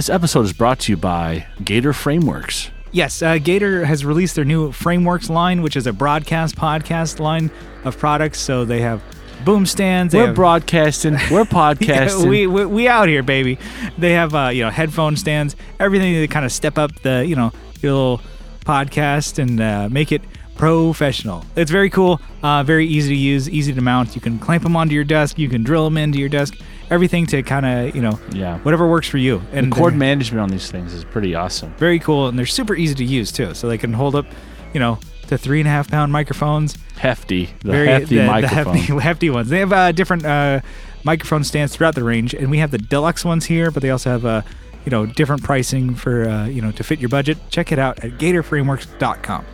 This 0.00 0.08
episode 0.08 0.46
is 0.46 0.54
brought 0.54 0.78
to 0.78 0.92
you 0.92 0.96
by 0.96 1.46
Gator 1.62 1.92
Frameworks. 1.92 2.70
Yes, 2.90 3.20
uh, 3.20 3.36
Gator 3.36 3.84
has 3.84 4.02
released 4.02 4.34
their 4.34 4.46
new 4.46 4.72
Frameworks 4.72 5.28
line, 5.28 5.60
which 5.60 5.76
is 5.76 5.86
a 5.86 5.92
broadcast 5.92 6.56
podcast 6.56 7.20
line 7.20 7.50
of 7.84 7.98
products. 7.98 8.40
So 8.40 8.64
they 8.64 8.80
have 8.80 9.02
boom 9.44 9.66
stands. 9.66 10.14
We're 10.14 10.28
have, 10.28 10.34
broadcasting. 10.34 11.18
We're 11.30 11.40
Yeah, 11.40 11.44
podcasting. 11.44 12.30
we, 12.30 12.46
we 12.46 12.64
we 12.64 12.88
out 12.88 13.08
here, 13.08 13.22
baby. 13.22 13.58
They 13.98 14.12
have 14.12 14.34
uh, 14.34 14.48
you 14.48 14.62
know 14.62 14.70
headphone 14.70 15.18
stands, 15.18 15.54
everything 15.78 16.14
to 16.14 16.26
kind 16.28 16.46
of 16.46 16.52
step 16.52 16.78
up 16.78 16.98
the 17.02 17.26
you 17.26 17.36
know 17.36 17.52
your 17.82 17.92
little 17.92 18.22
podcast 18.64 19.38
and 19.38 19.60
uh, 19.60 19.90
make 19.90 20.12
it 20.12 20.22
professional. 20.56 21.44
It's 21.56 21.70
very 21.70 21.90
cool, 21.90 22.22
uh, 22.42 22.62
very 22.62 22.86
easy 22.86 23.14
to 23.14 23.20
use, 23.20 23.50
easy 23.50 23.74
to 23.74 23.82
mount. 23.82 24.14
You 24.14 24.22
can 24.22 24.38
clamp 24.38 24.62
them 24.62 24.76
onto 24.76 24.94
your 24.94 25.04
desk, 25.04 25.38
you 25.38 25.50
can 25.50 25.62
drill 25.62 25.84
them 25.84 25.98
into 25.98 26.18
your 26.18 26.30
desk. 26.30 26.54
Everything 26.90 27.24
to 27.26 27.42
kind 27.44 27.64
of 27.64 27.94
you 27.94 28.02
know 28.02 28.18
Yeah. 28.32 28.58
whatever 28.58 28.88
works 28.88 29.08
for 29.08 29.18
you. 29.18 29.42
And 29.52 29.72
the 29.72 29.76
cord 29.76 29.94
management 29.94 30.40
on 30.42 30.48
these 30.48 30.70
things 30.70 30.92
is 30.92 31.04
pretty 31.04 31.34
awesome. 31.34 31.72
very 31.78 31.98
cool, 31.98 32.28
and 32.28 32.38
they're 32.38 32.46
super 32.46 32.74
easy 32.74 32.94
to 32.96 33.04
use 33.04 33.30
too. 33.32 33.54
So 33.54 33.68
they 33.68 33.78
can 33.78 33.92
hold 33.92 34.14
up, 34.16 34.26
you 34.74 34.80
know, 34.80 34.98
to 35.28 35.38
three 35.38 35.60
and 35.60 35.68
a 35.68 35.70
half 35.70 35.88
pound 35.88 36.10
microphones. 36.12 36.76
Hefty. 36.98 37.46
The 37.62 37.70
very 37.70 37.86
hefty 37.86 38.16
the, 38.16 38.22
the 38.40 38.48
hefty, 38.48 38.78
hefty 39.00 39.30
ones. 39.30 39.48
They 39.48 39.60
have 39.60 39.72
uh, 39.72 39.92
different 39.92 40.24
uh, 40.26 40.60
microphone 41.04 41.44
stands 41.44 41.74
throughout 41.74 41.94
the 41.94 42.02
range, 42.04 42.34
and 42.34 42.50
we 42.50 42.58
have 42.58 42.72
the 42.72 42.78
deluxe 42.78 43.24
ones 43.24 43.46
here, 43.46 43.70
but 43.70 43.82
they 43.82 43.90
also 43.90 44.10
have 44.10 44.26
uh, 44.26 44.42
you 44.84 44.90
know 44.90 45.06
different 45.06 45.44
pricing 45.44 45.94
for 45.94 46.28
uh, 46.28 46.46
you 46.46 46.60
know 46.60 46.72
to 46.72 46.82
fit 46.82 46.98
your 46.98 47.08
budget. 47.08 47.38
Check 47.50 47.70
it 47.70 47.78
out 47.78 48.02
at 48.04 48.18
GatorFrameworks.com. 48.18 49.44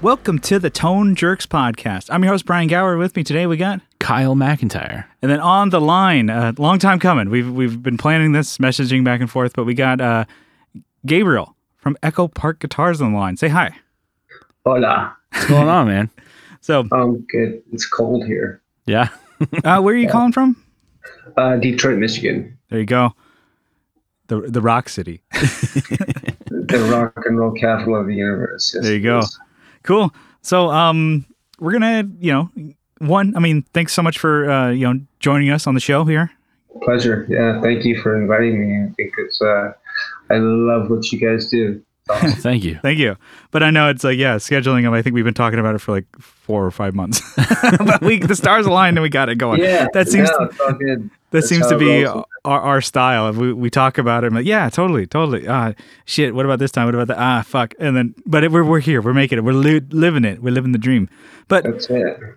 Welcome 0.00 0.38
to 0.40 0.58
the 0.58 0.70
Tone 0.70 1.14
Jerks 1.16 1.44
podcast. 1.46 2.08
I'm 2.10 2.22
your 2.22 2.32
host 2.32 2.46
Brian 2.46 2.68
Gower. 2.68 2.96
With 2.96 3.14
me 3.16 3.24
today, 3.24 3.46
we 3.46 3.56
got 3.56 3.80
Kyle 4.00 4.34
McIntyre. 4.36 5.04
and 5.22 5.30
then 5.30 5.40
on 5.40 5.70
the 5.70 5.80
line, 5.80 6.30
a 6.30 6.34
uh, 6.48 6.52
long 6.58 6.78
time 6.78 6.98
coming. 6.98 7.30
We've 7.30 7.50
we've 7.50 7.82
been 7.82 7.96
planning 7.98 8.32
this, 8.32 8.58
messaging 8.58 9.04
back 9.04 9.20
and 9.20 9.30
forth, 9.30 9.52
but 9.54 9.64
we 9.64 9.74
got 9.74 10.00
uh, 10.00 10.24
Gabriel 11.06 11.56
from 11.76 11.96
Echo 12.02 12.28
Park 12.28 12.60
Guitars 12.60 13.00
on 13.00 13.12
the 13.12 13.18
line. 13.18 13.36
Say 13.36 13.48
hi. 13.48 13.74
Hola. 14.64 15.16
What's 15.32 15.46
going 15.46 15.68
on, 15.68 15.86
man? 15.88 16.10
So, 16.60 16.86
Um, 16.90 17.24
good. 17.30 17.62
It's 17.72 17.86
cold 17.86 18.26
here. 18.26 18.60
Yeah. 18.84 19.08
uh, 19.64 19.80
where 19.80 19.94
are 19.94 19.96
you 19.96 20.08
calling 20.08 20.32
from? 20.32 20.56
Uh, 21.36 21.56
Detroit, 21.56 21.98
Michigan, 21.98 22.58
There 22.68 22.80
you 22.80 22.84
go. 22.84 23.14
The 24.26 24.40
the 24.40 24.60
Rock 24.60 24.88
City. 24.88 25.22
the 25.32 26.88
rock 26.90 27.24
and 27.24 27.38
roll 27.38 27.52
capital 27.52 27.98
of 27.98 28.06
the 28.08 28.14
universe. 28.16 28.72
Yes, 28.74 28.82
There 28.84 28.92
you 28.94 29.00
go. 29.02 29.22
Cool. 29.84 30.12
So, 30.42 30.68
um, 30.70 31.24
we're 31.60 31.72
gonna, 31.72 32.08
you 32.18 32.32
know, 32.32 32.50
one. 32.98 33.36
I 33.36 33.40
mean, 33.40 33.62
thanks 33.74 33.92
so 33.92 34.02
much 34.02 34.18
for 34.18 34.50
uh, 34.50 34.70
you 34.70 34.86
know 34.86 35.00
joining 35.20 35.50
us 35.50 35.66
on 35.66 35.74
the 35.74 35.80
show 35.80 36.04
here. 36.04 36.30
Pleasure. 36.82 37.26
Yeah. 37.28 37.60
Thank 37.60 37.84
you 37.84 38.00
for 38.00 38.20
inviting 38.20 38.60
me. 38.60 38.84
I 38.84 38.92
think 38.94 39.14
it's. 39.18 39.40
Uh, 39.40 39.72
I 40.30 40.36
love 40.36 40.90
what 40.90 41.10
you 41.10 41.18
guys 41.18 41.50
do. 41.50 41.82
Thank 42.08 42.64
you. 42.64 42.78
Thank 42.80 42.98
you. 42.98 43.16
But 43.50 43.62
I 43.62 43.70
know 43.70 43.90
it's 43.90 44.02
like, 44.02 44.16
yeah, 44.16 44.36
scheduling 44.36 44.82
them. 44.82 44.94
I 44.94 45.02
think 45.02 45.12
we've 45.14 45.24
been 45.24 45.34
talking 45.34 45.58
about 45.58 45.74
it 45.74 45.80
for 45.80 45.92
like 45.92 46.06
four 46.18 46.64
or 46.64 46.70
five 46.70 46.94
months. 46.94 47.20
but 47.62 48.00
we 48.00 48.18
the 48.18 48.34
stars 48.34 48.64
aligned 48.64 48.96
and 48.96 49.02
we 49.02 49.10
got 49.10 49.28
it 49.28 49.36
going. 49.36 49.60
Yeah. 49.60 49.88
That 49.92 50.08
seems 50.08 50.30
no, 50.30 50.46
it's 50.46 50.60
all 50.60 50.72
good. 50.72 51.10
That 51.30 51.40
That's 51.40 51.48
seems 51.48 51.66
to 51.68 51.76
be 51.76 52.06
our, 52.06 52.26
our 52.44 52.80
style. 52.80 53.30
We, 53.32 53.52
we 53.52 53.68
talk 53.68 53.98
about 53.98 54.24
it. 54.24 54.28
I'm 54.28 54.34
like, 54.34 54.46
yeah, 54.46 54.70
totally, 54.70 55.06
totally. 55.06 55.46
Ah, 55.46 55.74
shit. 56.06 56.34
What 56.34 56.46
about 56.46 56.58
this 56.58 56.70
time? 56.70 56.86
What 56.86 56.94
about 56.94 57.08
that? 57.08 57.18
Ah, 57.18 57.42
fuck. 57.42 57.74
And 57.78 57.94
then, 57.94 58.14
but 58.24 58.44
it, 58.44 58.50
we're 58.50 58.64
we're 58.64 58.80
here. 58.80 59.02
We're 59.02 59.12
making 59.12 59.36
it. 59.36 59.44
We're 59.44 59.52
li- 59.52 59.82
living 59.90 60.24
it. 60.24 60.42
We're 60.42 60.52
living 60.54 60.72
the 60.72 60.78
dream. 60.78 61.08
But 61.48 61.64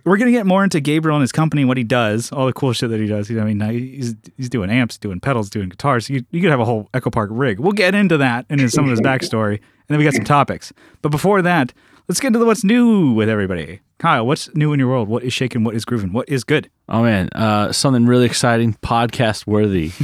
we're 0.04 0.18
gonna 0.18 0.32
get 0.32 0.46
more 0.46 0.64
into 0.64 0.80
Gabriel 0.80 1.16
and 1.16 1.22
his 1.22 1.32
company, 1.32 1.62
and 1.62 1.70
what 1.70 1.78
he 1.78 1.84
does, 1.84 2.32
all 2.32 2.46
the 2.46 2.54
cool 2.54 2.74
shit 2.74 2.90
that 2.90 3.00
he 3.00 3.08
does. 3.08 3.30
You 3.30 3.38
know, 3.38 3.44
I 3.44 3.54
mean, 3.54 3.60
he's 3.70 4.16
he's 4.38 4.50
doing 4.50 4.70
amps, 4.70 4.98
doing 4.98 5.20
pedals, 5.20 5.50
doing 5.50 5.70
guitars. 5.70 6.10
You, 6.10 6.26
you 6.32 6.42
could 6.42 6.52
have 6.52 6.62
a 6.62 6.66
whole 6.66 6.90
Echo 6.94 7.10
Park 7.10 7.30
rig. 7.32 7.60
We'll 7.60 7.74
get 7.74 7.96
into 7.96 8.18
that 8.18 8.46
and 8.50 8.60
in 8.60 8.70
some 8.70 8.86
of 8.86 8.92
his 8.92 9.02
backstory, 9.02 9.56
and 9.56 9.88
then 9.88 9.98
we 10.00 10.04
got 10.04 10.14
some 10.14 10.26
topics. 10.26 10.74
But 11.02 11.10
before 11.10 11.42
that, 11.42 11.74
let's 12.12 12.20
get 12.20 12.28
into 12.28 12.40
the 12.40 12.46
what's 12.46 12.66
new 12.66 13.14
with 13.14 13.30
everybody. 13.30 13.80
Kyle, 13.98 14.28
what's 14.28 14.54
new 14.54 14.74
in 14.74 14.80
your 14.82 14.90
world? 14.90 15.08
What 15.08 15.24
is 15.24 15.32
shaking? 15.32 15.64
What 15.64 15.76
is 15.76 15.86
grooving? 15.86 16.12
What 16.12 16.28
is 16.28 16.44
good? 16.44 16.70
Oh 16.90 17.04
man, 17.04 17.30
uh, 17.34 17.72
something 17.72 18.06
really 18.06 18.26
exciting, 18.26 18.74
podcast 18.84 19.48
worthy. 19.48 19.92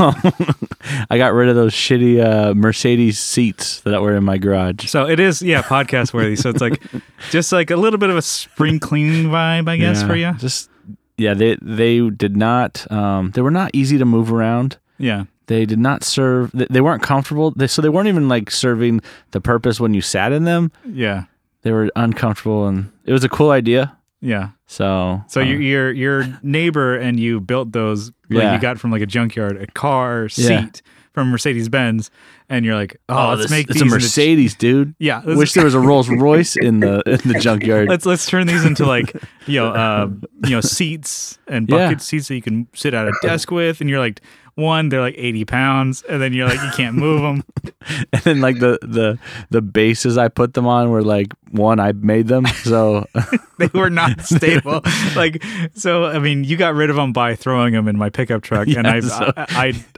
Um, 0.00 0.16
I 1.10 1.16
got 1.16 1.32
rid 1.32 1.48
of 1.48 1.54
those 1.54 1.72
shitty 1.72 2.20
uh, 2.20 2.54
Mercedes 2.54 3.20
seats 3.20 3.82
that 3.82 4.02
were 4.02 4.16
in 4.16 4.24
my 4.24 4.36
garage. 4.36 4.88
So 4.88 5.06
it 5.06 5.20
is, 5.20 5.40
yeah, 5.40 5.62
podcast 5.62 6.12
worthy. 6.12 6.34
So 6.34 6.50
it's 6.50 6.60
like 6.60 6.82
just 7.30 7.52
like 7.52 7.70
a 7.70 7.76
little 7.76 8.00
bit 8.00 8.10
of 8.10 8.16
a 8.16 8.22
spring 8.22 8.80
cleaning 8.80 9.26
vibe, 9.30 9.68
I 9.68 9.76
guess, 9.76 10.00
Yeah, 10.00 10.06
for 10.08 10.16
you. 10.16 10.32
Just 10.38 10.68
yeah, 11.16 11.34
they 11.34 11.56
they 11.62 12.10
did 12.10 12.36
not. 12.36 12.90
Um, 12.90 13.30
they 13.30 13.42
were 13.42 13.52
not 13.52 13.70
easy 13.74 13.96
to 13.98 14.04
move 14.04 14.32
around. 14.32 14.76
Yeah, 14.98 15.26
They 15.46 15.66
did 15.66 15.78
not 15.78 16.02
serve. 16.02 16.50
They, 16.52 16.66
they 16.68 16.80
weren't 16.80 17.04
comfortable. 17.04 17.52
They, 17.52 17.68
so 17.68 17.80
they 17.80 17.88
weren't 17.88 18.08
even 18.08 18.28
like 18.28 18.50
serving 18.50 19.02
the 19.30 19.40
purpose 19.40 19.78
when 19.78 19.94
you 19.94 20.00
sat 20.00 20.32
in 20.32 20.42
them. 20.42 20.72
yeah, 20.84 21.26
They 21.66 21.72
were 21.72 21.90
uncomfortable, 21.96 22.68
and 22.68 22.92
it 23.04 23.12
was 23.12 23.24
a 23.24 23.28
cool 23.28 23.50
idea. 23.50 23.96
yeah. 24.20 24.50
So 24.68 25.20
So 25.26 25.40
uh, 25.40 25.44
your 25.44 25.60
your 25.60 25.90
your 25.92 26.38
neighbor 26.42 26.96
and 26.96 27.18
you 27.18 27.40
built 27.40 27.72
those 27.72 28.12
like 28.30 28.42
Yeah. 28.42 28.54
you 28.54 28.60
got 28.60 28.78
from 28.78 28.90
like 28.92 29.02
a 29.02 29.06
junkyard 29.06 29.60
a 29.60 29.66
car 29.66 30.28
seat 30.28 30.44
Yeah. 30.48 30.66
from 31.12 31.30
Mercedes 31.30 31.68
Benz, 31.68 32.10
and 32.48 32.64
you're 32.64 32.76
like, 32.76 32.96
oh, 33.08 33.14
oh, 33.16 33.28
let's 33.30 33.42
this, 33.42 33.50
make 33.50 33.66
it's 33.66 33.74
these 33.74 33.82
a 33.82 33.84
into- 33.86 33.94
Mercedes, 33.96 34.54
dude. 34.54 34.94
yeah, 35.00 35.22
Wish 35.24 35.52
there 35.54 35.64
was 35.64 35.74
a 35.74 35.80
Rolls 35.80 36.08
Royce 36.26 36.54
in 36.56 36.80
the 36.80 37.02
in 37.06 37.32
the 37.32 37.38
junkyard. 37.40 37.88
let's 37.88 38.06
let's 38.06 38.26
turn 38.26 38.46
these 38.46 38.64
into 38.64 38.86
like 38.86 39.12
you 39.46 39.58
know 39.60 39.68
uh, 39.68 40.08
you 40.44 40.50
know 40.50 40.60
seats 40.60 41.38
and 41.48 41.68
Yeah. 41.68 41.76
bucket 41.88 42.00
seats 42.00 42.28
that 42.28 42.34
you 42.36 42.42
can 42.42 42.68
sit 42.74 42.94
at 42.94 43.06
a 43.08 43.12
desk 43.22 43.50
with, 43.50 43.80
and 43.80 43.90
you're 43.90 44.00
like 44.00 44.20
one 44.56 44.88
they're 44.88 45.00
like 45.00 45.14
80 45.16 45.44
pounds, 45.44 46.02
and 46.02 46.20
then 46.20 46.32
you're 46.32 46.48
like 46.48 46.60
you 46.60 46.70
can't 46.74 46.96
move 46.96 47.22
them. 47.22 47.44
and 48.12 48.22
then 48.22 48.40
like 48.40 48.58
the 48.58 48.78
the 48.82 49.18
the 49.50 49.62
bases 49.62 50.18
I 50.18 50.28
put 50.28 50.54
them 50.54 50.66
on 50.66 50.90
were 50.90 51.02
like 51.02 51.28
one 51.52 51.78
I 51.78 51.92
made 51.92 52.26
them. 52.26 52.44
So 52.64 53.06
they 53.58 53.68
were 53.72 53.90
not 53.90 54.20
stable. 54.26 54.80
like 55.14 55.42
so, 55.74 56.06
I 56.06 56.18
mean, 56.18 56.42
you 56.44 56.56
got 56.56 56.74
rid 56.74 56.90
of 56.90 56.96
them 56.96 57.12
by 57.12 57.34
throwing 57.36 57.72
them 57.74 57.86
in 57.86 57.96
my 57.96 58.10
pickup 58.10 58.42
truck, 58.42 58.66
and 58.68 58.86
I, 58.86 59.00
so- 59.00 59.32
I 59.36 59.46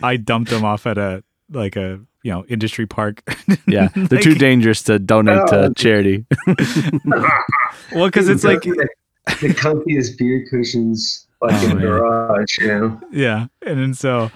I 0.02 0.10
I 0.12 0.16
dumped 0.16 0.50
them 0.50 0.64
off 0.64 0.86
at 0.86 0.98
a 0.98 1.22
like 1.50 1.76
a 1.76 2.00
you 2.24 2.32
know 2.32 2.44
industry 2.46 2.86
park. 2.86 3.22
yeah, 3.66 3.88
they're 3.94 4.20
too 4.20 4.34
dangerous 4.34 4.82
to 4.84 4.98
donate 4.98 5.46
to 5.48 5.66
Oh. 5.66 5.72
charity. 5.74 6.26
Well, 7.94 8.06
because 8.06 8.28
it's 8.28 8.44
like 8.44 8.62
the, 8.62 8.88
the 9.40 9.54
comfiest 9.54 10.18
beer 10.18 10.46
cushions, 10.50 11.26
like 11.40 11.54
Oh, 11.62 11.70
in 11.70 11.76
the 11.76 11.82
garage. 11.82 12.58
You 12.58 12.66
know. 12.66 13.00
yeah, 13.12 13.46
and 13.64 13.78
then 13.78 13.94
so 13.94 14.30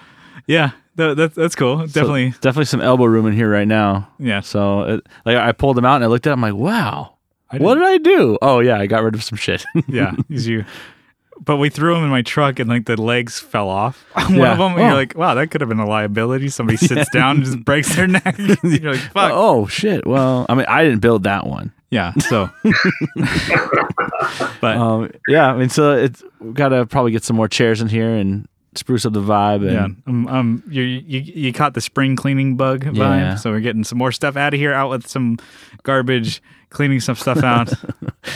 yeah, 0.47 0.71
that, 0.95 1.17
that 1.17 1.35
that's 1.35 1.55
cool. 1.55 1.79
So 1.79 1.85
Definitely, 1.87 2.29
definitely 2.41 2.65
some 2.65 2.81
elbow 2.81 3.05
room 3.05 3.25
in 3.27 3.33
here 3.33 3.49
right 3.51 3.67
now. 3.67 4.09
yeah. 4.19 4.41
So 4.41 4.81
it, 4.83 5.07
like 5.25 5.37
I 5.37 5.51
pulled 5.51 5.77
them 5.77 5.85
out 5.85 5.95
and 5.95 6.03
I 6.03 6.07
looked 6.07 6.27
at. 6.27 6.31
them 6.31 6.43
I'm 6.43 6.53
like, 6.53 6.59
wow, 6.61 7.15
what 7.57 7.75
did 7.75 7.83
I 7.83 7.97
do? 7.97 8.37
Oh 8.41 8.59
yeah, 8.59 8.79
I 8.79 8.85
got 8.87 9.03
rid 9.03 9.15
of 9.15 9.23
some 9.23 9.37
shit. 9.37 9.63
yeah, 9.87 10.13
you. 10.29 10.65
But 11.43 11.57
we 11.57 11.69
threw 11.69 11.95
them 11.95 12.03
in 12.03 12.09
my 12.11 12.21
truck, 12.21 12.59
and 12.59 12.69
like 12.69 12.85
the 12.85 12.99
legs 13.01 13.39
fell 13.39 13.67
off. 13.67 14.05
One 14.13 14.35
Yeah. 14.35 14.51
of 14.53 14.59
them, 14.59 14.73
and 14.73 14.81
Oh. 14.81 14.85
you're 14.85 14.93
like, 14.93 15.15
"Wow, 15.17 15.33
that 15.33 15.49
could 15.49 15.61
have 15.61 15.67
been 15.69 15.79
a 15.79 15.87
liability." 15.87 16.49
Somebody 16.49 16.77
sits 16.87 17.09
down 17.09 17.37
and 17.37 17.45
just 17.45 17.65
breaks 17.65 17.95
their 17.95 18.07
neck. 18.07 18.35
you're 18.37 18.91
like, 18.93 19.01
"Fuck." 19.01 19.31
oh 19.33 19.65
shit. 19.67 20.05
Well, 20.05 20.45
I 20.47 20.53
mean, 20.53 20.67
I 20.69 20.83
didn't 20.83 20.99
build 20.99 21.23
that 21.23 21.47
one. 21.47 21.73
Yeah. 21.89 22.13
So, 22.13 22.49
but 24.61 24.77
Um, 24.77 25.11
yeah, 25.27 25.51
I 25.51 25.57
mean, 25.57 25.69
so 25.69 25.93
it's 25.93 26.23
we 26.39 26.53
gotta 26.53 26.85
probably 26.85 27.11
get 27.11 27.23
some 27.23 27.35
more 27.35 27.47
chairs 27.47 27.81
in 27.81 27.87
here 27.89 28.09
and 28.09 28.47
spruce 28.77 29.05
up 29.05 29.13
the 29.13 29.21
vibe. 29.21 29.61
And 29.67 29.71
Yeah, 29.71 29.85
um, 30.07 30.27
um, 30.27 30.63
you 30.69 30.81
you 30.83 31.19
you 31.19 31.53
caught 31.53 31.73
the 31.73 31.81
spring 31.81 32.15
cleaning 32.15 32.55
bug 32.57 32.83
vibe, 32.85 32.95
Yeah. 32.95 33.35
so 33.35 33.51
we're 33.51 33.59
getting 33.59 33.83
some 33.83 33.97
more 33.97 34.11
stuff 34.11 34.35
out 34.37 34.53
of 34.53 34.59
here, 34.59 34.73
out 34.73 34.89
with 34.89 35.07
some 35.07 35.37
garbage, 35.83 36.41
cleaning 36.69 36.99
some 36.99 37.15
stuff 37.15 37.43
out. 37.43 37.71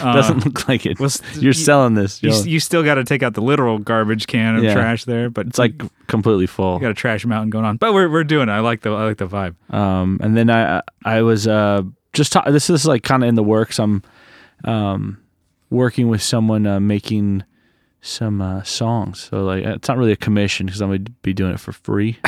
Uh, 0.04 0.14
doesn't 0.14 0.44
look 0.46 0.68
like 0.68 0.86
it. 0.86 1.00
well, 1.00 1.10
You're 1.36 1.44
you- 1.46 1.54
selling 1.54 1.94
this. 1.94 2.22
you, 2.22 2.32
you 2.44 2.60
still 2.60 2.84
got 2.84 2.96
to 2.96 3.06
take 3.06 3.24
out 3.24 3.34
the 3.34 3.42
literal 3.42 3.80
garbage 3.80 4.28
can 4.28 4.58
of 4.58 4.64
Yeah. 4.64 4.74
trash 4.74 5.06
there, 5.06 5.30
but 5.30 5.48
it's 5.48 5.58
like 5.58 5.82
completely 6.08 6.46
full. 6.46 6.76
you 6.76 6.82
got 6.82 6.92
a 6.92 6.94
trash 6.94 7.26
mountain 7.26 7.50
going 7.50 7.64
on. 7.64 7.78
But 7.78 7.94
we're 7.94 8.10
we're 8.10 8.26
doing 8.26 8.50
it. 8.50 8.52
I 8.52 8.60
like 8.60 8.82
the 8.82 8.92
I 8.92 9.06
like 9.06 9.18
the 9.18 9.28
vibe. 9.28 9.56
Um, 9.74 10.20
and 10.22 10.36
then 10.36 10.50
I 10.50 10.82
I 11.06 11.22
was 11.22 11.48
uh 11.48 11.84
just 12.12 12.34
ta- 12.34 12.52
this 12.52 12.70
is 12.70 12.86
like 12.86 13.04
kind 13.04 13.24
of 13.24 13.30
in 13.30 13.36
the 13.36 13.44
works. 13.44 13.80
I'm 13.80 14.04
um 14.66 15.18
working 15.70 16.10
with 16.10 16.22
someone 16.22 16.68
uh, 16.68 16.80
making 16.82 17.44
some 18.08 18.42
uh, 18.42 18.64
songs. 18.64 19.28
So 19.30 19.44
like 19.44 19.64
it's 19.64 19.88
not 19.88 19.98
really 19.98 20.12
a 20.14 20.16
commission 20.18 20.66
because 20.66 20.82
I'm 20.82 20.90
gonna 20.90 21.00
be 21.22 21.34
doing 21.34 21.54
it 21.54 21.60
for 21.60 21.72
free. 21.74 22.18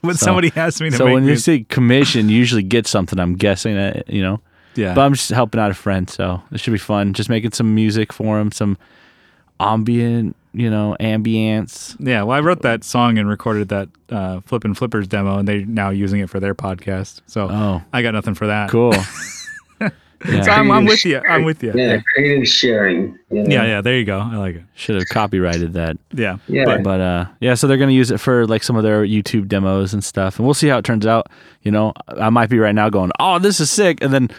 When 0.00 0.16
So- 0.16 0.26
somebody 0.26 0.52
asks 0.54 0.82
me 0.82 0.90
to 0.90 0.96
so 0.98 1.06
when 1.10 1.24
you 1.24 1.36
say 1.36 1.60
commission, 1.64 2.28
you 2.28 2.36
usually 2.36 2.62
get 2.62 2.86
something. 2.86 3.18
I'm 3.18 3.36
guessing 3.36 3.74
that 3.74 4.06
you 4.10 4.20
know. 4.20 4.40
yeah, 4.74 4.92
But 4.92 5.00
I'm 5.06 5.14
just 5.14 5.30
helping 5.30 5.58
out 5.58 5.70
a 5.70 5.74
friend, 5.74 6.10
so 6.10 6.42
it 6.52 6.60
should 6.60 6.72
be 6.72 6.78
fun. 6.78 7.14
Just 7.14 7.30
making 7.30 7.52
some 7.52 7.74
music 7.74 8.12
for 8.12 8.38
him, 8.38 8.52
some 8.52 8.76
ambient, 9.58 10.36
you 10.52 10.68
know, 10.68 10.94
ambience. 11.00 11.96
yeah. 11.98 12.22
Well, 12.22 12.36
I 12.36 12.40
wrote 12.40 12.60
that 12.62 12.84
song 12.84 13.16
and 13.16 13.26
recorded 13.28 13.68
that 13.70 13.88
uh, 14.10 14.40
Flippin' 14.40 14.74
Flippers 14.74 15.08
demo, 15.08 15.38
and 15.38 15.48
they're 15.48 15.64
now 15.64 15.88
using 15.88 16.20
it 16.20 16.28
for 16.28 16.38
their 16.38 16.54
podcast. 16.54 17.22
So 17.26 17.48
Oh, 17.50 17.82
I 17.92 18.02
got 18.02 18.12
nothing 18.12 18.34
for 18.34 18.46
that. 18.48 18.68
cool. 18.70 18.92
Yeah. 20.26 20.42
So 20.42 20.50
I'm, 20.52 20.70
I'm 20.70 20.86
Creative 20.86 20.88
with 20.88 21.04
you. 21.04 21.20
I'm 21.30 21.44
with 21.44 21.62
you. 21.62 21.72
Yeah, 21.74 22.00
creative 22.14 22.48
sharing. 22.48 23.18
you 23.30 23.42
know? 23.42 23.50
Yeah, 23.50 23.64
yeah. 23.64 23.80
There 23.80 23.96
you 23.98 24.04
go. 24.04 24.18
I 24.20 24.36
like 24.36 24.56
it. 24.56 24.62
Should 24.74 24.96
have 24.96 25.06
copyrighted 25.10 25.74
that. 25.74 25.98
Yeah. 26.12 26.38
Yeah. 26.48 26.78
But 26.78 27.00
uh, 27.00 27.26
yeah, 27.40 27.54
so 27.54 27.66
they're 27.66 27.76
gonna 27.76 27.92
use 27.92 28.10
it 28.10 28.18
for 28.18 28.46
like 28.46 28.62
some 28.62 28.76
of 28.76 28.82
their 28.82 29.04
YouTube 29.04 29.48
demos 29.48 29.92
and 29.92 30.02
stuff, 30.02 30.38
and 30.38 30.46
we'll 30.46 30.54
see 30.54 30.68
how 30.68 30.78
it 30.78 30.84
turns 30.84 31.06
out. 31.06 31.28
You 31.62 31.70
know, 31.72 31.92
I 32.08 32.30
might 32.30 32.48
be 32.50 32.58
right 32.58 32.74
now 32.74 32.88
going, 32.88 33.10
"Oh, 33.20 33.38
this 33.38 33.60
is 33.60 33.70
sick," 33.70 33.98
and 34.02 34.12
then, 34.14 34.30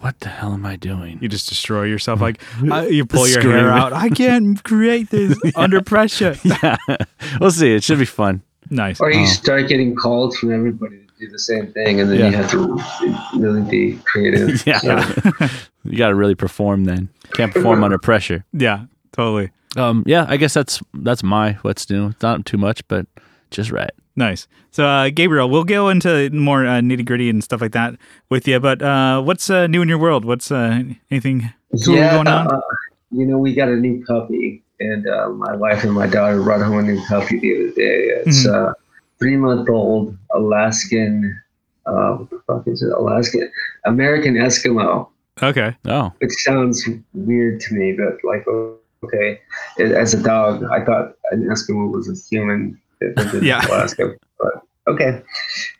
what 0.00 0.18
the 0.20 0.28
hell 0.28 0.52
am 0.54 0.64
I 0.64 0.76
doing? 0.76 1.18
You 1.20 1.28
just 1.28 1.48
destroy 1.48 1.84
yourself. 1.84 2.20
Like 2.20 2.40
uh, 2.70 2.82
you 2.82 3.04
pull 3.06 3.26
your 3.28 3.40
Screaming. 3.40 3.58
hair 3.64 3.70
out. 3.70 3.92
I 3.92 4.08
can't 4.08 4.62
create 4.64 5.10
this 5.10 5.38
under 5.56 5.82
pressure. 5.82 6.36
yeah, 6.42 6.76
we'll 7.40 7.50
see. 7.50 7.74
It 7.74 7.84
should 7.84 7.98
be 7.98 8.04
fun. 8.06 8.42
Nice. 8.70 8.98
Or 8.98 9.10
you 9.12 9.22
Oh. 9.22 9.26
start 9.26 9.68
getting 9.68 9.94
calls 9.94 10.38
from 10.38 10.50
everybody 10.52 10.96
to 10.96 11.03
do 11.26 11.30
the 11.32 11.38
same 11.38 11.72
thing, 11.72 12.00
and 12.00 12.10
then 12.10 12.18
Yeah. 12.18 12.28
you 12.30 12.36
have 12.36 12.50
to 12.50 13.38
really 13.38 13.62
be 13.62 13.98
creative. 14.04 14.62
Yeah, 14.66 14.78
So, 14.78 15.30
you 15.84 15.98
got 15.98 16.08
to 16.08 16.14
really 16.14 16.34
perform 16.34 16.84
then. 16.84 17.08
Can't 17.34 17.52
perform 17.52 17.82
under 17.84 17.98
pressure. 17.98 18.44
Yeah. 18.52 18.84
Totally. 19.12 19.50
Um, 19.76 20.02
yeah, 20.06 20.26
I 20.28 20.36
guess 20.36 20.54
that's 20.54 20.80
that's 20.94 21.22
my 21.22 21.52
what's 21.62 21.88
new. 21.90 22.08
It's 22.08 22.22
not 22.22 22.46
too 22.46 22.56
much, 22.58 22.86
but 22.88 23.06
just 23.50 23.70
right. 23.70 23.90
Nice. 24.16 24.46
So, 24.70 24.86
uh, 24.86 25.10
Gabriel, 25.10 25.50
we'll 25.50 25.64
go 25.64 25.88
into 25.88 26.30
more 26.30 26.64
uh, 26.64 26.80
nitty 26.80 27.04
gritty 27.04 27.28
and 27.28 27.42
stuff 27.42 27.60
like 27.60 27.72
that 27.72 27.94
with 28.30 28.46
you. 28.46 28.60
But 28.60 28.82
uh, 28.82 29.20
what's 29.22 29.50
uh, 29.50 29.66
new 29.66 29.82
in 29.82 29.88
your 29.88 29.98
world? 29.98 30.24
What's 30.24 30.52
uh, 30.52 30.82
anything 31.10 31.52
cool 31.84 31.96
yeah, 31.96 32.14
going 32.14 32.28
on? 32.28 32.46
uh, 32.46 32.60
you 33.10 33.26
know, 33.26 33.38
we 33.38 33.52
got 33.54 33.68
a 33.68 33.74
new 33.76 34.04
puppy, 34.04 34.62
and 34.78 35.06
uh, 35.08 35.28
my 35.30 35.56
wife 35.56 35.82
and 35.82 35.92
my 35.92 36.06
daughter 36.06 36.40
brought 36.42 36.60
home 36.62 36.78
a 36.78 36.82
new 36.82 37.00
puppy 37.08 37.38
the 37.40 37.54
other 37.56 37.70
day. 37.74 37.98
It's 38.26 38.46
Mm-hmm. 38.46 38.72
Three 39.18 39.36
month 39.36 39.68
old 39.68 40.16
Alaskan. 40.34 41.40
Uh, 41.86 42.12
what 42.16 42.30
the 42.30 42.40
fuck 42.46 42.66
is 42.66 42.82
it? 42.82 42.92
Alaskan 42.92 43.50
American 43.84 44.34
Eskimo. 44.34 45.08
Okay. 45.42 45.76
Oh, 45.86 46.12
Which 46.18 46.32
sounds 46.44 46.88
weird 47.12 47.60
to 47.60 47.74
me, 47.74 47.92
but 47.92 48.16
like, 48.22 48.46
okay, 49.02 49.40
as 49.78 50.14
a 50.14 50.22
dog, 50.22 50.64
I 50.64 50.84
thought 50.84 51.14
an 51.32 51.42
Eskimo 51.48 51.90
was 51.92 52.08
a 52.08 52.14
human 52.30 52.80
that 53.00 53.16
lived 53.16 53.34
in 53.34 53.44
Yeah. 53.44 53.66
Alaska. 53.66 54.14
But 54.38 54.62
okay, 54.86 55.22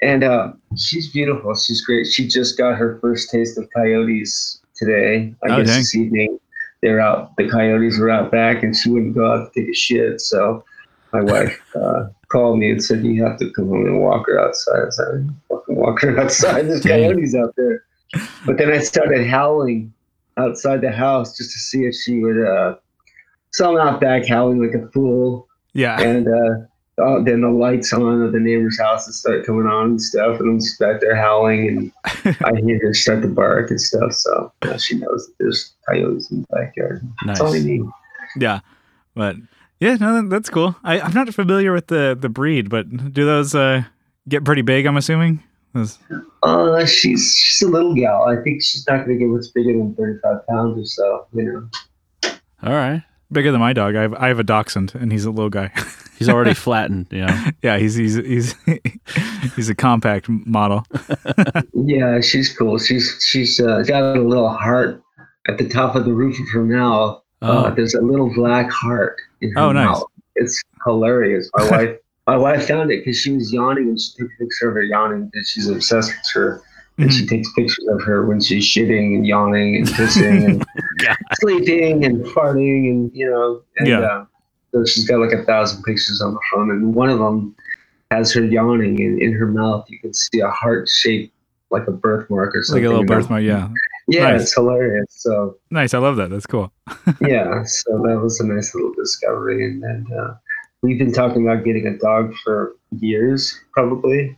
and 0.02 0.25
uh, 0.25 0.52
she's 0.76 1.10
beautiful. 1.12 1.54
She's 1.54 1.81
great. 1.82 2.06
She 2.06 2.26
just 2.28 2.58
got 2.58 2.76
her 2.76 2.98
first 3.00 3.31
taste 3.31 3.56
of 3.56 3.69
coyotes 3.75 4.60
today. 4.75 5.32
I 5.44 5.48
Oh, 5.50 5.56
guess 5.58 5.69
dang. 5.69 5.78
this 5.78 5.94
evening. 5.94 6.38
They're 6.82 7.00
out. 7.00 7.34
The 7.38 7.48
coyotes 7.48 7.98
were 7.98 8.10
out 8.10 8.31
back, 8.31 8.62
and 8.62 8.76
she 8.76 8.90
wouldn't 8.90 9.14
go 9.14 9.31
out 9.32 9.52
to 9.54 9.60
take 9.60 9.70
a 9.70 9.75
shit. 9.75 10.20
So 10.20 10.64
my 11.14 11.22
wife 11.22 11.58
uh, 11.76 12.08
called 12.34 12.58
me 12.58 12.70
and 12.72 12.82
said, 12.82 13.04
"You 13.04 13.25
have 13.25 13.38
to 13.38 13.50
come 13.52 13.69
home 13.69 13.86
and 13.86 14.00
walk 14.00 14.26
her 14.26 14.38
outside." 14.44 14.81
I 14.86 14.90
said, 14.90 15.31
"Fucking 15.48 15.76
walk 15.76 16.00
her 16.02 16.19
outside. 16.20 16.66
There's 16.69 16.82
coyotes 16.82 17.34
out 17.36 17.54
there." 17.56 17.84
But 18.46 18.58
then 18.58 18.70
I 18.72 18.78
started 18.78 19.26
howling 19.26 19.92
outside 20.36 20.81
the 20.81 20.90
house 20.92 21.36
just 21.36 21.52
to 21.52 21.58
see 21.58 21.84
if 21.86 21.94
she 21.94 22.19
would. 22.20 22.40
Uh, 22.44 22.75
so 23.52 23.60
I'm 23.78 23.86
out 23.88 24.00
back 24.00 24.26
howling 24.26 24.60
like 24.60 24.75
a 24.75 24.88
fool, 24.90 25.46
Yeah. 25.75 26.00
and 26.00 26.26
uh, 26.28 27.02
uh, 27.02 27.22
then 27.22 27.40
the 27.42 27.48
lights 27.50 27.92
on 27.92 28.22
of 28.22 28.32
the 28.32 28.40
neighbor's 28.40 28.78
houses 28.81 29.19
start 29.20 29.46
coming 29.46 29.66
on 29.66 29.84
and 29.90 30.02
stuff, 30.02 30.40
and 30.40 30.48
I'm 30.50 30.58
just 30.60 30.78
back 30.81 31.00
there 31.00 31.14
howling, 31.16 31.69
and 31.69 31.92
I 32.44 32.60
hear 32.64 32.78
her 32.82 32.94
start 32.94 33.22
to 33.22 33.28
bark 33.28 33.70
and 33.70 33.81
stuff. 33.81 34.12
So 34.12 34.52
she 34.78 34.96
knows 34.98 35.26
that 35.26 35.34
there's 35.38 35.72
coyotes 35.88 36.31
in 36.32 36.40
the 36.42 36.46
backyard. 36.56 37.02
nice. 37.25 37.38
That's 37.38 37.40
all 37.40 37.54
I 37.54 37.58
need. 37.60 37.82
Yeah. 38.36 38.60
But 39.14 39.36
yeah, 39.84 39.96
no, 39.96 40.28
that's 40.28 40.48
cool. 40.50 40.75
I, 40.82 41.00
I'm 41.00 41.12
not 41.12 41.32
familiar 41.34 41.72
with 41.72 41.88
the, 41.88 42.16
the 42.19 42.28
breed, 42.28 42.70
but 42.70 42.88
do 43.12 43.25
those 43.25 43.54
uh, 43.54 43.82
get 44.28 44.44
pretty 44.44 44.62
big, 44.62 44.86
I'm 44.86 44.96
assuming? 44.96 45.42
Those, 45.75 45.98
Uh, 46.42 46.86
she's 46.86 47.34
she's 47.36 47.62
a 47.62 47.69
little 47.70 47.94
gal. 47.94 48.25
I 48.28 48.36
think 48.42 48.62
she's 48.62 48.86
not 48.88 49.04
going 49.04 49.19
to 49.19 49.25
get 49.25 49.28
much 49.28 49.46
bigger 49.54 49.72
than 49.72 49.94
35 49.94 50.46
pounds 50.46 50.78
or 50.78 50.84
so. 50.84 51.26
You 51.34 51.69
know. 52.22 52.31
All 52.62 52.72
right. 52.72 53.02
bigger 53.32 53.50
than 53.52 53.60
my 53.60 53.72
dog. 53.72 53.96
I 53.96 54.02
have, 54.02 54.14
I 54.14 54.28
have 54.28 54.38
a 54.38 54.44
dachshund, 54.44 54.94
and 54.94 55.10
he's 55.12 55.25
a 55.25 55.31
little 55.31 55.50
guy. 55.50 55.70
He's 56.16 56.28
already 56.28 56.54
flattened. 56.54 57.08
You 57.10 57.22
know. 57.26 57.44
yeah, 57.60 57.76
he's 57.76 57.96
he's 57.96 58.14
he's 58.14 58.54
he's 59.56 59.69
a 59.69 59.75
compact 59.75 60.28
model. 60.28 60.84
Yeah, 61.75 62.20
she's 62.20 62.56
cool. 62.56 62.78
She's 62.78 63.20
she's 63.28 63.58
uh, 63.60 63.82
got 63.82 64.16
a 64.16 64.20
little 64.22 64.48
heart 64.48 65.02
at 65.48 65.58
the 65.58 65.69
top 65.69 65.96
of 65.96 66.04
the 66.04 66.12
roof 66.12 66.38
of 66.38 66.46
her 66.52 66.62
mouth. 66.64 67.20
Uh, 67.42 67.64
Oh, 67.66 67.75
there's 67.75 67.94
a 67.94 68.00
little 68.00 68.32
black 68.32 68.70
heart 68.70 69.16
in 69.44 69.52
her 69.52 69.61
Oh, 69.61 69.73
nice. 69.73 69.87
mouth. 69.87 70.05
It's 70.37 70.62
hilarious. 70.85 71.49
My 71.56 71.70
wife, 71.70 71.96
my 72.26 72.37
wife 72.37 72.67
found 72.69 72.91
it 72.91 73.05
because 73.05 73.19
she 73.19 73.32
was 73.32 73.52
yawning 73.52 73.88
and 73.91 74.00
she 74.00 74.11
took 74.19 74.29
a 74.29 74.44
picture 74.44 74.69
of 74.69 74.75
her 74.75 74.82
yawning 74.82 75.26
because 75.32 75.49
she's 75.49 75.69
obsessed 75.69 76.11
with 76.11 76.26
her. 76.35 76.52
And 76.96 77.11
Mm-hmm. 77.11 77.11
she 77.11 77.26
takes 77.26 77.52
pictures 77.55 77.87
of 77.88 78.02
her 78.02 78.25
when 78.25 78.41
she's 78.41 78.64
shitting 78.64 79.17
and 79.17 79.26
yawning 79.26 79.75
and 79.76 79.87
pissing 79.88 80.44
and 80.44 80.64
sleeping 81.41 82.05
and 82.05 82.25
farting 82.26 82.88
and 82.88 83.11
you 83.12 83.29
know. 83.29 83.62
And, 83.79 83.88
Yeah. 83.88 84.00
Uh, 84.00 84.25
so 84.73 84.85
she's 84.85 85.05
got 85.08 85.19
like 85.19 85.32
a 85.32 85.43
thousand 85.44 85.82
pictures 85.82 86.20
on 86.20 86.35
the 86.35 86.41
phone, 86.52 86.70
and 86.70 86.94
one 86.94 87.08
of 87.08 87.19
them 87.19 87.55
has 88.12 88.32
her 88.35 88.44
yawning, 88.44 89.00
and 89.00 89.20
in 89.20 89.32
her 89.32 89.46
mouth 89.46 89.85
you 89.88 89.99
can 89.99 90.14
see 90.14 90.38
a 90.41 90.50
heart 90.50 90.88
shaped 90.88 91.32
like 91.70 91.87
a 91.88 91.93
birthmark 91.93 92.55
or 92.55 92.62
something. 92.62 92.85
like 92.85 92.88
a 92.88 92.93
little 92.93 93.05
birthmark. 93.05 93.43
Yeah, 93.43 93.69
Yeah, 94.08 94.32
Nice. 94.32 94.42
it's 94.42 94.54
hilarious. 94.54 95.06
So 95.10 95.56
nice. 95.70 95.94
I 95.94 95.98
love 95.98 96.16
that. 96.16 96.30
That's 96.30 96.46
cool. 96.46 96.72
yeah, 97.20 97.62
so 97.64 97.90
that 98.06 98.20
was 98.22 98.38
a 98.40 98.46
nice 98.46 98.74
little 98.74 98.92
discovery, 98.94 99.64
and 99.64 99.82
then 99.82 100.06
uh, 100.18 100.34
we've 100.82 100.98
been 100.98 101.12
talking 101.12 101.46
about 101.46 101.64
getting 101.64 101.86
a 101.86 101.96
dog 101.98 102.34
for 102.44 102.74
years, 102.98 103.58
probably, 103.72 104.36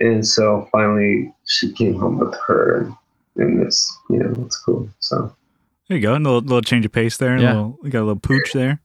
and 0.00 0.26
so 0.26 0.68
finally 0.70 1.32
she 1.46 1.72
came 1.72 1.98
home 1.98 2.18
with 2.18 2.34
her, 2.46 2.78
and, 2.78 2.94
and 3.36 3.62
it's 3.66 3.98
you 4.10 4.18
know 4.18 4.32
it's 4.44 4.56
cool. 4.58 4.88
So 5.00 5.34
There 5.88 5.96
you 5.98 6.02
go. 6.02 6.14
And 6.14 6.24
A 6.24 6.30
little, 6.30 6.42
little 6.42 6.62
change 6.62 6.86
of 6.86 6.92
pace 6.92 7.16
there. 7.16 7.36
Yeah. 7.38 7.48
Little, 7.54 7.78
we 7.82 7.90
got 7.90 8.00
a 8.00 8.06
little 8.08 8.20
pooch 8.20 8.52
there. 8.52 8.80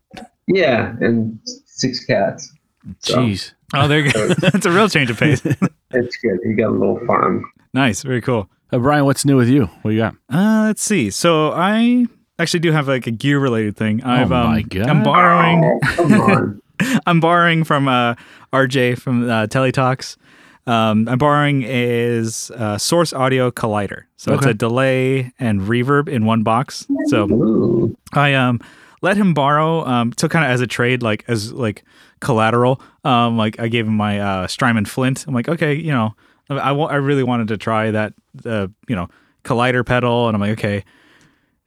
yeah, 0.47 0.95
and 0.99 1.37
six 1.65 2.03
cats. 2.05 2.51
So 2.99 3.17
jeez. 3.17 3.53
Oh, 3.75 3.87
there 3.87 3.99
you 3.99 4.11
go. 4.11 4.27
That's 4.39 4.65
a 4.65 4.71
real 4.71 4.89
change 4.89 5.09
of 5.11 5.19
pace. 5.19 5.41
it's 5.45 6.17
good. 6.17 6.39
You 6.43 6.55
got 6.55 6.69
a 6.69 6.77
little 6.77 6.99
farm. 7.05 7.45
nice. 7.73 8.01
Very 8.03 8.21
cool. 8.21 8.49
Uh, 8.73 8.79
Brian, 8.79 9.05
what's 9.05 9.23
new 9.23 9.37
with 9.37 9.49
you? 9.49 9.65
What 9.83 9.91
you 9.91 9.99
got? 9.99 10.15
Uh, 10.31 10.63
let's 10.65 10.81
see. 10.81 11.11
So 11.11 11.51
I 11.51 12.07
actually 12.39 12.61
do 12.61 12.71
have 12.71 12.87
like 12.87 13.05
a 13.05 13.11
gear 13.11 13.39
related 13.39 13.77
thing. 13.77 14.03
I've 14.03 14.31
Oh 14.31 14.47
my 14.47 14.61
um, 14.61 14.67
God. 14.67 14.89
I'm 14.89 15.03
borrowing. 15.03 15.79
Oh. 15.99 16.55
I'm 17.05 17.19
borrowing 17.19 17.65
from 17.65 17.87
uh, 17.87 18.15
RJ 18.51 18.97
from 18.97 19.29
uh, 19.29 19.45
Teletalks. 19.45 20.17
Um, 20.65 21.07
I'm 21.07 21.19
borrowing 21.19 21.61
is 21.61 22.49
uh, 22.49 22.79
Source 22.79 23.13
Audio 23.13 23.51
Collider. 23.51 24.05
So 24.17 24.33
it's 24.33 24.47
a 24.47 24.55
delay 24.55 25.31
and 25.37 25.61
reverb 25.61 26.09
in 26.09 26.25
one 26.25 26.41
box. 26.41 26.87
So 27.09 27.29
Ooh. 27.29 27.95
I 28.13 28.33
um 28.33 28.59
let 29.03 29.17
him 29.17 29.35
borrow 29.35 29.85
um 29.85 30.13
so 30.17 30.27
kind 30.27 30.45
of 30.45 30.51
as 30.51 30.61
a 30.61 30.67
trade 30.67 31.03
like 31.03 31.25
as 31.27 31.51
like 31.51 31.83
collateral 32.21 32.81
um 33.03 33.37
like 33.37 33.59
I 33.59 33.67
gave 33.67 33.85
him 33.85 33.97
my 33.97 34.19
uh 34.19 34.47
Strymon 34.47 34.85
Flint 34.85 35.27
I'm 35.27 35.33
like 35.33 35.49
okay 35.49 35.73
you 35.73 35.91
know 35.91 36.15
I 36.49 36.55
I 36.55 36.73
I 36.73 36.95
really 36.95 37.23
wanted 37.23 37.49
to 37.49 37.57
try 37.57 37.91
that 37.91 38.13
uh 38.45 38.67
you 38.87 38.95
know 38.95 39.07
collider 39.43 39.85
pedal 39.85 40.27
and 40.27 40.35
I'm 40.35 40.41
like 40.41 40.51
okay 40.51 40.77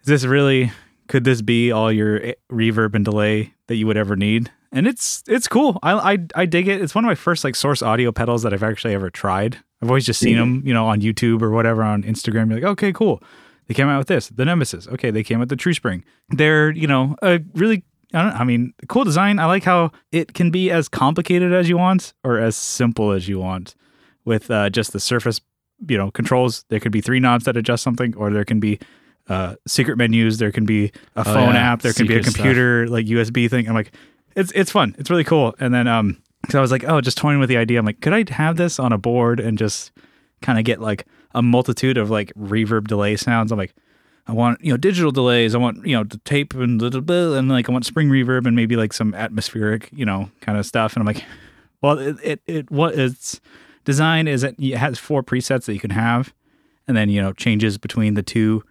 is 0.01 0.07
this 0.07 0.25
really 0.25 0.73
could 1.09 1.25
this 1.25 1.43
be 1.43 1.71
all 1.71 1.93
your 1.93 2.21
reverb 2.51 2.95
and 2.95 3.05
delay 3.05 3.55
that 3.69 3.77
you 3.77 3.87
would 3.87 3.97
ever 3.97 4.17
need? 4.17 4.51
And 4.73 4.87
it's 4.87 5.23
it's 5.27 5.49
cool. 5.49 5.79
I 5.83 6.15
I 6.15 6.19
I 6.35 6.47
dig 6.47 6.69
it. 6.69 6.83
It's 6.83 6.95
one 6.95 7.05
of 7.05 7.07
my 7.07 7.15
first 7.15 7.45
like 7.45 7.55
source 7.55 7.83
audio 7.83 8.13
pedals 8.13 8.43
that 8.43 8.53
I've 8.53 8.63
actually 8.63 8.95
ever 8.95 9.11
tried. 9.11 9.59
I've 9.81 9.89
always 9.89 10.07
just 10.07 10.21
seen 10.21 10.37
them 10.37 10.63
you 10.65 10.75
know 10.75 10.87
on 10.87 11.01
YouTube 11.01 11.43
or 11.43 11.51
whatever 11.51 11.83
on 11.83 12.03
Instagram. 12.03 12.49
You're 12.49 12.61
like 12.61 12.71
okay 12.73 12.93
cool. 12.93 13.23
They 13.67 13.75
came 13.75 13.89
out 13.89 13.99
with 13.99 14.09
this, 14.09 14.29
the 14.29 14.45
Nemesis. 14.45 14.87
Okay, 14.89 15.11
they 15.11 15.23
came 15.25 15.41
with 15.41 15.49
the 15.49 15.57
True 15.57 15.75
Spring. 15.75 16.05
They're, 16.29 16.71
you 16.71 16.87
know, 16.87 17.17
a 17.21 17.41
really, 17.55 17.83
I 18.15 18.23
don't 18.23 18.41
I 18.41 18.45
mean, 18.45 18.75
cool 18.89 19.03
design. 19.03 19.39
I 19.39 19.47
like 19.47 19.65
how 19.65 19.91
it 20.13 20.35
can 20.35 20.51
be 20.51 20.71
as 20.71 20.89
complicated 20.89 21.53
as 21.53 21.69
you 21.69 21.77
want 21.77 22.15
or 22.23 22.39
as 22.39 22.55
simple 22.57 23.11
as 23.11 23.29
you 23.29 23.41
want 23.41 23.75
with 24.25 24.51
uh, 24.51 24.71
just 24.71 24.93
the 24.93 25.01
surface, 25.01 25.41
you 25.89 25.99
know, 25.99 26.11
controls. 26.11 26.65
There 26.69 26.81
could 26.81 26.93
be 26.93 27.01
three 27.01 27.21
knobs 27.21 27.45
that 27.45 27.57
adjust 27.57 27.83
something, 27.83 28.15
or 28.17 28.31
there 28.31 28.45
can 28.45 28.61
be 28.61 28.79
uh, 29.29 29.57
secret 29.67 29.97
menus. 29.97 30.39
There 30.39 30.53
can 30.53 30.67
be 30.67 30.93
a 31.17 31.25
phone 31.25 31.55
yeah, 31.55 31.73
app. 31.73 31.83
There 31.83 31.93
can 31.93 32.07
be 32.07 32.15
a 32.15 32.19
secret 32.19 32.31
stuff. 32.31 32.37
computer 32.37 32.89
like 32.89 33.07
USB 33.07 33.51
thing. 33.51 33.69
I'm 33.69 33.75
like, 33.75 33.93
it's 34.35 34.53
it's 34.55 34.71
fun. 34.71 34.95
It's 34.99 35.11
really 35.11 35.25
cool. 35.25 35.55
And 35.59 35.75
then 35.75 35.89
um, 35.89 36.23
so 36.51 36.59
I 36.59 36.63
was 36.63 36.71
like, 36.71 36.85
oh, 36.85 37.01
just 37.01 37.19
toying 37.19 37.39
with 37.39 37.49
the 37.49 37.57
idea. 37.57 37.79
I'm 37.79 37.87
like, 37.87 38.01
could 38.01 38.13
I 38.13 38.25
have 38.33 38.57
this 38.57 38.79
on 38.79 38.93
a 38.93 38.99
board 38.99 39.41
and 39.41 39.59
just 39.59 39.93
kind 40.43 40.59
of 40.59 40.65
get 40.65 40.81
like 40.81 41.07
a 41.35 41.43
multitude 41.43 41.99
of 41.99 42.11
like 42.11 42.33
reverb 42.35 42.89
delay 42.89 43.17
sounds. 43.17 43.53
I'm 43.53 43.59
like, 43.59 43.75
I 44.27 44.33
want 44.33 44.63
you 44.63 44.73
know 44.73 44.77
digital 44.77 45.13
delays. 45.13 45.55
I 45.55 45.59
want 45.59 45.87
you 45.87 45.97
know 45.97 46.05
the 46.05 46.19
tape 46.19 46.55
and 46.55 46.81
little 46.81 47.01
bit, 47.01 47.33
and 47.33 47.49
like 47.49 47.69
I 47.69 47.73
want 47.73 47.87
spring 47.87 48.09
reverb 48.09 48.47
and 48.47 48.57
maybe 48.57 48.77
like 48.77 48.93
some 48.93 49.15
atmospheric 49.15 49.89
you 49.93 50.05
know 50.05 50.31
kind 50.41 50.59
of 50.59 50.67
stuff. 50.67 50.95
And 50.95 51.03
I'm 51.03 51.07
like, 51.07 51.25
well, 51.81 51.99
it 51.99 52.17
it, 52.23 52.41
it 52.47 52.71
what 52.71 52.99
its 52.99 53.41
design 53.87 54.29
is 54.29 54.43
that 54.43 54.57
it 54.59 54.77
has 54.77 54.99
four 54.99 55.23
presets 55.23 55.65
that 55.65 55.73
you 55.73 55.81
can 55.81 55.93
have, 55.93 56.35
and 56.87 56.95
then 56.95 57.09
you 57.09 57.23
know 57.23 57.33
changes 57.33 57.79
between 57.79 58.13
the 58.13 58.23
two, 58.23 58.63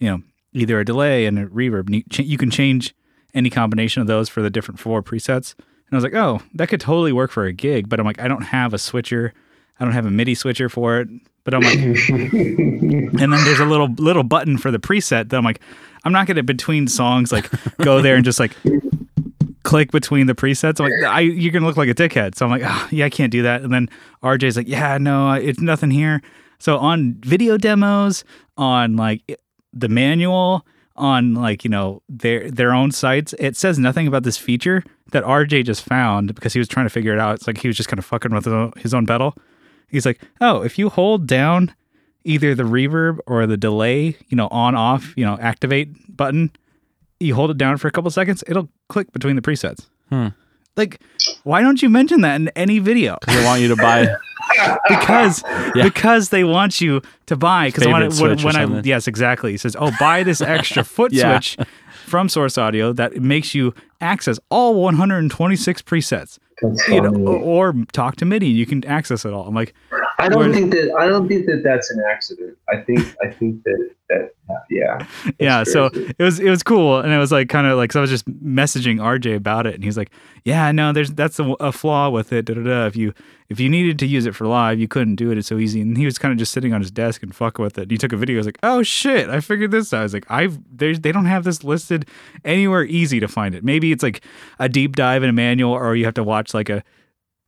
you 0.00 0.10
know 0.10 0.22
either 0.54 0.80
a 0.80 0.84
delay 0.84 1.26
and 1.26 1.38
a 1.38 1.46
reverb. 1.46 1.86
And 1.86 1.96
you, 1.96 2.02
ch- 2.10 2.20
you 2.20 2.38
can 2.38 2.50
change 2.50 2.94
any 3.34 3.50
combination 3.50 4.00
of 4.00 4.06
those 4.06 4.28
for 4.28 4.40
the 4.40 4.50
different 4.50 4.80
four 4.80 5.02
presets. 5.02 5.54
And 5.58 5.92
I 5.92 5.96
was 5.96 6.04
like, 6.04 6.14
oh, 6.14 6.40
that 6.54 6.68
could 6.68 6.80
totally 6.80 7.12
work 7.12 7.30
for 7.30 7.44
a 7.44 7.52
gig, 7.52 7.88
but 7.88 8.00
I'm 8.00 8.06
like, 8.06 8.20
I 8.20 8.28
don't 8.28 8.42
have 8.42 8.72
a 8.72 8.78
switcher. 8.78 9.34
I 9.78 9.84
don't 9.84 9.92
have 9.92 10.06
a 10.06 10.10
MIDI 10.10 10.34
switcher 10.34 10.68
for 10.68 11.00
it. 11.00 11.08
But 11.42 11.54
I'm 11.54 11.60
like, 11.60 11.78
and 12.08 13.18
then 13.18 13.30
there's 13.30 13.60
a 13.60 13.66
little 13.66 13.88
little 13.98 14.22
button 14.22 14.56
for 14.56 14.70
the 14.70 14.78
preset 14.78 15.28
that 15.28 15.36
I'm 15.36 15.44
like, 15.44 15.60
I'm 16.04 16.12
not 16.12 16.26
gonna 16.26 16.42
between 16.42 16.88
songs 16.88 17.32
like 17.32 17.50
go 17.78 18.00
there 18.00 18.16
and 18.16 18.24
just 18.24 18.40
like 18.40 18.56
click 19.64 19.90
between 19.90 20.26
the 20.26 20.34
presets. 20.34 20.80
I'm 20.80 20.90
like, 20.90 21.10
I, 21.10 21.20
you're 21.20 21.52
gonna 21.52 21.66
look 21.66 21.76
like 21.76 21.88
a 21.88 21.94
dickhead. 21.94 22.36
So 22.36 22.46
I'm 22.46 22.50
like, 22.52 22.62
oh, 22.64 22.88
yeah, 22.92 23.06
I 23.06 23.10
can't 23.10 23.32
do 23.32 23.42
that. 23.42 23.62
And 23.62 23.72
then 23.72 23.88
RJ's 24.22 24.56
like, 24.56 24.68
yeah, 24.68 24.96
no, 24.98 25.32
it's 25.32 25.60
nothing 25.60 25.90
here. 25.90 26.22
So 26.58 26.78
on 26.78 27.16
video 27.20 27.58
demos, 27.58 28.24
on 28.56 28.96
like 28.96 29.40
the 29.72 29.88
manual, 29.88 30.64
on 30.96 31.34
like 31.34 31.64
you 31.64 31.70
know 31.70 32.02
their 32.08 32.50
their 32.50 32.72
own 32.72 32.92
sites, 32.92 33.34
it 33.38 33.56
says 33.56 33.78
nothing 33.78 34.06
about 34.06 34.22
this 34.22 34.38
feature 34.38 34.84
that 35.10 35.24
RJ 35.24 35.64
just 35.64 35.82
found 35.84 36.34
because 36.34 36.52
he 36.52 36.58
was 36.58 36.68
trying 36.68 36.86
to 36.86 36.90
figure 36.90 37.12
it 37.12 37.18
out. 37.18 37.34
It's 37.36 37.46
like 37.46 37.58
he 37.58 37.68
was 37.68 37.76
just 37.76 37.88
kind 37.88 37.98
of 37.98 38.04
fucking 38.04 38.32
with 38.32 38.44
his 38.44 38.54
own, 38.54 38.72
his 38.76 38.94
own 38.94 39.06
pedal. 39.06 39.36
He's 39.88 40.06
like, 40.06 40.20
oh, 40.40 40.62
if 40.62 40.78
you 40.78 40.88
hold 40.88 41.26
down 41.26 41.74
either 42.24 42.54
the 42.54 42.62
reverb 42.62 43.18
or 43.26 43.46
the 43.46 43.56
delay, 43.56 44.16
you 44.28 44.36
know, 44.36 44.48
on 44.48 44.74
off, 44.74 45.12
you 45.16 45.24
know, 45.24 45.36
activate 45.40 46.16
button, 46.16 46.50
you 47.20 47.34
hold 47.34 47.50
it 47.50 47.58
down 47.58 47.76
for 47.78 47.88
a 47.88 47.90
couple 47.90 48.10
seconds, 48.10 48.42
it'll 48.46 48.68
click 48.88 49.12
between 49.12 49.36
the 49.36 49.42
presets. 49.42 49.86
Hmm. 50.10 50.28
Like, 50.76 51.00
why 51.44 51.60
don't 51.62 51.80
you 51.82 51.88
mention 51.88 52.20
that 52.22 52.36
in 52.36 52.48
any 52.50 52.78
video? 52.80 53.16
They 53.26 53.44
want 53.44 53.60
you 53.60 53.68
to 53.68 53.76
buy. 53.76 54.08
because 54.88 55.42
Yeah. 55.74 55.84
because 55.84 56.28
they 56.30 56.44
want 56.44 56.80
you 56.80 57.00
to 57.26 57.36
buy. 57.36 57.68
Because 57.68 57.86
when, 57.86 58.02
I- 58.02 58.08
when, 58.08 58.38
when 58.42 58.56
I 58.56 58.80
yes 58.82 59.06
exactly, 59.06 59.52
he 59.52 59.56
says, 59.56 59.76
oh, 59.78 59.92
buy 60.00 60.22
this 60.22 60.40
extra 60.40 60.82
foot 60.96 61.12
Yeah. 61.12 61.38
switch 61.40 61.66
from 62.06 62.28
Source 62.28 62.58
Audio 62.58 62.92
that 62.92 63.16
makes 63.20 63.54
you 63.54 63.72
access 64.00 64.38
all 64.50 64.74
126 64.82 65.82
presets. 65.82 66.38
You 66.88 67.00
know, 67.00 67.14
or, 67.14 67.70
or 67.72 67.74
talk 67.92 68.16
to 68.16 68.24
MIDI. 68.24 68.46
You 68.48 68.64
can 68.66 68.84
access 68.84 69.24
it 69.24 69.32
all. 69.32 69.46
I'm 69.48 69.54
like, 69.54 69.74
I 70.18 70.28
don't 70.28 70.52
think 70.52 70.72
that 70.72 70.94
I 70.98 71.06
don't 71.06 71.28
think 71.28 71.46
that 71.46 71.62
that's 71.64 71.90
an 71.90 72.02
accident. 72.08 72.56
I 72.68 72.76
think 72.76 73.00
I 73.22 73.28
think 73.28 73.62
that 73.64 73.90
that 74.08 74.34
yeah. 74.70 75.06
Yeah 75.38 75.64
so 75.64 75.86
it 75.86 76.18
was 76.18 76.38
it 76.38 76.50
was 76.50 76.62
cool 76.62 76.98
and 77.00 77.12
it 77.12 77.18
was 77.18 77.32
like 77.32 77.48
kind 77.48 77.66
of 77.66 77.76
like 77.76 77.92
so 77.92 78.00
i 78.00 78.02
was 78.02 78.10
just 78.10 78.26
messaging 78.42 78.98
rj 78.98 79.34
about 79.34 79.66
it 79.66 79.74
and 79.74 79.84
he's 79.84 79.96
like 79.96 80.10
yeah 80.44 80.70
no 80.72 80.92
there's 80.92 81.10
that's 81.10 81.38
a, 81.38 81.44
a 81.60 81.72
flaw 81.72 82.10
with 82.10 82.32
it 82.32 82.44
da, 82.44 82.54
da, 82.54 82.62
da. 82.62 82.86
if 82.86 82.96
you 82.96 83.14
if 83.48 83.60
you 83.60 83.68
needed 83.68 83.98
to 83.98 84.06
use 84.06 84.26
it 84.26 84.34
for 84.34 84.46
live 84.46 84.78
you 84.78 84.88
couldn't 84.88 85.16
do 85.16 85.30
it 85.30 85.38
it's 85.38 85.48
so 85.48 85.58
easy 85.58 85.80
and 85.80 85.96
he 85.96 86.04
was 86.04 86.18
kind 86.18 86.32
of 86.32 86.38
just 86.38 86.52
sitting 86.52 86.72
on 86.72 86.80
his 86.80 86.90
desk 86.90 87.22
and 87.22 87.34
fucking 87.34 87.62
with 87.62 87.78
it 87.78 87.82
and 87.82 87.90
he 87.90 87.98
took 87.98 88.12
a 88.12 88.16
video 88.16 88.34
he 88.34 88.38
was 88.38 88.46
like 88.46 88.58
oh 88.62 88.82
shit 88.82 89.28
i 89.30 89.40
figured 89.40 89.70
this 89.70 89.92
out 89.92 90.00
i 90.00 90.02
was 90.02 90.14
like 90.14 90.26
i've 90.30 90.58
there's 90.70 91.00
they 91.00 91.12
don't 91.12 91.26
have 91.26 91.44
this 91.44 91.64
listed 91.64 92.06
anywhere 92.44 92.84
easy 92.84 93.20
to 93.20 93.28
find 93.28 93.54
it 93.54 93.64
maybe 93.64 93.92
it's 93.92 94.02
like 94.02 94.22
a 94.58 94.68
deep 94.68 94.96
dive 94.96 95.22
in 95.22 95.30
a 95.30 95.34
manual 95.34 95.72
or 95.72 95.94
you 95.96 96.04
have 96.04 96.14
to 96.14 96.24
watch 96.24 96.52
like 96.52 96.68
a 96.68 96.82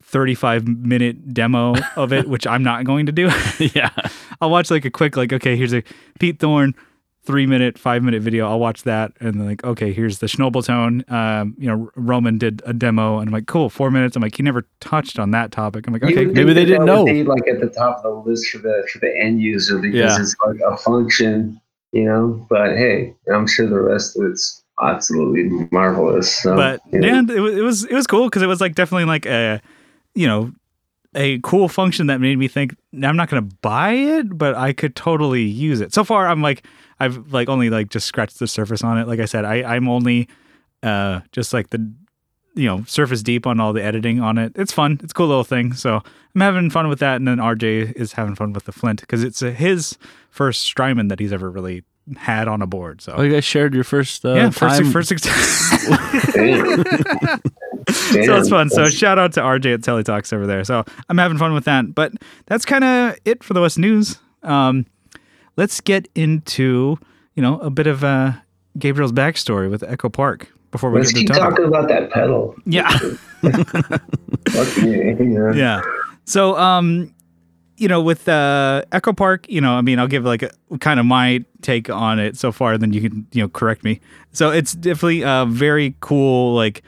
35 0.07 0.67
minute 0.69 1.35
demo 1.35 1.75
of 1.97 2.13
it 2.13 2.29
which 2.29 2.47
i'm 2.47 2.63
not 2.63 2.85
going 2.85 3.07
to 3.07 3.13
do 3.13 3.25
yeah. 3.75 3.91
I'll 4.41 4.51
watch 4.51 4.71
like 4.71 4.85
a 4.85 4.91
quick 4.91 5.17
like 5.17 5.33
okay 5.33 5.57
here's 5.57 5.73
a 5.75 5.83
Pete 6.21 6.39
Thorn 6.39 6.75
three 7.25 7.47
minute 7.47 7.77
five 7.79 8.03
minute 8.05 8.23
video 8.23 8.49
I'll 8.49 8.61
watch 8.61 8.85
that 8.85 9.13
and 9.19 9.35
then 9.35 9.47
like 9.47 9.65
okay 9.65 9.93
here's 9.93 10.19
the 10.21 10.27
Schnobeltone 10.27 11.11
um 11.11 11.55
you 11.59 11.67
know 11.69 11.91
Roman 11.97 12.39
did 12.39 12.63
a 12.67 12.73
demo 12.73 13.19
and 13.19 13.29
I'm 13.29 13.33
like 13.33 13.47
cool 13.47 13.69
four 13.69 13.91
minutes 13.91 14.15
I'm 14.15 14.23
like 14.23 14.37
he 14.37 14.43
never 14.45 14.65
touched 14.81 15.19
on 15.19 15.33
that 15.33 15.51
topic 15.51 15.87
I'm 15.87 15.93
like 15.93 16.05
okay 16.05 16.27
would 16.27 16.35
maybe 16.37 16.53
they 16.53 16.65
didn't 16.67 16.87
that 16.87 16.95
know. 16.95 17.05
Be 17.05 17.25
like 17.25 17.49
at 17.49 17.61
the 17.61 17.69
top 17.69 17.97
of 18.05 18.25
the 18.25 18.31
list 18.31 18.49
for 18.51 18.59
the 18.59 18.87
for 18.93 18.99
the 19.01 19.13
end 19.19 19.41
user 19.41 19.79
because 19.79 19.95
Yeah. 19.99 20.21
it's 20.21 20.37
like 20.47 20.61
a 20.69 20.77
function, 20.77 21.61
you 21.93 22.05
know. 22.05 22.47
But 22.49 22.77
hey, 22.77 23.15
I'm 23.35 23.47
sure 23.49 23.67
the 23.67 23.81
rest 23.81 24.17
of 24.19 24.27
it's 24.31 24.63
absolutely 24.81 25.67
marvelous. 25.73 26.37
So, 26.43 26.55
but 26.55 26.81
you 26.93 27.01
yeah 27.03 27.23
it 27.29 27.41
was 27.41 27.57
it 27.57 27.63
was 27.63 27.85
it 27.87 27.95
was 27.95 28.07
cool 28.07 28.27
because 28.29 28.43
it 28.43 28.47
was 28.47 28.61
like 28.61 28.75
definitely 28.77 29.07
like 29.07 29.27
a 29.27 29.61
you 30.17 30.27
know 30.27 30.53
a 31.15 31.39
cool 31.41 31.69
function 31.69 32.09
that 32.09 32.21
made 32.21 32.37
me 32.39 32.49
think 32.49 32.77
I'm 32.93 33.17
not 33.17 33.31
going 33.31 33.49
to 33.49 33.57
buy 33.63 33.93
it, 33.93 34.37
but 34.37 34.55
I 34.55 34.73
could 34.75 34.95
totally 34.95 35.45
use 35.45 35.81
it. 35.81 35.95
So 35.95 36.05
far, 36.05 36.27
I'm 36.27 36.43
like 36.43 36.67
I've 37.01 37.33
like 37.33 37.49
only 37.49 37.71
like 37.71 37.89
just 37.91 38.07
scratched 38.07 38.39
the 38.39 38.47
surface 38.47 38.83
on 38.83 38.99
it. 38.99 39.07
Like 39.09 39.21
I 39.21 39.25
said, 39.27 39.45
I 39.45 39.63
I'm 39.77 39.89
only 39.89 40.29
uh 40.83 41.21
just 41.33 41.53
like 41.55 41.71
the 41.71 41.79
you 42.55 42.67
know 42.67 42.85
surface 42.87 43.23
deep 43.23 43.47
on 43.47 43.61
all 43.61 43.73
the 43.73 43.83
editing 43.83 44.21
on 44.21 44.37
it. 44.39 44.53
It's 44.57 44.73
fun. 44.73 44.99
It's 45.03 45.13
a 45.13 45.15
cool 45.15 45.29
little 45.29 45.45
thing. 45.45 45.73
So 45.75 46.03
I'm 46.35 46.41
having 46.41 46.71
fun 46.71 46.89
with 46.89 46.99
that, 46.99 47.17
and 47.17 47.27
then 47.29 47.39
RJ 47.39 47.93
is 47.93 48.13
having 48.15 48.35
fun 48.35 48.53
with 48.53 48.65
the 48.65 48.73
Flint 48.73 49.01
because 49.01 49.23
it's 49.23 49.43
uh 49.43 49.51
his 49.51 49.97
first 50.31 50.63
Strymon 50.63 51.09
that 51.09 51.19
he's 51.21 51.33
ever 51.33 51.51
really 51.51 51.83
had 52.17 52.47
on 52.47 52.63
a 52.63 52.67
board. 52.67 53.01
So 53.01 53.15
Oh, 53.17 53.23
you 53.23 53.33
guys 53.33 53.45
shared 53.45 53.75
your 53.75 53.85
first. 53.85 54.25
Uh, 54.25 54.35
yeah, 54.35 54.51
first 54.51 54.81
time. 54.81 54.93
first. 54.93 55.11
Damn. 56.35 57.41
So 57.91 58.37
it's 58.37 58.49
fun. 58.49 58.71
So 58.71 58.89
shout 58.89 59.19
out 59.19 59.33
to 59.35 59.41
RJ 59.41 59.75
at 59.75 59.81
Teletalks 59.81 60.33
over 60.33 60.47
there. 60.47 60.65
So 60.65 60.85
I'm 61.09 61.19
having 61.19 61.39
fun 61.39 61.55
with 61.55 61.65
that. 61.65 61.95
But 61.95 62.13
that's 62.47 62.65
kind 62.65 62.85
of 62.85 63.17
it 63.25 63.45
for 63.45 63.55
the 63.55 63.61
West 63.61 63.79
News. 63.79 64.19
Um, 64.43 64.87
let's 65.57 65.81
get 65.81 66.09
into 66.15 66.99
you 67.35 67.43
know 67.43 67.59
a 67.61 67.71
bit 67.71 67.87
of 67.87 68.05
uh, 68.05 68.33
Gabriel's 68.79 69.13
backstory 69.13 69.71
with 69.71 69.83
Echo 69.83 70.09
Park 70.09 70.53
before 70.71 70.91
we 70.91 70.99
Let's 71.01 71.13
get 71.13 71.27
to 71.27 71.33
the 71.33 71.39
topic. 71.39 71.57
talking 71.57 71.65
about 71.67 71.89
that 71.89 72.11
pedal. 72.11 72.55
Yeah, 72.65 72.91
Fuck 74.51 74.77
yeah. 74.83 75.53
yeah. 75.55 75.83
So 76.25 76.57
um, 76.57 77.15
you 77.77 77.89
know, 77.89 78.03
with 78.03 78.29
uh, 78.29 78.83
Echo 78.93 79.13
Park, 79.13 79.47
you 79.49 79.61
know, 79.61 79.75
I 79.75 79.81
mean, 79.81 79.99
I'll 79.99 80.07
give 80.09 80.25
like 80.25 80.43
a, 80.43 80.51
kind 80.81 80.99
of 80.99 81.07
my 81.07 81.45
take 81.63 81.91
on 81.91 82.19
it 82.19 82.37
so 82.37 82.53
far. 82.53 82.79
Then 82.79 82.93
you 82.93 83.01
can 83.01 83.27
you 83.33 83.43
know 83.43 83.49
correct 83.49 83.85
me. 83.85 84.01
So 84.33 84.51
it's 84.51 84.73
definitely 84.75 85.23
a 85.23 85.47
very 85.49 85.95
cool 86.01 86.55
like. 86.55 86.83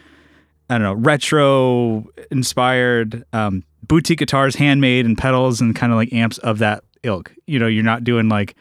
I 0.71 0.75
don't 0.75 0.83
know, 0.83 0.93
retro 0.95 2.05
inspired 2.31 3.25
um, 3.33 3.65
boutique 3.87 4.19
guitars, 4.19 4.55
handmade 4.57 5.07
and 5.07 5.17
pedals 5.17 5.61
and 5.61 5.75
kind 5.75 5.93
of 5.93 5.97
like 5.97 6.13
amps 6.13 6.39
of 6.39 6.59
that 6.59 6.85
ilk. 7.03 7.33
You 7.47 7.59
know, 7.59 7.67
you're 7.67 7.85
not 7.85 8.05
doing 8.05 8.29
like, 8.29 8.55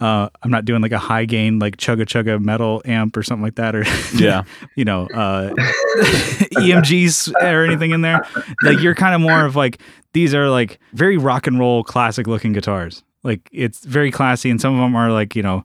uh, 0.00 0.28
I'm 0.42 0.50
not 0.52 0.64
doing 0.64 0.80
like 0.82 0.92
a 0.92 0.98
high 0.98 1.24
gain, 1.24 1.58
like 1.58 1.76
chugga 1.76 2.02
chugga 2.02 2.40
metal 2.40 2.80
amp 2.84 3.16
or 3.16 3.24
something 3.24 3.42
like 3.42 3.56
that, 3.56 3.74
or, 3.74 3.82
Yeah. 4.14 4.44
you 4.76 4.84
know, 4.84 5.08
uh, 5.12 5.50
EMGs 6.56 7.32
or 7.42 7.64
anything 7.64 7.90
in 7.90 8.02
there. 8.02 8.24
Like, 8.62 8.80
you're 8.80 8.94
kind 8.94 9.14
of 9.14 9.20
more 9.20 9.44
of 9.44 9.56
like, 9.56 9.80
these 10.12 10.34
are 10.34 10.48
like 10.48 10.78
very 10.92 11.16
rock 11.16 11.46
and 11.46 11.58
roll 11.58 11.82
classic 11.82 12.26
looking 12.26 12.52
guitars. 12.52 13.02
Like, 13.24 13.48
it's 13.52 13.84
very 13.84 14.10
classy, 14.12 14.50
and 14.50 14.60
some 14.60 14.74
of 14.74 14.80
them 14.80 14.94
are 14.94 15.10
like, 15.10 15.34
you 15.34 15.42
know, 15.42 15.64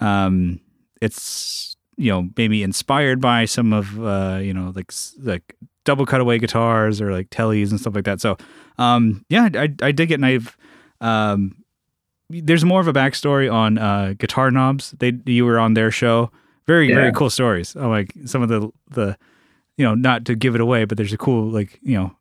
um, 0.00 0.60
it's 1.00 1.71
you 2.02 2.10
know 2.10 2.28
maybe 2.36 2.62
inspired 2.62 3.20
by 3.20 3.44
some 3.44 3.72
of 3.72 4.04
uh 4.04 4.38
you 4.42 4.52
know 4.52 4.72
like 4.74 4.92
like 5.20 5.56
double 5.84 6.04
cutaway 6.04 6.38
guitars 6.38 7.00
or 7.00 7.12
like 7.12 7.30
tellies 7.30 7.70
and 7.70 7.80
stuff 7.80 7.94
like 7.94 8.04
that 8.04 8.20
so 8.20 8.36
um 8.78 9.24
yeah 9.28 9.48
i 9.54 9.68
i 9.82 9.92
did 9.92 10.06
get 10.06 10.18
naive 10.18 10.56
um 11.00 11.54
there's 12.28 12.64
more 12.64 12.80
of 12.80 12.88
a 12.88 12.92
backstory 12.92 13.52
on 13.52 13.78
uh 13.78 14.14
guitar 14.18 14.50
knobs 14.50 14.92
they 14.98 15.12
you 15.26 15.44
were 15.44 15.58
on 15.58 15.74
their 15.74 15.90
show 15.90 16.30
very 16.66 16.92
very 16.92 17.12
cool 17.12 17.30
stories 17.30 17.76
oh, 17.76 17.88
like 17.88 18.12
some 18.24 18.42
of 18.42 18.48
the 18.48 18.68
the 18.90 19.16
you 19.76 19.84
know 19.84 19.94
not 19.94 20.24
to 20.24 20.34
give 20.34 20.54
it 20.54 20.60
away 20.60 20.84
but 20.84 20.96
there's 20.96 21.12
a 21.12 21.18
cool 21.18 21.48
like 21.50 21.78
you 21.82 21.96
know 21.96 22.14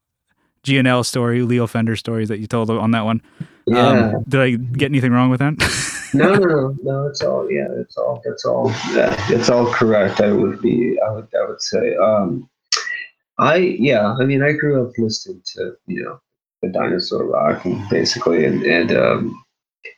G&L 0.63 1.03
story, 1.03 1.41
Leo 1.41 1.65
Fender 1.65 1.95
stories 1.95 2.29
that 2.29 2.38
you 2.38 2.45
told 2.45 2.69
on 2.69 2.91
that 2.91 3.03
one. 3.03 3.19
Yeah. 3.65 4.11
Um, 4.13 4.23
did 4.27 4.41
I 4.41 4.51
get 4.51 4.91
anything 4.91 5.11
wrong 5.11 5.31
with 5.31 5.39
that? 5.39 5.55
no, 6.13 6.33
no, 6.33 6.45
no, 6.45 6.75
no. 6.83 7.07
It's 7.07 7.21
all. 7.21 7.49
Yeah, 7.51 7.67
it's 7.71 7.97
all. 7.97 8.21
That's 8.25 8.45
all. 8.45 8.69
Yeah, 8.93 9.15
it's 9.29 9.49
all 9.49 9.71
correct. 9.71 10.21
I 10.21 10.31
would 10.31 10.61
be. 10.61 10.97
I 11.05 11.11
would. 11.11 11.27
I 11.39 11.47
would 11.47 11.61
say. 11.61 11.95
Um, 11.95 12.49
I 13.37 13.55
yeah. 13.57 14.13
I 14.19 14.25
mean, 14.25 14.43
I 14.43 14.51
grew 14.53 14.85
up 14.85 14.93
listening 14.97 15.41
to 15.55 15.73
you 15.87 16.03
know 16.03 16.19
the 16.61 16.69
dinosaur 16.69 17.25
rock 17.25 17.65
and 17.65 17.87
basically, 17.89 18.45
and 18.45 18.63
and 18.63 18.91
um, 18.91 19.43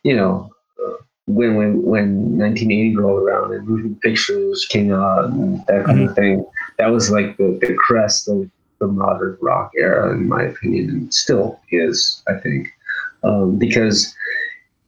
you 0.03 0.15
know. 0.15 0.49
Uh, 0.83 0.97
when 1.25 1.55
when 1.55 1.81
when 1.83 2.37
1980 2.37 2.97
rolled 2.97 3.23
around 3.23 3.53
and 3.53 3.65
moving 3.65 3.95
pictures 4.01 4.65
came 4.69 4.91
out 4.91 5.23
and 5.25 5.65
that 5.67 5.85
kind 5.85 6.01
of 6.01 6.13
thing, 6.15 6.45
that 6.77 6.87
was 6.87 7.09
like 7.09 7.37
the, 7.37 7.57
the 7.61 7.73
crest 7.75 8.27
of 8.27 8.49
the 8.83 8.87
modern 8.87 9.37
rock 9.41 9.71
era, 9.77 10.11
in 10.11 10.27
my 10.27 10.43
opinion, 10.43 10.89
and 10.89 11.13
still 11.13 11.59
is, 11.71 12.21
I 12.27 12.33
think, 12.33 12.67
um, 13.23 13.57
because 13.57 14.13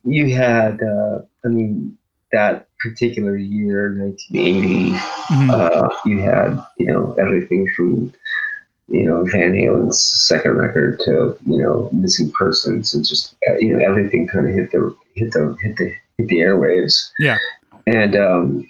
you 0.06 0.34
had, 0.36 0.82
uh, 0.82 1.20
I 1.44 1.48
mean, 1.50 1.98
that 2.32 2.68
particular 2.80 3.36
year, 3.38 3.90
1980, 3.90 4.92
Mhm. 5.32 5.50
uh, 5.52 5.90
you 6.06 6.20
had, 6.20 6.60
you 6.78 6.88
know, 6.88 7.16
everything 7.20 7.68
from, 7.76 8.12
you 8.88 9.04
know, 9.06 9.24
Van 9.32 9.54
Halen's 9.54 10.02
second 10.02 10.58
record 10.58 11.00
to, 11.06 11.36
you 11.46 11.58
know, 11.62 11.90
Missing 11.92 12.32
Persons, 12.32 12.94
and 12.94 13.06
just, 13.06 13.36
uh, 13.50 13.56
you 13.58 13.76
know, 13.76 13.84
everything 13.84 14.28
kind 14.28 14.48
of 14.48 14.54
hit 14.54 14.72
the 14.72 14.96
hit 15.16 15.32
the 15.32 15.56
hit 15.62 15.76
the 15.78 15.94
hit 16.18 16.28
the 16.28 16.38
airwaves. 16.40 17.10
Yeah. 17.20 17.38
And 17.88 18.16
um, 18.16 18.70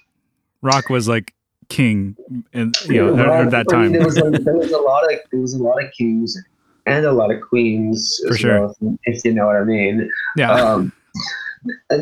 Rock 0.62 0.90
was 0.90 1.08
like 1.08 1.34
king, 1.70 2.16
and 2.54 2.76
you 2.86 2.98
know 3.06 3.18
at, 3.18 3.28
at 3.46 3.52
that 3.52 3.66
I 3.70 3.72
time. 3.74 3.82
mean, 3.84 3.92
there 3.94 4.06
was 4.06 4.18
a, 4.18 4.30
there 4.44 4.56
was 4.56 4.72
a 4.72 4.78
lot 4.78 5.12
of 5.12 5.20
there 5.32 5.40
was 5.40 5.54
a 5.54 5.62
lot 5.64 5.84
of 5.84 5.92
kings 5.98 6.38
and 6.86 7.06
a 7.06 7.12
lot 7.12 7.32
of 7.34 7.42
queens 7.42 8.20
For 8.28 8.34
as 8.34 8.40
sure. 8.40 8.60
well, 8.80 8.98
if 9.06 9.26
you 9.26 9.34
know 9.34 9.48
what 9.48 9.56
I 9.56 9.64
mean. 9.64 10.10
yeah, 10.38 10.52
Um, 10.52 10.92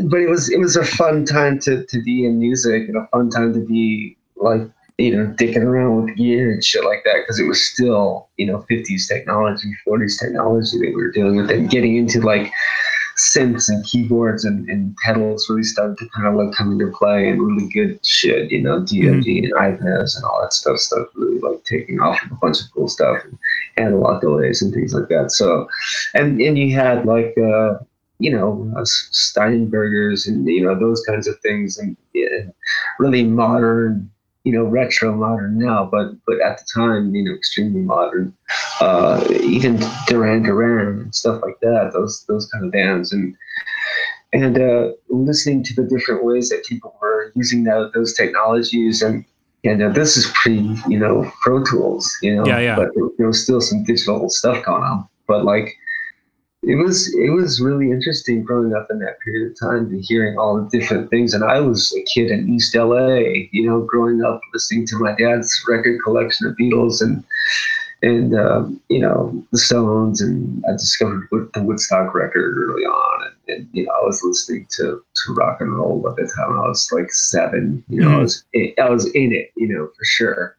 but 0.05 0.19
it 0.19 0.29
was 0.29 0.51
it 0.51 0.59
was 0.59 0.75
a 0.75 0.85
fun 0.85 1.25
time 1.25 1.59
to, 1.59 1.85
to 1.85 2.01
be 2.03 2.25
in 2.25 2.39
music 2.39 2.87
and 2.87 2.97
a 2.97 3.07
fun 3.07 3.29
time 3.29 3.53
to 3.53 3.59
be 3.59 4.17
like 4.35 4.69
you 4.97 5.15
know, 5.15 5.33
dicking 5.33 5.63
around 5.63 6.05
with 6.05 6.15
gear 6.15 6.51
and 6.51 6.63
shit 6.63 6.85
like 6.85 7.03
that 7.03 7.21
because 7.21 7.39
it 7.39 7.47
was 7.47 7.65
still, 7.65 8.29
you 8.37 8.45
know, 8.45 8.65
50s 8.69 9.07
technology, 9.07 9.73
40s 9.87 10.19
technology 10.19 10.77
that 10.77 10.93
we 10.95 10.95
were 10.95 11.11
dealing 11.11 11.37
with 11.37 11.49
and 11.49 11.69
getting 11.69 11.97
into 11.97 12.21
like 12.21 12.51
synths 13.17 13.69
and 13.69 13.83
keyboards 13.85 14.43
and, 14.43 14.67
and 14.69 14.95
pedals 14.97 15.47
really 15.49 15.63
started 15.63 15.97
to 15.97 16.07
kind 16.15 16.27
of 16.27 16.35
like 16.35 16.53
come 16.55 16.71
into 16.73 16.91
play 16.91 17.29
and 17.29 17.41
really 17.41 17.67
good 17.69 18.03
shit, 18.05 18.51
you 18.51 18.61
know, 18.61 18.79
DoD 18.79 19.25
and 19.25 19.25
Ibanez 19.25 20.15
and 20.15 20.25
all 20.25 20.41
that 20.41 20.53
stuff, 20.53 20.77
stuff 20.77 21.07
really 21.15 21.39
like 21.39 21.63
taking 21.63 21.99
off 21.99 22.19
with 22.23 22.31
a 22.33 22.35
bunch 22.35 22.61
of 22.61 22.71
cool 22.73 22.87
stuff 22.87 23.23
and 23.23 23.37
analog 23.77 24.21
delays 24.21 24.61
and 24.61 24.73
things 24.73 24.93
like 24.93 25.09
that. 25.09 25.31
So, 25.31 25.67
and, 26.13 26.39
and 26.39 26.57
you 26.57 26.75
had 26.75 27.05
like, 27.05 27.35
uh, 27.37 27.79
you 28.23 28.31
know, 28.31 28.71
uh, 28.77 28.85
Steinbergers 29.11 30.27
and, 30.27 30.47
you 30.47 30.63
know, 30.63 30.79
those 30.79 31.03
kinds 31.03 31.27
of 31.27 31.37
things 31.41 31.77
and, 31.77 31.97
and 32.15 32.53
really 32.99 33.23
modern 33.23 34.09
you 34.43 34.51
know 34.51 34.65
retro 34.65 35.15
modern 35.15 35.57
now, 35.57 35.87
but 35.89 36.07
but 36.27 36.39
at 36.41 36.57
the 36.57 36.65
time, 36.75 37.15
you 37.15 37.23
know, 37.23 37.33
extremely 37.33 37.79
modern. 37.79 38.33
Uh, 38.81 39.23
even 39.41 39.79
Duran 40.07 40.43
Duran 40.43 40.99
and 40.99 41.15
stuff 41.15 41.41
like 41.41 41.59
that. 41.61 41.91
Those 41.93 42.25
those 42.27 42.45
kind 42.51 42.65
of 42.65 42.71
bands 42.71 43.13
and 43.13 43.35
and 44.33 44.59
uh, 44.59 44.91
listening 45.09 45.63
to 45.63 45.73
the 45.73 45.83
different 45.83 46.25
ways 46.25 46.49
that 46.49 46.65
people 46.65 46.93
were 47.01 47.31
using 47.35 47.63
that, 47.65 47.91
those 47.93 48.13
technologies 48.13 49.01
and 49.01 49.23
and 49.63 49.81
uh, 49.81 49.89
this 49.89 50.17
is 50.17 50.29
pre 50.35 50.59
you 50.89 50.99
know 50.99 51.31
Pro 51.41 51.63
Tools, 51.63 52.11
you 52.21 52.35
know, 52.35 52.45
Yeah, 52.45 52.59
yeah. 52.59 52.75
but 52.75 52.89
there 53.17 53.27
was 53.27 53.41
still 53.41 53.61
some 53.61 53.83
digital 53.85 54.29
stuff 54.29 54.65
going 54.65 54.83
on. 54.83 55.07
But 55.25 55.45
like 55.45 55.73
it 56.63 56.75
was 56.75 57.13
it 57.15 57.29
was 57.31 57.59
really 57.61 57.91
interesting 57.91 58.43
growing 58.43 58.73
up 58.73 58.87
in 58.89 58.99
that 58.99 59.19
period 59.19 59.51
of 59.51 59.59
time 59.59 59.87
and 59.87 60.03
hearing 60.03 60.37
all 60.37 60.61
the 60.61 60.69
different 60.79 61.09
things. 61.09 61.33
And 61.33 61.43
I 61.43 61.59
was 61.59 61.93
a 61.97 62.03
kid 62.13 62.31
in 62.31 62.53
East 62.53 62.75
LA, 62.75 63.17
you 63.51 63.65
know, 63.67 63.81
growing 63.81 64.23
up 64.23 64.39
listening 64.53 64.85
to 64.87 64.97
my 64.97 65.13
dad's 65.15 65.51
record 65.67 66.01
collection 66.03 66.47
of 66.47 66.55
Beatles 66.55 67.01
and 67.01 67.23
and 68.01 68.37
um, 68.37 68.81
you 68.89 68.99
know 68.99 69.45
the 69.51 69.57
Stones, 69.57 70.21
and 70.21 70.63
I 70.67 70.73
discovered 70.73 71.27
the 71.31 71.63
Woodstock 71.63 72.13
record 72.13 72.57
early 72.57 72.83
on, 72.83 73.27
and, 73.27 73.57
and 73.57 73.69
you 73.71 73.85
know 73.85 73.91
I 73.93 74.05
was 74.05 74.21
listening 74.23 74.67
to 74.71 75.01
to 75.15 75.33
rock 75.33 75.61
and 75.61 75.75
roll 75.75 76.05
at 76.09 76.17
the 76.17 76.31
time. 76.35 76.59
I 76.59 76.67
was 76.67 76.89
like 76.91 77.11
seven, 77.13 77.83
you 77.89 78.01
know, 78.01 78.09
I 78.09 78.15
Mhm. 78.15 78.21
was 78.21 78.43
I 78.79 78.89
was 78.89 79.05
in 79.13 79.31
it, 79.31 79.51
you 79.55 79.67
know, 79.67 79.87
for 79.87 80.03
sure 80.05 80.55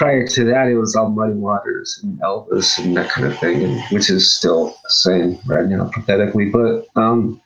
prior 0.00 0.26
to 0.26 0.44
that, 0.44 0.66
it 0.66 0.78
was 0.78 0.96
all 0.96 1.10
Muddy 1.10 1.34
Waters 1.34 2.00
and 2.02 2.18
Elvis 2.20 2.82
and 2.82 2.96
that 2.96 3.10
kind 3.10 3.26
of 3.26 3.38
thing, 3.38 3.62
and, 3.62 3.82
which 3.90 4.08
is 4.08 4.34
still 4.34 4.68
the 4.82 4.88
same 4.88 5.38
right 5.44 5.66
now, 5.66 5.90
pathetically. 5.92 6.46
But 6.46 6.86
um, 6.96 7.38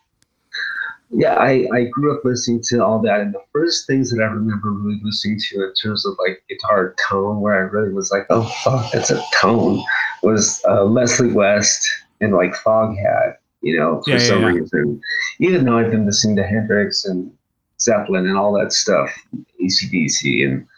yeah, 1.11 1.35
I, 1.35 1.67
I 1.75 1.85
grew 1.87 2.17
up 2.17 2.25
listening 2.25 2.63
to 2.69 2.79
all 2.79 3.03
that, 3.03 3.21
and 3.21 3.35
the 3.35 3.43
first 3.53 3.89
things 3.89 4.13
that 4.13 4.23
I 4.23 4.27
remember 4.27 4.71
really 4.71 5.01
listening 5.03 5.41
to 5.51 5.65
in 5.65 5.75
terms 5.75 6.07
of 6.07 6.15
like 6.25 6.45
guitar 6.49 6.95
tone, 7.11 7.41
where 7.41 7.55
I 7.55 7.69
really 7.69 7.93
was 7.93 8.13
like, 8.13 8.25
oh 8.31 8.45
fuck, 8.63 8.93
that's 8.93 9.11
a 9.11 9.21
tone, 9.41 9.83
was 10.23 10.63
uh, 10.69 10.85
Leslie 10.85 11.33
West 11.33 11.85
and 12.21 12.35
like 12.35 12.55
Foghat, 12.55 13.35
you 13.63 13.77
know, 13.77 14.01
for 14.05 14.11
Yeah, 14.11 14.19
yeah, 14.19 14.29
some 14.29 14.43
yeah. 14.43 14.47
reason. 14.51 15.01
Even 15.41 15.65
though 15.65 15.79
I've 15.79 15.91
been 15.91 16.07
listening 16.07 16.37
to 16.37 16.45
Hendrix 16.45 17.05
and 17.05 17.33
Zeppelin 17.81 18.29
and 18.29 18.39
all 18.39 18.57
that 18.61 18.73
stuff, 18.73 19.13
ACDC 19.61 20.45
and 20.45 20.69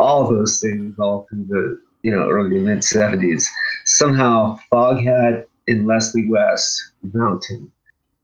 all 0.00 0.28
those 0.28 0.60
things 0.60 0.98
all 0.98 1.26
through 1.28 1.44
the 1.48 1.80
you 2.02 2.10
know 2.10 2.28
early 2.28 2.58
mid 2.58 2.78
70s 2.78 3.44
somehow 3.84 4.58
foghat 4.72 5.44
and 5.68 5.86
leslie 5.86 6.28
west 6.28 6.92
mountain 7.12 7.70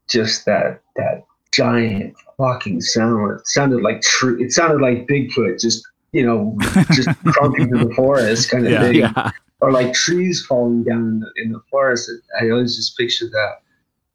just 0.08 0.44
that 0.46 0.80
that 0.96 1.24
giant 1.52 2.14
fucking 2.38 2.80
sound 2.80 3.38
it 3.38 3.46
sounded 3.46 3.82
like 3.82 4.00
true 4.02 4.36
it 4.42 4.50
sounded 4.52 4.80
like 4.80 5.06
bigfoot 5.06 5.60
just 5.60 5.82
you 6.12 6.24
know 6.24 6.56
just 6.92 7.08
crumping 7.26 7.68
through 7.68 7.84
the 7.88 7.94
forest 7.94 8.50
kind 8.50 8.66
of 8.66 8.72
Yeah. 8.72 8.80
thing 8.82 8.94
Yeah. 8.96 9.30
or 9.60 9.70
like 9.72 9.92
trees 9.94 10.44
falling 10.46 10.82
down 10.84 10.98
in 11.08 11.20
the, 11.20 11.30
in 11.42 11.52
the 11.52 11.60
forest. 11.70 12.10
I 12.40 12.50
always 12.50 12.76
just 12.76 12.96
pictured 12.98 13.30
that. 13.32 13.54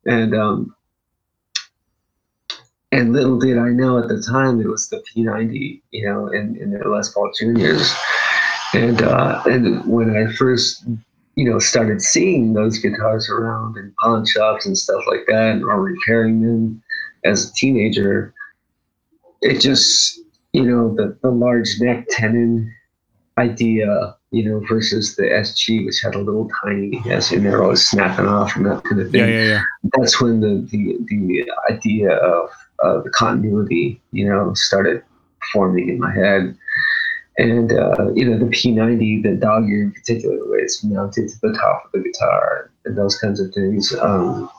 And 0.05 0.35
um, 0.35 0.75
and 2.91 3.13
little 3.13 3.39
did 3.39 3.57
I 3.57 3.69
know 3.69 3.97
at 3.97 4.09
the 4.09 4.21
time 4.21 4.59
it 4.59 4.67
was 4.67 4.89
the 4.89 5.03
P90, 5.15 5.81
you 5.91 6.05
know, 6.05 6.27
and, 6.27 6.57
and 6.57 6.73
the 6.73 6.87
Les 6.87 7.11
Paul 7.13 7.31
Juniors. 7.37 7.93
And 8.73 9.01
uh, 9.01 9.41
and 9.45 9.85
when 9.85 10.15
I 10.15 10.31
first, 10.33 10.85
you 11.35 11.49
know, 11.49 11.59
started 11.59 12.01
seeing 12.01 12.53
those 12.53 12.77
guitars 12.79 13.29
around 13.29 13.77
in 13.77 13.93
pawn 13.99 14.25
shops 14.25 14.65
and 14.65 14.77
stuff 14.77 15.01
like 15.07 15.25
that, 15.27 15.61
or 15.63 15.81
repairing 15.81 16.41
them 16.41 16.83
as 17.23 17.49
a 17.49 17.53
teenager, 17.53 18.33
it 19.41 19.59
just, 19.59 20.19
you 20.53 20.63
know, 20.63 20.93
the, 20.95 21.17
the 21.21 21.31
large 21.31 21.79
neck 21.79 22.05
tenon 22.09 22.73
idea, 23.37 24.15
you 24.31 24.43
know, 24.43 24.61
versus 24.67 25.15
the 25.15 25.23
SG, 25.23 25.85
which 25.85 26.01
had 26.03 26.15
a 26.15 26.19
little 26.19 26.49
tiny 26.63 27.01
S 27.09 27.31
in 27.31 27.43
there, 27.43 27.63
always 27.63 27.87
snapping 27.87 28.27
off 28.27 28.55
and 28.55 28.65
that 28.65 28.83
kind 28.83 29.01
of 29.01 29.11
thing. 29.11 29.21
Yeah, 29.21 29.27
yeah, 29.27 29.43
yeah. 29.43 29.61
That's 29.97 30.21
when 30.21 30.41
the, 30.41 30.67
the, 30.69 30.97
the 31.07 31.51
idea 31.69 32.15
of, 32.17 32.49
of 32.81 33.03
the 33.03 33.09
continuity, 33.11 34.01
you 34.11 34.27
know, 34.27 34.53
started 34.53 35.03
forming 35.51 35.89
in 35.89 35.99
my 35.99 36.13
head. 36.13 36.55
And, 37.37 37.71
uh, 37.71 38.11
you 38.13 38.25
know, 38.25 38.37
the 38.37 38.45
P90, 38.45 39.23
the 39.23 39.35
dog 39.35 39.69
ear 39.69 39.83
in 39.83 39.91
particular, 39.91 40.57
it's 40.59 40.83
mounted 40.83 41.29
to 41.29 41.35
the 41.41 41.53
top 41.53 41.85
of 41.85 41.91
the 41.91 41.99
guitar 41.99 42.69
and 42.85 42.97
those 42.97 43.17
kinds 43.17 43.39
of 43.39 43.53
things. 43.53 43.95
Um, 43.95 44.49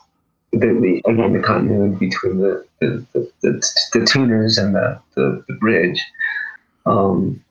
the, 0.51 0.59
the, 0.59 1.01
again, 1.09 1.33
the 1.33 1.39
continuity 1.39 2.07
between 2.07 2.39
the, 2.39 2.65
the, 2.79 3.05
the, 3.13 3.31
the, 3.41 3.71
the 3.93 4.05
tuners 4.05 4.57
and 4.57 4.75
the, 4.75 4.99
the, 5.15 5.43
the 5.47 5.53
bridge. 5.55 6.01
Um, 6.85 7.43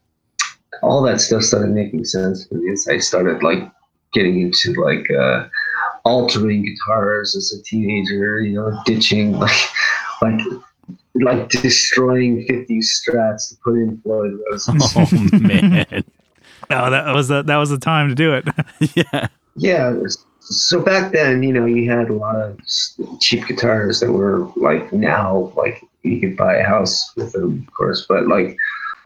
all 0.82 1.02
that 1.02 1.20
stuff 1.20 1.42
started 1.42 1.70
making 1.70 2.04
sense 2.04 2.46
for 2.46 2.54
me 2.54 2.72
as 2.72 2.86
I 2.88 2.98
started 2.98 3.42
like 3.42 3.70
getting 4.12 4.40
into 4.40 4.74
like 4.82 5.10
uh, 5.10 5.48
altering 6.04 6.64
guitars 6.64 7.36
as 7.36 7.52
a 7.52 7.62
teenager, 7.62 8.40
you 8.40 8.54
know, 8.54 8.78
ditching 8.84 9.32
like 9.38 9.50
like 10.22 10.40
like 11.14 11.48
destroying 11.50 12.46
50 12.46 12.78
strats 12.78 13.50
to 13.50 13.56
put 13.62 13.74
in 13.74 14.00
Floyd 14.02 14.38
Rose. 14.50 14.68
Oh 14.96 15.08
man. 15.38 16.04
No, 16.70 16.90
that 16.90 17.14
was 17.14 17.28
the 17.28 17.42
that 17.42 17.56
was 17.56 17.70
the 17.70 17.78
time 17.78 18.08
to 18.08 18.14
do 18.14 18.32
it. 18.34 18.48
yeah. 18.94 19.28
yeah. 19.56 19.90
it 19.92 20.00
was- 20.02 20.24
So 20.40 20.80
back 20.80 21.12
then, 21.12 21.42
you 21.42 21.52
know, 21.52 21.66
you 21.66 21.90
had 21.90 22.08
a 22.10 22.14
lot 22.14 22.36
of 22.36 22.58
cheap 23.20 23.46
guitars 23.46 24.00
that 24.00 24.10
were 24.12 24.48
like 24.56 24.92
now, 24.92 25.52
like 25.56 25.82
you 26.02 26.18
could 26.20 26.36
buy 26.36 26.56
a 26.56 26.64
house 26.64 27.12
with 27.16 27.32
them, 27.32 27.64
of 27.68 27.74
course, 27.74 28.04
but 28.08 28.26
like, 28.26 28.56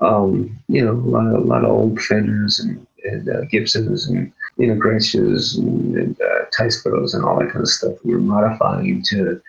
um, 0.01 0.59
you 0.69 0.83
know, 0.85 0.93
a 0.93 1.11
lot 1.17 1.27
of, 1.27 1.35
a 1.35 1.47
lot 1.47 1.65
of 1.65 1.71
old 1.71 2.01
Fenders 2.01 2.59
and, 2.59 2.87
and 3.05 3.29
uh, 3.29 3.43
Gibsons 3.51 4.09
and, 4.09 4.33
you 4.57 4.67
know, 4.69 4.81
Gretsch's 4.81 5.57
and, 5.59 5.95
and 5.97 6.21
uh, 6.21 6.47
Teiscos 6.57 7.13
and 7.15 7.23
all 7.25 7.39
that 7.39 7.51
kind 7.53 7.63
of 7.63 7.69
stuff. 7.69 7.95
We 8.03 8.15
were 8.15 8.21
modifying 8.21 9.03
to 9.11 9.41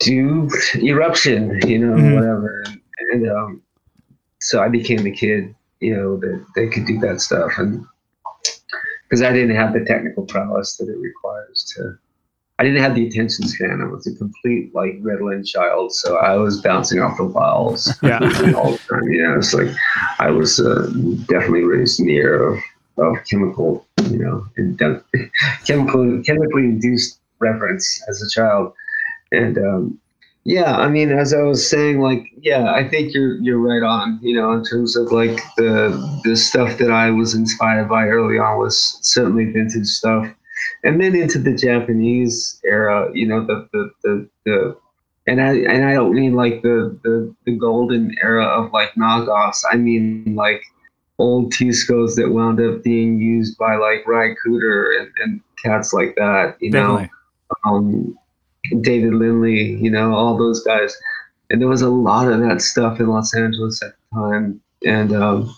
do 0.00 0.48
eruption, 0.76 1.58
you 1.66 1.78
know, 1.78 1.94
Mhm. 1.96 2.14
whatever. 2.14 2.64
And, 2.66 2.80
and 3.24 3.30
um, 3.30 3.62
so 4.40 4.60
I 4.62 4.68
became 4.68 5.02
the 5.02 5.10
kid, 5.12 5.54
you 5.80 5.94
know, 5.96 6.16
that 6.18 6.44
they 6.54 6.68
could 6.68 6.86
do 6.86 6.98
that 7.00 7.20
stuff. 7.20 7.52
And 7.58 7.84
because 9.08 9.22
I 9.22 9.32
didn't 9.32 9.54
have 9.56 9.72
the 9.72 9.84
technical 9.84 10.24
prowess 10.24 10.76
that 10.76 10.88
it 10.88 10.98
requires 10.98 11.72
to. 11.76 11.96
I 12.60 12.62
didn't 12.62 12.82
have 12.82 12.94
the 12.94 13.06
attention 13.08 13.48
span. 13.48 13.80
I 13.80 13.86
was 13.86 14.06
a 14.06 14.14
complete 14.14 14.72
like 14.74 15.02
Ritalin 15.02 15.44
child, 15.44 15.92
so 15.92 16.18
I 16.18 16.36
was 16.36 16.60
bouncing 16.60 17.00
off 17.00 17.16
the 17.16 17.24
walls 17.24 17.92
Yeah. 18.02 18.18
all 18.56 18.72
the 18.72 18.80
time. 18.88 19.08
Know, 19.08 19.36
it's 19.38 19.52
like 19.52 19.68
I 20.20 20.30
was 20.30 20.60
uh, 20.60 20.86
definitely 21.26 21.64
raised 21.64 21.98
in 21.98 22.06
the 22.06 22.14
era 22.14 22.52
of, 22.52 22.62
of 22.98 23.16
chemical, 23.28 23.84
you 24.08 24.18
know, 24.18 24.46
indu- 24.56 25.02
chemical 25.66 26.22
chemically 26.22 26.62
induced 26.64 27.18
reference 27.40 28.00
as 28.08 28.22
a 28.22 28.28
child, 28.28 28.72
and 29.34 29.58
um, 29.58 29.98
yeah, 30.44 30.76
I 30.76 30.88
mean, 30.88 31.10
as 31.10 31.32
I 31.32 31.42
was 31.42 31.68
saying, 31.68 32.00
like, 32.00 32.30
yeah, 32.36 32.72
I 32.72 32.86
think 32.86 33.14
you're 33.14 33.36
you're 33.36 33.58
right 33.58 33.82
on. 33.82 34.18
You 34.22 34.36
know, 34.36 34.52
in 34.52 34.62
terms 34.62 34.94
of 34.94 35.10
like 35.10 35.40
the 35.56 36.20
the 36.24 36.36
stuff 36.36 36.78
that 36.78 36.90
I 36.90 37.10
was 37.10 37.34
inspired 37.34 37.88
by 37.88 38.06
early 38.06 38.38
on 38.38 38.58
was 38.58 38.98
certainly 39.00 39.46
vintage 39.46 39.86
stuff, 39.86 40.26
and 40.84 41.00
then 41.00 41.16
into 41.16 41.38
the 41.38 41.54
Japanese 41.54 42.60
era. 42.64 43.10
You 43.14 43.26
know, 43.26 43.44
the 43.44 43.68
the 43.72 43.90
the, 44.02 44.28
the 44.44 44.76
and 45.26 45.40
I 45.40 45.54
and 45.54 45.84
I 45.84 45.94
don't 45.94 46.14
mean 46.14 46.34
like 46.34 46.60
the 46.60 46.98
the 47.02 47.34
the 47.46 47.56
golden 47.56 48.14
era 48.22 48.44
of 48.44 48.70
like 48.72 48.92
knockoffs. 48.94 49.62
I 49.70 49.76
mean 49.76 50.34
like 50.34 50.62
old 51.18 51.54
Teiscos 51.54 52.16
that 52.16 52.30
wound 52.30 52.60
up 52.60 52.82
being 52.82 53.18
used 53.18 53.56
by 53.56 53.76
like 53.76 54.06
Ry 54.06 54.34
Cooder 54.44 55.00
and, 55.00 55.10
and 55.22 55.40
cats 55.64 55.94
like 55.94 56.16
that. 56.16 56.56
You 56.60 56.70
know 56.70 56.98
Definitely. 56.98 57.10
um, 57.64 58.18
David 58.80 59.14
Lindley, 59.14 59.74
you 59.74 59.90
know, 59.90 60.14
all 60.14 60.36
those 60.36 60.62
guys. 60.62 60.96
And 61.50 61.60
there 61.60 61.68
was 61.68 61.82
a 61.82 61.88
lot 61.90 62.28
of 62.28 62.40
that 62.40 62.62
stuff 62.62 63.00
in 63.00 63.08
Los 63.08 63.34
Angeles 63.34 63.82
at 63.82 63.92
the 64.12 64.18
time. 64.18 64.60
And 64.86 65.14
um, 65.14 65.54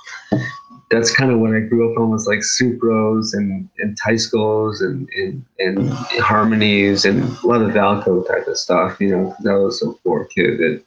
that's 0.91 1.15
kind 1.15 1.31
of 1.33 1.39
what 1.41 1.55
I 1.55 1.61
grew 1.61 1.91
up 1.93 1.99
on 1.99 2.11
was 2.11 2.27
like 2.27 2.41
Supros 2.41 3.31
and, 3.33 3.69
and 3.79 3.97
Teiscos 4.01 4.81
and, 4.81 5.09
and, 5.17 5.45
and 5.59 5.91
Harmonies 6.21 7.05
and 7.05 7.23
a 7.23 7.47
lot 7.47 7.63
of 7.63 7.71
Valco 7.71 8.27
type 8.27 8.47
of 8.47 8.57
stuff, 8.59 9.01
you 9.01 9.09
know, 9.09 9.35
'cause 9.37 9.47
I 9.47 9.55
was 9.55 9.83
a 9.83 9.93
poor 10.05 10.25
kid 10.27 10.59
that, 10.59 10.83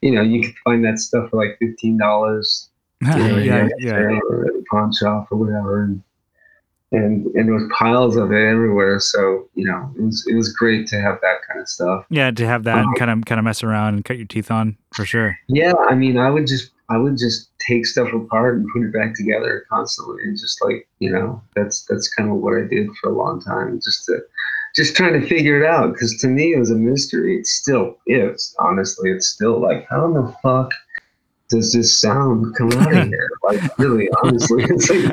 you 0.00 0.10
know, 0.12 0.22
you 0.22 0.42
could 0.42 0.54
find 0.64 0.84
that 0.84 0.98
stuff 0.98 1.30
for 1.30 1.44
like 1.44 1.58
$15 1.60 2.68
yeah, 3.02 3.36
yeah, 3.38 3.68
yeah. 3.78 4.18
Or 4.30 4.46
at 4.46 4.54
a 4.54 4.64
pawn 4.70 4.92
shop 4.92 5.28
or 5.30 5.36
whatever, 5.36 5.82
and 5.82 6.02
and 6.94 7.26
and 7.34 7.48
there 7.48 7.54
was 7.54 7.70
piles 7.76 8.16
of 8.16 8.32
it 8.32 8.46
everywhere. 8.46 9.00
So 9.00 9.48
you 9.54 9.64
know, 9.64 9.92
it 9.98 10.02
was 10.02 10.24
it 10.28 10.34
was 10.34 10.52
great 10.52 10.86
to 10.88 11.00
have 11.00 11.18
that 11.22 11.38
kind 11.48 11.60
of 11.60 11.68
stuff. 11.68 12.04
Yeah, 12.10 12.30
to 12.30 12.46
have 12.46 12.64
that 12.64 12.78
and 12.78 12.96
kind 12.96 13.10
of 13.10 13.24
kind 13.24 13.38
of 13.38 13.44
mess 13.44 13.62
around 13.62 13.94
and 13.94 14.04
cut 14.04 14.16
your 14.16 14.26
teeth 14.26 14.50
on 14.50 14.76
for 14.94 15.04
sure. 15.04 15.36
Yeah, 15.48 15.74
I 15.88 15.94
mean, 15.94 16.16
I 16.18 16.30
would 16.30 16.46
just 16.46 16.70
I 16.90 16.98
would 16.98 17.16
just 17.18 17.50
take 17.58 17.86
stuff 17.86 18.12
apart 18.12 18.56
and 18.56 18.68
put 18.72 18.82
it 18.82 18.92
back 18.92 19.14
together 19.14 19.64
constantly, 19.70 20.22
and 20.22 20.38
just 20.38 20.62
like 20.64 20.88
you 20.98 21.10
know, 21.10 21.42
that's 21.56 21.84
that's 21.86 22.12
kind 22.14 22.30
of 22.30 22.36
what 22.36 22.54
I 22.56 22.66
did 22.66 22.88
for 23.00 23.10
a 23.10 23.16
long 23.16 23.40
time, 23.40 23.80
just 23.82 24.04
to 24.06 24.20
just 24.74 24.96
trying 24.96 25.18
to 25.20 25.26
figure 25.26 25.62
it 25.62 25.66
out. 25.66 25.92
Because 25.92 26.16
to 26.20 26.28
me, 26.28 26.52
it 26.54 26.58
was 26.58 26.70
a 26.70 26.76
mystery. 26.76 27.38
It 27.38 27.46
still 27.46 27.96
is. 28.06 28.54
Honestly, 28.58 29.10
it's 29.10 29.28
still 29.28 29.60
like, 29.60 29.86
how 29.88 30.04
in 30.06 30.14
the 30.14 30.34
fuck 30.42 30.72
does 31.54 31.72
this 31.72 32.00
sound 32.00 32.54
come 32.56 32.72
out 32.72 32.96
of 32.96 33.08
here? 33.08 33.30
Like, 33.44 33.78
really, 33.78 34.08
honestly, 34.22 34.64
it's 34.68 34.90
like, 34.90 35.12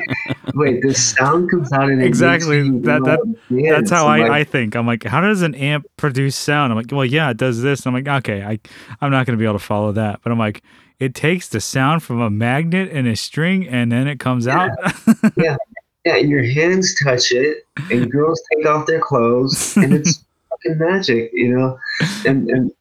wait, 0.55 0.81
this 0.81 1.13
sound 1.15 1.49
comes 1.51 1.71
out 1.71 1.89
and 1.89 2.01
exactly 2.01 2.69
that 2.81 3.03
that 3.03 3.19
that's 3.49 3.91
how 3.91 4.07
I, 4.07 4.19
like, 4.21 4.31
I 4.31 4.43
think. 4.43 4.75
I'm 4.75 4.87
like, 4.87 5.03
how 5.03 5.21
does 5.21 5.41
an 5.41 5.55
amp 5.55 5.85
produce 5.97 6.35
sound? 6.35 6.71
I'm 6.71 6.77
like, 6.77 6.91
well, 6.91 7.05
yeah, 7.05 7.29
it 7.29 7.37
does 7.37 7.61
this. 7.61 7.85
I'm 7.85 7.93
like, 7.93 8.07
okay, 8.07 8.43
I 8.43 8.59
I'm 8.99 9.11
not 9.11 9.25
going 9.25 9.37
to 9.37 9.41
be 9.41 9.45
able 9.45 9.59
to 9.59 9.65
follow 9.65 9.91
that, 9.93 10.21
but 10.23 10.31
I'm 10.31 10.39
like, 10.39 10.63
it 10.99 11.15
takes 11.15 11.47
the 11.47 11.61
sound 11.61 12.03
from 12.03 12.21
a 12.21 12.29
magnet 12.29 12.89
and 12.91 13.07
a 13.07 13.15
string, 13.15 13.67
and 13.67 13.91
then 13.91 14.07
it 14.07 14.19
comes 14.19 14.45
yeah. 14.45 14.69
out. 14.87 14.93
yeah, 15.37 15.57
yeah, 16.05 16.17
your 16.17 16.43
hands 16.43 16.95
touch 17.03 17.31
it, 17.31 17.65
and 17.91 18.11
girls 18.11 18.41
take 18.53 18.65
off 18.65 18.87
their 18.87 18.99
clothes, 18.99 19.77
and 19.77 19.93
it's 19.93 20.23
fucking 20.49 20.77
magic, 20.79 21.31
you 21.33 21.55
know. 21.55 21.77
And 22.25 22.49
and 22.49 22.71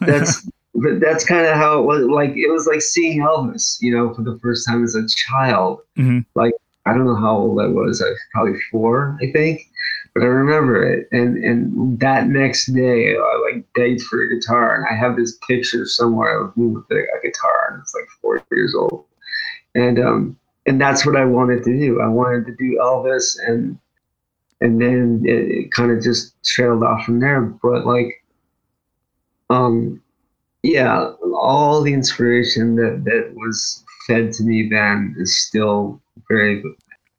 that's 0.00 0.46
but 0.82 1.00
that's 1.00 1.24
kind 1.24 1.46
of 1.46 1.54
how 1.54 1.78
it 1.78 1.82
was. 1.82 2.02
Like 2.04 2.30
it 2.30 2.50
was 2.50 2.66
like 2.66 2.82
seeing 2.82 3.20
Elvis, 3.20 3.76
you 3.80 3.94
know, 3.94 4.14
for 4.14 4.22
the 4.22 4.38
first 4.42 4.66
time 4.66 4.84
as 4.84 4.94
a 4.94 5.06
child. 5.08 5.80
Mm-hmm. 5.96 6.20
Like 6.34 6.54
I 6.86 6.92
don't 6.92 7.04
know 7.04 7.16
how 7.16 7.36
old 7.36 7.60
I 7.60 7.66
was. 7.66 8.00
I 8.00 8.08
was 8.08 8.20
probably 8.32 8.58
four, 8.70 9.18
I 9.22 9.30
think, 9.32 9.68
but 10.14 10.22
I 10.22 10.26
remember 10.26 10.82
it. 10.82 11.08
And 11.12 11.42
and 11.44 11.98
that 12.00 12.28
next 12.28 12.66
day, 12.66 13.16
I 13.16 13.50
like 13.52 13.64
begged 13.74 14.02
for 14.02 14.22
a 14.22 14.34
guitar, 14.34 14.76
and 14.76 14.86
I 14.90 14.98
have 14.98 15.16
this 15.16 15.38
picture 15.46 15.84
somewhere 15.84 16.40
of 16.40 16.56
me 16.56 16.68
with 16.68 16.84
a, 16.90 16.96
a 16.96 17.22
guitar, 17.22 17.70
and 17.70 17.82
it's 17.82 17.94
like 17.94 18.08
four 18.20 18.42
years 18.50 18.74
old. 18.74 19.04
And 19.74 19.98
um 19.98 20.38
and 20.66 20.80
that's 20.80 21.06
what 21.06 21.16
I 21.16 21.24
wanted 21.24 21.64
to 21.64 21.78
do. 21.78 22.00
I 22.00 22.08
wanted 22.08 22.46
to 22.46 22.56
do 22.56 22.78
Elvis, 22.80 23.38
and 23.46 23.78
and 24.60 24.80
then 24.80 25.22
it, 25.24 25.50
it 25.50 25.72
kind 25.72 25.90
of 25.90 26.02
just 26.02 26.34
trailed 26.44 26.82
off 26.82 27.04
from 27.04 27.20
there. 27.20 27.40
But 27.40 27.86
like, 27.86 28.22
um, 29.50 30.02
yeah, 30.62 31.12
all 31.34 31.82
the 31.82 31.92
inspiration 31.92 32.76
that 32.76 33.04
that 33.04 33.32
was 33.34 33.84
fed 34.06 34.32
to 34.32 34.42
me 34.42 34.68
then 34.68 35.14
is 35.18 35.36
still 35.36 36.00
very 36.28 36.62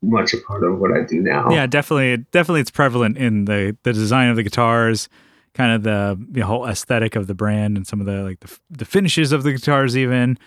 much 0.01 0.33
a 0.33 0.37
part 0.37 0.63
of 0.63 0.79
what 0.79 0.91
I 0.91 1.03
do 1.03 1.21
now. 1.21 1.49
Yeah, 1.49 1.67
definitely, 1.67 2.25
definitely, 2.31 2.61
it's 2.61 2.71
prevalent 2.71 3.17
in 3.17 3.45
the 3.45 3.77
the 3.83 3.93
design 3.93 4.29
of 4.29 4.35
the 4.35 4.43
guitars, 4.43 5.09
kind 5.53 5.73
of 5.73 5.83
the, 5.83 6.25
the 6.31 6.41
whole 6.41 6.65
aesthetic 6.65 7.15
of 7.15 7.27
the 7.27 7.35
brand, 7.35 7.77
and 7.77 7.85
some 7.85 7.99
of 7.99 8.05
the 8.05 8.23
like 8.23 8.39
the, 8.41 8.57
the 8.69 8.85
finishes 8.85 9.31
of 9.31 9.43
the 9.43 9.51
guitars, 9.53 9.97
even 9.97 10.37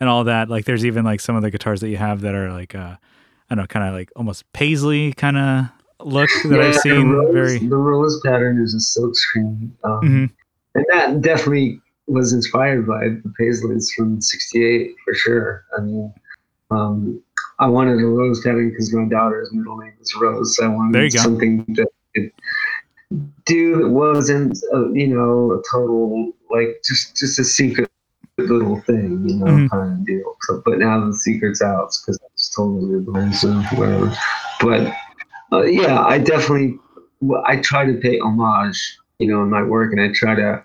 and 0.00 0.08
all 0.08 0.24
that. 0.24 0.48
Like, 0.48 0.64
there's 0.64 0.84
even 0.84 1.04
like 1.04 1.20
some 1.20 1.36
of 1.36 1.42
the 1.42 1.50
guitars 1.50 1.80
that 1.80 1.88
you 1.88 1.96
have 1.96 2.22
that 2.22 2.34
are 2.34 2.50
like, 2.52 2.74
uh, 2.74 2.96
I 3.50 3.54
don't 3.54 3.58
know, 3.58 3.66
kind 3.66 3.86
of 3.86 3.94
like 3.94 4.10
almost 4.16 4.50
paisley 4.52 5.12
kind 5.12 5.36
of 5.36 5.66
look 6.00 6.28
that 6.44 6.56
yeah, 6.56 6.68
I've 6.68 6.76
seen. 6.76 7.10
The 7.10 7.16
rose, 7.16 7.32
very 7.32 7.58
the 7.58 7.76
rose 7.76 8.20
pattern 8.24 8.60
is 8.62 8.74
a 8.74 8.80
silk 8.80 9.14
screen, 9.14 9.76
um, 9.84 10.00
mm-hmm. 10.00 10.24
and 10.74 10.86
that 10.88 11.20
definitely 11.20 11.80
was 12.06 12.32
inspired 12.32 12.86
by 12.86 13.08
the 13.08 13.32
paisleys 13.40 13.86
from 13.96 14.20
'68 14.20 14.94
for 15.04 15.14
sure. 15.14 15.64
I 15.76 15.80
mean. 15.82 16.14
Um, 16.70 17.22
I 17.58 17.66
wanted 17.66 18.00
a 18.00 18.06
rose 18.06 18.40
pattern 18.40 18.70
because 18.70 18.92
my 18.92 19.04
daughter's 19.04 19.52
middle 19.52 19.76
name 19.76 19.92
is 20.00 20.14
Rose. 20.16 20.56
So 20.56 20.64
I 20.64 20.68
wanted 20.68 21.12
something 21.12 21.64
that 21.74 21.86
could 22.14 22.32
do 23.44 23.76
that 23.76 23.88
wasn't, 23.88 24.58
a, 24.72 24.90
you 24.92 25.06
know, 25.08 25.52
a 25.52 25.62
total 25.70 26.32
like 26.50 26.82
just 26.84 27.16
just 27.16 27.38
a 27.38 27.44
secret 27.44 27.90
little 28.38 28.80
thing, 28.80 29.28
you 29.28 29.36
know, 29.36 29.46
mm-hmm. 29.46 29.66
kind 29.68 29.92
of 29.92 30.06
deal. 30.06 30.36
So, 30.42 30.62
but 30.64 30.78
now 30.78 31.06
the 31.06 31.14
secret's 31.14 31.62
out 31.62 31.94
because 32.00 32.18
it's 32.32 32.54
totally 32.54 32.94
or 32.94 33.62
whatever. 33.76 34.12
But 34.60 34.92
uh, 35.52 35.64
yeah, 35.64 36.02
I 36.02 36.18
definitely 36.18 36.78
I 37.46 37.56
try 37.56 37.84
to 37.84 37.94
pay 37.94 38.18
homage, 38.18 38.98
you 39.18 39.28
know, 39.28 39.42
in 39.42 39.50
my 39.50 39.62
work, 39.62 39.92
and 39.92 40.00
I 40.00 40.10
try 40.14 40.34
to 40.34 40.64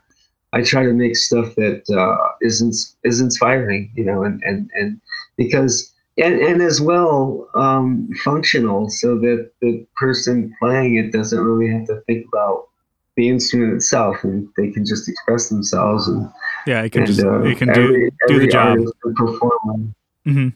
I 0.54 0.62
try 0.62 0.84
to 0.84 0.94
make 0.94 1.16
stuff 1.16 1.56
that 1.56 1.84
uh, 1.90 2.32
is 2.42 2.96
is 3.04 3.20
inspiring, 3.22 3.92
you 3.96 4.06
know, 4.06 4.24
and 4.24 4.42
and 4.44 4.70
and 4.74 5.02
because 5.36 5.94
and, 6.18 6.36
and 6.40 6.62
as 6.62 6.82
well 6.82 7.48
um, 7.56 8.10
functional 8.24 8.90
so 8.90 9.18
that 9.20 9.52
the 9.62 9.86
person 9.96 10.54
playing 10.60 10.96
it 10.96 11.12
doesn't 11.12 11.40
really 11.40 11.72
have 11.72 11.86
to 11.88 12.02
think 12.08 12.26
about 12.34 12.68
the 13.16 13.30
instrument 13.30 13.74
itself 13.74 14.24
and 14.24 14.48
they 14.58 14.70
can 14.70 14.86
just 14.86 15.10
express 15.10 15.50
themselves 15.50 16.08
and 16.08 16.30
yeah 16.66 16.84
it 16.84 16.92
can 16.92 17.04
and, 17.04 17.08
just 17.08 17.24
uh, 17.24 17.42
it 17.42 17.58
can 17.58 17.70
every, 17.70 18.10
do, 18.10 18.18
do 18.28 18.40
the 18.40 18.48
job 18.48 18.78
performer 19.16 19.94
mm-hmm. 20.26 20.50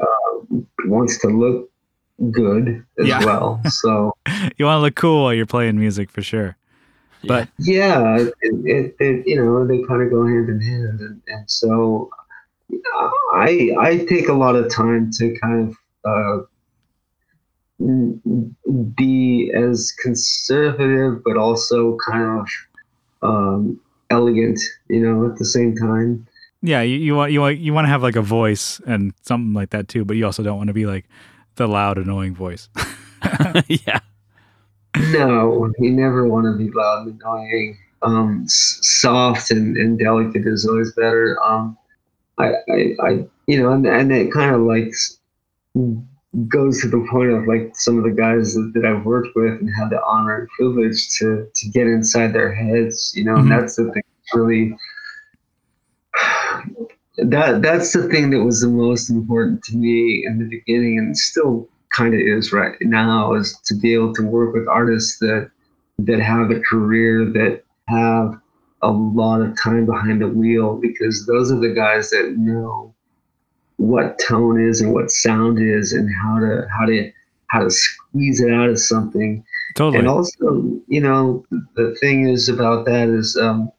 uh, 0.00 0.58
wants 0.86 1.18
to 1.18 1.28
look 1.28 1.70
good 2.30 2.84
as 3.00 3.06
yeah. 3.08 3.24
well 3.24 3.60
so 3.68 4.12
you 4.56 4.64
want 4.64 4.78
to 4.78 4.82
look 4.82 4.94
cool 4.94 5.24
while 5.24 5.34
you're 5.34 5.46
playing 5.46 5.78
music 5.78 6.10
for 6.10 6.22
sure 6.22 6.56
but 7.24 7.48
yeah 7.58 8.18
it, 8.18 8.34
it, 8.42 8.96
it, 8.98 9.26
you 9.26 9.36
know 9.36 9.66
they 9.66 9.82
kind 9.84 10.02
of 10.02 10.10
go 10.10 10.26
hand 10.26 10.48
in 10.48 10.60
hand 10.60 11.00
and, 11.00 11.22
and 11.26 11.50
so 11.50 12.10
I 13.32 13.70
I 13.78 14.04
take 14.08 14.28
a 14.28 14.32
lot 14.32 14.56
of 14.56 14.70
time 14.70 15.10
to 15.18 15.36
kind 15.40 15.68
of 15.68 15.76
uh, 16.04 16.42
be 18.94 19.52
as 19.54 19.92
conservative, 20.02 21.22
but 21.24 21.36
also 21.36 21.96
kind 22.08 22.40
of 22.40 22.48
um, 23.22 23.80
elegant, 24.10 24.60
you 24.88 25.00
know, 25.00 25.30
at 25.30 25.36
the 25.38 25.44
same 25.44 25.74
time. 25.74 26.26
Yeah, 26.62 26.82
you, 26.82 26.96
you 26.96 27.14
want 27.14 27.32
you 27.32 27.40
want 27.40 27.58
you 27.58 27.72
want 27.72 27.86
to 27.86 27.88
have 27.88 28.02
like 28.02 28.16
a 28.16 28.22
voice 28.22 28.80
and 28.86 29.12
something 29.22 29.52
like 29.52 29.70
that 29.70 29.88
too, 29.88 30.04
but 30.04 30.16
you 30.16 30.24
also 30.24 30.42
don't 30.42 30.56
want 30.56 30.68
to 30.68 30.74
be 30.74 30.86
like 30.86 31.06
the 31.56 31.66
loud, 31.66 31.98
annoying 31.98 32.34
voice. 32.34 32.68
yeah. 33.68 34.00
No, 34.96 35.72
you 35.78 35.90
never 35.90 36.26
want 36.26 36.46
to 36.46 36.56
be 36.56 36.70
loud 36.70 37.06
and 37.06 37.20
annoying. 37.20 37.78
Um, 38.02 38.44
soft 38.48 39.50
and, 39.50 39.76
and 39.76 39.98
delicate 39.98 40.46
is 40.46 40.66
always 40.66 40.92
better. 40.92 41.38
Um, 41.42 41.78
I, 42.38 42.52
I, 42.68 42.94
I 43.02 43.26
you 43.46 43.62
know, 43.62 43.72
and, 43.72 43.86
and 43.86 44.12
it 44.12 44.32
kind 44.32 44.54
of 44.54 44.62
like 44.62 44.92
goes 46.48 46.80
to 46.80 46.88
the 46.88 47.06
point 47.10 47.30
of 47.30 47.46
like 47.46 47.72
some 47.74 47.98
of 47.98 48.04
the 48.04 48.10
guys 48.10 48.54
that, 48.54 48.72
that, 48.74 48.84
I've 48.84 49.04
worked 49.04 49.36
with 49.36 49.60
and 49.60 49.70
had 49.74 49.90
the 49.90 50.02
honor 50.04 50.40
and 50.40 50.48
privilege 50.48 51.10
to 51.18 51.48
to 51.54 51.68
get 51.68 51.86
inside 51.86 52.32
their 52.32 52.52
heads, 52.52 53.12
you 53.14 53.24
know, 53.24 53.34
mm-hmm. 53.34 53.52
and 53.52 53.62
that's 53.62 53.76
the 53.76 53.90
thing 53.92 54.02
really 54.34 54.76
that 57.18 57.62
that's 57.62 57.92
the 57.92 58.08
thing 58.08 58.30
that 58.30 58.42
was 58.42 58.60
the 58.60 58.68
most 58.68 59.10
important 59.10 59.62
to 59.64 59.76
me 59.76 60.24
in 60.26 60.38
the 60.38 60.48
beginning 60.48 60.98
and 60.98 61.16
still 61.16 61.68
kind 61.96 62.14
of 62.14 62.20
is 62.20 62.52
right 62.52 62.76
now 62.80 63.34
is 63.34 63.58
to 63.64 63.74
be 63.74 63.94
able 63.94 64.14
to 64.14 64.22
work 64.22 64.54
with 64.54 64.68
artists 64.68 65.18
that 65.18 65.50
that 65.98 66.20
have 66.20 66.50
a 66.50 66.60
career 66.60 67.24
that 67.26 67.62
have 67.88 68.40
a 68.82 68.90
lot 68.90 69.40
of 69.40 69.56
time 69.60 69.86
behind 69.86 70.20
the 70.20 70.28
wheel 70.28 70.76
because 70.76 71.26
those 71.26 71.52
are 71.52 71.60
the 71.60 71.72
guys 71.74 72.10
that 72.10 72.34
know 72.36 72.92
what 73.76 74.18
tone 74.18 74.60
is 74.60 74.80
and 74.80 74.92
what 74.92 75.10
sound 75.10 75.58
is 75.58 75.92
and 75.92 76.08
how 76.22 76.38
to 76.38 76.66
how 76.76 76.86
to 76.86 77.12
how 77.48 77.62
to 77.62 77.70
squeeze 77.70 78.40
it 78.40 78.50
out 78.50 78.68
of 78.68 78.78
something. 78.78 79.44
Totally. 79.74 79.98
And 79.98 80.08
also, 80.08 80.80
you 80.88 81.00
know, 81.00 81.44
the 81.74 81.94
thing 82.00 82.28
is 82.28 82.48
about 82.48 82.86
that 82.86 83.08
is 83.08 83.36
um, 83.36 83.70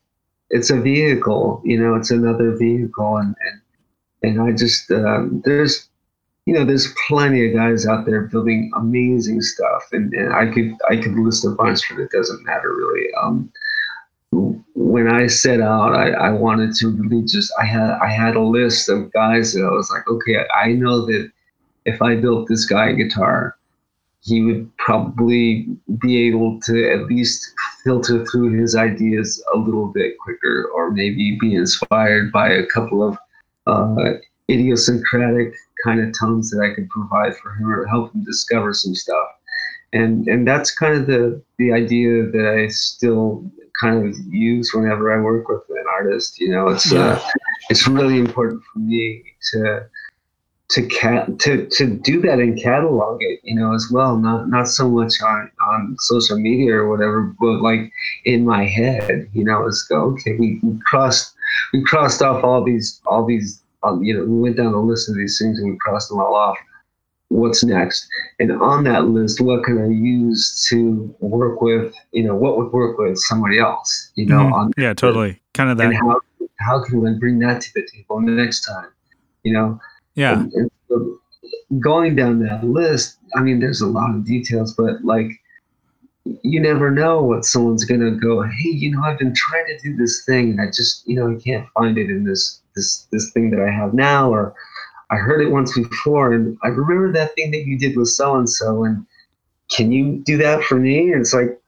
it's 0.50 0.70
a 0.70 0.80
vehicle. 0.80 1.62
You 1.66 1.80
know, 1.80 1.96
it's 1.96 2.12
another 2.12 2.56
vehicle, 2.56 3.18
and 3.18 3.36
and 3.42 3.62
and 4.24 4.42
I 4.42 4.52
just 4.56 4.92
um, 4.92 5.42
there's 5.46 5.90
you 6.46 6.54
know 6.54 6.66
there's 6.66 6.94
plenty 7.08 7.48
of 7.48 7.54
guys 7.54 7.86
out 7.86 8.06
there 8.06 8.22
building 8.22 8.72
amazing 8.76 9.42
stuff, 9.42 9.84
and, 9.92 10.14
and 10.14 10.34
I 10.34 10.48
could 10.52 10.74
I 10.90 10.98
could 10.98 11.14
list 11.14 11.46
a 11.46 11.52
bunch, 11.52 11.82
but 11.90 12.00
it 12.00 12.12
doesn't 12.12 12.46
matter 12.46 12.74
really. 12.76 13.08
Um, 13.22 13.52
when 14.76 15.08
I 15.08 15.28
set 15.28 15.62
out, 15.62 15.96
I, 15.96 16.12
I 16.12 16.30
wanted 16.32 16.74
to 16.76 16.90
really 16.90 17.24
just 17.24 17.54
I 17.60 17.66
had 17.66 17.92
I 18.02 18.10
had 18.10 18.36
a 18.36 18.42
list 18.42 18.90
of 18.90 19.12
guys 19.14 19.54
that 19.54 19.64
I 19.64 19.72
was 19.72 19.90
like, 19.90 20.08
okay, 20.08 20.46
I 20.54 20.74
know 20.74 21.06
that 21.06 21.32
if 21.86 22.02
I 22.02 22.16
built 22.16 22.48
this 22.48 22.66
guy 22.66 22.90
a 22.90 22.94
guitar, 22.94 23.58
he 24.22 24.42
would 24.42 24.76
probably 24.78 25.68
be 26.02 26.28
able 26.28 26.60
to 26.62 26.92
at 26.92 27.06
least 27.06 27.54
filter 27.84 28.26
through 28.26 28.60
his 28.60 28.76
ideas 28.76 29.44
a 29.54 29.58
little 29.58 29.88
bit 29.88 30.18
quicker, 30.20 30.70
or 30.74 30.92
maybe 30.92 31.38
be 31.40 31.56
inspired 31.56 32.32
by 32.32 32.50
a 32.50 32.66
couple 32.66 33.04
of 33.04 33.18
uh, 33.68 34.14
idiosyncratic 34.50 35.54
kind 35.84 36.00
of 36.00 36.18
tones 36.18 36.50
that 36.52 36.62
I 36.62 36.74
could 36.74 36.90
provide 36.90 37.36
for 37.38 37.52
him 37.56 37.72
or 37.72 37.86
help 37.86 38.14
him 38.14 38.24
discover 38.24 38.74
some 38.74 38.96
stuff. 38.96 39.28
And 39.92 40.28
and 40.28 40.48
that's 40.48 40.74
kind 40.74 40.96
of 40.96 41.08
the 41.08 41.42
the 41.58 41.72
idea 41.72 42.24
that 42.24 42.56
I 42.58 42.68
still 42.68 43.50
kind 43.80 44.08
of 44.08 44.18
use 44.28 44.74
whenever 44.74 45.14
I 45.14 45.22
work 45.22 45.48
with 45.48 45.62
an 45.70 45.86
artist. 45.90 46.40
You 46.40 46.50
know, 46.50 46.70
it's 46.70 46.92
uh, 46.92 47.22
it's 47.70 47.88
really 47.88 48.18
important 48.18 48.64
for 48.72 48.80
me 48.80 49.24
to 49.52 49.86
to 50.70 50.88
cat 50.88 51.40
to 51.40 51.68
to 51.68 51.86
do 52.00 52.22
that 52.22 52.40
and 52.40 52.60
catalog 52.60 53.18
it, 53.22 53.40
you 53.44 53.56
know, 53.56 53.74
as 53.74 53.90
well. 53.92 54.18
Not 54.18 54.50
not 54.50 54.68
so 54.68 54.90
much 54.90 55.22
on 55.22 55.52
on 55.62 55.96
social 56.00 56.40
media 56.40 56.74
or 56.76 56.90
whatever, 56.90 57.34
but 57.40 57.62
like 57.62 57.92
in 58.26 58.46
my 58.46 58.66
head, 58.66 59.30
you 59.34 59.44
know, 59.44 59.64
let's 59.64 59.84
go. 59.84 60.02
Okay, 60.14 60.36
we, 60.38 60.60
we 60.64 60.80
crossed 60.80 61.36
we 61.72 61.84
crossed 61.84 62.22
off 62.22 62.44
all 62.44 62.64
these 62.64 63.00
all 63.06 63.26
these 63.26 63.63
you 64.02 64.14
know 64.18 64.24
we 64.26 64.40
went 64.40 64.58
down 64.58 64.72
the 64.72 64.78
list 64.78 65.10
of 65.10 65.16
these 65.16 65.38
things 65.40 65.60
and 65.60 65.72
we 65.72 65.78
crossed 65.80 66.10
them 66.10 66.20
all 66.20 66.36
off. 66.36 66.58
What's 67.30 67.64
next? 67.64 68.08
And 68.40 68.52
on 68.52 68.84
that 68.84 69.06
list, 69.06 69.42
what 69.42 69.64
can 69.64 69.82
I 69.82 69.88
use 69.88 70.68
to 70.70 71.14
work 71.20 71.62
with? 71.62 71.94
You 72.12 72.24
know, 72.26 72.36
what 72.36 72.58
would 72.58 72.72
work 72.72 72.98
with 73.00 73.18
somebody 73.18 73.58
else? 73.60 74.12
You 74.16 74.28
know, 74.28 74.40
Mhm. 74.44 74.54
on 74.54 74.72
yeah, 74.78 74.94
totally. 74.94 75.42
Kind 75.54 75.70
of 75.72 75.78
that. 75.78 75.86
and 75.88 75.96
how 75.96 76.20
how 76.60 76.84
can 76.84 77.06
I 77.08 77.14
bring 77.20 77.40
that 77.40 77.62
to 77.62 77.70
the 77.74 77.88
table 77.92 78.22
next 78.22 78.62
time? 78.66 78.90
You 79.44 79.54
know, 79.54 79.80
Yeah. 80.16 80.34
and, 80.42 80.54
and 80.54 80.72
so 80.88 81.18
going 81.80 82.16
down 82.16 82.40
that 82.40 82.64
list, 82.64 83.18
I 83.36 83.42
mean, 83.42 83.60
there's 83.60 83.82
a 83.82 83.88
lot 83.88 84.14
of 84.16 84.24
details, 84.26 84.74
but 84.76 85.04
like, 85.04 85.30
you 86.44 86.60
never 86.62 86.90
know 86.90 87.22
what 87.22 87.44
someone's 87.46 87.84
gonna 87.84 88.12
go. 88.12 88.44
Hey, 88.44 88.70
you 88.70 88.92
know, 88.92 89.02
I've 89.04 89.20
been 89.20 89.34
trying 89.36 89.66
to 89.68 89.78
do 89.80 89.96
this 89.98 90.24
thing, 90.26 90.52
and 90.52 90.62
I 90.62 90.68
just, 90.68 91.06
you 91.08 91.16
know, 91.16 91.32
I 91.36 91.36
can't 91.42 91.68
find 91.74 91.98
it 91.98 92.10
in 92.10 92.24
this 92.24 92.62
this 92.76 93.08
this 93.12 93.32
thing 93.32 93.50
that 93.52 93.60
I 93.60 93.72
have 93.72 93.94
now, 93.94 94.32
or 94.32 94.54
I 95.10 95.18
heard 95.18 95.42
it 95.42 95.52
once 95.52 95.78
before, 95.78 96.34
and 96.34 96.58
I 96.64 96.70
remember 96.70 97.12
that 97.14 97.36
thing 97.36 97.52
that 97.52 97.66
you 97.66 97.78
did 97.78 97.98
with 97.98 98.10
so 98.10 98.36
and 98.36 98.50
so, 98.50 98.84
and 98.84 99.06
can 99.70 99.92
you 99.92 100.22
do 100.26 100.38
that 100.38 100.64
for 100.64 100.76
me? 100.76 101.12
And 101.12 101.22
it's 101.22 101.34
like, 101.34 101.60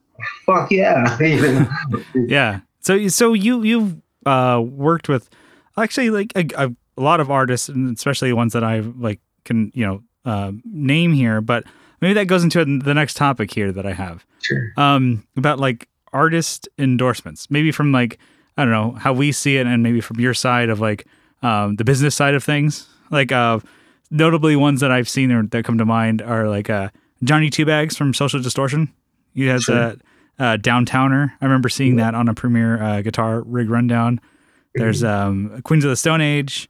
fuck 0.44 0.70
yeah, 0.70 1.18
you 1.20 1.40
know? 1.40 2.02
Yeah. 2.14 2.60
So 2.80 3.08
so 3.08 3.32
you 3.32 3.62
you've 3.62 3.96
uh, 4.24 4.62
worked 4.64 5.08
with 5.08 5.28
actually 5.76 6.10
like 6.10 6.32
a, 6.36 6.46
a, 6.56 6.74
a 6.96 7.00
lot 7.00 7.20
of 7.20 7.30
artists, 7.30 7.68
and 7.68 7.96
especially 7.96 8.32
ones 8.32 8.52
that 8.52 8.64
I 8.64 8.80
like 8.80 9.20
can 9.44 9.70
you 9.74 9.86
know 9.86 10.02
uh, 10.24 10.52
name 10.64 11.12
here. 11.12 11.40
But 11.40 11.64
maybe 12.00 12.14
that 12.14 12.26
goes 12.26 12.44
into 12.44 12.64
the 12.64 12.94
next 12.94 13.14
topic 13.14 13.52
here 13.52 13.72
that 13.72 13.86
I 13.86 13.92
have 13.92 14.26
sure. 14.40 14.72
um, 14.76 15.26
about 15.36 15.58
like 15.58 15.88
artist 16.12 16.68
endorsements. 16.78 17.50
Maybe 17.50 17.72
from 17.72 17.92
like 17.92 18.18
I 18.56 18.64
don't 18.64 18.72
know 18.72 18.92
how 18.92 19.12
we 19.12 19.32
see 19.32 19.56
it, 19.58 19.66
and 19.66 19.82
maybe 19.82 20.00
from 20.00 20.18
your 20.20 20.34
side 20.34 20.68
of 20.70 20.80
like 20.80 21.06
um, 21.42 21.76
the 21.76 21.84
business 21.84 22.14
side 22.14 22.34
of 22.34 22.42
things. 22.42 22.86
Like 23.10 23.30
uh, 23.32 23.60
notably 24.10 24.56
ones 24.56 24.80
that 24.80 24.90
I've 24.90 25.08
seen 25.08 25.30
or 25.30 25.44
that 25.46 25.64
come 25.64 25.78
to 25.78 25.84
mind 25.84 26.22
are 26.22 26.48
like 26.48 26.70
uh, 26.70 26.88
Johnny 27.22 27.50
Two 27.50 27.64
Bags 27.66 27.96
from 27.96 28.14
Social 28.14 28.40
Distortion. 28.40 28.92
He 29.34 29.46
has 29.46 29.64
Sure. 29.64 29.76
a 29.76 29.96
uh, 30.38 30.56
Downtowner. 30.56 31.32
I 31.40 31.44
remember 31.44 31.68
seeing 31.68 31.96
that 31.96 32.14
on 32.14 32.28
a 32.28 32.34
Premier 32.34 32.82
uh, 32.82 33.02
guitar 33.02 33.42
rig 33.42 33.68
rundown. 33.70 34.20
There's 34.74 35.02
um, 35.04 35.62
Queens 35.62 35.84
of 35.84 35.90
the 35.90 35.96
Stone 35.96 36.20
Age. 36.20 36.68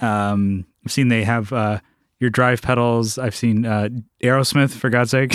Um, 0.00 0.64
I've 0.84 0.92
seen 0.92 1.08
they 1.08 1.24
have 1.24 1.52
uh, 1.52 1.80
your 2.18 2.30
drive 2.30 2.62
pedals. 2.62 3.18
I've 3.18 3.34
seen 3.36 3.66
uh, 3.66 3.88
Aerosmith 4.22 4.70
for 4.70 4.88
God's 4.90 5.10
sake. 5.10 5.34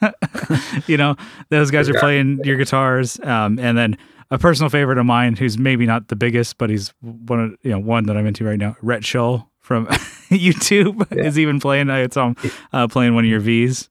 you 0.86 0.96
know, 0.96 1.16
those 1.48 1.70
guys 1.70 1.88
are 1.88 1.98
playing 1.98 2.40
your 2.44 2.56
guitars. 2.56 3.18
Um, 3.20 3.58
and 3.58 3.76
then 3.76 3.96
a 4.30 4.38
personal 4.38 4.68
favorite 4.70 4.98
of 4.98 5.06
mine, 5.06 5.36
who's 5.36 5.56
maybe 5.58 5.86
not 5.86 6.08
the 6.08 6.16
biggest, 6.16 6.58
but 6.58 6.70
he's 6.70 6.92
one 7.00 7.40
of 7.40 7.56
you 7.62 7.70
know 7.70 7.78
one 7.78 8.04
that 8.06 8.16
I'm 8.16 8.26
into 8.26 8.44
right 8.44 8.58
now. 8.58 8.76
Rhett 8.82 9.04
Shull 9.04 9.48
from 9.60 9.86
YouTube 10.30 11.06
Yeah. 11.16 11.24
is 11.24 11.38
even 11.38 11.60
playing. 11.60 11.90
I 11.90 12.06
saw 12.08 12.28
him 12.28 12.36
uh, 12.72 12.88
playing 12.88 13.14
one 13.14 13.24
of 13.24 13.30
your 13.30 13.40
V's. 13.40 13.88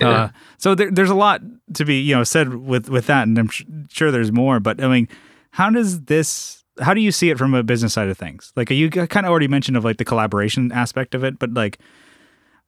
Yeah. 0.00 0.08
Uh, 0.08 0.28
so 0.58 0.74
there, 0.74 0.90
there's 0.90 1.08
a 1.10 1.14
lot 1.14 1.40
to 1.74 1.84
be 1.84 1.98
you 2.00 2.14
know 2.14 2.24
said 2.24 2.54
with 2.54 2.88
with 2.90 3.06
that, 3.06 3.26
and 3.26 3.38
I'm 3.38 3.48
sh- 3.48 3.64
sure 3.88 4.10
there's 4.10 4.32
more. 4.32 4.60
But 4.60 4.82
I 4.82 4.88
mean, 4.88 5.08
how 5.52 5.70
does 5.70 6.02
this? 6.02 6.62
How 6.80 6.94
do 6.94 7.00
you 7.00 7.10
see 7.10 7.30
it 7.30 7.38
from 7.38 7.54
a 7.54 7.62
business 7.62 7.94
side 7.94 8.08
of 8.08 8.16
things? 8.18 8.52
Like 8.54 8.70
you 8.70 8.88
kind 8.90 9.26
of 9.26 9.30
already 9.30 9.48
mentioned 9.48 9.76
of 9.76 9.84
like 9.84 9.96
the 9.96 10.04
collaboration 10.04 10.70
aspect 10.72 11.14
of 11.14 11.24
it, 11.24 11.38
but 11.38 11.52
like 11.54 11.78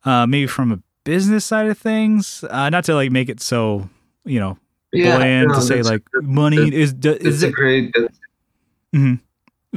uh, 0.05 0.27
maybe 0.27 0.47
from 0.47 0.73
a 0.73 0.79
business 1.05 1.45
side 1.45 1.67
of 1.67 1.79
things, 1.79 2.43
uh, 2.51 2.71
not 2.71 2.85
to 2.85 2.95
like 2.95 3.11
make 3.13 3.29
it 3.29 3.41
so 3.41 3.89
you 4.25 4.41
know 4.41 4.59
yeah, 4.93 5.17
bland 5.17 5.49
no, 5.49 5.55
to 5.55 5.61
say 5.61 5.77
that's- 5.83 5.87
like 5.91 6.03
money 6.23 6.71
that's- 6.71 6.95
is 6.95 7.17
is 7.37 7.43
it 7.43 7.53
great. 7.55 7.95
Mm-hmm. 8.95 9.15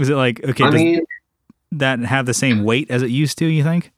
is 0.02 0.10
it 0.10 0.16
like 0.16 0.44
okay 0.44 0.64
I 0.64 0.70
does 0.72 0.82
mean, 0.82 1.02
that 1.74 2.00
have 2.00 2.26
the 2.26 2.34
same 2.34 2.64
weight 2.64 2.90
as 2.90 3.02
it 3.04 3.10
used 3.10 3.38
to? 3.40 3.46
You 3.46 3.64
think? 3.64 3.92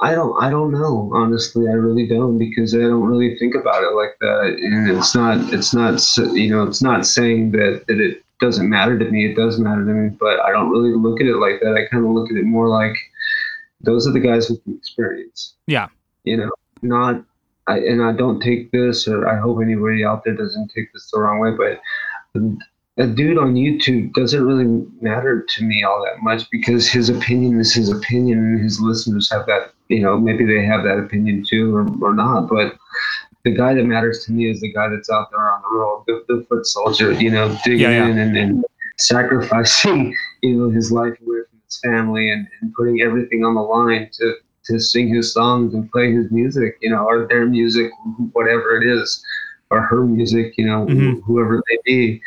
I 0.00 0.14
don't 0.14 0.34
I 0.42 0.48
don't 0.50 0.72
know 0.72 1.10
honestly 1.14 1.68
I 1.68 1.72
really 1.72 2.06
don't 2.06 2.38
because 2.38 2.74
I 2.74 2.78
don't 2.78 3.02
really 3.04 3.36
think 3.38 3.54
about 3.54 3.82
it 3.82 3.94
like 3.94 4.16
that 4.20 4.56
and 4.58 4.90
it's 4.96 5.14
not 5.14 5.52
it's 5.52 5.74
not 5.74 6.00
you 6.34 6.48
know 6.50 6.62
it's 6.64 6.82
not 6.82 7.04
saying 7.06 7.50
that 7.52 7.84
that 7.86 8.00
it 8.00 8.22
doesn't 8.40 8.68
matter 8.70 8.98
to 8.98 9.04
me 9.10 9.26
it 9.30 9.34
does 9.36 9.58
matter 9.58 9.84
to 9.84 9.92
me 9.92 10.08
but 10.18 10.40
I 10.40 10.52
don't 10.52 10.70
really 10.70 10.94
look 10.96 11.20
at 11.20 11.26
it 11.26 11.36
like 11.36 11.60
that 11.60 11.74
I 11.74 11.86
kind 11.92 12.06
of 12.06 12.12
look 12.12 12.30
at 12.30 12.36
it 12.38 12.44
more 12.46 12.68
like 12.68 12.96
those 13.82 14.06
are 14.08 14.12
the 14.12 14.20
guys 14.20 14.48
with 14.48 14.64
the 14.64 14.74
experience 14.74 15.54
Yeah. 15.66 15.88
you 16.24 16.38
know 16.38 16.50
not 16.80 17.22
I 17.70 17.78
and 17.78 18.02
I 18.02 18.12
don't 18.12 18.40
take 18.40 18.70
this 18.72 19.06
or 19.08 19.28
I 19.28 19.38
hope 19.38 19.58
anybody 19.62 20.04
out 20.04 20.24
there 20.24 20.34
doesn't 20.34 20.70
take 20.74 20.92
this 20.92 21.10
the 21.10 21.20
wrong 21.20 21.38
way 21.38 21.52
but 21.56 21.80
a 23.00 23.06
dude 23.06 23.38
on 23.38 23.54
YouTube 23.54 24.12
doesn't 24.12 24.44
really 24.44 24.86
matter 25.00 25.42
to 25.48 25.64
me 25.64 25.82
all 25.82 26.04
that 26.04 26.22
much 26.22 26.48
because 26.50 26.88
his 26.88 27.08
opinion 27.08 27.58
is 27.58 27.72
his 27.72 27.90
opinion 27.90 28.38
and 28.38 28.62
his 28.62 28.80
listeners 28.80 29.30
have 29.30 29.46
that, 29.46 29.72
you 29.88 30.02
know, 30.02 30.18
maybe 30.18 30.44
they 30.44 30.64
have 30.64 30.84
that 30.84 30.98
opinion 30.98 31.44
too 31.48 31.74
or, 31.74 31.86
or 32.02 32.14
not. 32.14 32.48
But 32.48 32.76
the 33.44 33.52
guy 33.52 33.72
that 33.74 33.84
matters 33.84 34.24
to 34.26 34.32
me 34.32 34.50
is 34.50 34.60
the 34.60 34.72
guy 34.72 34.88
that's 34.88 35.08
out 35.08 35.30
there 35.30 35.40
on 35.50 35.62
the 35.62 35.78
road, 35.78 36.04
the, 36.06 36.24
the 36.28 36.46
foot 36.48 36.66
soldier, 36.66 37.12
you 37.12 37.30
know, 37.30 37.56
digging 37.64 37.80
Yeah, 37.80 37.90
yeah. 37.90 38.08
in 38.08 38.18
and, 38.18 38.36
and 38.36 38.64
sacrificing, 38.98 40.14
you 40.42 40.56
know, 40.56 40.70
his 40.70 40.92
life 40.92 41.14
away 41.22 41.38
from 41.48 41.60
his 41.64 41.80
family 41.82 42.30
and, 42.30 42.46
and 42.60 42.74
putting 42.74 43.00
everything 43.00 43.44
on 43.44 43.54
the 43.54 43.62
line 43.62 44.10
to, 44.14 44.34
to 44.70 44.80
sing 44.80 45.14
his 45.14 45.32
songs 45.32 45.74
and 45.74 45.90
play 45.92 46.12
his 46.12 46.30
music, 46.30 46.78
you 46.80 46.90
know, 46.90 47.04
or 47.04 47.26
their 47.28 47.46
music, 47.46 47.90
whatever 48.32 48.80
it 48.80 48.86
is, 48.86 49.22
or 49.70 49.82
her 49.82 50.04
music, 50.04 50.54
you 50.58 50.66
know, 50.66 50.86
Mhm. 50.86 51.22
whoever 51.24 51.62
they 51.68 51.78
be 51.84 52.20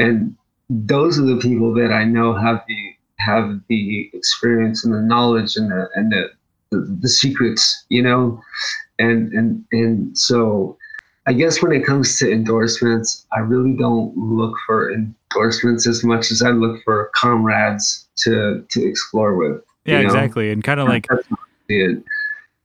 and 0.00 0.34
those 0.70 1.18
are 1.18 1.26
the 1.26 1.36
people 1.36 1.74
that 1.74 1.92
I 1.92 2.04
know 2.04 2.34
have 2.34 2.62
the 2.66 2.94
have 3.18 3.60
the 3.68 4.10
experience 4.14 4.84
and 4.84 4.94
the 4.94 5.02
knowledge 5.02 5.56
and 5.56 5.70
the 5.70 5.88
and 5.94 6.10
the 6.10 6.30
the, 6.70 6.98
the 7.00 7.08
secrets, 7.08 7.84
you 7.88 8.02
know, 8.02 8.40
and 8.98 9.32
and 9.32 9.64
and 9.72 10.16
so 10.16 10.78
I 11.26 11.32
guess 11.32 11.62
when 11.62 11.72
it 11.72 11.84
comes 11.84 12.18
to 12.18 12.32
endorsements, 12.32 13.26
I 13.32 13.40
really 13.40 13.76
don't 13.76 14.16
look 14.16 14.54
for 14.66 14.92
endorsements 14.92 15.86
as 15.86 16.02
much 16.02 16.30
as 16.30 16.42
I 16.42 16.50
look 16.50 16.82
for 16.84 17.10
comrades 17.14 18.08
to 18.18 18.64
to 18.70 18.86
explore 18.86 19.36
with. 19.36 19.62
Yeah, 19.84 19.98
you 19.98 20.02
know? 20.02 20.06
exactly. 20.06 20.50
And 20.50 20.62
kind 20.62 20.80
of 20.80 20.88
like 20.88 21.06
It. 21.78 22.02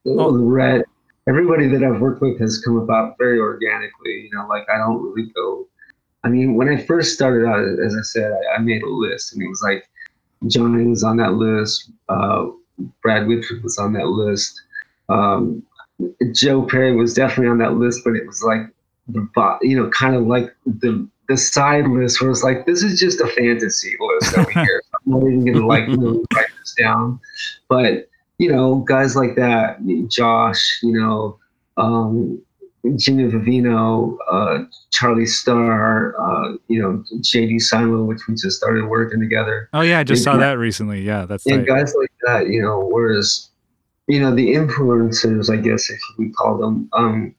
Oh. 0.07 0.35
The 0.35 0.43
red. 0.43 0.83
Everybody 1.27 1.67
that 1.69 1.83
I've 1.83 2.01
worked 2.01 2.21
with 2.21 2.39
has 2.39 2.59
come 2.59 2.77
about 2.77 3.17
very 3.17 3.39
organically. 3.39 4.11
You 4.11 4.29
know, 4.33 4.47
like 4.47 4.65
I 4.73 4.77
don't 4.77 5.01
really 5.01 5.29
go. 5.35 5.67
I 6.23 6.29
mean, 6.29 6.55
when 6.55 6.69
I 6.69 6.77
first 6.77 7.13
started 7.13 7.47
out, 7.47 7.63
as 7.83 7.95
I 7.95 8.01
said, 8.01 8.31
I, 8.31 8.55
I 8.55 8.57
made 8.59 8.83
a 8.83 8.89
list, 8.89 9.33
and 9.33 9.41
it 9.41 9.47
was 9.47 9.61
like 9.63 9.87
Johnny 10.47 10.85
was 10.85 11.03
on 11.03 11.17
that 11.17 11.33
list, 11.33 11.91
uh, 12.09 12.47
Brad 13.01 13.27
Whitford 13.27 13.63
was 13.63 13.77
on 13.77 13.93
that 13.93 14.07
list, 14.07 14.61
um, 15.09 15.63
Joe 16.33 16.63
Perry 16.63 16.95
was 16.95 17.13
definitely 17.13 17.49
on 17.49 17.57
that 17.59 17.73
list, 17.73 18.01
but 18.03 18.15
it 18.15 18.25
was 18.25 18.43
like 18.43 18.61
the 19.07 19.57
you 19.61 19.75
know, 19.75 19.89
kind 19.89 20.15
of 20.15 20.27
like 20.27 20.55
the 20.65 21.07
the 21.27 21.37
side 21.37 21.87
list 21.87 22.21
where 22.21 22.29
it's 22.29 22.43
like 22.43 22.65
this 22.65 22.83
is 22.83 22.99
just 22.99 23.19
a 23.19 23.27
fantasy 23.27 23.95
list 23.99 24.37
over 24.37 24.51
here. 24.53 24.83
I'm 24.93 25.11
not 25.11 25.27
even 25.27 25.45
gonna 25.45 25.65
like 25.65 25.87
really 25.87 26.23
write 26.33 26.47
this 26.59 26.75
down, 26.77 27.19
but 27.69 28.09
you 28.37 28.51
know, 28.51 28.75
guys 28.87 29.15
like 29.15 29.35
that, 29.35 29.77
Josh, 30.09 30.79
you 30.83 30.91
know, 30.99 31.39
um, 31.77 32.41
Jimmy 32.97 33.23
Vivino, 33.31 34.17
uh, 34.29 34.59
Charlie 34.91 35.25
Starr, 35.25 36.15
uh, 36.19 36.55
you 36.67 36.79
know, 36.81 37.03
JD 37.21 37.55
Simo, 37.55 38.05
which 38.05 38.21
we 38.27 38.35
just 38.35 38.57
started 38.57 38.85
working 38.85 39.19
together. 39.19 39.69
oh 39.73 39.81
yeah, 39.81 39.99
I 39.99 40.03
just 40.03 40.21
Yeah. 40.21 40.33
saw 40.33 40.37
that 40.37 40.57
recently. 40.59 41.01
Yeah, 41.01 41.25
that's 41.25 41.45
And 41.47 41.65
tight. 41.65 41.67
guys 41.67 41.93
like 41.97 42.11
that, 42.27 42.47
you 42.49 42.61
know, 42.61 42.87
whereas, 42.91 43.49
you 44.07 44.19
know, 44.19 44.35
the 44.35 44.49
influencers, 44.53 45.51
I 45.51 45.57
guess, 45.57 45.89
if 45.89 45.99
we 46.19 46.29
call 46.31 46.57
them, 46.57 46.87
um, 46.93 47.33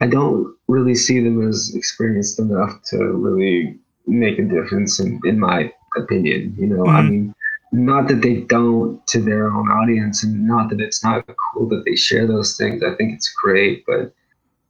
I 0.00 0.06
don't 0.06 0.56
really 0.68 0.94
see 0.94 1.20
them 1.22 1.46
as 1.46 1.72
experienced 1.74 2.38
enough 2.38 2.80
to 2.86 2.96
really 3.12 3.78
make 4.06 4.38
a 4.38 4.42
difference, 4.44 4.98
in, 4.98 5.20
in 5.24 5.38
my 5.38 5.70
opinion. 5.96 6.54
You 6.58 6.66
know, 6.66 6.88
I 6.88 7.02
Mhm. 7.02 7.08
mean, 7.08 7.34
not 7.72 8.08
that 8.08 8.22
they 8.22 8.40
don't 8.42 9.04
to 9.08 9.20
their 9.20 9.46
own 9.50 9.70
audience, 9.70 10.22
and 10.24 10.46
not 10.46 10.70
that 10.70 10.80
it's 10.80 11.04
not 11.04 11.24
cool 11.52 11.68
that 11.68 11.84
they 11.86 11.96
share 11.96 12.26
those 12.26 12.56
things. 12.56 12.82
I 12.82 12.94
think 12.96 13.14
it's 13.14 13.32
great, 13.42 13.84
but 13.86 14.12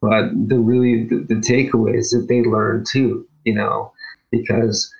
but 0.00 0.30
the 0.48 0.58
really 0.58 1.04
the, 1.04 1.24
the 1.28 1.36
takeaway 1.36 1.96
is 1.96 2.10
that 2.10 2.26
they 2.28 2.42
learn 2.42 2.84
too. 2.90 3.26
You 3.44 3.54
know, 3.54 3.92
because 4.30 4.92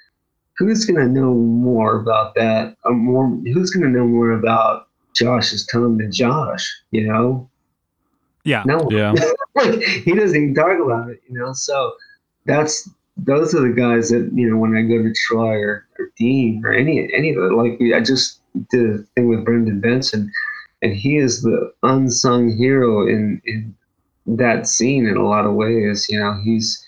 who's 0.58 0.84
going 0.84 1.00
to 1.00 1.12
know 1.12 1.34
more 1.34 2.00
about 2.00 2.34
that? 2.36 2.76
Or 2.84 2.92
more, 2.92 3.28
who's 3.52 3.70
going 3.70 3.84
to 3.84 3.98
know 3.98 4.06
more 4.06 4.32
about 4.32 4.88
Josh's 5.14 5.66
tone 5.66 5.98
than 5.98 6.12
Josh? 6.12 6.70
You 6.90 7.06
know, 7.08 7.50
Yeah. 8.44 8.62
no, 8.66 8.88
Yeah. 8.90 9.14
like 9.54 9.80
he 9.82 10.14
doesn't 10.14 10.36
even 10.36 10.54
talk 10.54 10.78
about 10.80 11.10
it. 11.10 11.20
You 11.28 11.38
know, 11.38 11.52
so 11.52 11.92
that's 12.46 12.88
those 13.24 13.54
are 13.54 13.60
the 13.60 13.74
guys 13.74 14.10
that 14.10 14.30
you 14.34 14.48
know 14.48 14.56
when 14.56 14.76
I 14.76 14.82
go 14.82 15.02
to 15.02 15.12
Troy 15.26 15.56
or, 15.56 15.86
or 15.98 16.10
Dean 16.16 16.62
or 16.64 16.72
any 16.72 17.12
any 17.12 17.30
of 17.30 17.36
the 17.36 17.48
like 17.54 17.78
I 17.94 18.00
just 18.00 18.40
did 18.70 18.90
a 18.90 18.98
thing 19.14 19.28
with 19.28 19.44
Brendan 19.44 19.80
Benson, 19.80 20.30
and 20.82 20.94
he 20.94 21.16
is 21.16 21.42
the 21.42 21.72
unsung 21.82 22.56
hero 22.56 23.06
in 23.06 23.40
in 23.44 23.74
that 24.26 24.66
scene 24.66 25.06
in 25.06 25.16
a 25.16 25.26
lot 25.26 25.44
of 25.44 25.54
ways. 25.54 26.06
You 26.08 26.20
know, 26.20 26.40
he's 26.42 26.84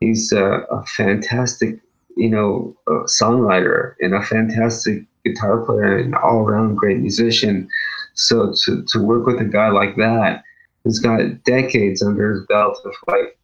he's 0.00 0.32
a, 0.32 0.64
a 0.70 0.84
fantastic 0.86 1.78
you 2.16 2.30
know 2.30 2.76
songwriter 2.88 3.94
and 4.00 4.14
a 4.14 4.22
fantastic 4.22 5.04
guitar 5.24 5.64
player 5.64 5.98
and 5.98 6.14
all 6.16 6.40
around 6.40 6.76
great 6.76 6.98
musician. 6.98 7.68
So 8.14 8.52
to 8.64 8.84
to 8.84 9.00
work 9.00 9.26
with 9.26 9.40
a 9.40 9.44
guy 9.44 9.68
like 9.68 9.96
that 9.96 10.42
who's 10.82 10.98
got 10.98 11.44
decades 11.44 12.02
under 12.02 12.32
his 12.32 12.46
belt 12.46 12.78
of 12.84 12.94
like 13.06 13.37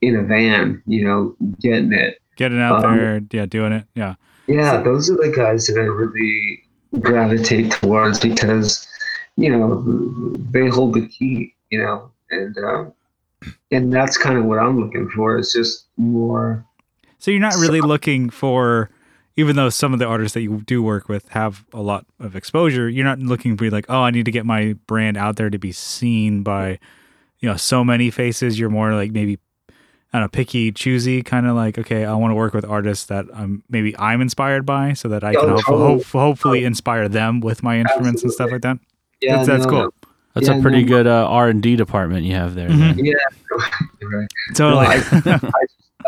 in 0.00 0.16
a 0.16 0.22
van, 0.22 0.82
you 0.86 1.04
know, 1.04 1.36
getting 1.60 1.92
it. 1.92 2.18
Getting 2.36 2.60
out 2.60 2.84
Um, 2.84 2.96
there, 2.96 3.20
yeah, 3.32 3.46
doing 3.46 3.72
it. 3.72 3.86
Yeah. 3.94 4.14
Yeah, 4.46 4.82
those 4.82 5.10
are 5.10 5.16
the 5.16 5.32
guys 5.34 5.66
that 5.66 5.78
I 5.78 5.84
really 5.84 6.62
gravitate 7.00 7.72
towards 7.72 8.20
because, 8.20 8.86
you 9.36 9.50
know, 9.50 9.82
they 10.50 10.68
hold 10.68 10.94
the 10.94 11.06
key, 11.08 11.54
you 11.70 11.82
know, 11.82 12.10
and 12.30 12.56
um, 12.58 12.92
and 13.70 13.92
that's 13.92 14.16
kind 14.16 14.38
of 14.38 14.44
what 14.44 14.58
I'm 14.58 14.80
looking 14.80 15.08
for. 15.08 15.36
It's 15.38 15.52
just 15.52 15.86
more. 15.96 16.64
So 17.18 17.30
you're 17.30 17.40
not 17.40 17.56
really 17.56 17.80
looking 17.80 18.30
for, 18.30 18.90
even 19.36 19.56
though 19.56 19.70
some 19.70 19.92
of 19.92 19.98
the 19.98 20.06
artists 20.06 20.34
that 20.34 20.42
you 20.42 20.62
do 20.66 20.82
work 20.82 21.08
with 21.08 21.28
have 21.30 21.64
a 21.72 21.80
lot 21.80 22.06
of 22.20 22.36
exposure, 22.36 22.88
you're 22.88 23.04
not 23.04 23.18
looking 23.18 23.56
to 23.56 23.60
be 23.60 23.70
like, 23.70 23.86
oh, 23.88 24.02
I 24.02 24.10
need 24.10 24.26
to 24.26 24.30
get 24.30 24.46
my 24.46 24.74
brand 24.86 25.16
out 25.16 25.36
there 25.36 25.50
to 25.50 25.58
be 25.58 25.72
seen 25.72 26.42
by, 26.42 26.78
you 27.40 27.48
know, 27.48 27.56
so 27.56 27.82
many 27.82 28.10
faces. 28.10 28.58
You're 28.58 28.70
more 28.70 28.94
like 28.94 29.10
maybe, 29.10 29.38
I 30.12 30.18
don't 30.18 30.24
know, 30.24 30.28
picky, 30.28 30.72
choosy, 30.72 31.22
kind 31.22 31.46
of 31.46 31.56
like, 31.56 31.78
okay, 31.78 32.04
I 32.04 32.14
want 32.14 32.30
to 32.30 32.34
work 32.36 32.54
with 32.54 32.64
artists 32.64 33.06
that 33.06 33.26
I'm 33.34 33.62
maybe 33.68 33.94
I'm 33.98 34.20
inspired 34.20 34.64
by, 34.64 34.92
so 34.94 35.08
that 35.08 35.24
I 35.24 35.34
can 35.34 35.44
Oh, 35.50 35.54
hope, 35.56 35.64
totally. 35.66 35.92
hope, 35.98 36.04
hopefully 36.06 36.64
inspire 36.64 37.08
them 37.08 37.40
with 37.40 37.62
my 37.62 37.78
instruments 37.78 38.22
and 38.22 38.32
stuff 38.32 38.50
like 38.50 38.62
that. 38.62 38.78
Yeah, 39.20 39.32
That's- 39.38 39.46
that's 39.46 39.64
no, 39.64 39.70
cool. 39.70 39.82
no. 39.82 39.90
That's 40.34 40.48
Yeah, 40.48 40.58
a 40.58 40.62
pretty 40.62 40.82
no, 40.82 40.88
good 40.88 41.06
uh, 41.06 41.26
R 41.28 41.48
and 41.48 41.62
D 41.62 41.76
department 41.76 42.24
you 42.26 42.34
have 42.34 42.54
there. 42.54 42.68
Mhm. 42.68 42.96
Yeah, 42.98 43.14
you're 44.00 44.10
right. 44.20 44.28
Totally. 44.54 44.86
I, 45.42 45.48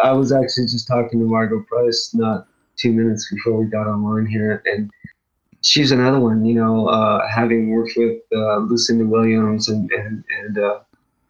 I 0.04 0.12
was 0.12 0.32
actually 0.32 0.66
just 0.66 0.86
talking 0.86 1.18
to 1.20 1.24
Margo 1.26 1.62
Price 1.66 2.10
not 2.14 2.46
two 2.76 2.92
minutes 2.92 3.30
before 3.32 3.58
we 3.62 3.66
got 3.70 3.86
online 3.86 4.26
here, 4.26 4.62
and 4.66 4.90
she's 5.62 5.92
another 5.92 6.20
one. 6.20 6.44
You 6.44 6.54
know, 6.56 6.88
uh, 6.88 7.26
having 7.26 7.70
worked 7.70 7.92
with 7.96 8.18
uh, 8.34 8.58
Lucinda 8.58 9.06
Williams 9.06 9.70
and 9.70 9.90
and, 9.92 10.22
and 10.38 10.58
uh, 10.58 10.80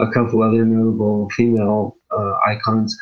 a 0.00 0.10
couple 0.10 0.42
other 0.42 0.64
notable 0.64 1.28
female 1.30 1.96
uh, 2.10 2.34
icons. 2.46 2.96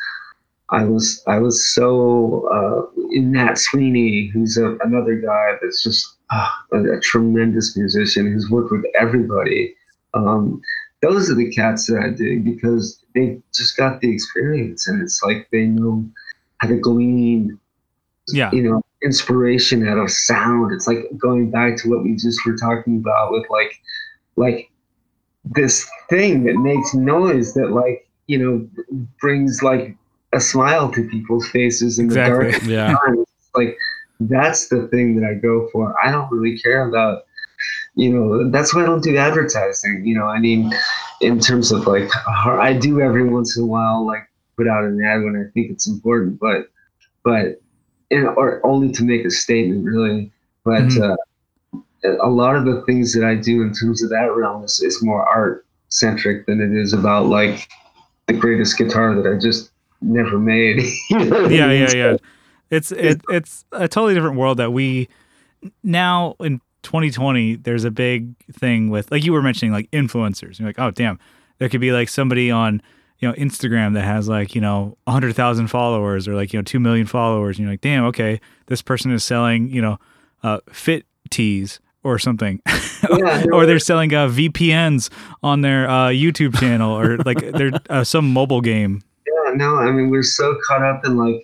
I 0.69 0.83
was 0.83 1.23
I 1.27 1.39
was 1.39 1.73
so 1.73 2.47
uh, 2.51 3.01
in 3.11 3.31
Matt 3.31 3.57
Sweeney, 3.57 4.27
who's 4.27 4.57
a, 4.57 4.75
another 4.77 5.15
guy 5.15 5.53
that's 5.61 5.81
just 5.81 6.17
uh, 6.29 6.49
a, 6.73 6.97
a 6.97 6.99
tremendous 6.99 7.77
musician 7.77 8.31
who's 8.31 8.49
worked 8.49 8.71
with 8.71 8.83
everybody. 8.99 9.75
Um, 10.13 10.61
those 11.01 11.29
are 11.29 11.35
the 11.35 11.51
cats 11.51 11.87
that 11.87 12.01
I 12.01 12.09
dig 12.09 12.43
because 12.43 13.03
they've 13.13 13.41
just 13.53 13.77
got 13.77 14.01
the 14.01 14.11
experience 14.11 14.87
and 14.87 15.01
it's 15.01 15.21
like 15.23 15.47
they 15.51 15.65
know 15.65 16.05
how 16.57 16.67
to 16.67 16.75
glean, 16.75 17.59
yeah. 18.29 18.51
you 18.51 18.63
know, 18.63 18.81
inspiration 19.03 19.87
out 19.87 19.99
of 19.99 20.09
sound. 20.09 20.73
It's 20.73 20.87
like 20.87 21.05
going 21.17 21.51
back 21.51 21.77
to 21.77 21.89
what 21.89 22.03
we 22.03 22.15
just 22.15 22.45
were 22.45 22.57
talking 22.57 22.97
about 22.97 23.31
with 23.31 23.45
like, 23.49 23.79
like 24.35 24.71
this 25.51 25.89
thing 26.09 26.43
that 26.45 26.55
makes 26.57 26.93
noise 26.93 27.53
that 27.53 27.71
like, 27.71 28.07
you 28.27 28.37
know, 28.37 28.67
brings 29.19 29.61
like 29.63 29.95
a 30.33 30.39
smile 30.39 30.91
to 30.91 31.07
people's 31.09 31.47
faces 31.49 31.99
in 31.99 32.05
Exactly. 32.05 32.45
the 32.45 32.51
dark 32.51 32.63
Yeah. 32.67 32.95
times. 33.05 33.25
Like 33.55 33.77
that's 34.19 34.67
the 34.69 34.87
thing 34.87 35.19
that 35.19 35.27
I 35.29 35.35
go 35.35 35.69
for. 35.71 35.93
I 36.03 36.11
don't 36.11 36.31
really 36.31 36.57
care 36.59 36.87
about, 36.87 37.23
you 37.95 38.09
know, 38.11 38.49
that's 38.51 38.73
why 38.73 38.83
I 38.83 38.85
don't 38.85 39.03
do 39.03 39.15
advertising. 39.17 40.03
You 40.05 40.17
know, 40.17 40.25
I 40.25 40.39
mean, 40.39 40.71
in 41.21 41.39
terms 41.39 41.71
of 41.71 41.87
like, 41.87 42.09
I 42.27 42.73
do 42.73 43.01
every 43.01 43.27
once 43.29 43.57
in 43.57 43.63
a 43.63 43.67
while, 43.67 44.05
like 44.05 44.27
put 44.57 44.67
out 44.67 44.83
an 44.83 45.03
ad 45.03 45.23
when 45.23 45.35
I 45.35 45.49
think 45.53 45.71
it's 45.71 45.87
important, 45.87 46.39
but, 46.39 46.67
but, 47.23 47.61
and, 48.11 48.27
or 48.27 48.65
only 48.65 48.91
to 48.93 49.03
make 49.03 49.25
a 49.25 49.29
statement, 49.31 49.85
really. 49.85 50.31
But 50.63 50.83
Mhm. 50.83 51.11
uh, 51.13 51.15
a 52.03 52.29
lot 52.29 52.55
of 52.55 52.65
the 52.65 52.81
things 52.85 53.13
that 53.13 53.23
I 53.23 53.35
do 53.35 53.61
in 53.61 53.73
terms 53.73 54.03
of 54.03 54.09
that 54.09 54.33
realm 54.35 54.63
is, 54.63 54.81
is 54.81 55.03
more 55.03 55.27
art 55.27 55.65
centric 55.89 56.45
than 56.45 56.61
it 56.61 56.77
is 56.77 56.93
about 56.93 57.27
like 57.27 57.67
the 58.27 58.33
greatest 58.33 58.77
guitar 58.77 59.15
that 59.15 59.29
I 59.29 59.39
just 59.39 59.71
never 60.01 60.37
made. 60.37 60.83
You 61.09 61.19
know 61.19 61.41
what 61.41 61.51
I 61.51 61.55
yeah, 61.55 61.67
mean? 61.67 61.81
yeah, 61.81 61.93
yeah. 61.95 62.17
It's 62.69 62.91
it, 62.91 63.21
it's 63.29 63.65
a 63.71 63.87
totally 63.87 64.13
different 64.13 64.37
world 64.37 64.57
that 64.57 64.71
we 64.71 65.07
now 65.83 66.35
in 66.39 66.59
2020. 66.83 67.55
There's 67.55 67.85
a 67.85 67.91
big 67.91 68.35
thing 68.51 68.89
with 68.89 69.09
like 69.11 69.23
you 69.23 69.33
were 69.33 69.41
mentioning 69.41 69.71
like 69.71 69.89
influencers. 69.91 70.59
You're 70.59 70.67
like, 70.67 70.79
oh 70.79 70.91
damn, 70.91 71.17
there 71.59 71.69
could 71.69 71.81
be 71.81 71.91
like 71.91 72.09
somebody 72.09 72.51
on 72.51 72.81
you 73.19 73.27
know 73.27 73.33
Instagram 73.35 73.93
that 73.93 74.03
has 74.03 74.27
like 74.27 74.53
you 74.53 74.61
know 74.61 74.97
100,000 75.05 75.67
followers 75.67 76.27
or 76.27 76.35
like 76.35 76.51
you 76.51 76.59
know 76.59 76.63
2 76.63 76.79
million 76.79 77.07
followers, 77.07 77.57
and 77.57 77.63
you're 77.63 77.73
like, 77.73 77.81
damn, 77.81 78.03
okay, 78.05 78.41
this 78.67 78.81
person 78.81 79.11
is 79.11 79.23
selling 79.23 79.69
you 79.69 79.81
know 79.81 79.97
uh, 80.43 80.59
fit 80.69 81.05
tees 81.29 81.79
or 82.07 82.17
something, 82.17 82.61
Yeah, 83.17 83.45
or 83.53 83.65
they're 83.65 83.79
selling 83.79 84.13
uh, 84.13 84.27
VPNs 84.27 85.09
on 85.43 85.61
their 85.61 85.89
uh, 85.89 86.07
YouTube 86.09 86.57
channel 86.59 86.97
or 86.97 87.17
like 87.17 87.39
they're 87.51 87.71
uh, 87.89 88.03
some 88.03 88.31
mobile 88.33 88.61
game. 88.61 89.03
Yeah, 89.27 89.53
no, 89.53 89.75
I 89.77 89.91
mean 89.91 90.09
we're 90.09 90.23
so 90.23 90.57
caught 90.67 90.81
up 90.83 91.05
in 91.05 91.17
like 91.17 91.43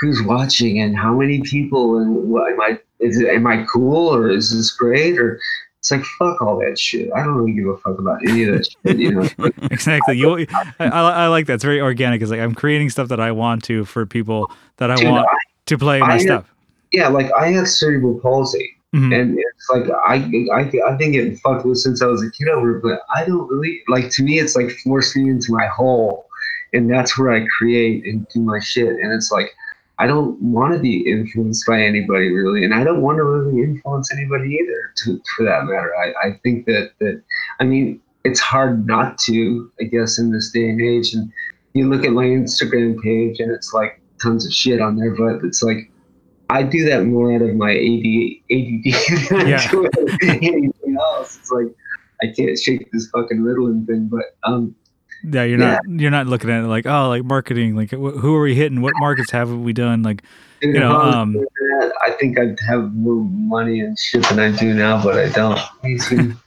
who's 0.00 0.22
watching 0.22 0.80
and 0.80 0.96
how 0.96 1.14
many 1.14 1.40
people 1.42 1.98
and 1.98 2.14
what 2.30 2.52
am 2.52 2.60
I 2.60 2.78
is 3.00 3.20
it, 3.20 3.28
am 3.28 3.46
I 3.46 3.64
cool 3.72 4.14
or 4.14 4.30
is 4.30 4.50
this 4.54 4.70
great 4.72 5.18
or 5.18 5.38
it's 5.78 5.90
like 5.90 6.04
fuck 6.18 6.40
all 6.42 6.58
that 6.60 6.78
shit. 6.78 7.10
I 7.14 7.22
don't 7.24 7.34
really 7.34 7.52
give 7.52 7.66
a 7.68 7.76
fuck 7.78 7.98
about 7.98 8.18
any 8.28 8.44
of 8.44 8.54
that 8.56 8.66
shit, 8.86 8.98
you 8.98 9.12
know. 9.12 9.28
Exactly. 9.70 10.16
You, 10.18 10.46
I, 10.52 10.72
I, 10.80 10.86
I 10.88 11.26
like 11.28 11.46
that. 11.46 11.54
It's 11.54 11.64
very 11.64 11.80
organic. 11.80 12.22
It's 12.22 12.30
like 12.30 12.40
I'm 12.40 12.54
creating 12.54 12.90
stuff 12.90 13.08
that 13.08 13.20
I 13.20 13.32
want 13.32 13.64
to 13.64 13.84
for 13.84 14.04
people 14.06 14.50
that 14.78 14.90
I 14.90 14.96
dude, 14.96 15.10
want 15.10 15.26
I- 15.28 15.36
to 15.66 15.78
play 15.78 16.00
my 16.00 16.14
I- 16.14 16.18
stuff. 16.18 16.52
yeah, 16.92 17.08
like 17.08 17.30
I 17.38 17.48
have 17.52 17.68
cerebral 17.68 18.18
palsy. 18.20 18.75
Mhm. 18.96 19.20
and 19.20 19.38
it's 19.38 19.68
like 19.70 19.84
I, 20.06 20.16
I 20.54 20.70
I've 20.88 20.98
been 20.98 21.12
getting 21.12 21.36
fucked 21.36 21.66
with 21.66 21.78
since 21.78 22.02
I 22.02 22.06
was 22.06 22.22
a 22.22 22.30
kid 22.30 22.48
over 22.48 22.78
but 22.80 23.00
I 23.14 23.24
don't 23.24 23.48
really 23.48 23.82
like. 23.88 24.10
To 24.10 24.22
me, 24.22 24.38
it's 24.38 24.56
like 24.56 24.70
force 24.84 25.14
me 25.16 25.28
into 25.30 25.52
my 25.52 25.66
hole, 25.66 26.26
and 26.72 26.90
that's 26.90 27.18
where 27.18 27.32
I 27.32 27.46
create 27.46 28.04
and 28.06 28.26
do 28.28 28.40
my 28.40 28.58
shit. 28.60 28.88
And 28.88 29.12
it's 29.12 29.30
like 29.30 29.50
I 29.98 30.06
don't 30.06 30.40
want 30.40 30.74
to 30.74 30.78
be 30.80 31.08
influenced 31.10 31.66
by 31.66 31.80
anybody 31.82 32.30
really, 32.30 32.64
and 32.64 32.74
I 32.74 32.84
don't 32.84 33.02
want 33.02 33.16
to 33.18 33.24
really 33.24 33.62
influence 33.62 34.12
anybody 34.12 34.50
either. 34.60 34.92
To 35.04 35.20
for 35.36 35.44
that 35.44 35.64
matter, 35.64 35.92
I 35.96 36.28
I 36.28 36.40
think 36.42 36.66
that 36.66 36.92
that 37.00 37.22
I 37.60 37.64
mean 37.64 38.00
it's 38.24 38.40
hard 38.40 38.86
not 38.86 39.18
to, 39.18 39.70
I 39.80 39.84
guess, 39.84 40.18
in 40.18 40.32
this 40.32 40.50
day 40.50 40.68
and 40.68 40.80
age. 40.82 41.14
And 41.14 41.30
you 41.74 41.88
look 41.88 42.04
at 42.04 42.12
my 42.12 42.24
Instagram 42.24 43.00
page, 43.02 43.38
and 43.40 43.52
it's 43.52 43.72
like 43.72 44.00
tons 44.20 44.44
of 44.46 44.52
shit 44.52 44.80
on 44.80 44.96
there, 44.96 45.14
but 45.14 45.44
it's 45.44 45.62
like 45.62 45.90
I 46.50 46.62
do 46.62 46.88
that 46.88 47.04
more 47.04 47.34
out 47.34 47.42
of 47.42 47.54
my 47.56 47.72
AD, 47.72 48.06
ADD 48.50 49.28
than 49.30 49.48
Yeah. 49.48 49.60
I 49.60 49.68
do 49.68 49.88
anything 50.22 50.96
else. 50.98 51.36
It's 51.36 51.50
like 51.50 51.68
I 52.22 52.32
can't 52.34 52.58
shake 52.58 52.90
this 52.92 53.08
fucking 53.10 53.38
Ritalin 53.38 53.86
thing, 53.86 54.08
but 54.08 54.36
um, 54.44 54.74
Yeah, 55.24 55.44
you're 55.44 55.58
not 55.58 55.80
you're 55.88 56.10
not 56.10 56.26
looking 56.26 56.50
at 56.50 56.64
it 56.64 56.68
like 56.68 56.86
oh 56.86 57.08
like 57.08 57.24
marketing 57.24 57.76
like 57.76 57.90
wh- 57.90 58.18
who 58.18 58.34
are 58.34 58.42
we 58.42 58.54
hitting? 58.54 58.80
What 58.80 58.94
markets 58.98 59.30
have 59.32 59.50
we 59.50 59.72
done? 59.72 60.02
Like 60.02 60.22
you 60.62 60.72
know, 60.72 60.92
know, 60.92 61.00
um, 61.00 61.36
I 62.02 62.10
think 62.12 62.38
I'd 62.38 62.58
have 62.66 62.94
more 62.94 63.22
money 63.24 63.80
and 63.80 63.98
shit 63.98 64.26
than 64.28 64.38
I 64.38 64.50
do 64.56 64.72
now, 64.72 65.02
but 65.02 65.18
I 65.18 65.28
don't. 65.30 65.60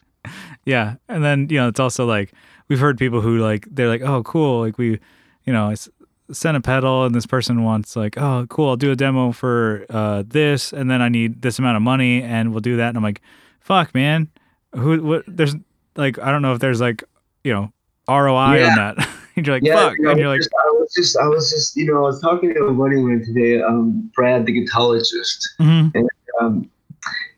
Yeah, 0.66 0.96
and 1.08 1.24
then 1.24 1.48
you 1.50 1.58
know 1.58 1.68
it's 1.70 1.80
also 1.80 2.06
like 2.06 2.32
we've 2.68 2.80
heard 2.80 2.98
people 3.00 3.22
who 3.22 3.40
like 3.40 3.68
they're 3.72 3.88
like 3.88 4.02
oh 4.02 4.22
cool 4.22 4.60
like 4.60 4.78
we 4.78 5.00
you 5.46 5.54
know 5.54 5.70
it's 5.70 5.90
sent 6.32 6.56
a 6.58 6.62
pedal 6.62 7.06
and 7.06 7.14
this 7.16 7.26
person 7.26 7.64
wants 7.64 7.96
like 7.96 8.18
oh 8.18 8.46
cool 8.50 8.70
I'll 8.70 8.76
do 8.78 8.92
a 8.92 8.96
demo 8.96 9.32
for 9.32 9.86
uh 9.90 10.24
this 10.28 10.72
and 10.74 10.90
then 10.90 11.02
I 11.02 11.10
need 11.10 11.42
this 11.42 11.60
amount 11.60 11.78
of 11.78 11.82
money 11.84 12.22
and 12.22 12.52
we'll 12.52 12.60
do 12.62 12.78
that 12.78 12.90
and 12.90 12.98
I'm 12.98 13.04
like 13.04 13.22
fuck 13.60 13.94
man 13.96 14.30
who 14.76 15.02
what 15.04 15.24
there's 15.28 15.56
like 15.96 16.20
I 16.20 16.32
don't 16.32 16.42
know 16.42 16.54
if 16.54 16.60
there's 16.60 16.80
like 16.82 17.04
you 17.44 17.54
know 17.54 17.72
ROI 18.08 18.58
Yeah. 18.58 18.70
on 18.70 18.76
that 18.76 19.10
and 19.36 19.48
you're 19.48 19.56
like 19.56 19.64
yeah, 19.64 19.74
fuck 19.76 19.98
you 19.98 20.04
know, 20.04 20.12
and 20.12 20.20
you're 20.20 20.30
like 20.30 20.40
just, 20.40 20.52
I 20.58 20.70
was 20.72 20.94
just, 20.96 21.18
I 21.18 21.28
was 21.28 21.50
just, 21.52 21.76
you 21.78 21.86
know, 21.86 21.98
I 21.98 22.02
was 22.02 22.20
talking 22.22 22.54
to 22.54 22.64
a 22.66 22.74
buddy 22.74 22.98
of 22.98 23.04
mine 23.04 23.24
today, 23.24 23.62
um, 23.62 24.12
Brad, 24.16 24.46
the 24.46 24.52
guitarist, 24.66 25.42
mhm, 25.60 25.94
um, 26.42 26.70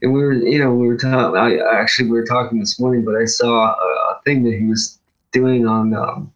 and 0.01 0.13
we 0.13 0.19
were, 0.21 0.33
you 0.33 0.57
know, 0.57 0.73
we 0.73 0.87
were 0.87 0.97
talking. 0.97 1.37
I 1.37 1.57
actually 1.79 2.09
we 2.09 2.17
were 2.17 2.25
talking 2.25 2.59
this 2.59 2.79
morning, 2.79 3.03
but 3.05 3.15
I 3.15 3.25
saw 3.25 3.75
a, 3.75 4.13
a 4.15 4.21
thing 4.25 4.43
that 4.45 4.57
he 4.57 4.65
was 4.65 4.97
doing 5.31 5.67
on, 5.67 5.93
um, 5.93 6.31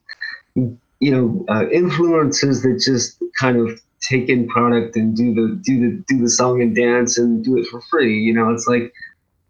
you 1.06 1.12
know, 1.12 1.46
uh, 1.50 1.66
influencers 1.66 2.64
that 2.64 2.82
just 2.84 3.22
kind 3.40 3.58
of 3.58 3.80
take 4.02 4.30
in 4.30 4.48
product 4.48 4.96
and 4.96 5.16
do 5.16 5.34
the 5.34 5.60
do 5.64 5.80
the 5.80 6.04
do 6.08 6.22
the 6.22 6.30
song 6.30 6.62
and 6.62 6.76
dance 6.76 7.18
and 7.18 7.44
do 7.44 7.58
it 7.58 7.68
for 7.68 7.82
free. 7.92 8.20
You 8.20 8.34
know, 8.34 8.50
it's 8.50 8.68
like 8.68 8.94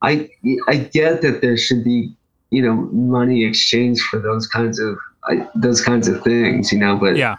I 0.02 0.30
I 0.68 0.76
get 0.78 1.22
that 1.22 1.42
there 1.42 1.58
should 1.58 1.84
be 1.84 2.14
you 2.50 2.62
know 2.62 2.76
money 2.92 3.46
exchanged 3.46 4.02
for 4.04 4.20
those 4.20 4.48
kinds 4.48 4.80
of 4.80 4.98
I, 5.24 5.48
those 5.56 5.82
kinds 5.82 6.08
of 6.08 6.24
things. 6.24 6.72
You 6.72 6.80
know, 6.80 6.98
but 6.98 7.16
yeah 7.16 7.36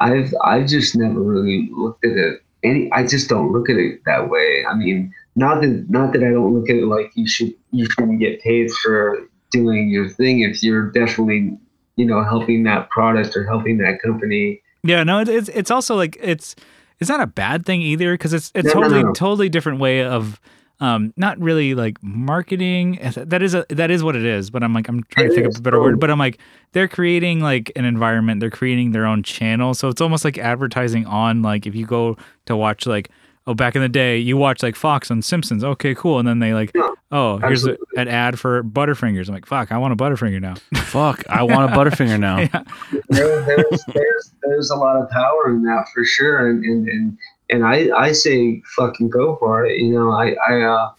I've 0.00 0.34
I've 0.42 0.66
just 0.66 0.96
never 0.96 1.20
really 1.20 1.68
looked 1.72 2.04
at 2.04 2.12
it 2.12 2.42
any. 2.64 2.90
I 2.92 3.06
just 3.06 3.28
don't 3.28 3.52
look 3.52 3.68
at 3.68 3.76
it 3.76 4.00
that 4.06 4.30
way. 4.30 4.64
I 4.68 4.74
mean, 4.74 5.14
not 5.36 5.60
that 5.60 5.86
not 5.88 6.12
that 6.12 6.24
I 6.24 6.30
don't 6.30 6.54
look 6.54 6.70
at 6.70 6.76
it 6.76 6.86
like 6.86 7.12
you 7.14 7.28
should 7.28 7.54
you 7.70 7.84
shouldn't 7.84 8.18
get 8.18 8.40
paid 8.42 8.70
for 8.82 9.18
doing 9.50 9.90
your 9.90 10.08
thing 10.08 10.40
if 10.40 10.62
you're 10.62 10.90
definitely 10.90 11.58
you 11.96 12.04
know 12.04 12.22
helping 12.24 12.62
that 12.64 12.90
product 12.90 13.36
or 13.36 13.44
helping 13.44 13.78
that 13.78 14.00
company. 14.02 14.62
Yeah, 14.82 15.02
no, 15.04 15.20
it's 15.20 15.48
it's 15.48 15.70
also 15.70 15.96
like 15.96 16.16
it's 16.20 16.56
it's 17.00 17.10
not 17.10 17.20
a 17.20 17.26
bad 17.26 17.66
thing 17.66 17.82
either 17.82 18.14
because 18.14 18.32
it's 18.32 18.50
it's 18.54 18.74
No, 18.74 18.80
no, 18.80 18.82
totally 18.82 19.02
no. 19.04 19.12
totally 19.12 19.48
different 19.48 19.80
way 19.80 20.04
of 20.04 20.40
um 20.80 21.12
not 21.16 21.38
really 21.38 21.74
like 21.74 22.02
marketing 22.02 22.98
that 23.14 23.42
is 23.42 23.54
a 23.54 23.66
that 23.68 23.90
is 23.90 24.02
what 24.02 24.16
it 24.16 24.24
is 24.24 24.50
but 24.50 24.62
i'm 24.62 24.72
like 24.72 24.88
i'm 24.88 25.02
trying 25.04 25.28
to 25.28 25.34
think 25.34 25.46
is, 25.46 25.56
of 25.56 25.60
a 25.60 25.62
better 25.62 25.78
word 25.78 26.00
but 26.00 26.10
i'm 26.10 26.18
like 26.18 26.38
they're 26.72 26.88
creating 26.88 27.40
like 27.40 27.70
an 27.76 27.84
environment 27.84 28.40
they're 28.40 28.50
creating 28.50 28.92
their 28.92 29.04
own 29.04 29.22
channel 29.22 29.74
so 29.74 29.88
it's 29.88 30.00
almost 30.00 30.24
like 30.24 30.38
advertising 30.38 31.04
on 31.06 31.42
like 31.42 31.66
if 31.66 31.74
you 31.74 31.84
go 31.84 32.16
to 32.46 32.56
watch 32.56 32.86
like 32.86 33.10
oh 33.46 33.54
back 33.54 33.74
in 33.76 33.82
the 33.82 33.88
day 33.88 34.18
you 34.18 34.36
watch 34.36 34.62
like 34.62 34.76
fox 34.76 35.10
on 35.10 35.22
simpsons. 35.22 35.64
Okay 35.64 35.94
cool. 35.94 36.18
And 36.18 36.26
then 36.26 36.38
they 36.38 36.54
like 36.54 36.70
Yeah, 36.74 36.90
oh 37.10 37.38
here's 37.38 37.66
a, 37.66 37.76
an 37.96 38.08
ad 38.08 38.38
for 38.38 38.62
butterfingers. 38.62 39.28
I'm 39.28 39.34
like 39.34 39.46
fuck 39.46 39.72
i 39.72 39.78
want 39.78 39.92
a 39.92 39.96
butterfinger 39.96 40.40
now. 40.40 40.54
Fuck, 40.90 41.24
I 41.28 41.44
want 41.44 41.72
a 41.72 41.76
Butterfinger 41.76 42.18
now. 42.18 42.36
there, 43.10 43.44
there's, 43.44 43.84
there's 43.94 44.32
there's 44.42 44.70
a 44.70 44.76
lot 44.76 45.00
of 45.00 45.08
power 45.10 45.48
in 45.48 45.62
that 45.62 45.86
for 45.94 46.04
sure, 46.04 46.50
and 46.50 46.64
and 46.64 46.88
and, 46.88 47.18
and 47.48 47.64
I 47.64 47.90
I 47.96 48.10
say 48.10 48.60
fucking 48.76 49.08
go 49.08 49.36
for 49.36 49.64
it. 49.64 49.78
You 49.78 49.92
know, 49.92 50.10
I 50.10 50.34
I 50.48 50.62
uh, 50.62 50.90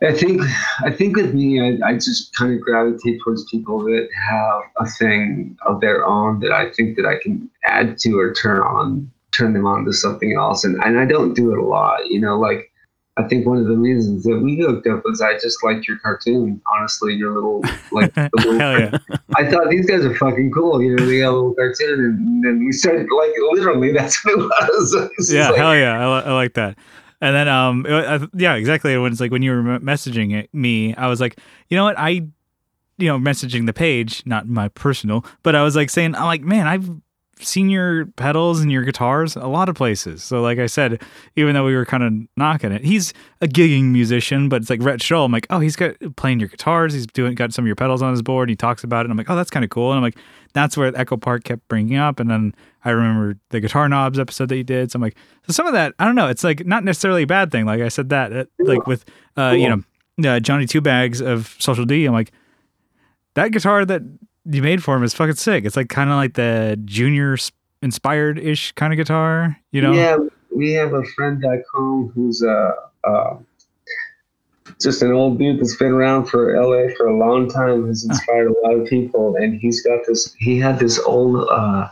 I 0.00 0.12
think 0.12 0.42
I 0.78 0.92
think 0.92 1.16
with 1.16 1.34
me, 1.34 1.60
I, 1.60 1.88
I 1.88 1.94
just 1.94 2.32
kind 2.36 2.54
of 2.54 2.60
gravitate 2.60 3.20
towards 3.24 3.44
people 3.50 3.80
that 3.80 4.08
have 4.28 4.60
a 4.78 4.86
thing 4.88 5.58
of 5.66 5.80
their 5.80 6.06
own 6.06 6.38
that 6.40 6.52
I 6.52 6.70
think 6.70 6.96
that 6.96 7.06
I 7.06 7.18
can 7.20 7.50
add 7.64 7.98
to 7.98 8.16
or 8.16 8.32
turn 8.32 8.60
on, 8.60 9.10
turn 9.36 9.52
them 9.52 9.66
on 9.66 9.84
to 9.84 9.92
something 9.92 10.32
else, 10.32 10.64
and 10.64 10.82
and 10.84 10.98
I 10.98 11.04
don't 11.04 11.34
do 11.34 11.52
it 11.52 11.58
a 11.58 11.64
lot. 11.64 12.06
You 12.06 12.20
know, 12.20 12.38
like. 12.38 12.70
I 13.18 13.22
think 13.26 13.46
one 13.46 13.56
of 13.56 13.66
the 13.66 13.78
reasons 13.78 14.24
that 14.24 14.40
we 14.42 14.58
hooked 14.58 14.86
up 14.86 15.00
was 15.06 15.22
I 15.22 15.38
just 15.38 15.64
liked 15.64 15.88
your 15.88 15.98
cartoon. 16.00 16.60
Honestly, 16.70 17.14
your 17.14 17.32
little 17.32 17.62
like 17.90 18.12
the 18.14 18.28
little 18.34 18.58
yeah 18.58 18.98
I 19.34 19.50
thought 19.50 19.70
these 19.70 19.86
guys 19.86 20.04
are 20.04 20.14
fucking 20.14 20.50
cool. 20.50 20.82
You 20.82 20.96
know, 20.96 21.06
they 21.06 21.20
got 21.20 21.30
a 21.30 21.32
little 21.32 21.54
cartoon, 21.54 21.98
and 21.98 22.44
then 22.44 22.58
we 22.62 22.72
started 22.72 23.08
like 23.10 23.30
literally. 23.52 23.90
That's 23.96 24.22
what 24.22 24.34
it 24.34 25.10
was. 25.16 25.32
Yeah, 25.32 25.48
like, 25.48 25.56
hell 25.56 25.74
yeah, 25.74 25.98
I, 25.98 26.20
I 26.20 26.32
like 26.34 26.52
that. 26.54 26.76
And 27.20 27.34
then, 27.34 27.48
um, 27.48 27.86
I, 27.88 28.26
yeah, 28.34 28.54
exactly. 28.54 28.96
When 28.98 29.10
it's 29.10 29.20
like 29.20 29.30
when 29.30 29.42
you 29.42 29.52
were 29.52 29.80
messaging 29.80 30.34
it, 30.34 30.52
me, 30.52 30.94
I 30.94 31.08
was 31.08 31.20
like, 31.20 31.38
you 31.68 31.76
know 31.76 31.84
what, 31.84 31.98
I, 31.98 32.10
you 32.98 33.08
know, 33.08 33.18
messaging 33.18 33.66
the 33.66 33.72
page, 33.72 34.22
not 34.26 34.46
my 34.46 34.68
personal, 34.68 35.24
but 35.42 35.54
I 35.54 35.62
was 35.62 35.74
like 35.76 35.90
saying, 35.90 36.14
I'm 36.14 36.24
like, 36.24 36.42
man, 36.42 36.66
I've 36.66 36.90
seen 37.38 37.68
your 37.68 38.06
pedals 38.06 38.60
and 38.60 38.72
your 38.72 38.82
guitars 38.82 39.36
a 39.36 39.46
lot 39.46 39.68
of 39.68 39.74
places. 39.74 40.22
So, 40.24 40.40
like 40.40 40.58
I 40.58 40.66
said, 40.66 41.02
even 41.36 41.54
though 41.54 41.64
we 41.64 41.74
were 41.76 41.84
kind 41.84 42.02
of 42.02 42.12
knocking 42.36 42.72
it, 42.72 42.82
he's 42.84 43.12
a 43.40 43.46
gigging 43.46 43.90
musician, 43.92 44.48
but 44.48 44.62
it's 44.62 44.70
like 44.70 44.82
Rhett 44.82 45.02
Stroll. 45.02 45.26
I'm 45.26 45.32
like, 45.32 45.46
oh, 45.50 45.58
he's 45.60 45.76
got 45.76 45.96
playing 46.16 46.40
your 46.40 46.48
guitars. 46.48 46.94
He's 46.94 47.06
doing 47.06 47.34
got 47.34 47.52
some 47.52 47.64
of 47.64 47.66
your 47.66 47.76
pedals 47.76 48.00
on 48.00 48.10
his 48.12 48.22
board. 48.22 48.48
He 48.48 48.56
talks 48.56 48.84
about 48.84 49.00
it. 49.00 49.04
And 49.04 49.12
I'm 49.12 49.18
like, 49.18 49.28
oh, 49.28 49.36
that's 49.36 49.50
kind 49.50 49.64
of 49.64 49.70
cool. 49.70 49.90
And 49.90 49.98
I'm 49.98 50.02
like, 50.02 50.16
that's 50.54 50.76
where 50.76 50.90
Echo 50.98 51.16
Park 51.18 51.44
kept 51.44 51.68
bringing 51.68 51.96
up. 51.98 52.20
And 52.20 52.30
then 52.30 52.54
I 52.84 52.90
remember 52.90 53.38
the 53.50 53.60
guitar 53.60 53.88
knobs 53.88 54.18
episode 54.18 54.48
that 54.48 54.56
you 54.56 54.64
did. 54.64 54.90
So 54.90 54.96
I'm 54.96 55.02
like, 55.02 55.16
so 55.46 55.52
some 55.52 55.66
of 55.66 55.74
that, 55.74 55.92
I 55.98 56.06
don't 56.06 56.14
know. 56.14 56.28
It's 56.28 56.42
like 56.44 56.64
not 56.64 56.84
necessarily 56.84 57.24
a 57.24 57.26
bad 57.26 57.52
thing. 57.52 57.66
Like 57.66 57.82
I 57.82 57.88
said 57.88 58.08
that, 58.08 58.32
it- 58.32 58.50
like 58.58 58.86
with, 58.86 59.04
uh, 59.36 59.50
you 59.50 59.68
know, 59.68 60.30
uh, 60.30 60.40
Johnny 60.40 60.64
Two 60.64 60.80
Bags 60.80 61.20
of 61.20 61.54
Social 61.58 61.84
D. 61.84 62.06
I'm 62.06 62.14
like, 62.14 62.32
that 63.34 63.52
guitar 63.52 63.84
that 63.84 64.00
you 64.48 64.62
made 64.62 64.82
for 64.82 64.96
him 64.96 65.02
is 65.02 65.14
fucking 65.14 65.34
sick. 65.34 65.64
It's 65.64 65.76
like 65.76 65.88
kind 65.88 66.10
of 66.10 66.16
like 66.16 66.34
the 66.34 66.80
junior 66.84 67.36
inspired 67.82 68.38
ish 68.38 68.72
kind 68.72 68.92
of 68.92 68.96
guitar, 68.96 69.58
you 69.72 69.82
know? 69.82 69.92
Yeah, 69.92 70.16
we 70.54 70.72
have 70.72 70.92
a 70.94 71.04
friend 71.04 71.40
back 71.40 71.60
home 71.72 72.10
who's 72.14 72.42
uh, 72.42 72.72
uh, 73.04 73.36
just 74.80 75.02
an 75.02 75.12
old 75.12 75.38
dude 75.38 75.60
that's 75.60 75.76
been 75.76 75.92
around 75.92 76.26
for 76.26 76.60
LA 76.60 76.92
for 76.96 77.06
a 77.06 77.16
long 77.16 77.48
time. 77.48 77.86
Has 77.86 78.04
inspired 78.04 78.50
a 78.50 78.54
lot 78.62 78.74
of 78.74 78.86
people, 78.86 79.36
and 79.36 79.60
he's 79.60 79.82
got 79.82 80.00
this. 80.06 80.34
He 80.38 80.58
had 80.58 80.78
this 80.78 80.98
old. 81.00 81.48
Uh, 81.50 81.88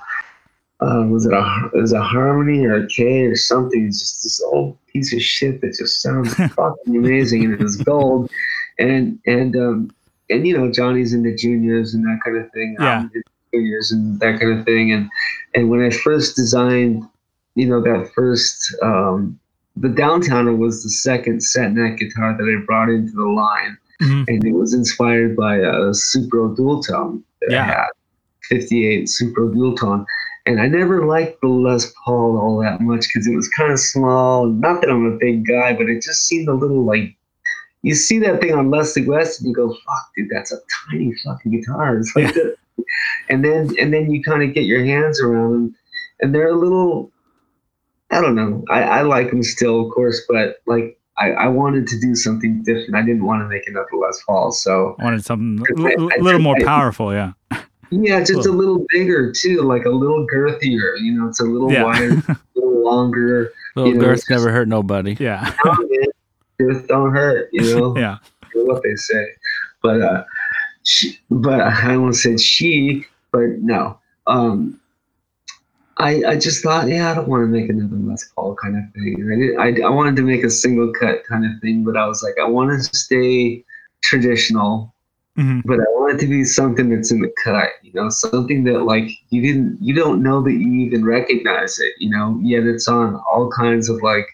uh, 0.81 1.07
was 1.07 1.25
it 1.25 1.33
a 1.33 1.71
it 1.73 1.81
was 1.81 1.93
a 1.93 2.03
harmony 2.03 2.65
or 2.67 2.75
a 2.75 2.87
Kay 2.89 3.23
or 3.27 3.37
something? 3.37 3.87
It's 3.87 4.01
just 4.01 4.23
this 4.23 4.43
old 4.43 4.77
piece 4.87 5.15
of 5.15 5.23
shit 5.23 5.61
that 5.61 5.77
just 5.79 6.03
sounds 6.03 6.35
fucking 6.55 6.97
amazing, 6.97 7.45
and 7.45 7.55
it 7.55 7.61
was 7.61 7.77
gold, 7.77 8.31
and 8.79 9.19
and 9.27 9.57
um, 9.57 9.91
and 10.31 10.47
you 10.47 10.57
know 10.57 10.71
Johnny's 10.71 11.13
into 11.13 11.35
juniors 11.35 11.95
and 11.95 12.05
that 12.05 12.21
kind 12.25 12.37
of 12.37 12.51
thing. 12.53 12.77
Yeah. 12.79 13.05
Juniors 13.53 13.93
and 13.93 14.19
that 14.21 14.41
kind 14.41 14.59
of 14.59 14.65
thing, 14.65 14.93
and 14.93 15.09
and 15.55 15.71
when 15.71 15.81
I 15.83 15.91
first 15.91 16.37
designed, 16.37 17.05
you 17.55 17.69
know, 17.69 17.81
that 17.83 18.11
first 18.15 18.75
um, 18.83 19.39
the 19.77 19.89
downtowner 19.89 20.57
was 20.57 20.83
the 20.83 20.91
second 20.91 21.43
set 21.43 21.73
neck 21.73 21.99
guitar 21.99 22.37
that 22.37 22.43
I 22.45 22.65
brought 22.65 22.89
into 22.89 23.13
the 23.13 23.25
line, 23.27 23.77
Mhm. 24.03 24.25
and 24.29 24.45
it 24.45 24.53
was 24.53 24.75
inspired 24.75 25.37
by 25.37 25.57
a 25.57 25.91
Supro 25.93 26.55
dual 26.57 26.83
tone 26.83 27.23
that 27.43 27.51
Yeah. 27.53 27.63
I 27.63 27.67
had, 27.67 27.87
58 28.49 29.07
Supro 29.07 29.53
dual 29.53 29.77
tone. 29.77 30.05
And 30.47 30.61
I 30.61 30.67
never 30.69 31.07
liked 31.07 31.41
the 31.41 31.49
Les 31.49 31.91
Paul 32.05 32.37
all 32.37 32.59
that 32.61 32.81
much 32.81 33.07
because 33.09 33.27
it 33.27 33.35
was 33.35 33.49
kind 33.49 33.73
of 33.73 33.79
small. 33.79 34.47
Not 34.47 34.83
that 34.83 34.91
I'm 34.91 35.07
a 35.07 35.17
big 35.17 35.47
guy, 35.47 35.73
but 35.73 35.89
it 35.89 36.03
just 36.03 36.27
seemed 36.27 36.49
a 36.49 36.55
little 36.55 36.85
like 36.85 37.15
you 37.85 37.95
see 37.95 38.19
that 38.21 38.41
thing 38.41 38.53
on 38.55 38.71
Leslie 38.71 39.07
West 39.07 39.41
and 39.41 39.49
you 39.49 39.55
go, 39.55 39.69
"Fuck, 39.73 40.11
dude, 40.17 40.29
that's 40.31 40.51
a 40.53 40.59
tiny 40.91 41.15
fucking 41.25 41.53
guitar." 41.53 41.97
It's 41.99 42.15
like 42.17 42.35
that. 42.35 42.57
And 43.31 43.45
then 43.45 43.71
and 43.79 43.93
then 43.95 44.11
you 44.11 44.23
kind 44.23 44.43
of 44.43 44.53
get 44.55 44.65
your 44.65 44.85
hands 44.85 45.21
around 45.21 45.53
them, 45.53 45.77
and 46.21 46.35
they're 46.35 46.49
a 46.49 46.57
little. 46.59 47.13
I 48.11 48.21
don't 48.21 48.35
know. 48.35 48.65
I, 48.71 48.83
I 48.83 49.03
like 49.03 49.31
them 49.31 49.43
still, 49.43 49.87
of 49.87 49.93
course, 49.93 50.21
but 50.29 50.57
like 50.67 50.99
I, 51.19 51.31
I 51.33 51.47
wanted 51.49 51.87
to 51.89 52.01
do 52.01 52.15
something 52.15 52.63
different. 52.63 52.95
I 52.97 53.03
didn't 53.03 53.25
want 53.25 53.43
to 53.43 53.49
make 53.49 53.67
another 53.67 53.87
Les 53.95 54.23
Paul, 54.27 54.51
so 54.53 54.97
I 54.99 55.05
wanted 55.05 55.25
something 55.25 55.65
a 55.79 55.91
I- 56.19 56.21
little 56.21 56.41
more 56.41 56.57
powerful. 56.65 57.13
Yeah. 57.13 57.33
yeah, 57.91 58.21
just 58.21 58.45
Cool. 58.45 58.55
a 58.55 58.57
little 58.57 58.87
bigger 58.91 59.33
too, 59.33 59.63
like 59.63 59.85
a 59.85 59.91
little 59.91 60.27
girthier. 60.27 60.99
You 61.01 61.13
know, 61.13 61.29
it's 61.29 61.41
a 61.41 61.45
little 61.45 61.73
Yeah. 61.73 61.85
wider, 61.85 62.11
a 62.29 62.39
little 62.55 62.85
longer. 62.85 63.53
Little 63.77 63.93
You 63.93 63.99
know, 63.99 64.05
girth 64.07 64.25
never 64.31 64.51
hurt 64.53 64.69
nobody. 64.69 65.17
Yeah. 65.19 65.53
Girth 66.59 66.87
don't 66.89 67.13
hurt. 67.13 67.49
You 67.53 67.63
know, 67.75 67.97
Yeah. 67.97 68.19
what 68.55 68.83
they 68.83 68.95
say. 68.97 69.27
But 69.83 70.01
uh, 70.03 70.25
she, 70.83 71.19
but 71.31 71.61
I 71.61 71.95
almost 71.95 72.23
said 72.23 72.41
she, 72.41 73.05
but 73.33 73.59
no. 73.61 73.99
Um, 74.27 74.81
I 75.99 76.23
I 76.25 76.37
just 76.37 76.63
thought, 76.63 76.89
yeah, 76.89 77.11
I 77.11 77.15
don't 77.15 77.29
want 77.29 77.43
to 77.43 77.47
make 77.47 77.69
another 77.71 77.97
Les 77.97 78.29
Paul 78.35 78.57
kind 78.57 78.77
of 78.77 78.85
thing. 78.95 79.31
I 79.59 79.69
did, 79.71 79.83
I 79.83 79.87
I 79.87 79.91
wanted 79.91 80.17
to 80.17 80.23
make 80.23 80.43
a 80.45 80.51
single 80.51 80.93
cut 80.93 81.25
kind 81.25 81.45
of 81.45 81.61
thing, 81.61 81.85
but 81.85 81.97
I 81.97 82.07
was 82.07 82.23
like, 82.23 82.35
I 82.41 82.49
want 82.49 82.71
to 82.71 82.97
stay 82.97 83.65
traditional 84.03 84.95
hmm 85.37 85.61
but 85.65 85.81
I 85.81 85.85
want 85.91 86.15
it 86.15 86.21
to 86.21 86.29
be 86.29 86.45
something 86.45 86.91
that's 86.91 87.11
in 87.11 87.21
the 87.21 87.33
cut, 87.43 87.71
you 87.83 87.91
know, 87.95 88.09
something 88.09 88.63
that 88.65 88.83
like 88.85 89.11
you 89.31 89.43
didn't, 89.43 89.79
you 89.81 89.93
don't 89.95 90.23
know 90.23 90.41
that 90.43 90.53
you 90.53 90.73
even 90.87 91.05
recognize 91.05 91.79
it, 91.81 91.93
you 91.99 92.09
know, 92.11 92.39
yet 92.43 92.65
it's 92.65 92.87
on 92.87 93.17
all 93.29 93.51
kinds 93.51 93.89
of 93.89 94.01
like, 94.03 94.27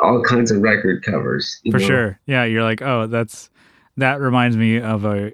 all 0.00 0.22
kinds 0.22 0.50
of 0.50 0.60
record 0.62 1.02
covers. 1.02 1.60
For 1.70 1.78
know? 1.78 1.86
sure. 1.86 2.20
Yeah. 2.26 2.44
You're 2.44 2.62
like, 2.62 2.82
oh, 2.82 3.06
that's, 3.06 3.50
that 3.96 4.20
reminds 4.20 4.56
me 4.56 4.80
of 4.80 5.04
a 5.04 5.32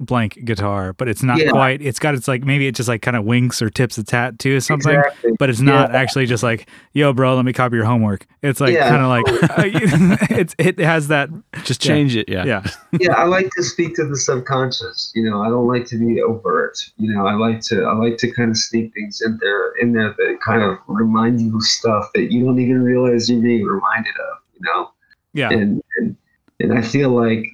blank 0.00 0.38
guitar, 0.44 0.92
but 0.92 1.08
it's 1.08 1.22
not 1.22 1.38
Yeah. 1.38 1.50
quite, 1.50 1.80
it's 1.80 1.98
got, 2.00 2.14
it's 2.14 2.26
like, 2.26 2.42
maybe 2.44 2.66
it 2.66 2.74
just 2.74 2.88
like 2.88 3.00
kind 3.00 3.16
of 3.16 3.24
winks 3.24 3.62
or 3.62 3.70
tips 3.70 3.96
its 3.96 4.10
hat 4.10 4.38
to 4.40 4.58
something. 4.60 4.94
Exactly. 4.96 5.32
but 5.38 5.50
it's 5.50 5.60
not 5.60 5.94
actually 5.94 6.26
just 6.26 6.42
like, 6.42 6.68
yo, 6.94 7.12
bro, 7.12 7.36
let 7.36 7.44
me 7.44 7.52
copy 7.52 7.76
your 7.76 7.84
homework. 7.84 8.26
It's 8.42 8.60
like 8.60 8.74
Yeah. 8.74 8.88
kind 8.88 9.02
of 9.02 9.08
like 9.08 9.50
uh, 9.58 10.26
it's 10.36 10.54
it 10.58 10.78
has 10.80 11.08
that. 11.08 11.30
Just 11.64 11.84
Yeah. 11.84 11.92
change 11.94 12.16
it. 12.16 12.28
Yeah. 12.28 12.44
Yeah, 12.44 12.66
yeah, 13.00 13.12
I 13.12 13.24
like 13.24 13.48
to 13.56 13.62
speak 13.62 13.94
to 13.96 14.04
the 14.06 14.16
subconscious. 14.16 15.12
You 15.14 15.30
know, 15.30 15.42
I 15.42 15.48
don't 15.48 15.68
like 15.68 15.86
to 15.86 15.96
be 15.96 16.20
overt. 16.20 16.76
You 16.96 17.14
know, 17.14 17.26
I 17.26 17.34
like 17.34 17.60
to, 17.68 17.84
I 17.84 17.94
like 17.94 18.16
to 18.18 18.30
kind 18.32 18.50
of 18.50 18.56
sneak 18.56 18.92
things 18.94 19.20
in 19.24 19.38
there, 19.40 19.72
in 19.80 19.92
there 19.92 20.12
that 20.18 20.38
kind 20.44 20.62
of 20.62 20.78
remind 20.88 21.40
you 21.40 21.54
of 21.56 21.62
stuff 21.62 22.10
that 22.14 22.32
you 22.32 22.44
don't 22.44 22.58
even 22.58 22.82
realize 22.82 23.30
you're 23.30 23.40
being 23.40 23.64
reminded 23.64 24.14
of. 24.32 24.38
You 24.54 24.60
know. 24.62 24.90
yeah, 25.34 25.50
and, 25.50 25.82
and 25.98 26.16
and 26.60 26.76
I 26.76 26.82
feel 26.82 27.10
like 27.10 27.46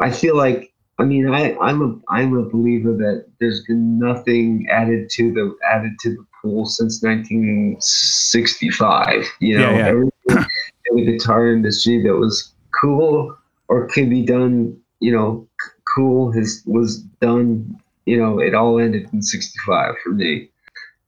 I 0.00 0.10
feel 0.10 0.36
like 0.36 0.72
I 0.98 1.04
mean 1.04 1.28
I 1.28 1.54
I'm 1.58 1.82
a 1.82 1.94
I'm 2.12 2.36
a 2.36 2.42
believer 2.48 2.92
that 2.94 3.26
there's 3.40 3.64
been 3.64 3.98
nothing 3.98 4.66
added 4.70 5.10
to 5.10 5.32
the 5.32 5.56
added 5.68 5.92
to 6.00 6.10
the 6.10 6.24
pool 6.40 6.66
since 6.66 7.02
1965. 7.02 9.24
You 9.40 9.58
know, 9.58 9.60
Yeah, 9.70 9.76
yeah. 9.76 9.86
everything 9.86 10.12
in 10.86 10.96
the 10.96 11.04
guitar 11.04 11.48
industry 11.52 12.02
that 12.04 12.14
was 12.14 12.52
cool 12.80 13.36
or 13.68 13.86
could 13.88 14.08
be 14.10 14.22
done, 14.24 14.76
you 15.00 15.12
know, 15.12 15.46
c- 15.60 15.70
cool 15.94 16.32
has 16.32 16.62
was 16.66 16.98
done. 17.20 17.78
You 18.06 18.18
know, 18.18 18.38
it 18.40 18.54
all 18.54 18.78
ended 18.78 19.08
in 19.12 19.20
'65 19.22 19.94
for 20.02 20.10
me, 20.10 20.48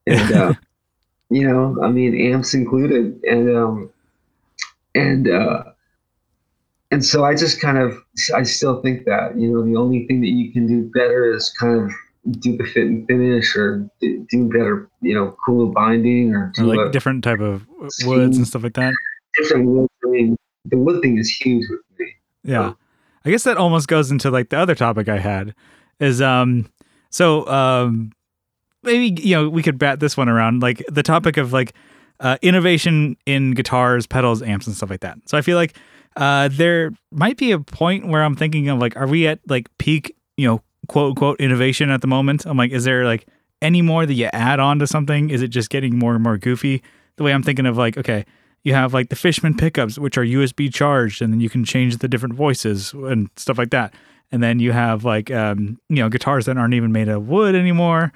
and 0.07 0.33
uh, 0.33 0.55
you 1.31 1.47
know, 1.49 1.77
I 1.83 1.89
mean, 1.89 2.15
amps 2.33 2.55
included, 2.55 3.23
and 3.25 3.57
um, 3.57 3.91
and 4.95 5.29
uh, 5.29 5.65
and 6.91 7.05
so 7.05 7.25
I 7.25 7.35
just 7.35 7.61
kind 7.61 7.79
of 7.79 7.97
I 8.35 8.43
still 8.43 8.81
think 8.83 9.05
that 9.05 9.39
you 9.39 9.51
know 9.53 9.65
the 9.65 9.77
only 9.77 10.07
thing 10.07 10.21
that 10.21 10.29
you 10.29 10.53
can 10.53 10.67
do 10.67 10.91
better 10.95 11.33
is 11.33 11.51
kind 11.59 11.83
of 11.83 11.91
do 12.41 12.57
the 12.57 12.65
fit 12.65 12.87
and 12.87 13.07
finish 13.07 13.57
or 13.57 13.89
do 14.01 14.49
better, 14.49 14.89
you 15.01 15.15
know, 15.15 15.35
cooler 15.47 15.73
binding 15.73 16.35
or 16.35 16.53
Or 16.59 16.65
like 16.65 16.89
a 16.89 16.91
different 16.91 17.25
type 17.25 17.41
of 17.41 17.67
woods 18.05 18.37
and 18.37 18.47
stuff 18.47 18.63
like 18.63 18.75
that. 18.75 18.93
different 19.37 19.67
wood. 19.67 19.89
I 20.05 20.09
mean, 20.09 20.37
the 20.67 20.77
wood 20.77 21.01
thing 21.01 21.17
is 21.17 21.31
huge 21.31 21.65
with 21.71 21.81
me. 21.99 22.07
Yeah. 22.45 22.73
I 23.25 23.31
guess 23.31 23.45
that 23.45 23.57
almost 23.57 23.89
goes 23.89 24.11
into 24.11 24.31
like 24.31 24.51
the 24.51 24.59
other 24.59 24.75
topic 24.75 25.09
I 25.09 25.19
had 25.19 25.55
is 26.01 26.21
um 26.23 26.71
so 27.11 27.47
um 27.49 28.13
maybe 28.83 29.21
you 29.23 29.35
know 29.35 29.49
we 29.49 29.63
could 29.63 29.79
bat 29.79 30.01
this 30.01 30.17
one 30.17 30.29
around 30.29 30.63
like 30.63 30.85
the 30.89 31.03
topic 31.03 31.37
of 31.37 31.53
like 31.53 31.75
uh, 32.21 32.37
innovation 32.43 33.17
in 33.27 33.53
guitars, 33.53 34.07
pedals, 34.07 34.43
amps 34.43 34.67
and 34.67 34.75
stuff 34.75 34.91
like 34.91 35.01
that. 35.01 35.17
So 35.27 35.39
I 35.39 35.41
feel 35.41 35.57
like 35.57 35.77
uh 36.19 36.49
there 36.49 36.91
might 37.11 37.39
be 37.39 37.53
a 37.53 37.59
point 37.59 38.07
where 38.07 38.23
I'm 38.23 38.37
thinking 38.37 38.69
of 38.69 38.79
like 38.79 38.97
are 38.97 39.07
we 39.07 39.27
at 39.27 39.41
like 39.49 39.69
peak, 39.79 40.15
you 40.37 40.47
know, 40.47 40.63
quote 40.89 41.11
unquote 41.11 41.41
innovation 41.41 41.91
at 41.91 42.03
the 42.03 42.07
moment? 42.07 42.45
I'm 42.45 42.57
like 42.59 42.73
is 42.73 42.85
there 42.85 43.05
like 43.07 43.27
any 43.63 43.81
more 43.81 44.05
that 44.05 44.15
you 44.15 44.29
add 44.33 44.61
on 44.61 44.79
to 44.81 44.87
something? 44.87 45.31
Is 45.31 45.43
it 45.43 45.49
just 45.49 45.71
getting 45.71 45.99
more 45.99 46.15
and 46.15 46.23
more 46.23 46.37
goofy? 46.37 46.83
The 47.17 47.25
way 47.25 47.33
I'm 47.33 47.43
thinking 47.43 47.65
of 47.67 47.79
like 47.79 47.97
okay, 47.97 48.27
you 48.65 48.75
have 48.75 48.93
like 48.93 49.09
the 49.09 49.17
Fishman 49.17 49.57
pickups, 49.57 49.99
which 49.99 50.19
are 50.19 50.25
USB 50.25 50.73
charged, 50.73 51.23
and 51.23 51.33
then 51.33 51.41
you 51.41 51.49
can 51.49 51.65
change 51.65 51.99
the 51.99 52.09
different 52.09 52.35
voices 52.35 52.93
and 52.93 53.31
stuff 53.37 53.59
like 53.59 53.71
that. 53.71 53.95
And 54.31 54.43
then 54.43 54.59
you 54.59 54.73
have 54.73 55.05
like 55.05 55.31
um, 55.31 55.81
you 55.89 55.97
know 55.97 56.09
guitars 56.09 56.47
that 56.47 56.59
aren't 56.59 56.75
even 56.75 56.93
made 56.93 57.09
of 57.09 57.29
wood 57.29 57.55
anymore. 57.55 58.13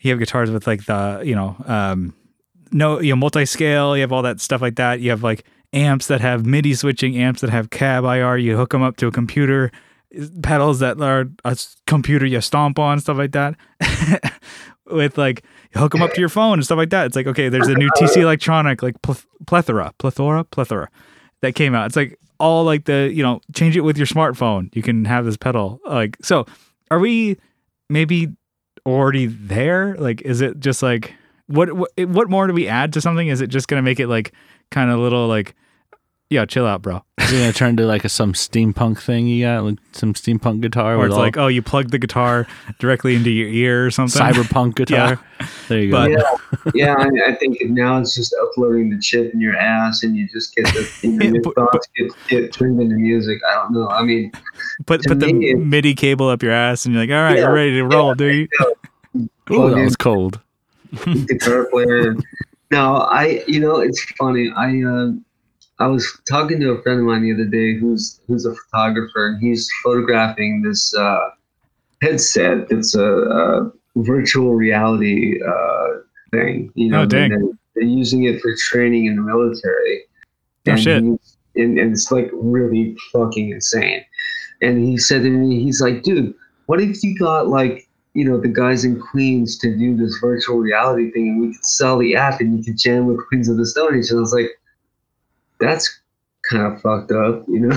You 0.00 0.10
have 0.10 0.18
guitars 0.18 0.50
with 0.50 0.66
like 0.66 0.84
the 0.84 1.22
you 1.24 1.34
know 1.34 1.56
um, 1.66 2.14
no 2.70 3.00
you 3.00 3.10
know 3.10 3.16
multi 3.16 3.46
scale. 3.46 3.96
You 3.96 4.02
have 4.02 4.12
all 4.12 4.22
that 4.22 4.40
stuff 4.40 4.62
like 4.62 4.76
that. 4.76 5.00
You 5.00 5.10
have 5.10 5.22
like 5.22 5.44
amps 5.74 6.06
that 6.06 6.20
have 6.20 6.46
MIDI 6.46 6.74
switching, 6.74 7.16
amps 7.16 7.40
that 7.40 7.50
have 7.50 7.70
cab 7.70 8.04
IR. 8.04 8.36
You 8.36 8.56
hook 8.56 8.70
them 8.70 8.82
up 8.82 8.96
to 8.98 9.06
a 9.06 9.10
computer. 9.10 9.70
Pedals 10.42 10.78
that 10.78 11.00
are 11.00 11.26
a 11.44 11.58
computer 11.86 12.24
you 12.24 12.40
stomp 12.40 12.78
on, 12.78 13.00
stuff 13.00 13.18
like 13.18 13.32
that. 13.32 13.56
With 14.86 15.18
like 15.18 15.42
you 15.74 15.80
hook 15.80 15.92
them 15.92 16.02
up 16.02 16.12
to 16.12 16.20
your 16.20 16.28
phone 16.28 16.54
and 16.54 16.64
stuff 16.64 16.78
like 16.78 16.90
that. 16.90 17.06
It's 17.06 17.16
like 17.16 17.26
okay, 17.26 17.48
there's 17.48 17.68
a 17.68 17.74
new 17.74 17.90
TC 17.98 18.18
Electronic 18.18 18.82
like 18.82 19.00
pleth- 19.02 19.26
plethora, 19.46 19.92
plethora, 19.98 20.44
plethora 20.44 20.88
that 21.40 21.54
came 21.54 21.74
out. 21.74 21.86
It's 21.86 21.96
like 21.96 22.18
all 22.38 22.64
like 22.64 22.84
the 22.84 23.10
you 23.12 23.22
know 23.22 23.40
change 23.54 23.76
it 23.76 23.80
with 23.80 23.96
your 23.96 24.06
smartphone. 24.06 24.74
You 24.76 24.82
can 24.82 25.04
have 25.06 25.24
this 25.24 25.36
pedal 25.36 25.80
like 25.86 26.16
so. 26.22 26.46
Are 26.90 26.98
we 26.98 27.38
maybe 27.88 28.28
already 28.86 29.26
there? 29.26 29.96
Like, 29.96 30.22
is 30.22 30.42
it 30.42 30.60
just 30.60 30.82
like 30.82 31.14
what 31.46 31.72
what 31.72 31.90
what 31.96 32.30
more 32.30 32.46
do 32.46 32.52
we 32.52 32.68
add 32.68 32.92
to 32.92 33.00
something? 33.00 33.28
Is 33.28 33.40
it 33.40 33.48
just 33.48 33.68
gonna 33.68 33.82
make 33.82 34.00
it 34.00 34.08
like 34.08 34.32
kind 34.70 34.90
of 34.90 34.98
little 34.98 35.26
like 35.26 35.54
yeah, 36.30 36.44
chill 36.46 36.66
out, 36.66 36.82
bro? 36.82 37.04
Is 37.18 37.32
it 37.32 37.38
gonna 37.38 37.52
turn 37.52 37.70
into 37.70 37.86
like 37.86 38.04
a 38.04 38.08
some 38.08 38.32
steampunk 38.32 38.98
thing 39.00 39.26
you 39.26 39.44
got, 39.44 39.64
like 39.64 39.78
some 39.92 40.12
steampunk 40.14 40.60
guitar, 40.60 40.94
Or 40.94 40.98
where 40.98 41.06
it's 41.06 41.14
all 41.14 41.20
like 41.22 41.36
oh, 41.36 41.46
you 41.46 41.62
plug 41.62 41.90
the 41.90 41.98
guitar 41.98 42.46
directly 42.78 43.14
into 43.14 43.30
your 43.30 43.48
ear 43.48 43.86
or 43.86 43.90
something. 43.90 44.20
cyberpunk 44.20 44.74
guitar. 44.76 45.18
There 45.68 45.80
you 45.80 45.90
go. 45.90 46.16
But- 46.64 46.74
Yeah, 46.74 46.94
I, 46.98 47.30
I 47.30 47.34
think 47.34 47.58
now 47.62 47.98
it's 47.98 48.14
just 48.14 48.34
uploading 48.42 48.90
the 48.90 48.98
chip 49.00 49.32
in 49.34 49.40
your 49.40 49.56
ass, 49.56 50.02
and 50.02 50.16
you 50.16 50.28
just 50.28 50.54
get 50.54 50.66
the 50.66 50.90
you 51.02 51.12
know, 51.12 51.24
your 51.32 51.42
but- 51.42 51.54
thoughts 51.54 51.88
get, 51.96 52.10
get 52.28 52.52
turned 52.52 52.80
into 52.80 52.96
music. 52.96 53.40
I 53.50 53.54
don't 53.54 53.72
know. 53.72 53.88
I 53.88 54.02
mean, 54.02 54.32
put 54.86 55.02
to 55.02 55.08
put 55.10 55.20
the 55.20 55.32
me, 55.32 55.50
it- 55.50 55.56
MIDI 55.58 55.94
cable 55.94 56.28
up 56.28 56.42
your 56.42 56.52
ass, 56.52 56.84
and 56.84 56.94
you're 56.94 57.02
like, 57.04 57.10
all 57.10 57.22
right, 57.22 57.36
Yeah, 57.36 57.44
you're 57.44 57.54
ready 57.54 57.72
to 57.72 57.84
roll, 57.84 58.14
dude. 58.14 58.48
Ooh, 59.16 59.28
plug 59.46 59.70
that 59.72 59.78
in 59.78 59.84
was 59.84 59.96
cold. 59.96 60.40
guitar 61.26 61.66
player. 61.66 62.14
No, 62.70 62.96
I 62.96 63.44
you 63.46 63.60
know 63.60 63.76
it's 63.80 64.02
funny. 64.18 64.50
I 64.56 64.82
uh, 64.82 65.10
I 65.78 65.86
was 65.86 66.06
talking 66.28 66.60
to 66.60 66.70
a 66.70 66.82
friend 66.82 67.00
of 67.00 67.06
mine 67.06 67.22
the 67.22 67.34
other 67.34 67.46
day 67.46 67.76
who's 67.76 68.20
who's 68.26 68.46
a 68.46 68.54
photographer, 68.54 69.26
and 69.28 69.40
he's 69.40 69.68
photographing 69.82 70.62
this 70.62 70.94
uh, 70.94 71.30
headset 72.00 72.68
that's 72.68 72.94
a, 72.94 73.04
a 73.04 73.72
virtual 73.96 74.54
reality 74.54 75.40
uh, 75.42 75.86
thing. 76.30 76.70
You 76.74 76.90
know, 76.90 77.02
Oh, 77.02 77.06
dang. 77.06 77.30
They're, 77.30 77.48
they're 77.74 77.84
using 77.84 78.24
it 78.24 78.40
for 78.40 78.54
training 78.56 79.06
in 79.06 79.16
the 79.16 79.22
military. 79.22 80.02
Oh, 80.66 80.72
and 80.72 80.80
shit. 80.80 81.02
And, 81.02 81.18
and 81.56 81.92
it's 81.92 82.10
like 82.10 82.30
really 82.32 82.96
fucking 83.12 83.50
insane. 83.50 84.04
And 84.62 84.84
he 84.84 84.96
said 84.96 85.22
to 85.22 85.30
me, 85.30 85.62
he's 85.62 85.80
like, 85.80 86.02
dude, 86.02 86.34
what 86.66 86.80
if 86.80 87.02
you 87.02 87.18
got 87.18 87.48
like 87.48 87.88
you 88.14 88.24
know, 88.24 88.40
the 88.40 88.48
guys 88.48 88.84
in 88.84 89.00
Queens 89.00 89.58
to 89.58 89.76
do 89.76 89.96
this 89.96 90.18
virtual 90.18 90.58
reality 90.58 91.10
thing 91.10 91.28
and 91.30 91.40
we 91.40 91.52
could 91.52 91.64
sell 91.64 91.98
the 91.98 92.14
app 92.14 92.40
and 92.40 92.56
you 92.56 92.64
could 92.64 92.78
jam 92.78 93.06
with 93.06 93.26
Queens 93.26 93.48
of 93.48 93.56
the 93.56 93.66
Stone 93.66 93.98
Age. 93.98 94.08
And 94.10 94.18
I 94.18 94.20
was 94.20 94.32
like, 94.32 94.50
that's 95.60 96.00
kind 96.50 96.72
of 96.72 96.80
fucked 96.80 97.12
up, 97.12 97.44
you 97.48 97.60
know? 97.60 97.76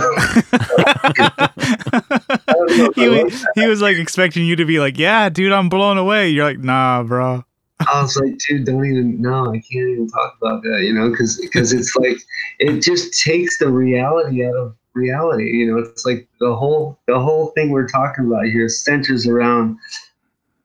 know 2.78 2.92
he, 2.96 3.10
was, 3.10 3.46
he 3.56 3.68
was 3.68 3.82
like 3.82 3.98
expecting 3.98 4.46
you 4.46 4.56
to 4.56 4.66
be 4.66 4.80
like, 4.80 4.98
yeah, 4.98 5.30
dude, 5.30 5.52
I'm 5.52 5.70
blown 5.70 5.98
away. 5.98 6.30
You're 6.30 6.46
like, 6.46 6.60
nah, 6.60 7.04
bro. 7.04 7.44
I 7.80 8.02
was 8.02 8.18
like, 8.18 8.38
dude, 8.40 8.66
don't 8.66 8.86
even, 8.86 9.22
no, 9.22 9.46
I 9.52 9.60
can't 9.60 9.90
even 9.90 10.08
talk 10.10 10.36
about 10.42 10.64
that, 10.64 10.82
you 10.84 10.94
know, 10.94 11.12
because 11.12 11.40
it's 11.40 11.96
like, 11.96 12.18
it 12.60 12.82
just 12.82 13.22
takes 13.24 13.60
the 13.60 13.70
reality 13.70 14.46
out 14.46 14.56
of 14.56 14.76
reality, 14.96 15.46
you 15.46 15.72
know, 15.72 15.78
it's 15.78 16.06
like 16.06 16.28
the 16.40 16.56
whole, 16.56 16.98
the 17.08 17.20
whole 17.20 17.48
thing 17.48 17.70
we're 17.70 17.88
talking 17.88 18.26
about 18.26 18.46
here 18.46 18.68
centers 18.68 19.28
around 19.28 19.78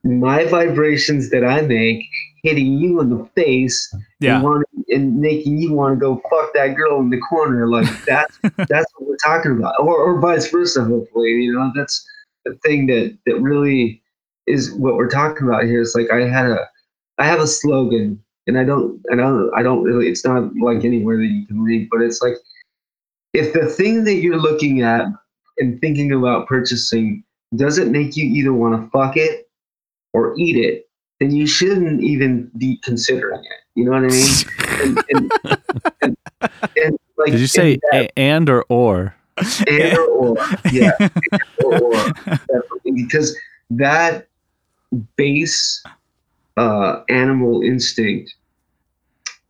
my 0.04 0.46
vibrations 0.46 1.30
that 1.30 1.44
I 1.44 1.60
make 1.60 2.04
hitting 2.42 2.78
you 2.78 3.00
in 3.00 3.10
the 3.10 3.24
face 3.36 3.94
Yeah. 4.18 4.36
and, 4.36 4.64
and 4.92 5.18
making 5.18 5.58
you 5.58 5.72
want 5.72 5.94
to 5.94 6.00
go 6.00 6.22
fuck 6.30 6.52
that 6.54 6.74
girl 6.76 7.00
in 7.00 7.10
the 7.10 7.18
corner. 7.18 7.68
Like 7.68 7.88
that's 8.06 8.38
that's 8.42 8.92
what 8.96 9.08
we're 9.08 9.16
talking 9.24 9.52
about, 9.52 9.74
or 9.80 9.96
or 9.96 10.20
vice 10.20 10.48
versa. 10.50 10.84
Hopefully, 10.84 11.30
you 11.30 11.52
know 11.52 11.70
that's 11.74 12.06
the 12.44 12.54
thing 12.64 12.86
that 12.86 13.16
that 13.26 13.40
really 13.40 14.02
is 14.46 14.72
what 14.72 14.96
we're 14.96 15.08
talking 15.08 15.46
about 15.46 15.64
here. 15.64 15.80
It's 15.80 15.94
like 15.94 16.10
I 16.10 16.28
had 16.28 16.46
a 16.46 16.68
I 17.18 17.26
have 17.26 17.40
a 17.40 17.46
slogan, 17.46 18.22
and 18.46 18.58
I 18.58 18.64
don't 18.64 19.00
I 19.10 19.16
don't 19.16 19.50
I 19.56 19.62
don't 19.62 19.82
really. 19.82 20.08
It's 20.08 20.24
not 20.24 20.54
like 20.56 20.84
anywhere 20.84 21.16
that 21.16 21.26
you 21.26 21.46
can 21.46 21.62
read, 21.62 21.88
but 21.90 22.02
it's 22.02 22.22
like 22.22 22.34
if 23.32 23.52
the 23.52 23.66
thing 23.66 24.04
that 24.04 24.16
you're 24.16 24.38
looking 24.38 24.82
at 24.82 25.06
and 25.58 25.80
thinking 25.80 26.12
about 26.12 26.46
purchasing 26.46 27.24
doesn't 27.56 27.92
make 27.92 28.16
you 28.16 28.26
either 28.26 28.52
want 28.52 28.80
to 28.80 28.90
fuck 28.90 29.16
it 29.16 29.48
or 30.14 30.34
eat 30.38 30.56
it, 30.56 30.88
then 31.20 31.30
you 31.30 31.46
shouldn't 31.46 32.02
even 32.02 32.50
be 32.56 32.78
considering 32.82 33.40
it. 33.40 33.61
You 33.74 33.84
know 33.84 33.92
what 33.92 34.04
I 34.04 34.08
mean? 34.08 34.34
And, 34.82 34.98
and, 35.10 35.32
and, 36.02 36.16
and, 36.76 36.98
like, 37.16 37.30
Did 37.30 37.40
you 37.40 37.46
say 37.46 37.72
and 37.74 37.82
that- 37.92 38.10
a- 38.16 38.18
and 38.18 38.50
or 38.50 38.64
or? 38.68 39.14
and 39.68 39.96
or, 39.96 40.08
or 40.08 40.36
yeah, 40.72 40.90
or, 41.64 41.74
or 41.82 42.12
because 42.94 43.36
that 43.70 44.26
base 45.16 45.82
uh, 46.56 47.02
animal 47.08 47.62
instinct 47.62 48.34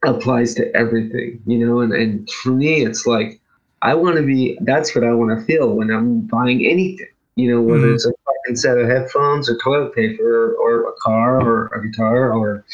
applies 0.04 0.54
to 0.54 0.74
everything, 0.76 1.40
you 1.46 1.64
know. 1.66 1.80
And, 1.80 1.92
and 1.92 2.30
for 2.30 2.50
me, 2.50 2.84
it's 2.84 3.06
like 3.06 3.40
I 3.82 3.94
want 3.94 4.16
to 4.16 4.22
be. 4.22 4.58
That's 4.60 4.94
what 4.94 5.04
I 5.04 5.12
want 5.12 5.38
to 5.38 5.44
feel 5.46 5.72
when 5.74 5.90
I'm 5.90 6.20
buying 6.22 6.66
anything. 6.66 7.08
You 7.36 7.50
know, 7.50 7.62
whether 7.62 7.86
Mhm. 7.86 7.94
it's 7.94 8.04
a 8.04 8.12
fucking 8.26 8.56
set 8.56 8.76
of 8.76 8.86
headphones 8.88 9.48
or 9.48 9.56
toilet 9.58 9.94
paper 9.94 10.54
or, 10.60 10.88
a 10.90 10.92
car 11.02 11.40
or 11.40 11.66
a 11.68 11.88
guitar 11.88 12.32
or 12.32 12.64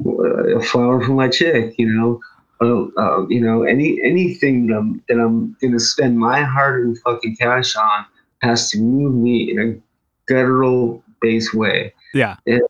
a 0.00 0.60
flower 0.60 1.04
for 1.04 1.12
my 1.12 1.28
chick. 1.28 1.74
You 1.78 1.88
know, 1.88 2.20
uh, 2.60 3.26
you 3.28 3.40
know, 3.40 3.62
any 3.62 4.00
anything 4.02 4.66
that 4.68 4.76
I'm 4.76 5.02
that 5.08 5.18
I'm 5.18 5.56
gonna 5.60 5.80
spend 5.80 6.18
my 6.18 6.42
hard-earned 6.42 6.98
fucking 7.04 7.36
cash 7.36 7.74
on 7.76 8.06
has 8.42 8.70
to 8.70 8.78
move 8.78 9.14
me 9.14 9.50
in 9.50 9.58
a 9.58 10.32
guttural 10.32 11.02
base 11.20 11.52
way, 11.54 11.92
Yeah. 12.12 12.36
and 12.46 12.62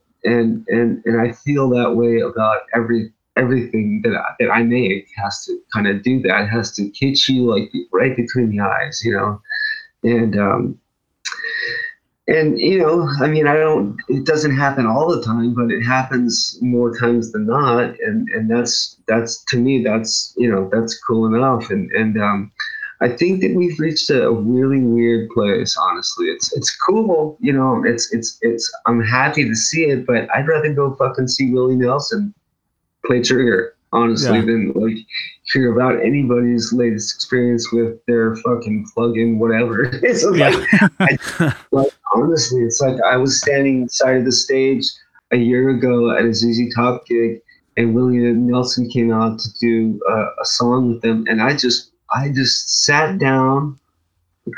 and 0.68 1.02
and 1.04 1.20
I 1.20 1.32
feel 1.32 1.68
that 1.70 1.96
way 1.96 2.20
about 2.20 2.62
every 2.74 3.12
everything 3.36 4.00
that 4.04 4.14
I, 4.14 4.34
that 4.38 4.50
I 4.50 4.62
make 4.62 5.08
has 5.16 5.44
to 5.46 5.58
kind 5.72 5.88
of 5.88 6.02
do 6.02 6.20
that. 6.22 6.42
It 6.42 6.46
has 6.48 6.70
to 6.76 6.90
hit 6.94 7.28
you 7.28 7.50
like 7.50 7.72
right 7.92 8.16
between 8.16 8.50
the 8.50 8.60
eyes, 8.60 9.02
you 9.04 9.12
know, 9.12 9.40
and 10.04 10.38
um, 10.38 10.78
and 12.26 12.58
you 12.58 12.78
know, 12.78 13.08
I 13.20 13.26
mean, 13.26 13.46
I 13.46 13.54
don't. 13.54 13.96
It 14.08 14.24
doesn't 14.24 14.56
happen 14.56 14.86
all 14.86 15.14
the 15.14 15.22
time, 15.22 15.54
but 15.54 15.70
it 15.70 15.82
happens 15.82 16.58
more 16.62 16.96
times 16.96 17.32
than 17.32 17.46
not, 17.46 18.00
and 18.00 18.28
and 18.30 18.50
that's 18.50 18.96
that's 19.06 19.44
to 19.48 19.58
me 19.58 19.84
that's 19.84 20.32
you 20.36 20.50
know 20.50 20.70
that's 20.72 20.98
cool 21.04 21.26
enough, 21.26 21.70
and 21.70 21.90
and 21.92 22.20
um, 22.20 22.50
I 23.02 23.08
think 23.08 23.42
that 23.42 23.54
we've 23.54 23.78
reached 23.78 24.08
a 24.08 24.30
really 24.30 24.80
weird 24.80 25.28
place. 25.30 25.76
Honestly, 25.78 26.26
it's 26.26 26.56
it's 26.56 26.74
cool, 26.76 27.36
you 27.40 27.52
know. 27.52 27.84
It's 27.84 28.12
it's 28.14 28.38
it's. 28.40 28.72
I'm 28.86 29.02
happy 29.02 29.46
to 29.46 29.54
see 29.54 29.84
it, 29.84 30.06
but 30.06 30.26
I'd 30.34 30.48
rather 30.48 30.72
go 30.72 30.94
fucking 30.94 31.28
see 31.28 31.52
Willie 31.52 31.76
Nelson 31.76 32.32
play 33.04 33.20
Trigger, 33.20 33.76
honestly, 33.94 34.38
Yeah. 34.38 34.44
than 34.44 34.72
like 34.74 34.98
hear 35.52 35.72
about 35.72 36.00
anybody's 36.04 36.72
latest 36.72 37.14
experience 37.14 37.72
with 37.72 38.04
their 38.06 38.36
fucking 38.36 38.86
plug-in 38.92 39.38
whatever. 39.38 39.84
it's 40.02 40.24
like, 40.24 40.54
I, 41.00 41.54
like 41.70 41.88
honestly, 42.14 42.60
it's 42.62 42.80
like 42.80 43.00
I 43.02 43.16
was 43.16 43.40
standing 43.40 43.88
side 43.88 44.16
of 44.16 44.24
the 44.24 44.32
stage 44.32 44.84
a 45.30 45.36
year 45.36 45.70
ago 45.70 46.10
at 46.16 46.24
a 46.24 46.34
ZZ 46.34 46.74
Top 46.74 47.06
gig, 47.06 47.40
and 47.76 47.94
William 47.94 48.46
Nelson 48.46 48.88
came 48.90 49.12
out 49.12 49.38
to 49.38 49.48
do 49.60 50.00
uh, 50.10 50.26
a 50.42 50.44
song 50.44 50.92
with 50.92 51.02
them, 51.02 51.24
and 51.28 51.40
I 51.40 51.56
just 51.56 51.90
I 52.14 52.28
just 52.30 52.84
sat 52.84 53.18
down, 53.18 53.78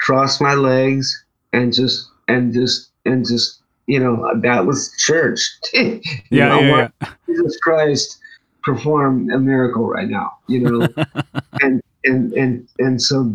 crossed 0.00 0.40
my 0.40 0.54
legs, 0.54 1.24
and 1.52 1.72
just 1.72 2.08
and 2.28 2.52
just 2.52 2.90
and 3.04 3.26
just 3.26 3.60
you 3.88 4.00
know, 4.00 4.28
that 4.42 4.66
was 4.66 4.92
church. 4.98 5.40
You 5.72 6.00
Yeah, 6.30 6.48
know, 6.48 6.60
yeah, 6.60 6.88
yeah. 7.02 7.08
Jesus 7.26 7.56
Christ 7.58 8.18
perform 8.66 9.30
a 9.30 9.38
miracle 9.38 9.88
right 9.88 10.08
now, 10.08 10.36
you 10.48 10.60
know, 10.60 10.88
and 11.62 11.80
and 12.04 12.32
and 12.32 12.68
and 12.78 13.00
so 13.00 13.32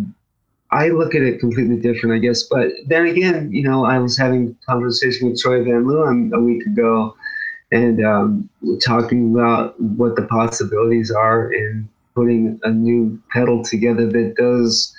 I 0.71 0.89
look 0.89 1.15
at 1.15 1.21
it 1.21 1.39
completely 1.39 1.77
different, 1.77 2.15
I 2.15 2.19
guess. 2.19 2.43
But 2.43 2.67
then 2.87 3.07
again, 3.07 3.51
you 3.51 3.63
know, 3.63 3.85
I 3.85 3.97
was 3.97 4.17
having 4.17 4.49
a 4.49 4.65
conversation 4.71 5.29
with 5.29 5.39
Troy 5.39 5.63
Van 5.63 5.85
Leeuwen 5.85 6.33
a 6.33 6.39
week 6.39 6.65
ago, 6.65 7.15
and 7.71 8.05
um, 8.05 8.49
talking 8.81 9.33
about 9.33 9.79
what 9.79 10.17
the 10.17 10.23
possibilities 10.23 11.11
are 11.11 11.51
in 11.51 11.87
putting 12.13 12.59
a 12.63 12.69
new 12.69 13.17
pedal 13.31 13.63
together 13.63 14.05
that 14.11 14.35
does 14.37 14.93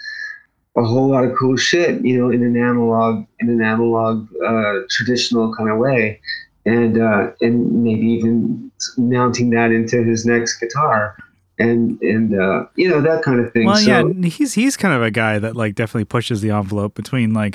a 0.78 0.82
whole 0.82 1.10
lot 1.10 1.24
of 1.24 1.36
cool 1.38 1.58
shit, 1.58 2.02
you 2.02 2.18
know, 2.18 2.30
in 2.30 2.42
an 2.42 2.56
analog, 2.56 3.26
in 3.40 3.50
an 3.50 3.62
analog, 3.62 4.26
uh, 4.46 4.80
traditional 4.88 5.54
kind 5.54 5.68
of 5.68 5.76
way, 5.76 6.18
and 6.64 6.98
uh, 6.98 7.32
and 7.42 7.84
maybe 7.84 8.06
even 8.06 8.71
mounting 8.96 9.50
that 9.50 9.70
into 9.72 10.02
his 10.02 10.24
next 10.26 10.58
guitar, 10.58 11.16
and 11.58 12.00
and 12.02 12.38
uh, 12.38 12.64
you 12.76 12.88
know 12.88 13.00
that 13.00 13.22
kind 13.22 13.40
of 13.44 13.52
thing. 13.52 13.66
Well, 13.66 13.76
so, 13.76 14.08
yeah, 14.08 14.28
he's 14.28 14.54
he's 14.54 14.76
kind 14.76 14.94
of 14.94 15.02
a 15.02 15.10
guy 15.10 15.38
that 15.38 15.56
like 15.56 15.74
definitely 15.74 16.04
pushes 16.04 16.40
the 16.40 16.50
envelope 16.50 16.94
between 16.94 17.32
like 17.34 17.54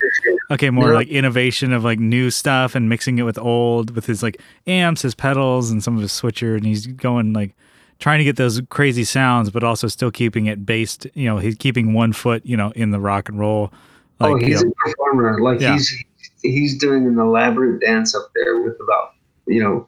okay, 0.51 0.69
more 0.69 0.89
Yeah. 0.89 0.95
like 0.95 1.07
innovation 1.09 1.73
of 1.73 1.84
like 1.84 1.99
new 1.99 2.30
stuff 2.32 2.75
and 2.75 2.88
mixing 2.89 3.17
it 3.17 3.23
with 3.23 3.38
old 3.38 3.95
with 3.95 4.05
his 4.05 4.23
like 4.23 4.41
amps, 4.65 5.01
his 5.01 5.15
pedals, 5.15 5.71
and 5.71 5.84
some 5.84 5.95
of 5.95 6.01
his 6.01 6.11
switcher, 6.11 6.55
and 6.55 6.65
he's 6.65 6.88
going 6.88 7.34
like 7.34 7.55
trying 7.99 8.19
to 8.19 8.23
get 8.23 8.36
those 8.36 8.61
crazy 8.69 9.03
sounds, 9.03 9.49
but 9.49 9.63
also 9.63 9.88
still 9.88 10.11
keeping 10.11 10.45
it 10.45 10.65
based. 10.65 11.07
You 11.15 11.25
know, 11.25 11.38
he's 11.39 11.55
keeping 11.55 11.93
one 11.93 12.13
foot, 12.13 12.45
you 12.45 12.55
know, 12.55 12.71
in 12.75 12.91
the 12.91 12.99
rock 12.99 13.28
and 13.30 13.39
roll. 13.39 13.73
Like, 14.19 14.32
oh, 14.32 14.36
you 14.38 14.45
he's 14.47 14.63
know, 14.63 14.69
a 14.69 14.89
performer. 14.89 15.41
Like 15.41 15.59
Yeah. 15.59 15.73
he's 15.73 16.03
he's 16.43 16.78
doing 16.78 17.05
an 17.07 17.17
elaborate 17.19 17.82
dance 17.82 18.15
up 18.15 18.32
there 18.36 18.61
with 18.61 18.80
about 18.80 19.13
you 19.47 19.63
know, 19.63 19.88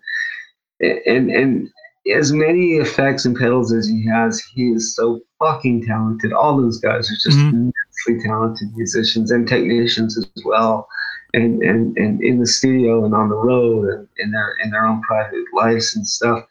and 0.82 1.32
and 1.32 1.70
as 2.16 2.32
many 2.32 2.78
effects 2.78 3.26
and 3.26 3.36
pedals 3.38 3.72
as 3.74 3.88
he 3.88 4.06
has, 4.08 4.42
he 4.56 4.70
is 4.70 4.96
so 4.96 5.20
fucking 5.38 5.86
talented. 5.86 6.34
All 6.34 6.58
those 6.58 6.80
guys 6.80 7.12
are 7.12 7.16
just 7.16 7.38
Mhm. 7.38 7.52
immensely 7.54 8.28
talented 8.28 8.76
musicians 8.76 9.32
and 9.32 9.48
technicians 9.48 10.18
as 10.18 10.44
well. 10.46 10.88
And, 11.34 11.62
and 11.62 11.96
and 11.98 12.22
in 12.24 12.40
the 12.40 12.48
studio 12.48 13.06
and 13.06 13.14
on 13.14 13.30
the 13.30 13.36
road 13.36 13.88
and 13.94 14.08
in 14.18 14.32
their 14.32 14.56
in 14.64 14.72
their 14.72 14.86
own 14.86 15.02
private 15.04 15.46
lives 15.54 15.96
and 15.96 16.08
stuff. 16.08 16.46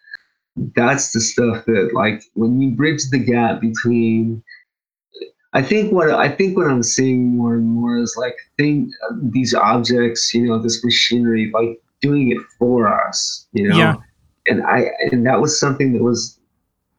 That's 0.77 1.13
the 1.13 1.21
stuff 1.21 1.65
that 1.67 1.91
like 1.95 2.23
when 2.35 2.61
you 2.61 2.71
bridge 2.73 3.11
the 3.11 3.19
gap 3.19 3.61
between 3.61 4.43
I 5.55 5.63
think 5.63 5.93
what 5.93 6.11
I 6.11 6.29
think 6.29 6.57
what 6.57 6.71
I'm 6.71 6.83
seeing 6.83 7.37
more 7.37 7.55
and 7.55 7.67
more 7.67 7.97
is 7.99 8.15
like 8.17 8.37
thing 8.57 8.93
these 9.23 9.55
objects, 9.55 10.33
you 10.35 10.47
know, 10.47 10.59
this 10.59 10.85
machinery, 10.85 11.51
like 11.53 11.81
doing 12.01 12.31
it 12.31 12.39
for 12.59 12.87
us, 12.87 13.47
you 13.53 13.69
know. 13.69 13.77
Yeah. 13.77 13.97
And 14.49 14.63
I 14.65 14.91
and 15.13 15.27
that 15.27 15.41
was 15.41 15.59
something 15.59 15.93
that 15.93 16.03
was 16.03 16.39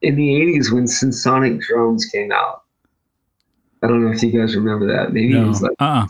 in 0.02 0.16
the 0.16 0.28
'80s 0.28 0.72
when 0.72 0.84
Synsonic 0.84 1.60
drums 1.60 2.06
came 2.06 2.32
out. 2.32 2.62
I 3.82 3.86
don't 3.88 4.04
know 4.04 4.12
if 4.12 4.22
you 4.22 4.30
guys 4.38 4.54
remember 4.54 4.86
that. 4.86 5.12
Maybe 5.12 5.36
it 5.36 5.44
was 5.44 5.62
like 5.62 5.72
uh-uh. 5.78 6.06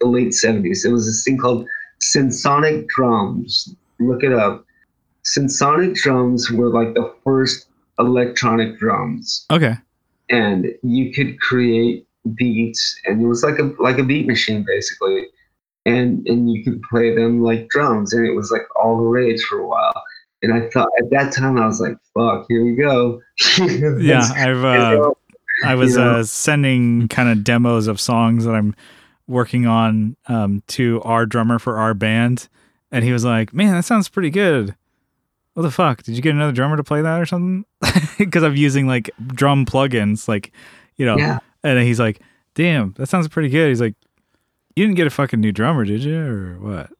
the 0.00 0.06
late 0.06 0.28
'70s. 0.30 0.82
There 0.82 0.92
was 0.92 1.06
this 1.06 1.22
thing 1.24 1.38
called 1.38 1.66
Synsonic 2.00 2.86
drums. 2.88 3.74
Look 3.98 4.22
it 4.24 4.32
up. 4.32 4.64
Synsonic 5.24 5.94
drums 5.96 6.50
were 6.50 6.70
like 6.70 6.94
the 6.94 7.14
first 7.24 7.66
electronic 7.98 8.78
drums 8.78 9.46
Okay. 9.50 9.74
and 10.30 10.66
you 10.82 11.12
could 11.12 11.38
create 11.40 12.06
beats 12.34 12.98
and 13.04 13.22
it 13.22 13.26
was 13.26 13.42
like 13.42 13.58
a 13.58 13.70
like 13.78 13.98
a 13.98 14.02
beat 14.02 14.26
machine 14.26 14.64
basically 14.66 15.26
and 15.86 16.26
and 16.26 16.50
you 16.50 16.64
could 16.64 16.82
play 16.82 17.14
them 17.14 17.42
like 17.42 17.68
drums 17.68 18.12
and 18.12 18.26
it 18.26 18.32
was 18.32 18.50
like 18.50 18.62
all 18.76 18.96
the 18.96 19.02
rage 19.02 19.42
for 19.44 19.58
a 19.58 19.66
while 19.66 20.02
and 20.42 20.52
i 20.54 20.68
thought 20.70 20.88
at 20.98 21.10
that 21.10 21.32
time 21.32 21.58
i 21.58 21.66
was 21.66 21.80
like 21.80 21.96
fuck 22.14 22.46
here 22.48 22.64
we 22.64 22.74
go 22.74 23.20
Yeah, 24.00 24.28
I've 24.36 24.64
uh, 24.64 25.12
I 25.64 25.74
was 25.74 25.96
know? 25.96 26.16
uh, 26.20 26.24
sending 26.24 27.08
kind 27.08 27.28
of 27.28 27.44
demos 27.44 27.86
of 27.86 28.00
songs 28.00 28.44
that 28.44 28.52
I'm 28.54 28.74
working 29.26 29.66
on 29.66 30.16
um, 30.26 30.62
to 30.68 31.00
our 31.02 31.26
drummer 31.26 31.58
for 31.58 31.78
our 31.78 31.94
band, 31.94 32.48
and 32.90 33.04
he 33.04 33.12
was 33.12 33.24
like, 33.24 33.52
"Man, 33.54 33.74
that 33.74 33.84
sounds 33.84 34.08
pretty 34.08 34.30
good." 34.30 34.74
What 35.54 35.62
the 35.64 35.70
fuck? 35.70 36.02
Did 36.02 36.16
you 36.16 36.22
get 36.22 36.34
another 36.34 36.52
drummer 36.52 36.76
to 36.76 36.84
play 36.84 37.02
that 37.02 37.20
or 37.20 37.26
something? 37.26 37.64
Because 38.18 38.42
I'm 38.42 38.56
using 38.56 38.86
like 38.86 39.10
drum 39.28 39.64
plugins, 39.66 40.28
like 40.28 40.52
you 40.96 41.06
know. 41.06 41.16
yeah 41.16 41.38
And 41.62 41.78
he's 41.80 41.98
like, 42.00 42.20
"Damn, 42.54 42.92
that 42.98 43.08
sounds 43.08 43.28
pretty 43.28 43.48
good." 43.48 43.68
He's 43.68 43.80
like, 43.80 43.94
"You 44.76 44.84
didn't 44.84 44.96
get 44.96 45.06
a 45.06 45.10
fucking 45.10 45.40
new 45.40 45.52
drummer, 45.52 45.84
did 45.84 46.02
you, 46.04 46.18
or 46.20 46.58
what?" 46.60 46.90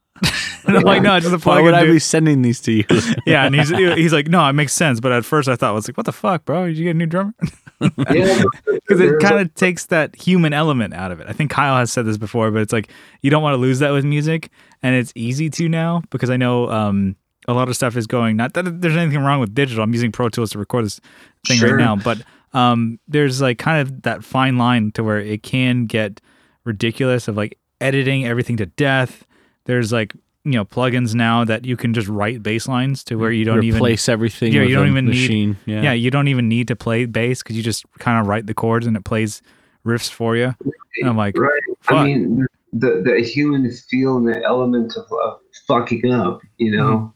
and 0.67 0.77
I'm 0.77 0.83
like, 0.83 1.03
"No, 1.03 1.17
it's 1.17 1.27
just 1.29 1.45
a 1.45 1.49
Why 1.49 1.59
plugin." 1.61 1.65
would 1.65 1.75
I 1.75 1.85
dude." 1.85 1.95
be 1.95 1.99
sending 1.99 2.43
these 2.43 2.61
to 2.63 2.73
you? 2.73 2.85
yeah, 3.27 3.47
and 3.47 3.55
he's 3.55 3.69
he's 3.71 4.13
like, 4.13 4.29
"No, 4.29 4.47
it 4.49 4.53
makes 4.55 4.73
sense." 4.73 5.01
But 5.01 5.13
at 5.13 5.25
first, 5.25 5.49
I 5.49 5.57
thought 5.57 5.71
I 5.71 5.73
was 5.73 5.89
like, 5.89 5.97
"What 5.97 6.07
the 6.07 6.13
fuck, 6.13 6.45
bro? 6.45 6.67
Did 6.67 6.77
you 6.79 6.85
get 6.85 6.91
a 6.91 6.95
new 6.95 7.07
drummer?" 7.07 7.35
yeah 8.13 8.43
because 8.67 9.01
it 9.01 9.21
kind 9.21 9.41
of 9.41 9.55
takes 9.55 9.87
that 9.87 10.15
human 10.15 10.53
element 10.53 10.93
out 10.93 11.13
of 11.13 11.21
it. 11.21 11.27
I 11.29 11.33
think 11.33 11.51
Kyle 11.51 11.77
has 11.77 11.91
said 11.91 12.05
this 12.05 12.19
before, 12.19 12.51
but 12.51 12.61
it's 12.61 12.73
like 12.75 12.91
you 13.23 13.31
don't 13.31 13.43
want 13.43 13.55
to 13.55 13.59
lose 13.59 13.79
that 13.79 13.91
with 13.93 14.05
music, 14.05 14.51
and 14.83 14.95
it's 14.95 15.13
easy 15.15 15.49
to 15.51 15.69
now 15.69 16.03
because 16.11 16.29
I 16.29 16.37
know 16.37 16.69
um, 16.71 17.17
a 17.49 17.55
lot 17.55 17.69
of 17.69 17.77
stuff 17.77 17.97
is 17.97 18.07
going. 18.07 18.37
Not 18.37 18.53
that 18.55 18.81
there's 18.83 18.97
anything 18.97 19.21
wrong 19.23 19.41
with 19.41 19.55
digital. 19.55 19.83
I'm 19.83 19.95
using 19.95 20.13
Pro 20.13 20.29
Tools 20.29 20.51
to 20.51 20.59
record 20.59 20.85
this 20.85 21.01
thing 21.47 21.57
Sure. 21.59 21.77
right 21.77 21.83
now, 21.83 21.97
but 21.97 22.21
um, 22.53 22.99
there's 23.09 23.41
like 23.41 23.59
kind 23.59 23.81
of 23.81 24.03
that 24.03 24.25
fine 24.25 24.59
line 24.59 24.93
to 24.93 25.03
where 25.05 25.19
it 25.19 25.43
can 25.43 25.87
get 25.87 26.21
ridiculous 26.65 27.29
of 27.29 27.37
like 27.37 27.57
editing 27.81 28.27
everything 28.27 28.57
to 28.59 28.67
death. 28.67 29.25
There's 29.65 29.91
like 29.93 30.15
you 30.45 30.53
know 30.53 30.65
plugins 30.65 31.15
now 31.15 31.45
that 31.45 31.65
you 31.65 31.77
can 31.77 31.93
just 31.93 32.09
write 32.09 32.43
bass 32.43 32.67
lines 32.67 33.05
to 33.05 33.17
where 33.17 33.31
you 33.31 33.45
don't 33.45 33.63
even 33.63 33.77
replace 33.79 34.09
everything. 34.09 34.53
Yeah, 34.53 34.63
you 34.63 34.75
don't 34.75 34.87
a 34.87 34.91
even 34.91 35.07
need- 35.07 35.57
Yeah. 35.67 35.83
yeah, 35.83 35.93
you 35.93 36.11
don't 36.11 36.29
even 36.29 36.49
need 36.49 36.69
to 36.69 36.77
play 36.77 37.05
bass 37.05 37.43
because 37.43 37.57
you 37.57 37.63
just 37.63 37.85
kind 37.99 38.19
of 38.21 38.27
write 38.27 38.47
the 38.47 38.55
chords 38.55 38.87
and 38.87 38.97
it 38.97 39.05
plays 39.05 39.43
riffs 39.85 40.11
for 40.11 40.37
you. 40.37 40.55
And 41.01 41.09
I'm 41.11 41.17
like, 41.17 41.37
right 41.39 41.61
fuck. 41.81 41.97
i 41.99 42.05
mean 42.05 42.47
the 42.73 43.03
the 43.05 43.21
human 43.23 43.71
feel 43.71 44.17
and 44.17 44.29
the 44.29 44.43
element 44.45 44.95
of 44.97 45.05
uh, 45.25 45.35
fucking 45.67 46.13
up 46.13 46.41
you 46.59 46.71
know 46.77 47.13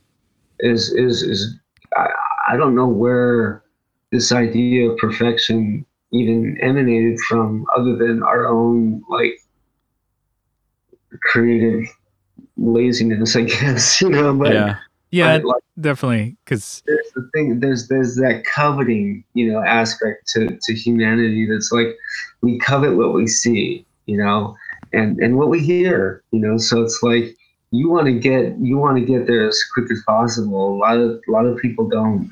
Mm-hmm. 0.61 0.71
is 0.73 0.93
is 0.93 1.23
is 1.23 1.55
I, 1.97 2.09
I 2.49 2.57
don't 2.57 2.75
know 2.75 2.89
where 2.89 3.63
this 4.13 4.33
idea 4.33 4.91
of 4.91 4.97
perfection 4.99 5.85
even 6.13 6.57
emanated 6.61 7.19
from 7.21 7.65
other 7.77 7.97
than 7.97 8.23
our 8.23 8.47
own 8.47 9.03
like 9.09 9.37
creative 11.23 11.85
laziness 12.57 13.37
i 13.37 13.43
guess 13.57 14.01
you 14.01 14.09
know 14.09 14.35
but 14.35 14.53
yeah. 14.53 14.77
yeah, 15.11 15.33
I- 15.35 15.37
like, 15.39 15.63
definitely. 15.81 16.37
Because 16.45 16.83
there's 16.87 17.11
the 17.15 17.29
thing 17.33 17.61
there's 17.61 17.89
there's 17.89 18.17
that 18.17 18.45
coveting 18.45 19.25
you 19.35 19.53
know 19.53 19.63
aspect 19.63 20.29
to 20.35 20.59
to 20.63 20.75
humanity 20.75 21.47
that's 21.51 21.71
like 21.73 21.97
we 22.43 22.59
covet 22.59 22.97
what 22.97 23.13
we 23.15 23.27
see 23.27 23.85
you 24.07 24.17
know 24.17 24.57
and 24.93 25.19
and 25.21 25.37
what 25.37 25.49
we 25.51 25.61
hear 25.61 26.23
you 26.33 26.39
know 26.41 26.59
so 26.59 26.83
it's 26.83 27.01
like 27.03 27.37
you 27.71 27.89
want 27.89 28.07
to 28.07 28.13
get 28.13 28.57
you 28.59 28.77
want 28.77 28.97
to 28.99 29.05
get 29.05 29.27
there 29.27 29.47
as 29.49 29.61
quick 29.73 29.91
as 29.91 30.03
possible 30.07 30.75
a 30.75 30.79
lot 30.79 30.97
of 30.99 31.21
a 31.29 31.31
lot 31.31 31.47
of 31.47 31.59
people 31.59 31.89
don't 31.89 32.31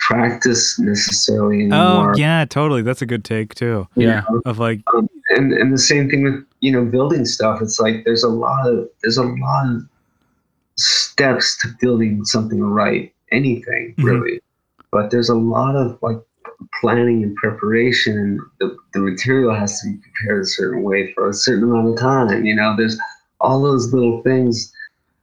practice 0.00 0.78
necessarily 0.78 1.56
oh, 1.56 1.60
anymore. 1.66 2.12
oh 2.12 2.16
yeah, 2.16 2.44
totally. 2.46 2.80
That's 2.82 3.02
a 3.02 3.06
good 3.06 3.22
take 3.24 3.54
too. 3.54 3.86
you 3.96 4.08
Yeah. 4.08 4.22
know? 4.30 4.40
Of 4.46 4.58
like, 4.58 4.80
um, 4.96 5.08
and 5.36 5.52
and 5.52 5.72
the 5.72 5.78
same 5.78 6.08
thing 6.08 6.22
with 6.24 6.42
you 6.60 6.70
know 6.70 6.84
building 6.84 7.24
stuff 7.24 7.60
it's 7.62 7.78
like 7.80 8.04
there's 8.04 8.22
a 8.22 8.28
lot 8.28 8.66
of 8.66 8.88
there's 9.02 9.16
a 9.16 9.22
lot 9.24 9.66
of 9.66 9.82
steps 10.76 11.58
to 11.60 11.68
building 11.80 12.24
something 12.24 12.62
right 12.62 13.12
anything 13.32 13.94
Mhm. 13.98 14.04
really 14.04 14.40
but 14.92 15.10
there's 15.10 15.28
a 15.28 15.34
lot 15.34 15.76
of 15.76 15.98
like 16.02 16.18
planning 16.80 17.22
and 17.22 17.34
preparation 17.36 18.18
and 18.18 18.40
the, 18.60 18.76
the 18.92 19.00
material 19.00 19.54
has 19.54 19.80
to 19.80 19.88
be 19.90 19.96
prepared 19.98 20.42
a 20.42 20.46
certain 20.46 20.82
way 20.82 21.12
for 21.14 21.28
a 21.28 21.32
certain 21.34 21.64
amount 21.64 21.88
of 21.88 21.96
time 21.98 22.44
you 22.44 22.54
know 22.54 22.74
there's 22.76 22.98
all 23.40 23.62
those 23.62 23.92
little 23.92 24.22
things 24.22 24.72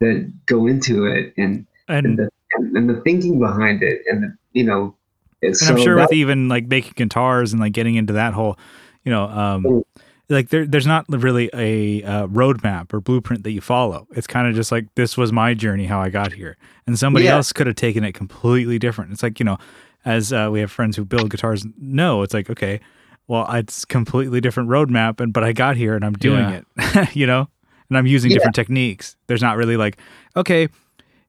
that 0.00 0.30
go 0.46 0.66
into 0.66 1.06
it 1.06 1.32
and 1.36 1.64
and 1.88 2.06
and 2.06 2.18
the, 2.18 2.30
and 2.78 2.90
the 2.90 3.00
thinking 3.02 3.38
behind 3.38 3.82
it 3.82 4.02
and 4.10 4.22
the, 4.24 4.36
you 4.52 4.64
know 4.64 4.94
it's 5.42 5.62
and 5.62 5.76
I'm 5.78 5.82
sure 5.84 5.96
that- 5.96 6.08
with 6.10 6.12
even 6.12 6.48
like 6.48 6.66
making 6.66 6.94
guitars 6.96 7.52
and 7.52 7.60
like 7.60 7.72
getting 7.72 7.94
into 7.94 8.14
that 8.14 8.34
whole, 8.34 8.58
you 9.04 9.12
know, 9.12 9.24
um, 9.28 9.62
Mm. 9.62 9.82
Like 10.28 10.50
there, 10.50 10.66
there's 10.66 10.86
not 10.86 11.06
really 11.08 11.48
a 11.54 12.02
uh, 12.02 12.26
roadmap 12.26 12.92
or 12.92 13.00
blueprint 13.00 13.44
that 13.44 13.52
you 13.52 13.60
follow. 13.60 14.06
It's 14.12 14.26
kind 14.26 14.46
of 14.46 14.54
just 14.54 14.70
like 14.70 14.86
this 14.94 15.16
was 15.16 15.32
my 15.32 15.54
journey, 15.54 15.86
how 15.86 16.00
I 16.00 16.10
got 16.10 16.32
here, 16.32 16.56
and 16.86 16.98
somebody 16.98 17.24
Yeah. 17.26 17.34
else 17.36 17.52
could 17.52 17.66
have 17.66 17.76
taken 17.76 18.04
it 18.04 18.12
completely 18.12 18.78
different. 18.78 19.12
It's 19.12 19.22
like 19.22 19.38
you 19.38 19.44
know, 19.44 19.58
as 20.04 20.32
uh, 20.32 20.48
we 20.52 20.60
have 20.60 20.70
friends 20.70 20.96
who 20.96 21.04
build 21.04 21.30
guitars, 21.30 21.64
no, 21.78 22.22
it's 22.22 22.34
like 22.34 22.50
okay, 22.50 22.80
well, 23.26 23.46
it's 23.54 23.84
completely 23.84 24.40
different 24.40 24.68
roadmap, 24.68 25.20
and 25.20 25.32
but 25.32 25.44
I 25.44 25.52
got 25.52 25.76
here 25.76 25.94
and 25.94 26.04
I'm 26.04 26.14
doing 26.14 26.48
Yeah. 26.50 26.60
it, 27.04 27.14
you 27.16 27.26
know, 27.26 27.48
and 27.88 27.96
I'm 27.98 28.06
using 28.06 28.30
Yeah. 28.30 28.36
different 28.36 28.54
techniques. 28.54 29.16
There's 29.28 29.42
not 29.42 29.56
really 29.56 29.76
like 29.76 29.98
okay. 30.36 30.68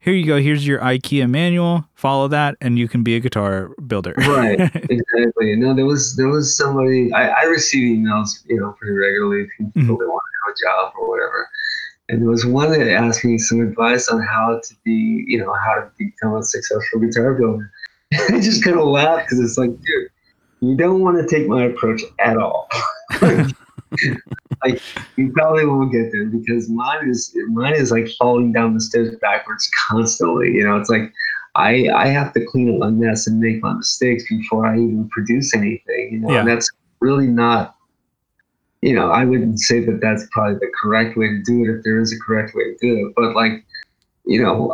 Here 0.01 0.13
you 0.13 0.25
go. 0.25 0.39
Here's 0.39 0.65
your 0.65 0.79
IKEA 0.79 1.29
manual. 1.29 1.85
Follow 1.93 2.27
that, 2.29 2.55
and 2.61 2.79
you 2.79 2.87
can 2.87 3.03
be 3.03 3.15
a 3.15 3.19
guitar 3.19 3.69
builder. 3.85 4.13
right 4.17 4.59
exactly 4.89 5.55
no 5.55 5.73
there 5.73 5.85
was 5.85 6.15
there 6.15 6.27
was 6.27 6.55
somebody 6.55 7.11
i, 7.13 7.27
I 7.27 7.43
receive 7.43 7.97
emails 7.97 8.29
you 8.47 8.59
know 8.59 8.73
pretty 8.79 8.95
regularly 8.95 9.47
from 9.55 9.71
people 9.71 9.95
Mm-hmm. 9.95 10.03
that 10.03 10.07
want 10.09 10.21
to 10.23 10.37
have 10.45 10.55
a 10.55 10.87
job 10.87 10.93
or 10.99 11.09
whatever 11.09 11.49
and 12.09 12.21
there 12.21 12.29
was 12.29 12.45
one 12.45 12.71
that 12.71 12.91
asked 12.91 13.23
me 13.23 13.37
some 13.37 13.61
advice 13.61 14.07
on 14.09 14.19
how 14.19 14.59
to 14.63 14.75
be, 14.83 15.23
you 15.27 15.37
know, 15.37 15.53
how 15.53 15.75
to 15.75 15.91
become 15.99 16.33
a 16.35 16.43
successful 16.43 16.99
guitar 16.99 17.35
builder. 17.35 17.71
I 18.13 18.39
just 18.39 18.63
kind 18.63 18.79
of 18.79 18.87
laughed 18.87 19.27
because 19.27 19.39
it's 19.39 19.59
like, 19.59 19.69
dude, 19.69 20.09
you 20.59 20.75
don't 20.75 21.01
want 21.01 21.17
to 21.17 21.27
take 21.27 21.47
my 21.47 21.65
approach 21.65 22.01
at 22.17 22.37
all. 22.37 22.67
like 24.65 24.81
you 25.15 25.31
probably 25.31 25.65
won't 25.65 25.91
get 25.91 26.11
there 26.11 26.25
because 26.25 26.69
mine 26.69 27.09
is 27.09 27.35
mine 27.49 27.75
is 27.75 27.91
like 27.91 28.09
falling 28.17 28.51
down 28.51 28.73
the 28.73 28.81
stairs 28.81 29.15
backwards 29.21 29.69
constantly. 29.87 30.51
You 30.51 30.65
know, 30.65 30.77
it's 30.77 30.89
like 30.89 31.11
I 31.55 31.87
I 31.95 32.07
have 32.07 32.33
to 32.33 32.45
clean 32.45 32.73
up 32.73 32.79
my 32.79 32.89
mess 32.89 33.27
and 33.27 33.39
make 33.39 33.61
my 33.61 33.73
mistakes 33.73 34.23
before 34.29 34.65
I 34.65 34.75
even 34.75 35.09
produce 35.09 35.53
anything. 35.55 36.09
You 36.13 36.19
know, 36.19 36.31
Yeah. 36.31 36.39
and 36.39 36.47
that's 36.47 36.69
really 36.99 37.27
not. 37.27 37.75
You 38.81 38.95
know, 38.95 39.11
I 39.11 39.25
wouldn't 39.25 39.59
say 39.59 39.83
that 39.85 39.99
that's 40.01 40.25
probably 40.31 40.55
the 40.55 40.71
correct 40.81 41.17
way 41.17 41.27
to 41.27 41.41
do 41.43 41.63
it 41.65 41.77
if 41.77 41.83
there 41.83 41.99
is 41.99 42.13
a 42.13 42.19
correct 42.25 42.55
way 42.55 42.63
to 42.63 42.77
do 42.79 43.07
it, 43.07 43.13
but 43.13 43.35
like, 43.35 43.65
you 44.25 44.41
know, 44.41 44.73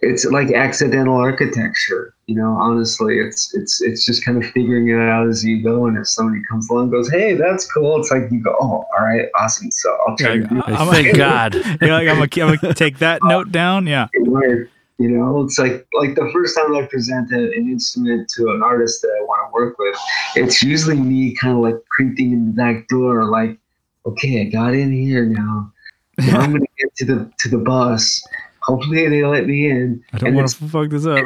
it's 0.00 0.24
like 0.24 0.52
accidental 0.52 1.16
architecture. 1.16 2.14
You 2.32 2.38
know, 2.38 2.56
honestly, 2.58 3.18
it's 3.18 3.52
it's 3.54 3.82
it's 3.82 4.06
just 4.06 4.24
kind 4.24 4.42
of 4.42 4.50
figuring 4.52 4.88
it 4.88 4.96
out 4.98 5.28
as 5.28 5.44
you 5.44 5.62
go. 5.62 5.84
And 5.86 5.98
if 5.98 6.08
somebody 6.08 6.40
comes 6.48 6.70
along 6.70 6.84
and 6.84 6.92
goes, 6.92 7.10
"Hey, 7.10 7.34
that's 7.34 7.70
cool," 7.70 8.00
it's 8.00 8.10
like 8.10 8.22
you 8.30 8.42
go, 8.42 8.56
"Oh, 8.58 8.86
all 8.96 9.04
right, 9.04 9.28
awesome." 9.38 9.70
So 9.70 9.94
I'll 10.08 10.16
try 10.16 10.36
Like, 10.36 10.48
to 10.48 10.54
do 10.54 10.62
oh, 10.66 10.90
thank 10.90 11.14
God. 11.28 11.54
You're 11.54 11.92
like, 11.92 12.08
I'm 12.08 12.26
gonna, 12.26 12.50
I'm 12.52 12.56
gonna 12.56 12.72
take 12.86 13.00
that 13.00 13.20
note 13.22 13.52
down. 13.52 13.86
Yeah. 13.86 14.08
you 14.14 15.08
know 15.10 15.42
it's 15.42 15.58
like 15.58 15.86
like 15.94 16.14
the 16.14 16.30
first 16.32 16.56
time 16.56 16.74
i 16.76 16.86
present 16.86 17.30
an 17.32 17.52
instrument 17.54 18.28
to 18.28 18.50
an 18.50 18.62
artist 18.62 19.02
that 19.02 19.08
i 19.20 19.22
want 19.24 19.40
to 19.48 19.52
work 19.52 19.76
with 19.78 19.96
it's 20.36 20.62
usually 20.62 20.96
me 21.00 21.34
kind 21.34 21.54
of 21.56 21.60
like 21.62 21.74
creeping 21.88 22.30
in 22.32 22.46
the 22.46 22.52
back 22.52 22.86
door 22.88 23.24
like 23.24 23.58
okay 24.06 24.42
i 24.42 24.44
got 24.44 24.74
in 24.74 24.92
here 24.92 25.24
now 25.24 25.72
now 26.18 26.40
i'm 26.40 26.52
gonna 26.56 26.64
get 26.78 26.94
to 26.94 27.04
the 27.06 27.32
to 27.38 27.48
the 27.48 27.58
bus 27.58 28.22
hopefully 28.62 29.08
they 29.08 29.24
let 29.24 29.46
me 29.46 29.70
in 29.70 30.02
I 30.12 30.18
don't 30.18 30.34
want 30.34 30.48
to 30.48 30.68
fuck 30.68 30.90
this 30.90 31.04
up. 31.06 31.24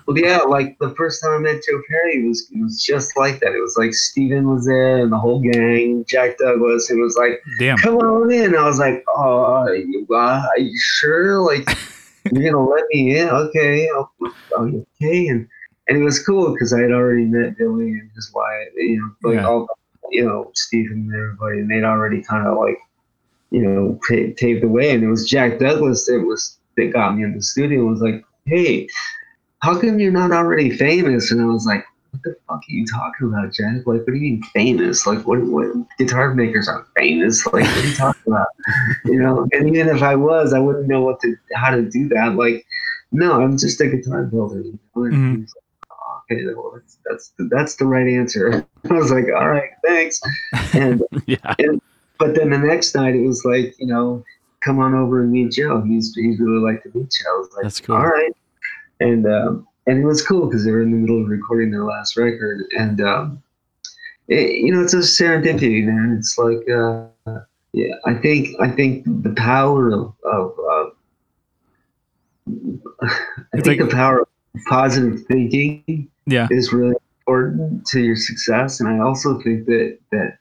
well, 0.06 0.16
yeah 0.18 0.38
like 0.38 0.78
the 0.78 0.94
first 0.96 1.22
time 1.22 1.32
i 1.32 1.38
met 1.38 1.62
joe 1.66 1.80
perry 1.88 2.22
it 2.24 2.28
was 2.28 2.48
it 2.52 2.60
was 2.62 2.82
just 2.82 3.16
like 3.16 3.40
that 3.40 3.52
it 3.54 3.60
was 3.60 3.76
like 3.78 3.94
steven 3.94 4.48
was 4.48 4.66
there 4.66 4.98
and 4.98 5.10
the 5.12 5.18
whole 5.18 5.40
gang 5.40 6.04
jack 6.08 6.38
douglas 6.38 6.90
it 6.90 6.96
was 6.96 7.16
like 7.16 7.40
Damn. 7.58 7.78
come 7.78 7.96
on 7.96 8.30
in. 8.32 8.54
I 8.56 8.64
was 8.64 8.78
like, 8.78 9.04
oh, 9.16 9.44
are 9.44 9.74
you, 9.74 10.06
uh, 10.10 10.14
are 10.48 10.58
you 10.58 10.76
sure? 10.78 11.38
Like, 11.38 11.66
you're 12.32 12.52
gonna 12.52 12.64
let 12.68 12.84
me 12.92 13.16
in? 13.18 13.28
Okay, 13.28 13.88
I'll- 13.94 14.12
okay. 14.52 15.28
And 15.28 15.48
and 15.88 15.98
it 15.98 16.02
was 16.04 16.24
cool 16.24 16.52
because 16.52 16.72
I 16.72 16.80
had 16.80 16.90
already 16.90 17.24
met 17.24 17.56
Billy 17.56 17.90
and 17.92 18.10
his 18.14 18.30
wife, 18.34 18.68
you 18.76 18.96
know, 18.98 19.30
like 19.30 19.36
Yeah. 19.40 19.46
all, 19.46 19.68
you 20.10 20.24
know, 20.24 20.50
Steven 20.54 21.08
and 21.10 21.14
everybody, 21.14 21.60
and 21.60 21.70
they'd 21.70 21.84
already 21.84 22.22
kind 22.22 22.46
of 22.46 22.58
like, 22.58 22.78
you 23.50 23.62
know, 23.62 23.98
pa- 24.08 24.32
paved 24.36 24.62
the 24.62 24.68
way. 24.68 24.90
And 24.90 25.04
it 25.04 25.08
was 25.08 25.28
Jack 25.28 25.58
Douglas 25.60 26.06
that 26.06 26.20
was 26.26 26.58
that 26.76 26.92
got 26.92 27.16
me 27.16 27.24
in 27.24 27.34
the 27.34 27.42
studio. 27.42 27.84
Was 27.84 28.00
like, 28.00 28.24
hey, 28.46 28.88
how 29.60 29.78
come 29.80 29.98
you're 29.98 30.12
not 30.12 30.32
already 30.32 30.70
famous? 30.76 31.30
And 31.30 31.40
I 31.40 31.46
was 31.46 31.66
like. 31.66 31.84
What 32.12 32.22
the 32.22 32.36
fuck 32.48 32.56
are 32.60 32.62
you 32.68 32.86
talking 32.86 33.28
about, 33.28 33.52
Jack? 33.52 33.74
Like, 33.84 33.84
what 33.84 34.06
do 34.06 34.14
you 34.14 34.20
mean 34.22 34.42
famous? 34.54 35.06
Like, 35.06 35.26
what? 35.26 35.38
What? 35.42 35.66
Guitar 35.98 36.32
makers 36.32 36.66
aren't 36.66 36.86
famous. 36.96 37.44
Like, 37.44 37.64
what 37.64 37.76
are 37.76 37.86
you 37.86 37.94
talking 37.94 38.22
about? 38.32 38.46
you 39.04 39.18
know 39.18 39.46
and 39.52 39.68
even 39.68 39.88
if 39.94 40.02
i 40.02 40.14
was 40.14 40.52
i 40.52 40.58
wouldn't 40.58 40.88
know 40.88 41.00
what 41.00 41.20
to 41.20 41.36
how 41.54 41.70
to 41.74 41.82
do 41.82 42.08
that 42.08 42.34
like 42.34 42.64
no 43.12 43.40
i'm 43.40 43.56
just 43.56 43.80
a 43.80 43.86
guitar 43.86 44.24
builder 44.24 44.60
you 44.60 44.78
know? 44.94 45.04
And 45.04 45.14
Mhm. 45.14 45.40
he's 45.40 45.54
like, 45.54 45.90
"Oh, 45.92 46.20
okay 46.32 46.44
well 46.54 46.72
that's 46.74 46.98
that's 47.08 47.32
the, 47.38 47.48
that's 47.50 47.76
the 47.76 47.86
right 47.86 48.06
answer 48.08 48.66
i 48.90 48.92
was 48.94 49.10
like 49.10 49.26
all 49.36 49.48
right 49.48 49.70
thanks 49.84 50.20
and 50.74 51.02
Yeah. 51.26 51.54
but 52.18 52.34
then 52.34 52.50
the 52.50 52.58
next 52.58 52.94
night 52.94 53.14
it 53.14 53.24
was 53.26 53.44
like 53.44 53.74
you 53.78 53.86
know 53.86 54.24
come 54.66 54.78
on 54.80 54.92
over 54.94 55.22
and 55.22 55.30
meet 55.32 55.52
joe. 55.52 55.80
He's 55.82 56.12
he's 56.14 56.38
really 56.40 56.58
like 56.68 56.82
to 56.82 56.88
meet 56.96 57.10
you 57.18 57.24
i 57.32 57.38
was 57.38 57.48
like 57.54 57.62
That's 57.62 57.80
cool. 57.80 57.96
all 57.96 58.06
right. 58.06 58.34
And 59.00 59.26
um 59.26 59.66
and 59.86 59.98
it 59.98 60.04
was 60.04 60.20
cool 60.26 60.46
because 60.46 60.64
they 60.64 60.72
were 60.72 60.82
in 60.82 60.90
the 60.90 60.96
middle 60.96 61.22
of 61.22 61.28
recording 61.28 61.70
their 61.70 61.84
last 61.84 62.16
record. 62.16 62.64
And 62.76 63.00
um 63.00 63.42
it, 64.28 64.56
you 64.64 64.72
know 64.74 64.82
it's 64.82 64.92
a 64.94 64.98
serendipity 64.98 65.84
man. 65.84 66.16
It's 66.18 66.36
like 66.36 66.68
uh 66.68 67.06
yeah 67.72 67.94
i 68.06 68.14
think 68.14 68.48
i 68.60 68.68
think 68.68 69.04
the 69.22 69.34
power 69.36 69.90
of 69.92 70.12
of 70.24 70.52
uh, 70.72 70.86
i 73.02 73.60
think 73.60 73.66
like- 73.66 73.78
the 73.78 73.94
power 73.94 74.20
of 74.22 74.28
positive 74.68 75.20
thinking 75.28 76.08
Yeah. 76.26 76.48
is 76.50 76.72
really 76.72 76.96
important 77.20 77.86
to 77.88 78.00
your 78.00 78.16
success. 78.16 78.80
And 78.80 78.88
i 78.88 78.98
also 78.98 79.38
think 79.42 79.66
that 79.66 79.98
that 80.12 80.38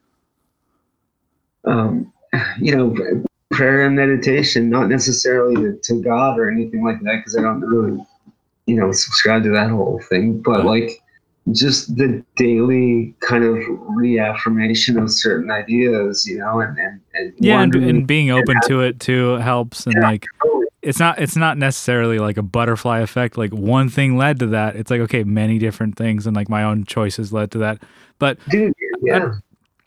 um 1.66 2.12
you 2.60 2.76
know 2.76 2.96
prayer 3.56 3.86
and 3.86 3.95
meditation 3.95 4.70
not 4.70 4.89
necessarily 4.89 5.56
to, 5.56 5.80
to 5.84 6.01
god 6.01 6.38
or 6.38 6.49
anything 6.51 6.84
like 6.84 6.99
that 7.01 7.18
because 7.18 7.38
i 7.38 7.41
don't 7.41 7.62
really 7.62 7.97
you 8.66 8.76
know 8.76 8.91
subscribe 8.91 9.43
to 9.43 9.49
that 9.49 9.70
whole 9.70 10.01
thing 10.10 10.41
but 10.41 10.66
like 10.66 11.01
just 11.51 11.95
the 11.95 12.24
daily 12.36 13.14
kind 13.20 13.43
of 13.43 13.58
reaffirmation 13.89 14.97
of 14.97 15.12
certain 15.12 15.51
ideas 15.51 16.26
you 16.28 16.38
know 16.39 16.60
and 16.60 16.78
and, 16.78 17.01
and 17.14 17.34
Yeah, 17.39 17.62
and, 17.62 17.76
and 17.76 18.08
being 18.08 18.32
open 18.32 18.60
to 18.68 18.82
it 18.82 18.99
too 18.99 19.36
helps, 19.36 19.86
and 19.86 19.95
Yeah. 19.95 20.10
like 20.10 20.26
it's 20.82 20.99
not 20.99 21.20
it's 21.20 21.36
not 21.36 21.58
necessarily 21.58 22.20
like 22.20 22.38
a 22.38 22.41
butterfly 22.43 22.99
effect. 22.99 23.38
Like 23.38 23.51
one 23.51 23.89
thing 23.89 24.18
led 24.18 24.39
to 24.39 24.47
that. 24.47 24.76
It's 24.76 24.89
like 24.89 25.01
okay, 25.01 25.24
many 25.24 25.60
different 25.60 25.97
things, 25.97 26.26
and 26.26 26.36
like 26.36 26.49
my 26.49 26.64
own 26.64 26.84
choices 26.84 27.32
led 27.32 27.51
to 27.51 27.60
that. 27.60 27.80
But 28.18 28.39
dude 28.49 28.74
yeah 29.03 29.34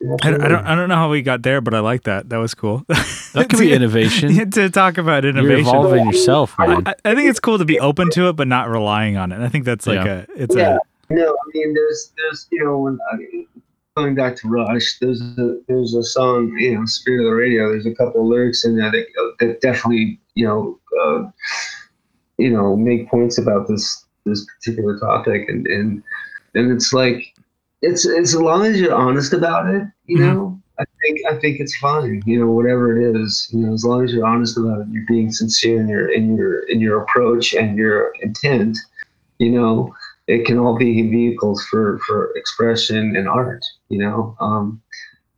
I, 0.01 0.31
don't- 0.31 0.43
I 0.43 0.49
don't 0.49 0.65
I 0.67 0.75
don't 0.77 0.89
know 0.89 0.95
how 0.95 1.11
we 1.11 1.23
got 1.23 1.43
there, 1.43 1.61
but 1.61 1.75
I 1.75 1.81
like 1.81 2.05
that. 2.05 2.29
That 2.29 2.37
was 2.37 2.55
cool. 2.55 2.85
That 2.89 3.47
could 3.51 3.59
be 3.59 3.73
innovation. 3.79 4.51
to 4.53 4.71
talk 4.71 4.97
about 4.99 5.25
innovation, 5.25 5.45
You're 5.51 5.59
innovation. 5.59 5.77
evolving 5.77 6.07
yourself, 6.07 6.55
man. 6.59 6.87
I, 6.87 6.95
I 7.05 7.15
think 7.17 7.29
it's 7.31 7.41
cool 7.41 7.59
to 7.59 7.65
be 7.65 7.81
open 7.81 8.09
to 8.11 8.29
it, 8.29 8.37
but 8.37 8.47
not 8.47 8.69
relying 8.69 9.17
on 9.17 9.33
it. 9.33 9.41
I 9.41 9.49
think 9.49 9.65
that's 9.65 9.87
like 9.87 10.05
Yeah. 10.05 10.25
a 10.29 10.43
it's 10.43 10.55
Yeah. 10.57 10.77
a 11.11 11.15
No, 11.15 11.27
I 11.31 11.51
mean, 11.53 11.75
there's, 11.75 12.13
there's, 12.17 12.47
you 12.53 12.63
know, 12.65 12.79
when 12.79 12.99
I, 13.13 13.47
going 13.97 14.15
back 14.15 14.37
to 14.37 14.49
Rush, 14.49 14.99
there's 15.01 15.21
a, 15.21 15.59
there's 15.67 15.95
a 15.95 16.05
song, 16.05 16.55
you 16.59 16.79
know, 16.79 16.85
Spirit 16.87 17.25
of 17.25 17.31
the 17.33 17.35
Radio. 17.37 17.71
There's 17.71 17.87
a 17.87 17.95
couple 17.95 18.21
of 18.21 18.27
lyrics 18.29 18.65
in 18.65 18.77
there 18.77 18.93
that, 18.93 19.07
that 19.41 19.61
definitely, 19.63 20.21
you 20.35 20.47
know, 20.47 20.79
uh, 21.03 21.29
you 22.39 22.51
know, 22.51 22.77
make 22.77 23.11
points 23.11 23.37
about 23.39 23.67
this 23.67 24.05
this 24.25 24.47
particular 24.47 24.97
topic, 25.01 25.49
and 25.49 25.67
and 25.67 26.03
and 26.55 26.71
it's 26.71 26.93
like, 26.93 27.35
it's 27.83 28.07
as 28.07 28.35
long 28.35 28.65
as 28.67 28.81
you're 28.81 28.95
honest 28.95 29.33
about 29.33 29.73
it, 29.75 29.83
you 30.07 30.19
Mhm. 30.19 30.25
know. 30.25 30.61
I 30.79 30.85
think 31.03 31.19
I 31.31 31.37
think 31.39 31.61
it's 31.61 31.77
fine, 31.79 32.23
you 32.27 32.39
know, 32.39 32.51
whatever 32.51 32.97
it 32.97 33.17
is, 33.17 33.49
you 33.53 33.61
know, 33.61 33.73
as 33.75 33.85
long 33.85 34.05
as 34.05 34.13
you're 34.13 34.27
honest 34.27 34.57
about 34.59 34.81
it, 34.81 34.87
you're 34.91 35.05
being 35.09 35.31
sincere 35.33 35.81
in 35.81 35.89
your 35.89 36.09
in 36.13 36.37
your 36.37 36.61
in 36.69 36.81
your 36.81 37.03
approach 37.03 37.55
and 37.55 37.77
your 37.77 38.13
intent, 38.23 38.79
you 39.39 39.51
know, 39.51 39.93
it 40.27 40.45
can 40.47 40.59
all 40.59 40.77
be 40.77 41.09
vehicles 41.11 41.65
for 41.71 41.99
for 42.07 42.31
expression 42.37 43.17
and 43.17 43.29
art 43.29 43.63
you 43.89 43.99
know 43.99 44.37
um 44.41 44.81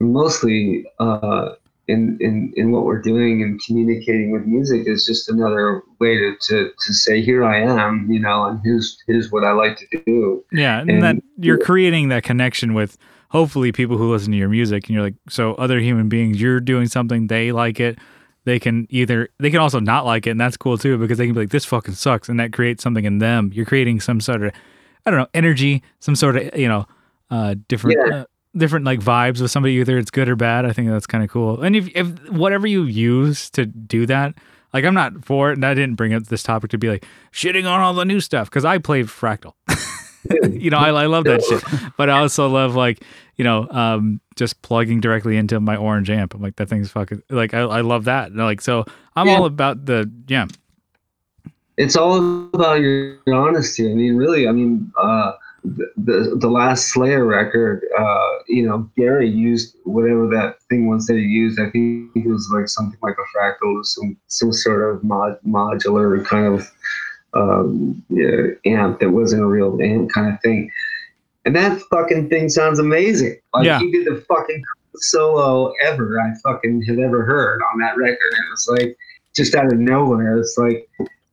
mostly 0.01 0.84
uh 1.01 1.51
in 1.91 2.16
in 2.20 2.53
in 2.57 2.72
what 2.72 2.84
we're 2.84 3.03
doing 3.03 3.43
and 3.43 3.61
communicating 3.66 4.30
with 4.30 4.45
music 4.47 4.86
is 4.86 5.05
just 5.05 5.28
another 5.28 5.82
way 6.01 6.16
to 6.16 6.34
to, 6.47 6.70
to 6.84 6.95
say 6.95 7.20
here 7.20 7.45
i 7.45 7.59
am 7.61 8.07
you 8.11 8.20
know 8.20 8.45
and 8.45 8.61
here's 8.64 8.97
here's 9.07 9.30
what 9.32 9.45
i 9.45 9.53
like 9.53 9.76
to 9.76 10.03
do 10.07 10.45
Yeah, 10.53 10.80
and, 10.80 10.91
And- 10.91 11.03
that 11.03 11.16
you're 11.38 11.59
creating 11.59 12.09
that 12.09 12.22
connection 12.22 12.74
with 12.74 12.97
hopefully 13.30 13.70
people 13.72 13.97
who 13.97 14.11
listen 14.12 14.32
to 14.32 14.36
your 14.36 14.49
music, 14.49 14.86
and 14.88 14.95
you're 14.95 15.05
like, 15.05 15.14
so 15.28 15.55
other 15.55 15.78
human 15.78 16.09
beings, 16.09 16.41
you're 16.41 16.59
doing 16.59 16.88
something, 16.88 17.28
they 17.28 17.53
like 17.53 17.78
it. 17.78 17.97
They 18.45 18.59
can 18.59 18.86
either 18.91 19.28
they 19.38 19.51
can 19.51 19.61
also 19.61 19.78
not 19.80 20.05
like 20.05 20.26
it, 20.26 20.30
and 20.30 20.41
that's 20.41 20.57
cool 20.57 20.76
too 20.78 20.99
because 20.99 21.18
they 21.18 21.26
can 21.26 21.34
be 21.34 21.41
like, 21.43 21.51
this 21.51 21.64
fucking 21.64 21.95
sucks, 21.95 22.28
and 22.28 22.41
that 22.41 22.53
creates 22.53 22.82
something 22.82 23.05
in 23.05 23.18
them. 23.18 23.51
You're 23.55 23.66
creating 23.66 24.01
some 24.01 24.20
sort 24.20 24.43
of, 24.43 24.53
I 25.07 25.11
don't 25.11 25.20
know, 25.20 25.28
energy, 25.34 25.82
some 26.01 26.16
sort 26.16 26.36
of 26.36 26.59
you 26.59 26.66
know, 26.66 26.86
uh, 27.30 27.55
different. 27.68 27.99
Yeah. 28.05 28.16
Uh, 28.20 28.24
different 28.57 28.85
like 28.85 29.01
vibes 29.01 29.41
with 29.41 29.51
somebody 29.51 29.75
either 29.75 29.97
it's 29.99 30.11
good 30.11 30.29
or 30.29 30.37
bad 30.37 30.65
i 30.67 30.73
think 30.73 30.89
that's 30.89 31.07
kind 31.07 31.23
of 31.23 31.31
cool 31.31 31.61
and 31.63 31.77
if, 31.77 31.89
if 31.95 32.09
whatever 32.31 32.67
you 32.67 32.83
use 32.85 33.49
to 33.51 33.65
do 33.67 34.07
that 34.07 34.35
like 34.75 34.85
i'm 34.85 34.95
not 34.95 35.25
for 35.25 35.51
it 35.51 35.55
and 35.55 35.65
i 35.65 35.73
didn't 35.73 35.95
bring 35.95 36.13
up 36.13 36.25
this 36.27 36.43
topic 36.43 36.71
to 36.71 36.79
be 36.79 36.89
like 36.89 37.07
shitting 37.33 37.71
on 37.71 37.81
all 37.81 37.95
the 37.95 38.05
new 38.05 38.21
stuff 38.21 38.51
because 38.51 38.65
i 38.65 38.77
played 38.79 39.07
fractal 39.07 39.53
you 40.51 40.69
know, 40.69 40.77
I, 40.77 40.91
I 40.91 41.07
love 41.07 41.25
that 41.25 41.43
shit. 41.43 41.65
But 41.97 42.11
I 42.11 42.19
also 42.19 42.47
love 42.47 42.75
like, 42.75 43.03
you 43.37 43.45
know, 43.45 43.67
um, 43.71 44.21
just 44.37 44.61
plugging 44.61 45.01
directly 45.01 45.39
into 45.39 45.59
my 45.61 45.77
orange 45.77 46.11
amp. 46.11 46.35
I'm 46.35 46.43
like, 46.43 46.57
that 46.57 46.69
thing's 46.69 46.91
fucking 46.91 47.23
like 47.31 47.55
I, 47.55 47.61
I 47.61 47.81
love 47.81 48.05
that. 48.05 48.29
And 48.31 48.37
like 48.37 48.61
so 48.61 48.85
I'm 49.17 49.29
Yeah. 49.29 49.37
all 49.37 49.47
about 49.47 49.87
the 49.87 50.11
yeah. 50.29 50.47
it's 51.79 51.97
all 51.97 52.19
about 52.53 52.81
your, 52.81 53.17
your 53.27 53.35
honesty 53.37 53.91
i 53.91 53.95
mean 53.95 54.15
really 54.17 54.47
i 54.47 54.53
mean 54.53 54.93
uh 54.99 55.33
the, 55.65 55.91
the, 55.97 56.37
the 56.41 56.49
last 56.49 56.93
Slayer 56.93 57.25
record, 57.25 57.83
uh, 57.99 58.31
you 58.49 58.67
know, 58.67 58.91
Gary 58.97 59.29
used 59.29 59.77
whatever 59.85 60.27
that 60.29 60.57
thing 60.69 60.89
was 60.89 61.07
that 61.07 61.15
he 61.17 61.23
used. 61.23 61.61
I 61.61 61.71
think 61.71 62.11
it 62.15 62.27
was 62.27 62.51
like 62.55 62.69
something 62.69 62.99
like 63.03 63.17
a 63.19 63.39
fractal 63.39 63.77
or 63.77 63.85
some 63.85 64.17
some 64.29 64.53
sort 64.53 64.95
of 64.95 65.05
mod, 65.05 65.39
modular 65.47 66.25
kind 66.25 66.47
of 66.47 66.71
um, 67.35 68.03
yeah, 68.09 68.49
amp 68.67 69.01
that 69.01 69.11
wasn't 69.11 69.43
a 69.43 69.47
real 69.47 69.79
amp 69.83 70.11
kind 70.11 70.33
of 70.33 70.41
thing. 70.41 70.71
And 71.45 71.55
that 71.57 71.81
fucking 71.91 72.29
thing 72.29 72.49
sounds 72.49 72.79
amazing. 72.79 73.37
Like 73.55 73.67
Yeah. 73.67 73.79
he 73.79 73.91
did 73.91 74.07
the 74.07 74.25
fucking 74.29 74.63
solo 74.97 75.73
ever 75.83 76.21
I 76.21 76.33
fucking 76.43 76.83
had 76.83 76.99
ever 76.99 77.25
heard 77.25 77.63
on 77.73 77.81
that 77.81 77.97
record. 77.97 78.19
It 78.19 78.51
was 78.51 78.69
like 78.71 78.97
just 79.35 79.55
out 79.55 79.73
of 79.73 79.79
nowhere. 79.79 80.39
It's 80.39 80.57
like, 80.59 80.89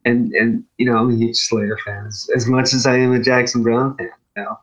and 0.07 0.31
and 0.33 0.63
you 0.77 0.85
know, 0.85 0.97
I'm 0.97 1.11
a 1.11 1.15
huge 1.15 1.35
Slayer 1.35 1.77
fan 1.85 2.05
as, 2.07 2.29
as 2.35 2.47
much 2.47 2.73
as 2.73 2.85
I 2.85 2.97
am 2.97 3.13
a 3.13 3.19
Jackson 3.19 3.61
Browne 3.61 3.95
fan. 3.97 4.09
You 4.35 4.43
know, 4.43 4.59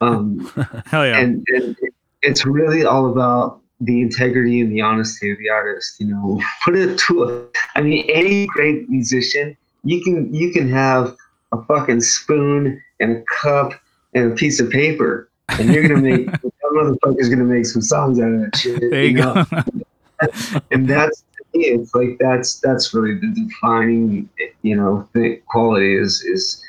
um, 0.00 0.38
Hell 0.86 1.06
yeah. 1.06 1.18
and, 1.18 1.46
and 1.48 1.76
it's 2.22 2.46
really 2.46 2.84
all 2.84 3.10
about 3.10 3.60
the 3.80 4.00
integrity 4.00 4.60
and 4.60 4.72
the 4.72 4.80
honesty 4.80 5.30
of 5.30 5.38
the 5.38 5.50
artist. 5.50 6.00
You 6.00 6.06
know, 6.06 6.40
put 6.64 6.74
it 6.74 6.98
to 7.00 7.24
a, 7.24 7.44
I 7.76 7.82
mean, 7.82 8.08
any 8.12 8.46
great 8.46 8.88
musician, 8.88 9.56
you 9.84 10.02
can 10.02 10.32
you 10.34 10.52
can 10.52 10.70
have 10.70 11.14
a 11.52 11.62
fucking 11.64 12.00
spoon 12.00 12.82
and 13.00 13.16
a 13.18 13.22
cup 13.40 13.72
and 14.14 14.32
a 14.32 14.34
piece 14.34 14.58
of 14.58 14.70
paper, 14.70 15.28
and 15.50 15.72
you're 15.72 15.86
gonna 15.86 16.00
make 16.00 16.30
some 16.40 16.76
motherfucker's 16.76 17.28
gonna 17.28 17.44
make 17.44 17.66
some 17.66 17.82
songs 17.82 18.18
out 18.18 18.32
of 18.32 18.40
that 18.40 18.56
shit. 18.56 18.90
there 18.90 19.04
you 19.04 19.12
know? 19.12 19.44
go. 19.50 19.62
and 20.70 20.88
that's 20.88 21.24
it's 21.54 21.94
like 21.94 22.16
that's 22.18 22.60
that's 22.60 22.92
really 22.94 23.14
the 23.14 23.32
defining 23.34 24.28
you 24.62 24.76
know 24.76 25.08
quality 25.46 25.96
is 25.96 26.22
is 26.22 26.62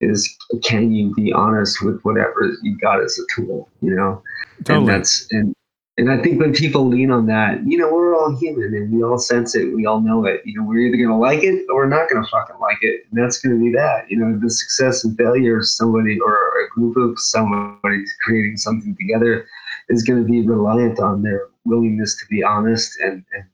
is 0.00 0.36
can 0.62 0.92
you 0.92 1.14
be 1.14 1.32
honest 1.32 1.82
with 1.84 2.00
whatever 2.02 2.52
you 2.62 2.76
got 2.78 3.02
as 3.02 3.18
a 3.18 3.34
tool 3.34 3.68
you 3.80 3.94
know 3.94 4.22
totally. 4.64 4.78
and 4.78 4.88
that's 4.88 5.26
and 5.30 5.54
and 6.00 6.10
I 6.10 6.16
think 6.22 6.40
when 6.40 6.54
people 6.54 6.88
lean 6.88 7.10
on 7.10 7.26
that, 7.26 7.60
you 7.66 7.76
know, 7.76 7.92
we're 7.92 8.18
all 8.18 8.34
human 8.34 8.72
and 8.72 8.90
we 8.90 9.02
all 9.02 9.18
sense 9.18 9.54
it, 9.54 9.74
we 9.74 9.84
all 9.84 10.00
know 10.00 10.24
it. 10.24 10.40
You 10.46 10.58
know, 10.58 10.64
we're 10.66 10.78
either 10.78 10.96
gonna 10.96 11.18
like 11.18 11.42
it 11.42 11.66
or 11.68 11.82
we're 11.82 11.88
not 11.88 12.08
gonna 12.08 12.26
fucking 12.26 12.56
like 12.58 12.78
it, 12.80 13.02
and 13.10 13.22
that's 13.22 13.38
gonna 13.38 13.58
be 13.58 13.70
that. 13.72 14.10
You 14.10 14.16
know, 14.16 14.38
the 14.40 14.48
success 14.48 15.04
and 15.04 15.14
failure 15.18 15.58
of 15.58 15.68
somebody 15.68 16.18
or 16.18 16.34
a 16.34 16.68
group 16.70 16.96
of 16.96 17.18
somebody 17.18 18.02
creating 18.24 18.56
something 18.56 18.96
together 18.96 19.46
is 19.90 20.02
gonna 20.02 20.22
be 20.22 20.40
reliant 20.40 21.00
on 21.00 21.22
their 21.22 21.48
willingness 21.66 22.18
to 22.20 22.26
be 22.30 22.42
honest 22.42 22.98
and 23.00 23.22
and 23.34 23.44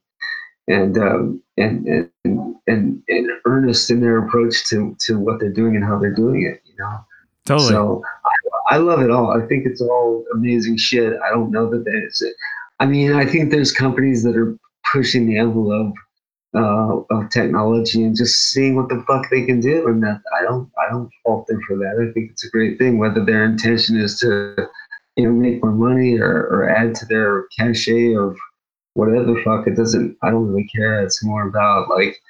and 0.69 0.99
um, 0.99 1.43
and, 1.57 1.87
and 1.87 2.11
and 2.67 3.03
and 3.09 3.31
earnest 3.45 3.91
in 3.91 4.01
their 4.01 4.19
approach 4.25 4.69
to 4.69 4.97
to 5.01 5.19
what 5.19 5.41
they're 5.41 5.53
doing 5.53 5.77
and 5.77 5.85
how 5.85 5.99
they're 5.99 6.15
doing 6.15 6.43
it. 6.43 6.63
You 6.65 6.75
know. 6.79 6.99
Totally. 7.45 7.69
So 7.69 8.03
I, 8.25 8.75
I 8.75 8.79
love 8.79 9.01
it 9.01 9.11
all. 9.11 9.31
I 9.31 9.47
think 9.47 9.67
it's 9.67 9.81
all 9.81 10.25
amazing 10.35 10.77
shit. 10.77 11.15
I 11.25 11.31
don't 11.31 11.51
know 11.51 11.71
that 11.71 11.85
there's. 11.85 12.23
I 12.81 12.87
mean, 12.87 13.13
I 13.13 13.25
think 13.25 13.51
there's 13.51 13.73
companies 13.73 14.23
that 14.25 14.37
are 14.37 14.57
pushing 14.93 15.27
the 15.27 15.39
envelope 15.39 15.95
uh, 16.55 16.97
of 17.11 17.31
technology 17.31 18.03
and 18.03 18.17
just 18.17 18.51
seeing 18.51 18.75
what 18.75 18.89
the 18.89 19.03
fuck 19.07 19.31
they 19.31 19.45
can 19.45 19.61
do, 19.61 19.87
and 19.87 20.03
that 20.03 20.21
I 20.37 20.43
don't. 20.43 20.71
I 20.79 20.91
don't 20.91 21.11
fault 21.23 21.47
them 21.47 21.61
for 21.69 21.77
that. 21.77 22.05
I 22.05 22.13
think 22.13 22.33
it's 22.33 22.45
a 22.45 22.51
great 22.51 22.79
thing. 22.79 22.99
Whether 22.99 23.25
their 23.25 23.45
intention 23.45 23.97
is 23.97 24.19
to, 24.21 24.69
you 25.17 25.25
know, 25.25 25.33
make 25.33 25.63
more 25.63 25.73
money 25.73 26.19
or, 26.19 26.49
or 26.49 26.69
add 26.69 26.95
to 26.97 27.07
their 27.07 27.45
cachet 27.57 28.15
of 28.15 28.37
whatever 28.97 29.25
the 29.25 29.43
fuck, 29.45 29.67
it 29.67 29.77
doesn't. 29.77 30.17
I 30.23 30.31
don't 30.31 30.49
really 30.49 30.69
care. 30.75 31.03
It's 31.03 31.23
more 31.23 31.47
about 31.47 31.89
like 31.91 32.21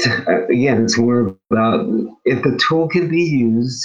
again, 0.48 0.84
it's 0.84 0.98
more 0.98 1.36
about 1.50 1.86
if 2.24 2.42
the 2.42 2.58
tool 2.68 2.88
can 2.88 3.08
be 3.08 3.22
used 3.22 3.84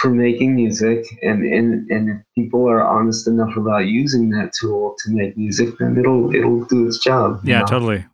for 0.00 0.10
making 0.10 0.56
music 0.56 1.06
and, 1.22 1.44
and, 1.44 1.88
and 1.88 2.10
if 2.10 2.16
people 2.34 2.68
are 2.68 2.82
honest 2.84 3.28
enough 3.28 3.56
about 3.56 3.86
using 3.86 4.30
that 4.30 4.52
tool 4.52 4.96
to 4.98 5.12
make 5.12 5.36
music, 5.36 5.70
then 5.78 5.96
it'll 5.98 6.34
it'll 6.34 6.64
do 6.64 6.86
its 6.86 6.98
job. 6.98 7.40
yeah, 7.44 7.60
know? 7.60 7.66
totally. 7.66 8.04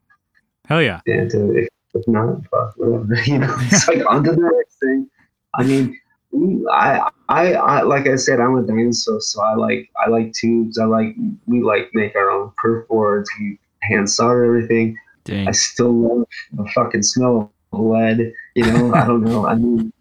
Hell 0.67 0.83
yeah. 0.83 1.01
And 1.07 1.35
uh, 1.35 1.53
if, 1.53 1.69
if 1.95 2.07
not, 2.07 2.43
fuck, 2.51 2.75
whatever. 2.77 3.15
You 3.25 3.39
know, 3.39 3.55
it's 3.59 3.89
like 3.89 4.05
on 4.07 4.25
to 4.25 4.33
the 4.33 4.53
next 4.57 4.79
thing. 4.79 5.09
I 5.55 5.65
mean, 5.65 5.99
I, 6.71 7.11
I, 7.31 7.53
I, 7.53 7.83
like 7.83 8.09
I 8.09 8.17
said, 8.17 8.41
I'm 8.41 8.57
a 8.57 8.63
dinosaur, 8.63 9.21
so 9.21 9.41
I 9.41 9.55
like, 9.55 9.89
I 10.05 10.11
like 10.11 10.33
tubes. 10.33 10.79
I 10.79 10.85
like, 10.85 11.15
we 11.47 11.63
like 11.63 11.89
make 11.95 12.17
our 12.17 12.29
own 12.29 12.51
perf 12.63 12.89
boards. 12.89 13.31
We 13.39 13.57
hand 13.83 14.11
solder 14.11 14.45
everything. 14.45 14.99
Dang. 15.25 15.47
I 15.47 15.53
still 15.53 15.93
love 15.93 16.27
the 16.53 16.69
fucking 16.75 17.05
smell 17.05 17.53
of 17.73 17.81
lead. 17.81 18.33
You 18.57 18.67
know, 18.73 18.95
I 18.95 19.07
don't 19.07 19.23
know. 19.23 19.47
I 19.47 19.55
mean, 19.55 19.93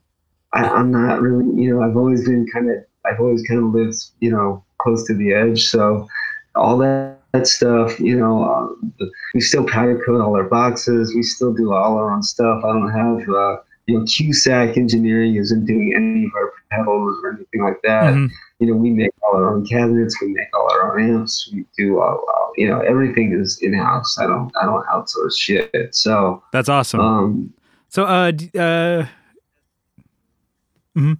I, 0.53 0.67
I'm 0.67 0.91
not 0.91 1.21
really, 1.21 1.45
you 1.61 1.69
know, 1.71 1.83
I've 1.83 1.95
always 1.95 2.27
been 2.27 2.47
kind 2.51 2.71
of, 2.71 2.77
I've 3.05 3.19
always 3.19 3.43
kind 3.47 3.63
of 3.63 3.75
lived, 3.75 3.97
you 4.21 4.31
know, 4.31 4.63
close 4.79 5.05
to 5.05 5.13
the 5.13 5.31
edge. 5.31 5.67
So 5.67 6.07
all 6.55 6.79
that, 6.79 7.19
that 7.33 7.45
stuff, 7.45 7.99
you 7.99 8.17
know, 8.17 8.43
uh, 8.43 9.05
we 9.35 9.41
still 9.41 9.67
powder 9.67 10.01
coat 10.03 10.19
all 10.19 10.35
our 10.35 10.45
boxes. 10.45 11.13
We 11.13 11.21
still 11.21 11.53
do 11.53 11.73
all 11.73 11.95
our 11.99 12.11
own 12.11 12.23
stuff. 12.23 12.63
I 12.65 12.69
don't 12.69 12.89
have, 12.89 13.29
uh, 13.29 13.57
you 13.89 13.97
know, 13.97 14.05
Cusack 14.05 14.77
engineering 14.77 15.35
isn't 15.35 15.65
doing 15.65 15.93
any 15.95 16.25
of 16.25 16.31
our 16.35 16.51
pedals 16.71 17.17
or 17.23 17.33
anything 17.35 17.61
like 17.63 17.79
that 17.83 18.13
Mhm. 18.13 18.29
you 18.59 18.67
know, 18.67 18.75
we 18.75 18.89
make 18.91 19.11
all 19.23 19.35
our 19.37 19.53
own 19.55 19.65
cabinets, 19.65 20.21
we 20.21 20.27
make 20.33 20.47
all 20.55 20.67
our 20.71 20.81
own 20.99 21.09
amps, 21.09 21.49
we 21.53 21.65
do 21.77 21.99
all, 22.01 22.17
all 22.33 22.51
you 22.57 22.67
know, 22.67 22.79
everything 22.81 23.31
is 23.31 23.57
in 23.61 23.73
house. 23.73 24.17
I 24.19 24.27
don't, 24.27 24.51
I 24.61 24.65
don't 24.65 24.85
outsource 24.87 25.35
shit. 25.37 25.95
So, 25.95 26.43
That's 26.51 26.67
awesome. 26.69 26.99
um, 26.99 27.53
So, 27.87 28.03
uh, 28.05 28.31
d- 28.31 28.51
uh, 28.55 29.05
mhm. 30.97 31.17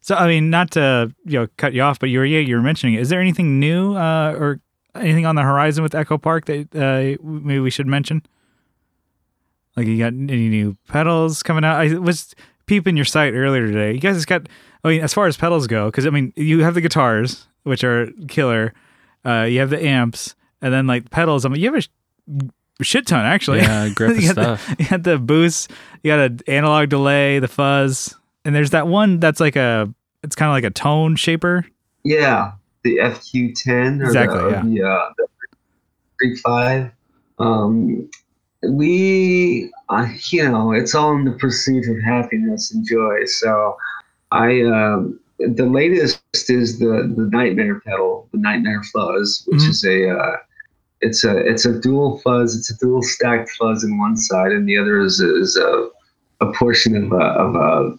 so 0.00 0.14
I 0.16 0.26
mean, 0.26 0.50
not 0.50 0.70
to 0.72 1.12
you 1.24 1.38
know 1.38 1.46
cut 1.56 1.72
you 1.74 1.82
off, 1.82 1.98
but 1.98 2.08
you 2.10 2.18
were 2.18 2.24
yeah, 2.26 2.40
you 2.40 2.56
were 2.56 2.62
mentioning 2.62 2.94
it. 2.96 3.00
Is 3.00 3.08
there 3.08 3.20
anything 3.20 3.58
new 3.60 3.94
uh, 3.94 4.34
or 4.38 4.60
anything 4.94 5.26
on 5.26 5.36
the 5.36 5.42
horizon 5.42 5.82
with 5.82 5.94
Echo 5.94 6.18
Park 6.18 6.46
that 6.46 6.74
uh, 6.74 7.22
maybe 7.24 7.60
we 7.60 7.70
should 7.70 7.86
mention? 7.86 8.22
Like, 9.80 9.88
you 9.88 9.98
got 9.98 10.12
any 10.12 10.48
new 10.48 10.76
pedals 10.88 11.42
coming 11.42 11.64
out? 11.64 11.80
I 11.80 11.94
was 11.98 12.34
peeping 12.66 12.96
your 12.96 13.06
site 13.06 13.32
earlier 13.32 13.66
today. 13.66 13.92
You 13.92 13.98
guys 14.00 14.16
just 14.16 14.26
got. 14.26 14.46
I 14.84 14.88
mean, 14.88 15.00
as 15.00 15.12
far 15.14 15.26
as 15.26 15.36
pedals 15.36 15.66
go, 15.66 15.86
because 15.86 16.06
I 16.06 16.10
mean, 16.10 16.32
you 16.36 16.60
have 16.60 16.74
the 16.74 16.80
guitars, 16.82 17.46
which 17.62 17.82
are 17.84 18.08
killer. 18.28 18.74
Uh, 19.24 19.42
you 19.42 19.60
have 19.60 19.70
the 19.70 19.82
amps, 19.82 20.34
and 20.60 20.72
then 20.72 20.86
like 20.86 21.10
pedals. 21.10 21.44
I 21.44 21.48
mean, 21.48 21.60
you 21.62 21.72
have 21.72 21.82
a 22.78 22.84
shit 22.84 23.06
ton 23.06 23.24
actually. 23.24 23.58
Yeah, 23.60 23.88
grip 23.88 24.10
of 24.12 24.16
you, 24.22 24.34
got 24.34 24.42
stuff. 24.60 24.76
The, 24.76 24.76
you 24.84 24.88
got 24.90 25.02
the 25.02 25.18
boost, 25.18 25.70
you 26.02 26.10
got 26.10 26.18
an 26.18 26.40
analog 26.46 26.88
delay, 26.90 27.38
the 27.38 27.48
fuzz, 27.48 28.14
and 28.44 28.54
there's 28.54 28.70
that 28.70 28.86
one 28.86 29.18
that's 29.20 29.40
like 29.40 29.56
a, 29.56 29.92
it's 30.22 30.34
kind 30.36 30.48
of 30.50 30.54
like 30.54 30.64
a 30.64 30.70
tone 30.70 31.16
shaper. 31.16 31.66
yeah, 32.04 32.52
the 32.82 32.96
FQ10 32.96 34.00
or 34.00 34.04
Exactly, 34.04 34.38
the, 34.40 34.50
yeah. 34.50 34.62
the, 34.62 34.82
uh, 34.82 35.12
the 35.18 35.26
Freak 36.18 36.38
5. 36.38 36.90
Um, 37.38 38.10
we, 38.62 39.70
uh, 39.88 40.06
you 40.30 40.48
know, 40.48 40.72
it's 40.72 40.94
all 40.94 41.14
in 41.16 41.24
the 41.24 41.32
pursuit 41.32 41.88
of 41.88 42.00
happiness 42.02 42.72
and 42.72 42.86
joy. 42.86 43.24
So, 43.24 43.76
I, 44.32 44.62
um, 44.62 45.18
the 45.38 45.64
latest 45.66 46.22
is 46.50 46.78
the 46.78 47.12
the 47.16 47.28
Nightmare 47.32 47.80
pedal, 47.80 48.28
the 48.32 48.38
Nightmare 48.38 48.82
Fuzz, 48.92 49.42
which 49.46 49.60
Mhm. 49.62 49.70
is 49.70 49.84
a 49.84 50.10
uh, 50.10 50.36
it's 51.00 51.24
a 51.24 51.36
it's 51.38 51.64
a 51.64 51.80
dual 51.80 52.18
fuzz. 52.18 52.54
It's 52.54 52.70
a 52.70 52.76
dual 52.78 53.02
stacked 53.02 53.50
fuzz 53.58 53.82
in 53.82 53.98
one 53.98 54.16
side, 54.16 54.52
and 54.52 54.68
the 54.68 54.76
other 54.76 55.00
is 55.00 55.20
is 55.20 55.56
a 55.56 55.88
a 56.42 56.52
portion 56.52 56.94
of 56.96 57.12
a, 57.12 57.24
of 57.44 57.54
a 57.56 57.98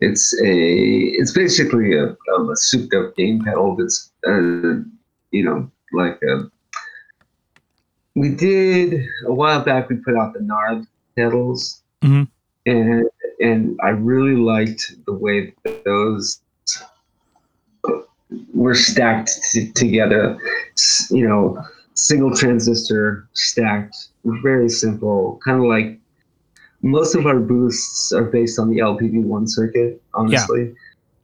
it's 0.00 0.32
a 0.40 0.54
it's 1.18 1.32
basically 1.32 1.96
a, 1.98 2.10
a 2.10 2.56
souped 2.56 2.94
up 2.94 3.16
gain 3.16 3.42
pedal 3.44 3.74
that's 3.76 4.12
uh, 4.28 4.80
you 5.32 5.42
know 5.44 5.68
like 5.92 6.20
a 6.22 6.48
we 8.16 8.30
did 8.30 9.04
a 9.26 9.32
while 9.32 9.60
back 9.60 9.88
we 9.90 9.96
put 9.96 10.16
out 10.16 10.32
the 10.32 10.40
Narb 10.40 10.86
pedals 11.16 11.82
Mhm. 12.02 12.26
and 12.66 13.04
and 13.40 13.78
I 13.82 13.90
really 13.90 14.36
liked 14.36 14.82
the 15.06 15.12
way 15.12 15.52
those 15.84 16.40
were 18.54 18.74
stacked 18.74 19.30
t- 19.52 19.70
together 19.72 20.36
S- 20.74 21.08
you 21.10 21.26
know 21.28 21.62
single 21.94 22.34
transistor 22.34 23.26
stacked 23.34 23.96
very 24.24 24.68
simple 24.68 25.38
kind 25.44 25.58
of 25.60 25.66
like 25.66 25.98
most 26.82 27.14
of 27.14 27.26
our 27.26 27.38
boosts 27.38 28.12
are 28.12 28.24
based 28.24 28.58
on 28.58 28.68
the 28.70 28.78
LPB1 28.78 29.48
circuit 29.48 30.00
honestly 30.14 30.74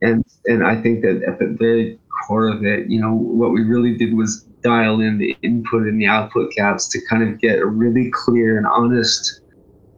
Yeah. 0.03 0.09
and 0.11 0.25
and 0.47 0.65
I 0.65 0.81
think 0.81 1.03
that 1.03 1.23
at 1.25 1.39
the 1.39 1.47
very 1.65 1.99
core 2.27 2.49
of 2.49 2.65
it 2.65 2.89
you 2.89 3.01
know 3.01 3.15
what 3.15 3.51
we 3.53 3.63
really 3.65 3.97
did 3.97 4.15
was 4.17 4.45
dial 4.63 5.01
in 5.01 5.19
the 5.19 5.37
input 5.43 5.83
and 5.83 6.01
the 6.01 6.07
output 6.07 6.53
caps 6.57 6.89
to 6.89 7.01
kind 7.09 7.23
of 7.23 7.41
get 7.41 7.59
a 7.59 7.67
really 7.67 8.11
clear 8.13 8.57
and 8.57 8.67
honest 8.67 9.41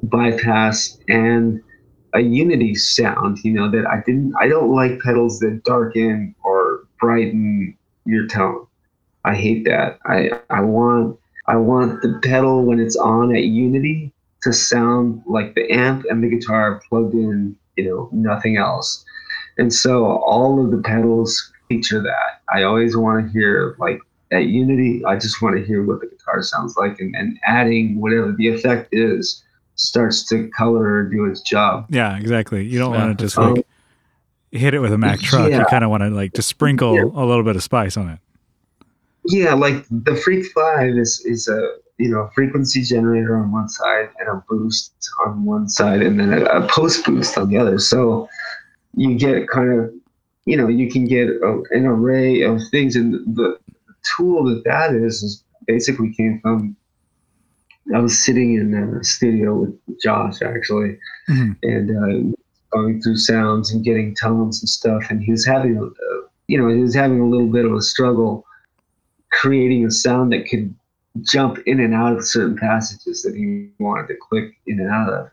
bypass 0.04 0.98
and 1.08 1.62
a 2.12 2.20
unity 2.20 2.74
sound 2.74 3.38
you 3.42 3.52
know 3.52 3.70
that 3.70 3.86
i 3.86 4.02
didn't 4.06 4.32
i 4.38 4.46
don't 4.46 4.70
like 4.70 5.00
pedals 5.00 5.38
that 5.38 5.62
darken 5.64 6.34
or 6.44 6.86
brighten 7.00 7.76
your 8.06 8.26
tone. 8.26 8.66
I 9.24 9.34
hate 9.34 9.64
that. 9.64 9.98
I 10.04 10.30
i 10.50 10.60
want 10.60 11.18
i 11.46 11.56
want 11.56 12.02
the 12.02 12.18
pedal 12.22 12.64
when 12.64 12.80
it's 12.80 12.96
on 12.96 13.34
at 13.34 13.44
unity 13.44 14.12
to 14.42 14.52
sound 14.52 15.22
like 15.26 15.54
the 15.54 15.70
amp 15.70 16.04
and 16.08 16.22
the 16.22 16.28
guitar 16.28 16.82
plugged 16.88 17.14
in 17.14 17.56
you 17.76 17.84
know 17.84 18.08
nothing 18.12 18.56
else. 18.56 19.04
And 19.58 19.72
so 19.72 20.04
all 20.04 20.64
of 20.64 20.70
the 20.70 20.82
pedals 20.82 21.52
feature 21.68 22.02
that. 22.02 22.42
I 22.54 22.62
always 22.64 22.96
want 22.96 23.26
to 23.26 23.32
hear 23.32 23.76
like 23.78 24.00
at 24.34 24.46
unity 24.46 25.02
i 25.06 25.16
just 25.16 25.40
want 25.40 25.56
to 25.56 25.64
hear 25.64 25.84
what 25.84 26.00
the 26.00 26.06
guitar 26.06 26.42
sounds 26.42 26.76
like 26.76 26.98
and, 27.00 27.14
and 27.16 27.38
adding 27.46 28.00
whatever 28.00 28.32
the 28.32 28.48
effect 28.48 28.88
is 28.92 29.42
starts 29.76 30.24
to 30.28 30.48
color 30.50 30.84
or 30.84 31.02
do 31.02 31.24
its 31.24 31.40
job. 31.40 31.84
Yeah, 31.90 32.16
exactly. 32.16 32.64
You 32.64 32.78
don't 32.78 32.92
Yeah, 32.94 33.06
want 33.06 33.18
to 33.18 33.24
just 33.24 33.36
like 33.36 33.66
hit 34.52 34.72
it 34.72 34.78
with 34.78 34.92
a 34.92 34.98
Mack 34.98 35.18
truck. 35.18 35.50
You 35.50 35.64
kind 35.68 35.82
of 35.82 35.90
want 35.90 36.04
to 36.04 36.10
like 36.10 36.32
just 36.32 36.48
sprinkle 36.48 36.94
Yeah. 36.94 37.02
a 37.22 37.24
little 37.26 37.42
bit 37.42 37.56
of 37.56 37.62
spice 37.64 37.96
on 37.96 38.08
it. 38.08 38.20
yeah, 39.26 39.52
like 39.54 39.84
the 39.90 40.14
Freak 40.14 40.46
Five 40.54 40.96
is 40.96 41.20
is 41.24 41.48
a 41.48 41.60
you 41.98 42.08
know 42.08 42.20
a 42.20 42.30
frequency 42.30 42.82
generator 42.82 43.36
on 43.36 43.50
one 43.50 43.68
side 43.68 44.10
and 44.20 44.28
a 44.28 44.44
boost 44.48 44.92
on 45.26 45.44
one 45.44 45.68
side, 45.68 46.02
and 46.02 46.20
then 46.20 46.32
a, 46.32 46.44
a 46.44 46.68
post 46.68 47.04
boost 47.04 47.36
on 47.36 47.48
the 47.48 47.58
other. 47.58 47.78
So 47.80 48.28
you 48.94 49.16
get 49.18 49.48
kind 49.48 49.72
of 49.76 49.92
you 50.44 50.56
know 50.56 50.68
you 50.68 50.88
can 50.88 51.04
get 51.04 51.28
a, 51.28 51.62
an 51.72 51.84
array 51.84 52.42
of 52.42 52.60
things, 52.70 52.94
and 52.94 53.14
the 53.36 53.58
tool 54.16 54.44
that 54.44 54.62
that 54.64 54.94
is 54.94 55.22
is 55.22 55.44
basically 55.66 56.12
came 56.14 56.40
from. 56.40 56.76
I 57.94 57.98
was 57.98 58.18
sitting 58.24 58.54
in 58.54 58.72
a 58.74 59.04
studio 59.04 59.54
with 59.54 59.74
Josh 60.02 60.40
actually, 60.42 60.98
Mhm. 61.28 61.56
and 61.62 61.90
uh, 61.90 62.36
going 62.72 63.00
through 63.02 63.16
sounds 63.18 63.72
and 63.72 63.84
getting 63.84 64.14
tones 64.14 64.62
and 64.62 64.68
stuff, 64.68 65.04
and 65.10 65.22
he 65.22 65.30
was 65.30 65.44
having 65.46 65.76
a, 65.76 65.84
you 66.48 66.58
know 66.58 66.68
he 66.68 66.80
was 66.80 66.94
having 66.94 67.20
a 67.20 67.26
little 67.26 67.46
bit 67.48 67.64
of 67.64 67.72
a 67.72 67.82
struggle 67.82 68.44
creating 69.32 69.84
a 69.84 69.90
sound 69.90 70.32
that 70.32 70.48
could 70.48 70.74
jump 71.22 71.58
in 71.66 71.80
and 71.80 71.94
out 71.94 72.16
of 72.16 72.24
certain 72.26 72.56
passages 72.56 73.22
that 73.22 73.34
he 73.34 73.68
wanted 73.78 74.08
to 74.08 74.14
click 74.28 74.56
in 74.66 74.80
and 74.80 74.90
out 74.90 75.12
of. 75.12 75.30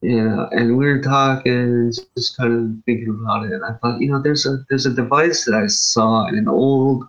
Yeah, 0.00 0.46
and 0.52 0.76
we 0.78 0.86
were 0.86 1.02
talking, 1.02 1.92
just 2.16 2.36
kind 2.36 2.52
of 2.52 2.84
thinking 2.86 3.08
about 3.08 3.46
it, 3.46 3.52
and 3.52 3.64
I 3.64 3.72
thought, 3.78 4.00
you 4.00 4.08
know, 4.10 4.22
there's 4.22 4.46
a 4.46 4.64
there's 4.68 4.86
a 4.86 4.94
device 4.94 5.44
that 5.46 5.54
I 5.54 5.66
saw 5.66 6.26
in 6.28 6.36
an 6.38 6.46
old 6.48 7.04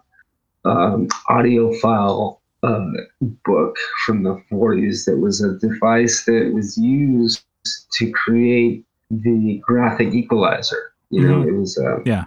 um, 0.66 1.08
file 1.82 2.42
uh, 2.64 2.86
book 3.46 3.78
from 4.06 4.24
the 4.24 4.42
40s 4.52 5.06
that 5.06 5.18
was 5.18 5.42
a 5.42 5.58
device 5.60 6.26
that 6.26 6.52
was 6.54 6.78
used 6.78 7.44
to 7.94 8.12
create 8.12 8.86
the 9.12 9.62
graphic 9.66 10.14
equalizer. 10.14 10.94
You 11.10 11.28
know, 11.28 11.42
it 11.42 11.54
was 11.54 11.78
uh, 11.78 12.02
Yeah. 12.06 12.26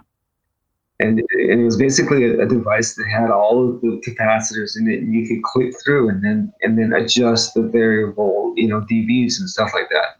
and, 0.99 1.19
and 1.19 1.61
it 1.61 1.63
was 1.63 1.77
basically 1.77 2.25
a, 2.25 2.41
a 2.41 2.47
device 2.47 2.95
that 2.95 3.07
had 3.07 3.31
all 3.31 3.69
of 3.69 3.81
the 3.81 4.01
capacitors 4.05 4.77
in 4.77 4.89
it 4.89 4.99
and 4.99 5.13
you 5.13 5.27
could 5.27 5.43
click 5.43 5.73
through 5.83 6.09
and 6.09 6.23
then 6.23 6.51
and 6.61 6.77
then 6.77 6.91
adjust 6.93 7.53
the 7.53 7.61
variable 7.61 8.53
you 8.57 8.67
know 8.67 8.81
dBs 8.81 9.39
and 9.39 9.49
stuff 9.49 9.71
like 9.73 9.89
that 9.89 10.17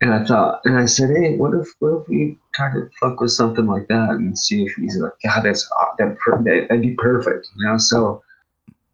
and 0.00 0.14
I 0.14 0.24
thought 0.24 0.60
and 0.64 0.78
I 0.78 0.86
said 0.86 1.10
hey 1.16 1.36
what 1.36 1.54
if 1.54 1.68
what 1.80 2.02
if 2.02 2.08
we 2.08 2.38
try 2.54 2.72
to 2.72 2.88
fuck 3.00 3.20
with 3.20 3.32
something 3.32 3.66
like 3.66 3.88
that 3.88 4.10
and 4.10 4.38
see 4.38 4.64
if 4.64 4.74
he's 4.74 4.96
like 4.96 5.12
God 5.24 5.42
that's 5.42 5.68
that, 5.98 6.66
that'd 6.68 6.82
be 6.82 6.94
perfect 6.94 7.48
you 7.56 7.66
know? 7.66 7.78
So 7.78 8.22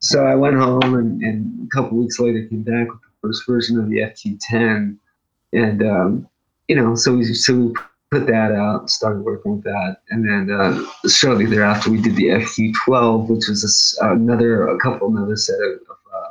so 0.01 0.27
I 0.27 0.35
went 0.35 0.57
home 0.57 0.95
and, 0.95 1.23
and 1.23 1.67
a 1.67 1.75
couple 1.75 1.99
weeks 1.99 2.19
later 2.19 2.47
came 2.47 2.63
back 2.63 2.89
with 2.91 3.01
the 3.01 3.29
first 3.29 3.47
version 3.47 3.79
of 3.79 3.89
the 3.89 3.99
FT10 3.99 4.97
and 5.53 5.83
um, 5.83 6.29
you 6.69 6.77
know 6.77 6.95
so 6.95 7.15
we 7.15 7.25
so 7.25 7.55
we 7.55 7.75
put 8.15 8.27
that 8.29 8.53
out, 8.53 8.89
started 8.89 9.25
working 9.25 9.57
with 9.57 9.65
that, 9.65 9.97
and 10.11 10.29
then 10.29 10.51
uh, 10.51 10.81
shortly 11.09 11.47
thereafter 11.47 11.91
we 11.91 12.01
did 12.01 12.15
the 12.15 12.27
FT12, 12.27 13.29
which 13.29 13.49
was 13.49 13.99
a 14.01 14.13
another 14.13 14.69
a 14.69 14.79
couple 14.79 15.09
another 15.09 15.37
set 15.37 15.57
of, 15.57 15.73
of 15.91 15.97
uh, 16.15 16.29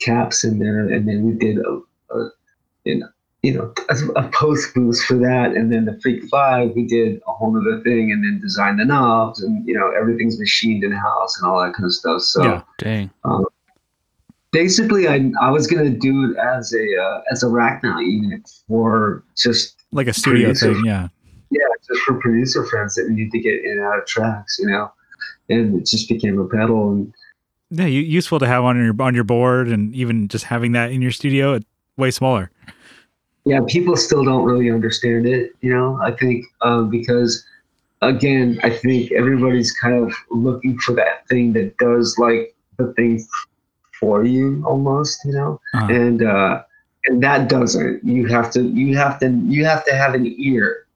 caps 0.00 0.44
in 0.44 0.60
there, 0.60 0.88
and 0.88 1.08
then 1.08 1.24
we 1.24 1.32
did 1.32 1.58
a, 1.58 1.80
a 2.14 2.30
you 2.84 2.98
know 2.98 3.08
you 3.42 3.52
know 3.54 3.72
a, 3.88 4.20
a 4.24 4.28
post 4.30 4.74
boost 4.74 5.04
for 5.04 5.14
that, 5.14 5.52
and 5.56 5.72
then 5.72 5.84
the 5.84 5.98
Freak 6.00 6.24
Five 6.30 6.70
we 6.76 6.86
did 6.86 7.20
a 7.26 7.32
whole 7.32 7.56
other 7.56 7.80
thing, 7.82 8.12
and 8.12 8.22
then 8.24 8.40
designed 8.40 8.78
the 8.78 8.84
knobs, 8.84 9.42
and 9.42 9.66
you 9.66 9.74
know 9.76 9.90
everything's 9.90 10.38
machined 10.38 10.84
in 10.84 10.92
house 10.92 11.40
and 11.40 11.50
all 11.50 11.60
that 11.62 11.74
kind 11.74 11.84
of 11.86 11.92
stuff. 11.92 12.22
So 12.22 12.42
Yeah. 12.44 12.62
Dang. 12.78 13.10
basically, 14.52 15.08
I 15.08 15.30
I 15.40 15.50
was 15.50 15.66
gonna 15.66 15.90
do 15.90 16.30
it 16.30 16.36
as 16.38 16.72
a 16.72 17.02
uh, 17.02 17.22
as 17.30 17.42
a 17.42 17.48
rack 17.48 17.82
mount 17.82 18.06
unit 18.06 18.48
for 18.68 19.24
just 19.36 19.76
Like 19.92 20.06
a 20.08 20.12
studio 20.12 20.48
Producer. 20.48 20.74
thing. 20.74 20.84
Yeah. 20.86 21.08
yeah, 21.50 21.60
just 21.86 22.00
for 22.02 22.14
producer 22.14 22.64
friends 22.66 22.94
that 22.94 23.08
need 23.10 23.30
to 23.32 23.38
get 23.38 23.64
in 23.64 23.72
and 23.72 23.80
out 23.80 23.98
of 23.98 24.06
tracks, 24.06 24.58
you 24.58 24.66
know. 24.66 24.90
And 25.48 25.76
it 25.80 25.86
just 25.86 26.08
became 26.08 26.38
a 26.38 26.46
pedal, 26.46 26.92
and 26.92 27.12
Yeah. 27.70 27.86
Useful 27.86 28.38
to 28.38 28.46
have 28.46 28.64
on 28.64 28.76
your 28.82 28.94
on 29.00 29.14
your 29.14 29.24
board, 29.24 29.68
and 29.68 29.94
even 29.94 30.28
just 30.28 30.44
having 30.44 30.72
that 30.72 30.92
in 30.92 31.02
your 31.02 31.10
studio, 31.12 31.54
it's 31.54 31.66
way 31.96 32.10
smaller. 32.10 32.50
Yeah, 33.44 33.60
people 33.66 33.96
still 33.96 34.24
don't 34.24 34.44
really 34.44 34.70
understand 34.70 35.26
it, 35.26 35.52
you 35.60 35.72
know. 35.74 35.98
I 36.02 36.12
think 36.12 36.44
uh, 36.60 36.82
because, 36.82 37.44
again, 38.00 38.60
I 38.62 38.70
think 38.70 39.10
everybody's 39.12 39.72
kind 39.72 39.94
of 40.04 40.14
looking 40.30 40.78
for 40.78 40.92
that 40.94 41.26
thing 41.28 41.52
that 41.54 41.76
does 41.78 42.16
like 42.18 42.54
the 42.78 42.92
thing 42.94 43.24
for 43.98 44.24
you, 44.24 44.62
almost, 44.66 45.24
you 45.24 45.32
know. 45.32 45.60
Uh, 45.74 45.86
and 45.90 46.22
uh, 46.22 46.62
and 47.06 47.22
that 47.22 47.48
doesn't. 47.48 48.04
You 48.04 48.26
have 48.28 48.50
to. 48.52 48.62
You 48.62 48.96
have 48.96 49.18
to. 49.20 49.28
You 49.30 49.64
have 49.64 49.84
to 49.86 49.94
have 49.94 50.14
an 50.14 50.26
ear. 50.38 50.86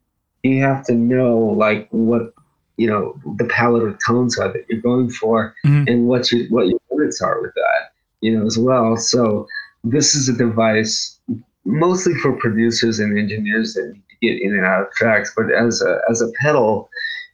You 0.42 0.62
have 0.62 0.84
to 0.86 0.94
know 0.94 1.36
like 1.38 1.88
what 1.90 2.32
you 2.76 2.86
know 2.86 3.18
the 3.38 3.44
palette 3.46 3.82
of 3.82 3.98
tones 4.06 4.38
are 4.38 4.52
that 4.52 4.66
you're 4.68 4.80
going 4.80 5.10
for, 5.10 5.54
Mhm. 5.64 5.88
and 5.90 6.06
what 6.06 6.30
your 6.30 6.46
what 6.48 6.68
your 6.68 6.78
limits 6.92 7.20
are 7.20 7.40
with 7.42 7.54
that. 7.54 7.90
You 8.20 8.38
know 8.38 8.46
as 8.46 8.56
well. 8.56 8.96
So 8.96 9.48
this 9.82 10.14
is 10.14 10.28
a 10.28 10.32
device 10.32 11.18
mostly 11.66 12.14
for 12.14 12.32
producers 12.32 12.98
and 12.98 13.18
engineers 13.18 13.74
that 13.74 13.92
need 13.92 14.02
to 14.08 14.16
get 14.22 14.42
in 14.42 14.56
and 14.56 14.64
out 14.64 14.82
of 14.82 14.92
tracks. 14.92 15.32
But 15.36 15.52
as 15.52 15.82
a 15.82 16.00
as 16.08 16.22
a 16.22 16.28
pedal, 16.40 16.88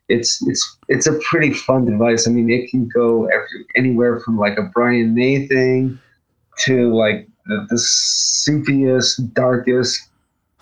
it's 0.08 0.42
it's 0.48 0.78
it's 0.88 1.06
a 1.06 1.18
pretty 1.30 1.52
fun 1.52 1.84
device. 1.84 2.26
I 2.26 2.30
mean, 2.32 2.50
it 2.50 2.70
can 2.70 2.88
go 2.88 3.26
every, 3.26 3.66
anywhere 3.76 4.20
from 4.20 4.38
like 4.38 4.58
a 4.58 4.62
Brian 4.74 5.14
May 5.14 5.46
thing 5.46 5.98
to 6.60 6.94
like 6.94 7.28
the, 7.46 7.66
the 7.70 7.76
soupiest, 7.76 9.32
darkest, 9.34 10.08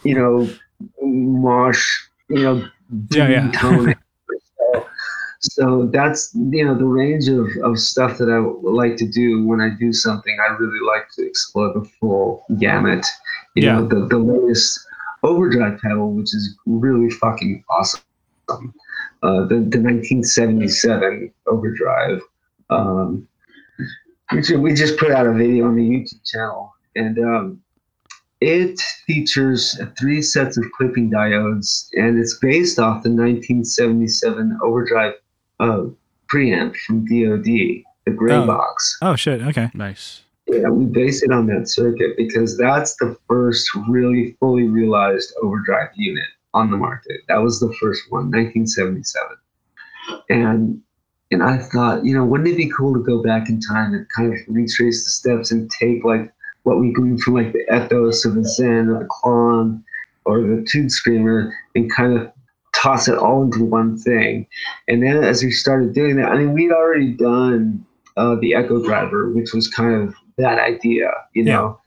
you 0.03 0.15
know, 0.15 0.49
mosh, 1.03 1.85
you 2.29 2.43
know, 2.43 2.69
Yeah, 3.11 3.29
yeah. 3.29 3.51
tone. 3.53 3.95
so, 4.57 4.87
so 5.41 5.91
that's 5.93 6.35
you 6.35 6.65
know 6.65 6.77
the 6.77 6.85
range 6.87 7.29
of, 7.29 7.49
of 7.63 7.79
stuff 7.79 8.19
that 8.19 8.31
I 8.31 8.39
like 8.69 8.97
to 8.99 9.09
do 9.09 9.45
when 9.47 9.61
I 9.61 9.71
do 9.79 9.93
something. 9.93 10.37
I 10.41 10.53
really 10.53 10.81
like 10.87 11.09
to 11.17 11.27
explore 11.27 11.73
the 11.73 11.85
full 11.99 12.45
gamut. 12.59 13.07
You 13.55 13.65
Yeah. 13.67 13.81
know, 13.81 13.87
the, 13.89 14.07
the 14.07 14.19
latest 14.19 14.79
overdrive 15.23 15.79
pedal, 15.81 16.13
which 16.13 16.35
is 16.35 16.57
really 16.67 17.11
fucking 17.11 17.63
awesome. 17.69 18.01
Uh, 19.23 19.43
the, 19.47 19.57
the 19.57 19.79
1977 19.81 21.33
overdrive. 21.47 22.21
Um, 22.71 23.27
we 24.33 24.57
we 24.57 24.75
just 24.75 24.97
put 24.99 25.11
out 25.11 25.27
a 25.27 25.33
video 25.33 25.67
on 25.67 25.77
the 25.77 25.83
YouTube 25.83 26.25
channel, 26.25 26.73
and 26.97 27.19
um, 27.19 27.61
it 28.41 28.81
features 29.07 29.79
three 29.99 30.23
sets 30.23 30.57
of 30.57 30.65
clipping 30.77 31.11
diodes, 31.11 31.89
and 31.95 32.19
it's 32.19 32.39
based 32.39 32.79
off 32.79 33.03
the 33.03 33.11
1977 33.11 34.59
overdrive 34.63 35.15
uh, 35.61 35.83
preamp 36.33 36.75
from 36.87 37.05
DoD, 37.05 37.45
the 37.45 38.13
gray 38.17 38.35
Oh. 38.37 38.47
box. 38.47 38.97
oh 39.03 39.17
shit. 39.17 39.43
Okay. 39.43 39.71
Nice. 39.75 40.23
Yeah, 40.53 40.69
we 40.69 40.85
base 40.87 41.23
it 41.23 41.31
on 41.31 41.47
that 41.47 41.69
circuit 41.69 42.17
because 42.17 42.59
that's 42.59 42.97
the 42.97 43.17
first 43.29 43.69
really 43.89 44.37
fully 44.41 44.65
realized 44.65 45.33
overdrive 45.43 45.91
unit 45.95 46.27
on 46.55 46.71
the 46.71 46.77
market. 46.77 47.21
That 47.29 47.43
was 47.43 47.61
the 47.61 47.73
first 47.81 48.11
one, 48.11 48.31
1977. 48.31 49.37
And 50.29 50.83
and 51.33 51.45
I 51.45 51.59
thought, 51.59 52.05
you 52.05 52.13
know, 52.13 52.25
wouldn't 52.25 52.49
it 52.49 52.57
be 52.57 52.69
cool 52.71 52.93
to 52.95 53.01
go 53.01 53.23
back 53.23 53.49
in 53.49 53.61
time 53.61 53.95
and 53.95 54.07
kind 54.09 54.33
of 54.33 54.41
retrace 54.49 55.05
the 55.05 55.11
steps 55.11 55.53
and 55.53 55.71
take 55.71 56.03
like 56.03 56.33
what 56.65 56.81
we 56.81 56.93
gleaned 56.93 57.23
from 57.23 57.35
like 57.35 57.53
the 57.53 57.65
ethos 57.73 58.25
of 58.25 58.35
the 58.35 58.45
Zen 58.45 58.89
or 58.89 58.99
the 58.99 59.09
Klon 59.09 59.83
or 60.25 60.41
the 60.41 60.67
Tube 60.69 60.91
Screamer 60.91 61.55
and 61.77 61.93
kind 61.93 62.19
of 62.19 62.33
toss 62.75 63.07
it 63.07 63.17
all 63.17 63.43
into 63.43 63.65
one 63.65 63.97
thing. 63.97 64.47
And 64.89 65.03
then 65.03 65.23
as 65.23 65.45
we 65.45 65.53
started 65.53 65.95
doing 65.95 66.17
that, 66.17 66.33
I 66.33 66.39
mean, 66.39 66.53
we'd 66.53 66.73
already 66.73 67.13
done 67.13 67.85
uh, 68.17 68.35
the 68.41 68.55
Echo 68.55 68.85
Driver, 68.85 69.31
which 69.31 69.53
was 69.53 69.69
kind 69.69 69.95
of 69.95 70.15
that 70.41 70.59
idea, 70.59 71.11
you 71.35 71.45
Yeah. 71.45 71.57
know. 71.57 71.79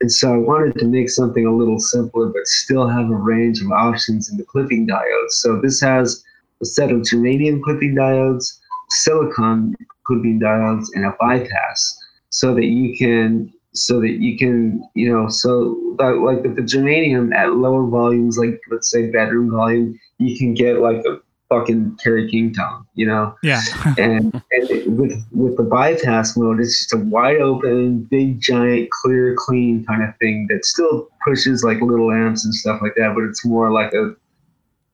And 0.00 0.10
so 0.10 0.32
I 0.32 0.38
wanted 0.38 0.78
to 0.78 0.86
make 0.86 1.10
something 1.10 1.44
a 1.44 1.54
little 1.54 1.78
simpler, 1.78 2.26
but 2.26 2.46
still 2.46 2.88
have 2.88 3.10
a 3.10 3.14
range 3.14 3.60
of 3.60 3.70
options 3.70 4.30
in 4.30 4.38
the 4.38 4.44
clipping 4.44 4.86
diodes. 4.86 5.32
So 5.32 5.60
this 5.60 5.80
has 5.80 6.24
a 6.62 6.64
set 6.64 6.90
of 6.90 7.00
germanium 7.00 7.62
clipping 7.62 7.94
diodes, 7.94 8.58
silicon 8.90 9.74
clipping 10.06 10.40
diodes, 10.40 10.86
and 10.94 11.04
a 11.04 11.14
bypass, 11.20 11.98
so 12.30 12.54
that 12.54 12.64
you 12.64 12.96
can, 12.96 13.52
so 13.74 14.00
that 14.00 14.12
you 14.20 14.38
can, 14.38 14.82
you 14.94 15.12
know, 15.12 15.28
so 15.28 15.76
that, 15.98 16.18
like 16.18 16.42
with 16.42 16.56
the 16.56 16.62
germanium 16.62 17.34
at 17.34 17.52
lower 17.52 17.86
volumes, 17.86 18.38
like 18.38 18.58
let's 18.70 18.90
say 18.90 19.10
bedroom 19.10 19.50
volume, 19.50 19.98
you 20.18 20.36
can 20.38 20.54
get 20.54 20.80
like 20.80 21.04
a 21.04 21.20
fucking 21.50 21.98
Kerry 22.02 22.30
King 22.30 22.54
tone, 22.54 22.86
you 22.94 23.06
know 23.06 23.34
Yeah. 23.42 23.60
and, 23.98 24.32
and 24.34 24.70
it- 24.70 24.88
with 24.90 25.12
with 25.32 25.56
the 25.56 25.62
bypass 25.64 26.36
mode, 26.36 26.60
it's 26.60 26.78
just 26.78 26.94
a 26.94 26.98
wide 26.98 27.38
open, 27.42 28.04
big, 28.04 28.40
giant, 28.40 28.88
clear, 28.90 29.34
clean 29.36 29.84
kind 29.84 30.02
of 30.02 30.16
thing 30.18 30.46
that 30.48 30.64
still 30.64 31.08
pushes 31.26 31.62
like 31.64 31.80
little 31.80 32.10
amps 32.12 32.44
and 32.44 32.54
stuff 32.54 32.80
like 32.80 32.94
that, 32.96 33.12
but 33.14 33.24
it's 33.24 33.44
more 33.44 33.70
like 33.70 33.92
a 33.92 34.14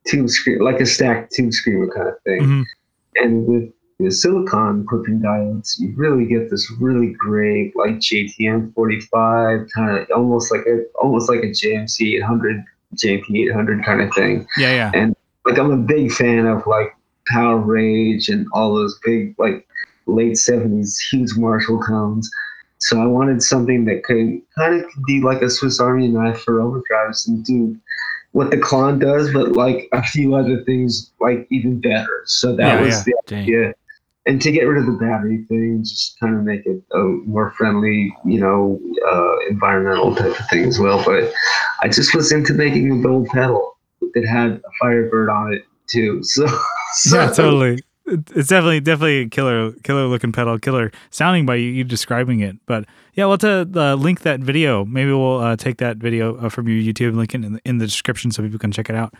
tube 0.08 0.28
screen, 0.30 0.58
like 0.60 0.80
a 0.80 0.86
stacked 0.86 1.32
tube 1.34 1.52
screamer 1.52 1.88
kind 1.94 2.08
of 2.08 2.14
thing. 2.24 2.40
Mhm. 2.42 2.64
And 3.16 3.46
with 3.46 3.72
the 3.98 4.10
silicon 4.10 4.84
clipping 4.86 5.20
diodes, 5.20 5.78
you 5.78 5.92
really 5.96 6.26
get 6.26 6.50
this 6.50 6.70
really 6.80 7.14
great 7.18 7.74
like 7.76 7.94
JTM 7.98 8.72
45 8.74 9.66
kind 9.74 9.98
of 9.98 10.06
almost 10.14 10.50
like 10.52 10.64
a 10.66 10.84
almost 11.02 11.28
like 11.30 11.40
a 11.42 11.46
JCM 11.50 12.16
800, 12.18 12.62
JP 12.94 13.24
800 13.48 13.84
kind 13.84 14.00
of 14.02 14.12
thing 14.14 14.46
Yeah. 14.58 14.90
Yeah. 14.94 15.12
Like 15.46 15.58
I'm 15.58 15.70
a 15.70 15.76
big 15.76 16.12
fan 16.12 16.46
of 16.46 16.66
like 16.66 16.94
Powerage 17.32 18.28
and 18.28 18.46
all 18.52 18.74
those 18.74 18.98
big 19.04 19.34
like 19.38 19.66
late 20.06 20.34
70s 20.34 20.96
huge 21.10 21.36
Marshall 21.36 21.82
tones. 21.82 22.30
So 22.78 23.00
I 23.00 23.06
wanted 23.06 23.42
something 23.42 23.84
that 23.86 24.04
could 24.04 24.40
kind 24.56 24.80
of 24.80 24.84
be 25.06 25.22
like 25.22 25.42
a 25.42 25.48
Swiss 25.50 25.80
Army 25.80 26.08
knife 26.08 26.40
for 26.42 26.60
overdrives 26.60 27.26
and 27.26 27.44
do 27.44 27.76
what 28.32 28.50
the 28.50 28.58
Klon 28.58 29.00
does, 29.00 29.32
but 29.32 29.52
like 29.52 29.88
a 29.92 30.02
few 30.02 30.34
other 30.34 30.62
things 30.64 31.10
like 31.20 31.46
even 31.50 31.80
better. 31.80 32.22
So 32.26 32.54
that 32.56 32.74
Yeah, 32.74 32.80
was 32.82 32.96
yeah. 32.96 33.02
the 33.06 33.14
Dang. 33.26 33.42
idea. 33.44 33.74
And 34.26 34.42
to 34.42 34.50
get 34.50 34.64
rid 34.64 34.78
of 34.78 34.86
the 34.86 34.92
battery 34.92 35.44
thing, 35.48 35.84
just 35.84 36.18
kind 36.18 36.34
of 36.34 36.42
make 36.42 36.66
it 36.66 36.82
a 36.92 36.98
more 36.98 37.52
friendly, 37.52 38.12
you 38.24 38.40
know, 38.40 38.80
uh, 39.08 39.36
environmental 39.48 40.14
type 40.16 40.38
of 40.38 40.48
thing 40.48 40.64
as 40.64 40.80
well. 40.80 41.02
But 41.04 41.32
I 41.80 41.88
just 41.88 42.14
was 42.14 42.32
into 42.32 42.52
making 42.52 42.90
a 42.90 43.02
gold 43.02 43.28
pedal 43.28 43.75
that 44.00 44.26
had 44.26 44.50
a 44.52 44.60
Firebird 44.80 45.28
on 45.30 45.52
it 45.52 45.64
too. 45.88 46.22
So, 46.32 46.46
so 46.92 47.16
yeah, 47.20 47.30
totally. 47.30 47.78
It's 48.06 48.48
definitely 48.48 48.80
definitely 48.80 49.18
a 49.22 49.28
killer 49.28 49.72
killer 49.82 50.06
looking 50.06 50.32
pedal, 50.32 50.58
killer 50.58 50.92
sounding 51.10 51.44
by 51.44 51.56
you, 51.56 51.68
you 51.70 51.84
describing 51.84 52.40
it. 52.40 52.56
But 52.64 52.86
yeah, 53.14 53.26
we'll 53.26 53.38
to 53.38 53.68
uh, 53.74 53.94
link 53.96 54.20
that 54.22 54.40
video. 54.40 54.84
Maybe 54.84 55.10
we'll 55.10 55.40
uh, 55.40 55.56
take 55.56 55.78
that 55.78 55.96
video 55.96 56.36
uh, 56.38 56.48
from 56.48 56.68
your 56.68 56.80
YouTube, 56.80 57.16
link 57.16 57.34
it 57.34 57.44
in 57.44 57.54
the, 57.54 57.60
in 57.64 57.78
the 57.78 57.84
description 57.86 58.30
so 58.30 58.42
people 58.42 58.58
can 58.60 58.70
check 58.72 58.88
it 58.88 58.94
out. 58.96 59.12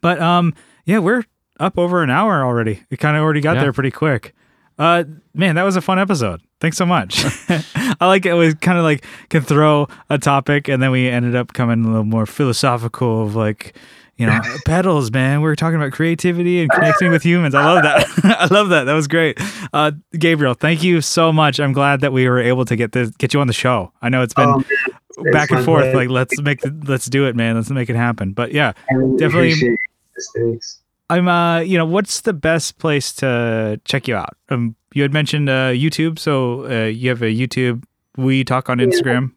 But 0.00 0.20
um, 0.20 0.52
yeah, 0.84 0.98
we're 0.98 1.24
up 1.60 1.78
over 1.78 2.02
an 2.02 2.10
hour 2.10 2.44
already. 2.44 2.82
We 2.90 2.96
kind 2.96 3.16
of 3.16 3.22
already 3.22 3.40
got 3.40 3.54
Yeah. 3.56 3.62
there 3.62 3.72
pretty 3.72 3.92
quick. 3.92 4.34
Uh, 4.78 5.04
man, 5.34 5.54
that 5.54 5.62
was 5.62 5.76
a 5.76 5.80
fun 5.80 5.98
episode. 6.00 6.42
Thanks 6.60 6.76
so 6.76 6.84
much. 6.84 7.24
I 7.48 8.06
like 8.06 8.26
it. 8.26 8.34
We 8.34 8.52
kind 8.54 8.78
of 8.78 8.84
like 8.84 9.04
can 9.28 9.42
throw 9.42 9.86
a 10.10 10.18
topic, 10.18 10.66
and 10.68 10.82
then 10.82 10.90
we 10.90 11.08
ended 11.08 11.36
up 11.36 11.52
coming 11.52 11.84
a 11.84 11.88
little 11.88 12.04
more 12.04 12.26
philosophical 12.26 13.22
of 13.22 13.36
like, 13.36 13.76
you 14.22 14.26
know, 14.26 14.40
pedals, 14.64 15.10
man. 15.10 15.40
We 15.40 15.44
were 15.48 15.56
talking 15.56 15.76
about 15.76 15.92
creativity 15.92 16.60
and 16.62 16.70
connecting 16.70 17.10
with 17.10 17.22
humans. 17.22 17.54
I 17.54 17.64
love 17.64 17.82
that. 17.82 18.06
I 18.40 18.46
love 18.54 18.68
that. 18.70 18.84
That 18.84 18.94
was 18.94 19.08
great. 19.08 19.38
Uh, 19.72 19.92
Gabriel, 20.18 20.54
thank 20.54 20.82
you 20.82 21.00
so 21.00 21.32
much. 21.32 21.58
I'm 21.60 21.72
glad 21.72 22.00
that 22.00 22.12
we 22.12 22.28
were 22.28 22.40
able 22.40 22.64
to 22.66 22.76
get 22.76 22.92
this, 22.92 23.10
get 23.10 23.34
you 23.34 23.40
on 23.40 23.46
the 23.48 23.52
show. 23.52 23.92
I 24.00 24.08
know 24.08 24.22
it's 24.22 24.34
been 24.34 24.48
Um, 24.48 24.64
it's 25.18 25.30
back 25.32 25.50
and 25.50 25.64
forth. 25.64 25.82
pleasure. 25.82 25.96
Like, 25.96 26.08
let's 26.08 26.40
make, 26.40 26.60
the, 26.60 26.74
let's 26.86 27.06
do 27.06 27.26
it, 27.26 27.36
man. 27.36 27.56
Let's 27.56 27.70
make 27.70 27.90
it 27.90 27.96
happen. 27.96 28.32
But 28.32 28.52
yeah, 28.52 28.72
really 28.90 29.16
definitely- 29.18 29.76
I'm 31.10 31.28
uh 31.28 31.60
you 31.60 31.76
know 31.76 31.84
what's 31.84 32.22
the 32.22 32.32
best 32.32 32.78
place 32.78 33.12
to 33.16 33.80
check 33.84 34.08
you 34.08 34.14
out? 34.16 34.36
Um 34.48 34.76
you 34.94 35.02
had 35.02 35.12
mentioned 35.12 35.48
uh 35.48 35.70
YouTube, 35.72 36.18
so 36.18 36.64
uh, 36.70 36.84
you 36.86 37.08
have 37.10 37.22
a 37.22 37.26
YouTube. 37.34 37.84
We 38.16 38.44
talk 38.44 38.70
on 38.70 38.78
Instagram. 38.78 39.32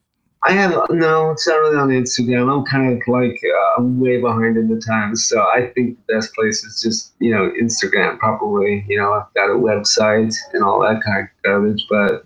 I 0.48 0.52
have 0.52 0.72
no, 0.92 1.32
it's 1.32 1.48
not 1.48 1.56
really 1.56 1.78
on 1.78 1.90
Instagram. 1.90 2.54
I'm 2.56 2.64
kind 2.66 2.94
of 2.94 3.08
like 3.08 3.40
uh, 3.44 3.82
I'm 3.82 4.00
way 4.00 4.22
behind 4.22 4.58
in 4.58 4.68
the 4.68 4.80
times, 4.80 5.28
so 5.28 5.42
I 5.42 5.72
think 5.74 5.98
the 6.08 6.14
best 6.16 6.34
place 6.36 6.64
is 6.64 6.82
just 6.82 7.14
you 7.20 7.32
know 7.32 7.52
Instagram. 7.60 8.20
Probably, 8.20 8.86
you 8.88 8.98
know, 9.00 9.12
I've 9.14 9.34
got 9.34 9.50
a 9.50 9.56
website 9.58 10.36
and 10.54 10.64
all 10.64 10.80
that 10.82 11.02
kind 11.04 11.24
of 11.24 11.30
garbage, 11.44 11.84
but 11.90 12.24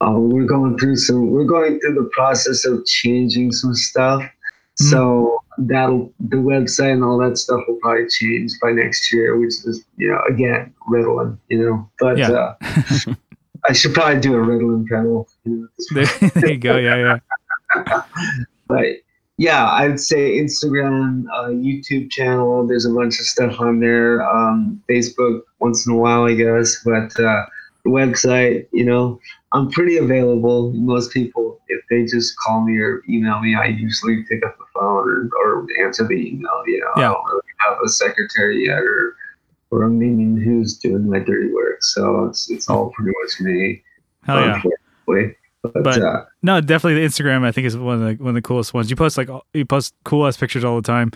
um, 0.00 0.30
we're 0.30 0.44
going 0.44 0.78
through 0.78 0.96
some. 0.96 1.30
We're 1.30 1.44
going 1.44 1.80
through 1.80 1.94
the 1.94 2.08
process 2.12 2.64
of 2.64 2.84
changing 2.86 3.50
some 3.52 3.74
stuff. 3.74 4.22
So 4.76 5.42
that'll 5.58 6.12
the 6.20 6.36
website 6.36 6.92
and 6.92 7.02
all 7.02 7.18
that 7.18 7.36
stuff 7.36 7.60
will 7.66 7.78
probably 7.82 8.06
change 8.08 8.52
by 8.62 8.70
next 8.70 9.12
year, 9.12 9.36
which 9.36 9.54
is 9.64 9.84
you 9.96 10.08
know 10.08 10.20
again 10.28 10.72
Ritalin, 10.88 11.36
you 11.48 11.58
know. 11.60 11.90
But 11.98 12.18
Yeah. 12.18 12.30
uh, 12.30 12.54
I 13.68 13.72
should 13.72 13.92
probably 13.92 14.20
do 14.20 14.34
a 14.34 14.38
Ritalin 14.38 14.86
pedal. 14.86 15.28
You 15.44 15.52
know, 15.52 15.64
at 15.64 15.70
this 15.76 16.18
There, 16.20 16.30
there 16.42 16.50
you 16.52 16.58
go. 16.58 16.76
Yeah, 16.76 16.94
yeah. 16.96 17.18
but 18.68 18.86
yeah, 19.38 19.70
I'd 19.70 20.00
say 20.00 20.38
Instagram, 20.38 21.24
uh, 21.32 21.48
YouTube 21.48 22.10
channel. 22.10 22.66
There's 22.66 22.84
a 22.84 22.92
bunch 22.92 23.20
of 23.20 23.26
stuff 23.26 23.60
on 23.60 23.78
there. 23.78 24.28
Um, 24.28 24.82
Facebook 24.90 25.42
once 25.60 25.86
in 25.86 25.92
a 25.92 25.96
while, 25.96 26.24
I 26.24 26.34
guess. 26.34 26.82
But 26.84 27.18
uh, 27.20 27.46
the 27.84 27.90
website, 27.90 28.66
you 28.72 28.84
know, 28.84 29.20
I'm 29.52 29.70
pretty 29.70 29.96
available. 29.96 30.72
Most 30.72 31.12
people, 31.12 31.60
if 31.68 31.80
they 31.88 32.04
just 32.04 32.36
call 32.38 32.64
me 32.64 32.78
or 32.78 33.02
email 33.08 33.40
me, 33.40 33.54
I 33.54 33.66
usually 33.66 34.24
pick 34.28 34.44
up 34.44 34.58
the 34.58 34.64
phone 34.74 35.08
or, 35.08 35.30
or 35.40 35.66
answer 35.84 36.06
the 36.06 36.14
email. 36.14 36.62
You 36.66 36.80
know, 36.80 37.02
Yeah. 37.02 37.10
I 37.10 37.12
don't 37.12 37.24
really 37.26 37.42
have 37.58 37.78
a 37.84 37.88
secretary 37.88 38.66
yet 38.66 38.80
or 38.80 39.16
or 39.70 39.82
a 39.82 39.90
minion 39.90 40.40
who's 40.40 40.78
doing 40.78 41.08
my 41.08 41.20
dirty 41.20 41.52
work. 41.52 41.82
So 41.82 42.24
it's 42.24 42.50
it's 42.50 42.68
all 42.68 42.90
pretty 42.90 43.12
much 43.22 43.40
me. 43.40 43.82
Hell 44.24 44.40
yeah. 44.40 44.54
unfortunately. 44.56 45.36
But, 45.62 45.82
But- 45.82 46.02
uh, 46.02 46.24
No, 46.42 46.60
definitely 46.60 47.00
the 47.00 47.06
Instagram. 47.08 47.44
I 47.44 47.52
think 47.52 47.66
is 47.66 47.76
one 47.76 48.00
of 48.02 48.18
the 48.18 48.22
one 48.22 48.30
of 48.30 48.34
the 48.34 48.42
coolest 48.42 48.72
ones. 48.74 48.90
You 48.90 48.96
post 48.96 49.16
like 49.18 49.28
you 49.54 49.64
post 49.64 49.94
cool 50.04 50.26
ass 50.26 50.36
pictures 50.36 50.64
all 50.64 50.76
the 50.76 50.86
time. 50.86 51.12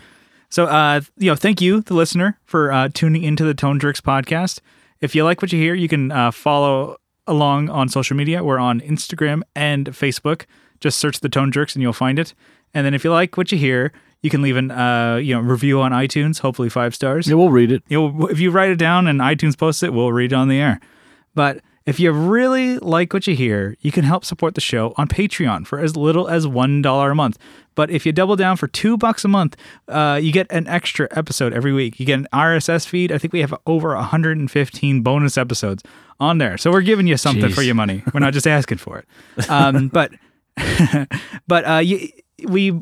So, 0.49 0.65
uh, 0.65 1.01
you 1.17 1.29
know, 1.31 1.35
thank 1.35 1.61
you, 1.61 1.81
the 1.81 1.95
listener, 1.95 2.39
for 2.45 2.71
uh, 2.71 2.89
tuning 2.93 3.23
into 3.23 3.43
the 3.43 3.55
Tone 3.55 3.79
Jerks 3.79 4.01
podcast. 4.01 4.59
If 5.01 5.15
you 5.15 5.23
like 5.23 5.41
what 5.41 5.51
you 5.51 5.59
hear, 5.59 5.73
you 5.73 5.87
can 5.87 6.11
uh, 6.11 6.29
follow 6.31 6.97
along 7.25 7.69
on 7.69 7.89
social 7.89 8.15
media. 8.15 8.43
We're 8.43 8.59
on 8.59 8.79
Instagram 8.81 9.41
and 9.55 9.87
Facebook. 9.87 10.45
Just 10.79 10.99
search 10.99 11.21
the 11.21 11.29
Tone 11.29 11.51
Jerks 11.51 11.73
and 11.75 11.81
you'll 11.81 11.93
find 11.93 12.19
it. 12.19 12.33
And 12.73 12.85
then 12.85 12.93
if 12.93 13.03
you 13.03 13.11
like 13.11 13.35
what 13.37 13.51
you 13.51 13.57
hear, 13.57 13.91
you 14.21 14.29
can 14.29 14.41
leave 14.41 14.55
an 14.57 14.69
uh, 14.71 15.15
you 15.15 15.33
know 15.33 15.41
review 15.41 15.81
on 15.81 15.91
iTunes, 15.91 16.39
hopefully 16.39 16.69
five 16.69 16.93
stars 16.93 17.27
Yeah, 17.27 17.35
we'll 17.35 17.49
read 17.49 17.71
it. 17.71 17.83
you 17.87 17.99
know, 17.99 18.27
if 18.27 18.39
you 18.39 18.51
write 18.51 18.69
it 18.69 18.77
down 18.77 19.07
and 19.07 19.19
iTunes 19.21 19.57
posts 19.57 19.81
it, 19.83 19.91
we'll 19.93 20.11
read 20.13 20.31
it 20.33 20.35
on 20.35 20.49
the 20.49 20.59
air. 20.59 20.79
But 21.33 21.61
if 21.85 21.99
you 21.99 22.11
really 22.11 22.77
like 22.79 23.13
what 23.13 23.27
you 23.27 23.35
hear, 23.35 23.75
you 23.81 23.91
can 23.91 24.03
help 24.03 24.23
support 24.23 24.55
the 24.55 24.61
show 24.61 24.93
on 24.97 25.07
Patreon 25.07 25.67
for 25.67 25.79
as 25.79 25.97
little 25.97 26.27
as 26.27 26.47
one 26.47 26.81
dollar 26.81 27.11
a 27.11 27.15
month. 27.15 27.37
But 27.75 27.89
if 27.89 28.05
you 28.05 28.11
double 28.11 28.35
down 28.35 28.57
for 28.57 28.67
two 28.67 28.97
bucks 28.97 29.25
a 29.25 29.27
month, 29.27 29.57
uh, 29.87 30.19
you 30.21 30.31
get 30.31 30.47
an 30.51 30.67
extra 30.67 31.07
episode 31.11 31.53
every 31.53 31.73
week. 31.73 31.99
You 31.99 32.05
get 32.05 32.19
an 32.19 32.27
RSS 32.31 32.85
feed. 32.87 33.11
I 33.11 33.17
think 33.17 33.33
we 33.33 33.41
have 33.41 33.53
over 33.65 33.95
115 33.95 35.01
bonus 35.01 35.37
episodes 35.37 35.83
on 36.19 36.37
there. 36.37 36.57
So 36.57 36.71
we're 36.71 36.81
giving 36.81 37.07
you 37.07 37.17
something 37.17 37.49
Jeez. 37.49 37.55
for 37.55 37.63
your 37.63 37.75
money. 37.75 38.03
We're 38.13 38.19
not 38.19 38.33
just 38.33 38.47
asking 38.59 38.77
for 38.77 38.99
it. 38.99 39.49
Um, 39.49 39.87
but 39.89 40.11
but 41.47 41.67
uh, 41.67 41.79
you, 41.79 42.09
we 42.47 42.79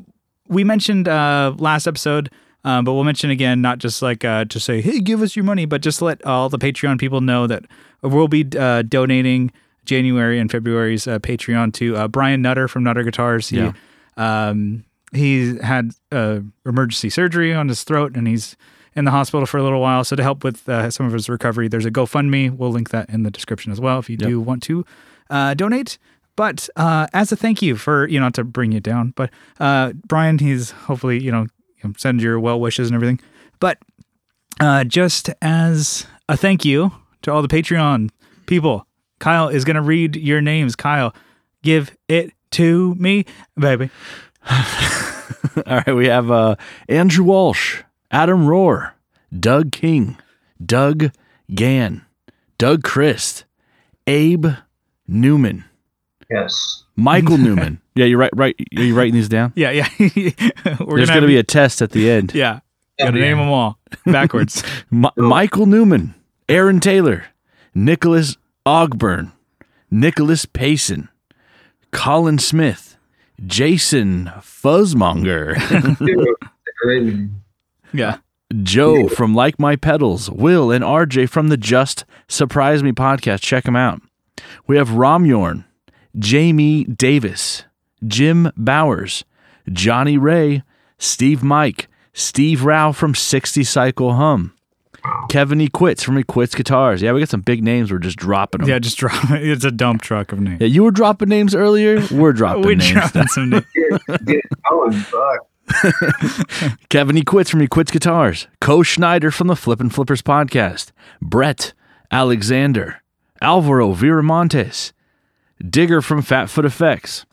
we 0.48 0.64
mentioned 0.64 1.08
uh, 1.08 1.56
last 1.58 1.88
episode, 1.88 2.30
um, 2.64 2.86
but 2.86 2.94
we'll 2.94 3.04
mention 3.04 3.30
again, 3.30 3.62
not 3.62 3.80
just 3.80 4.02
like 4.02 4.24
uh, 4.26 4.46
to 4.46 4.60
say, 4.60 4.82
hey, 4.82 5.00
give 5.00 5.22
us 5.22 5.36
your 5.36 5.46
money, 5.46 5.66
but 5.66 5.82
just 5.82 6.02
let 6.02 6.24
all 6.26 6.50
the 6.50 6.60
Patreon 6.60 7.00
people 7.00 7.22
know 7.22 7.48
that 7.48 7.66
we'll 8.02 8.28
be 8.28 8.46
uh, 8.58 8.82
donating 8.84 9.52
January 9.86 10.40
and 10.40 10.52
February's 10.52 11.08
uh, 11.08 11.20
Patreon 11.20 11.74
to 11.74 11.96
uh, 11.98 12.08
Brian 12.08 12.42
Nutter 12.42 12.68
from 12.68 12.84
Nutter 12.84 13.04
Guitars. 13.04 13.50
He, 13.50 13.58
Yeah. 13.58 13.74
um, 14.18 14.84
he 15.14 15.58
had 15.58 15.92
uh, 16.12 16.40
emergency 16.66 17.10
surgery 17.10 17.54
on 17.54 17.68
his 17.68 17.84
throat 17.84 18.16
and 18.16 18.28
he's 18.28 18.56
in 18.96 19.06
the 19.06 19.12
hospital 19.12 19.46
for 19.46 19.58
a 19.58 19.64
little 19.64 19.82
while. 19.82 20.04
So 20.04 20.16
to 20.16 20.24
help 20.24 20.44
with 20.44 20.68
uh, 20.70 20.90
some 20.92 21.06
of 21.06 21.14
his 21.14 21.28
recovery, 21.30 21.68
there's 21.68 21.86
a 21.86 21.92
GoFundMe. 21.92 22.56
We'll 22.56 22.72
link 22.72 22.90
that 22.92 23.10
in 23.10 23.24
the 23.24 23.32
description 23.32 23.72
as 23.72 23.80
well 23.82 24.00
if 24.00 24.10
you 24.10 24.18
do 24.18 24.40
want 24.40 24.64
to 24.64 24.86
uh, 25.30 25.54
donate. 25.54 25.98
But 26.38 26.70
uh, 26.78 27.08
as 27.14 27.32
a 27.32 27.36
thank 27.36 27.62
you 27.62 27.76
for 27.76 28.08
you 28.08 28.20
know 28.20 28.28
not 28.28 28.36
to 28.36 28.44
bring 28.46 28.72
you 28.72 28.80
down, 28.80 29.14
but 29.18 29.30
uh, 29.60 29.92
Brian, 30.08 30.38
he's 30.40 30.72
hopefully 30.72 31.22
you 31.22 31.32
know 31.32 31.48
you 31.84 31.90
know, 31.90 31.96
send 31.98 32.22
your 32.22 32.40
well 32.40 32.60
wishes 32.60 32.90
and 32.90 32.96
everything. 32.96 33.20
But 33.60 33.78
uh, 34.60 34.84
just 34.84 35.30
as 35.42 36.06
a 36.28 36.38
thank 36.38 36.66
you 36.66 36.92
to 37.24 37.32
all 37.32 37.42
the 37.42 37.48
Patreon 37.48 38.10
people, 38.46 38.88
Kyle 39.20 39.50
is 39.50 39.66
going 39.66 39.76
to 39.76 39.82
read 39.82 40.16
your 40.16 40.42
names. 40.42 40.76
Kyle, 40.76 41.14
give 41.64 41.96
it 42.08 42.34
to 42.52 42.96
me, 42.96 43.26
baby. 43.58 43.90
All 44.50 45.82
right, 45.86 45.96
we 45.96 46.08
have 46.08 46.32
uh, 46.32 46.56
Andrew 46.88 47.26
Walsh, 47.26 47.84
Adam 48.10 48.46
Rohr, 48.46 48.92
Doug 49.38 49.72
King, 49.72 50.18
Doug 50.64 51.12
Gann, 51.54 52.06
Doug 52.58 52.84
Christ, 52.84 53.46
Abe 54.08 54.48
Newman, 55.08 55.66
yes. 56.30 56.84
Michael 56.96 57.38
Newman. 57.38 57.81
Yeah, 57.96 58.06
you're 58.06 58.18
right, 58.20 58.32
right. 58.36 58.56
Are 58.78 58.84
you 58.84 58.96
writing 58.96 59.14
these 59.14 59.28
down? 59.30 59.52
Yeah, 59.56 59.72
yeah. 59.72 59.88
We're 60.00 60.98
There's 60.98 61.10
gonna 61.10 61.20
gonna 61.22 61.28
be 61.28 61.38
a 61.38 61.44
test 61.44 61.82
at 61.82 61.92
the 61.92 62.10
end. 62.10 62.34
yeah. 62.34 62.60
Gotta 63.00 63.14
name 63.20 63.38
them 63.38 63.50
all 63.50 63.80
backwards. 64.06 64.64
Mi- 64.92 65.10
Michael 65.18 65.66
Newman, 65.66 66.14
Aaron 66.48 66.80
Taylor, 66.80 67.26
Nicholas 67.74 68.38
Ogburn, 68.66 69.32
Nicholas 69.90 70.46
Payson, 70.46 71.10
Colin 71.92 72.38
Smith, 72.38 72.98
Jason 73.46 74.32
Fuzzmonger, 74.40 75.58
yeah. 77.94 78.18
Joe 78.64 79.08
from 79.08 79.34
Like 79.34 79.58
My 79.60 79.76
Pedals, 79.78 80.30
Will 80.30 80.72
and 80.72 80.84
RJ 80.84 81.30
from 81.30 81.48
the 81.48 81.58
Just 81.58 82.06
Surprise 82.28 82.84
Me 82.84 82.92
podcast. 82.92 83.42
Check 83.42 83.64
them 83.64 83.76
out. 83.78 84.02
We 84.68 84.76
have 84.78 84.90
Romyorn, 84.90 85.64
Jamie 86.20 86.84
Davis, 86.84 87.64
Jim 88.08 88.52
Bowers, 88.58 89.24
Johnny 89.72 90.18
Ray, 90.18 90.64
Steve 90.98 91.44
Mike, 91.44 91.88
Steve 92.14 92.64
Rao 92.66 92.92
from 92.92 93.16
60 93.16 93.64
Cycle 93.64 94.14
Hum, 94.16 94.54
Kevin 95.30 95.62
E. 95.62 95.68
Quits 95.68 96.04
from 96.04 96.20
E. 96.20 96.24
Quits 96.24 96.54
Guitars. 96.54 97.02
Yeah, 97.02 97.12
we 97.14 97.20
got 97.22 97.30
some 97.30 97.42
big 97.42 97.64
names. 97.64 97.92
We're 97.92 97.98
just 98.00 98.18
dropping 98.18 98.62
them. 98.62 98.70
Yeah, 98.70 98.80
just 98.80 98.98
drop 98.98 99.14
It's 99.32 99.64
a 99.66 99.72
dump 99.72 100.02
truck 100.02 100.32
of 100.32 100.40
names. 100.40 100.62
Yeah, 100.62 100.68
you 100.68 100.84
were 100.84 100.92
dropping 100.92 101.30
names 101.30 101.56
earlier. 101.56 102.06
We're 102.12 102.34
dropping 102.34 102.62
We're 102.66 102.76
names. 102.76 102.92
dropping 102.92 103.28
some 103.28 103.50
names. 103.50 103.66
Get, 104.08 104.26
get 104.26 104.42
going, 104.70 104.92
fuck. 104.94 105.48
Kevin 106.90 107.18
E. 107.18 107.24
Quits 107.24 107.50
from 107.50 107.62
E. 107.64 107.68
Quits 107.68 107.92
Guitars. 107.92 108.48
Co 108.60 108.84
Schneider 108.84 109.32
from 109.32 109.48
the 109.48 109.56
Flippin' 109.56 109.90
Flippers 109.90 110.22
podcast. 110.22 110.92
Brett 111.22 111.74
Alexander. 112.12 113.02
Alvaro 113.42 113.94
Viramontes, 113.96 114.92
Digger 115.68 116.00
from 116.04 116.22
Fatfoot 116.22 116.64
Effects, 116.64 117.26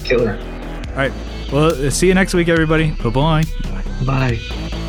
Killer. 0.05 0.39
All 0.91 0.97
right. 0.97 1.13
Well, 1.53 1.87
uh, 1.87 1.91
see 1.91 2.09
you 2.09 2.15
next 2.15 2.35
week, 2.35 2.49
everybody. 2.49 2.91
Bye 3.03 3.11
bye. 3.11 3.45
Bye. 4.05 4.83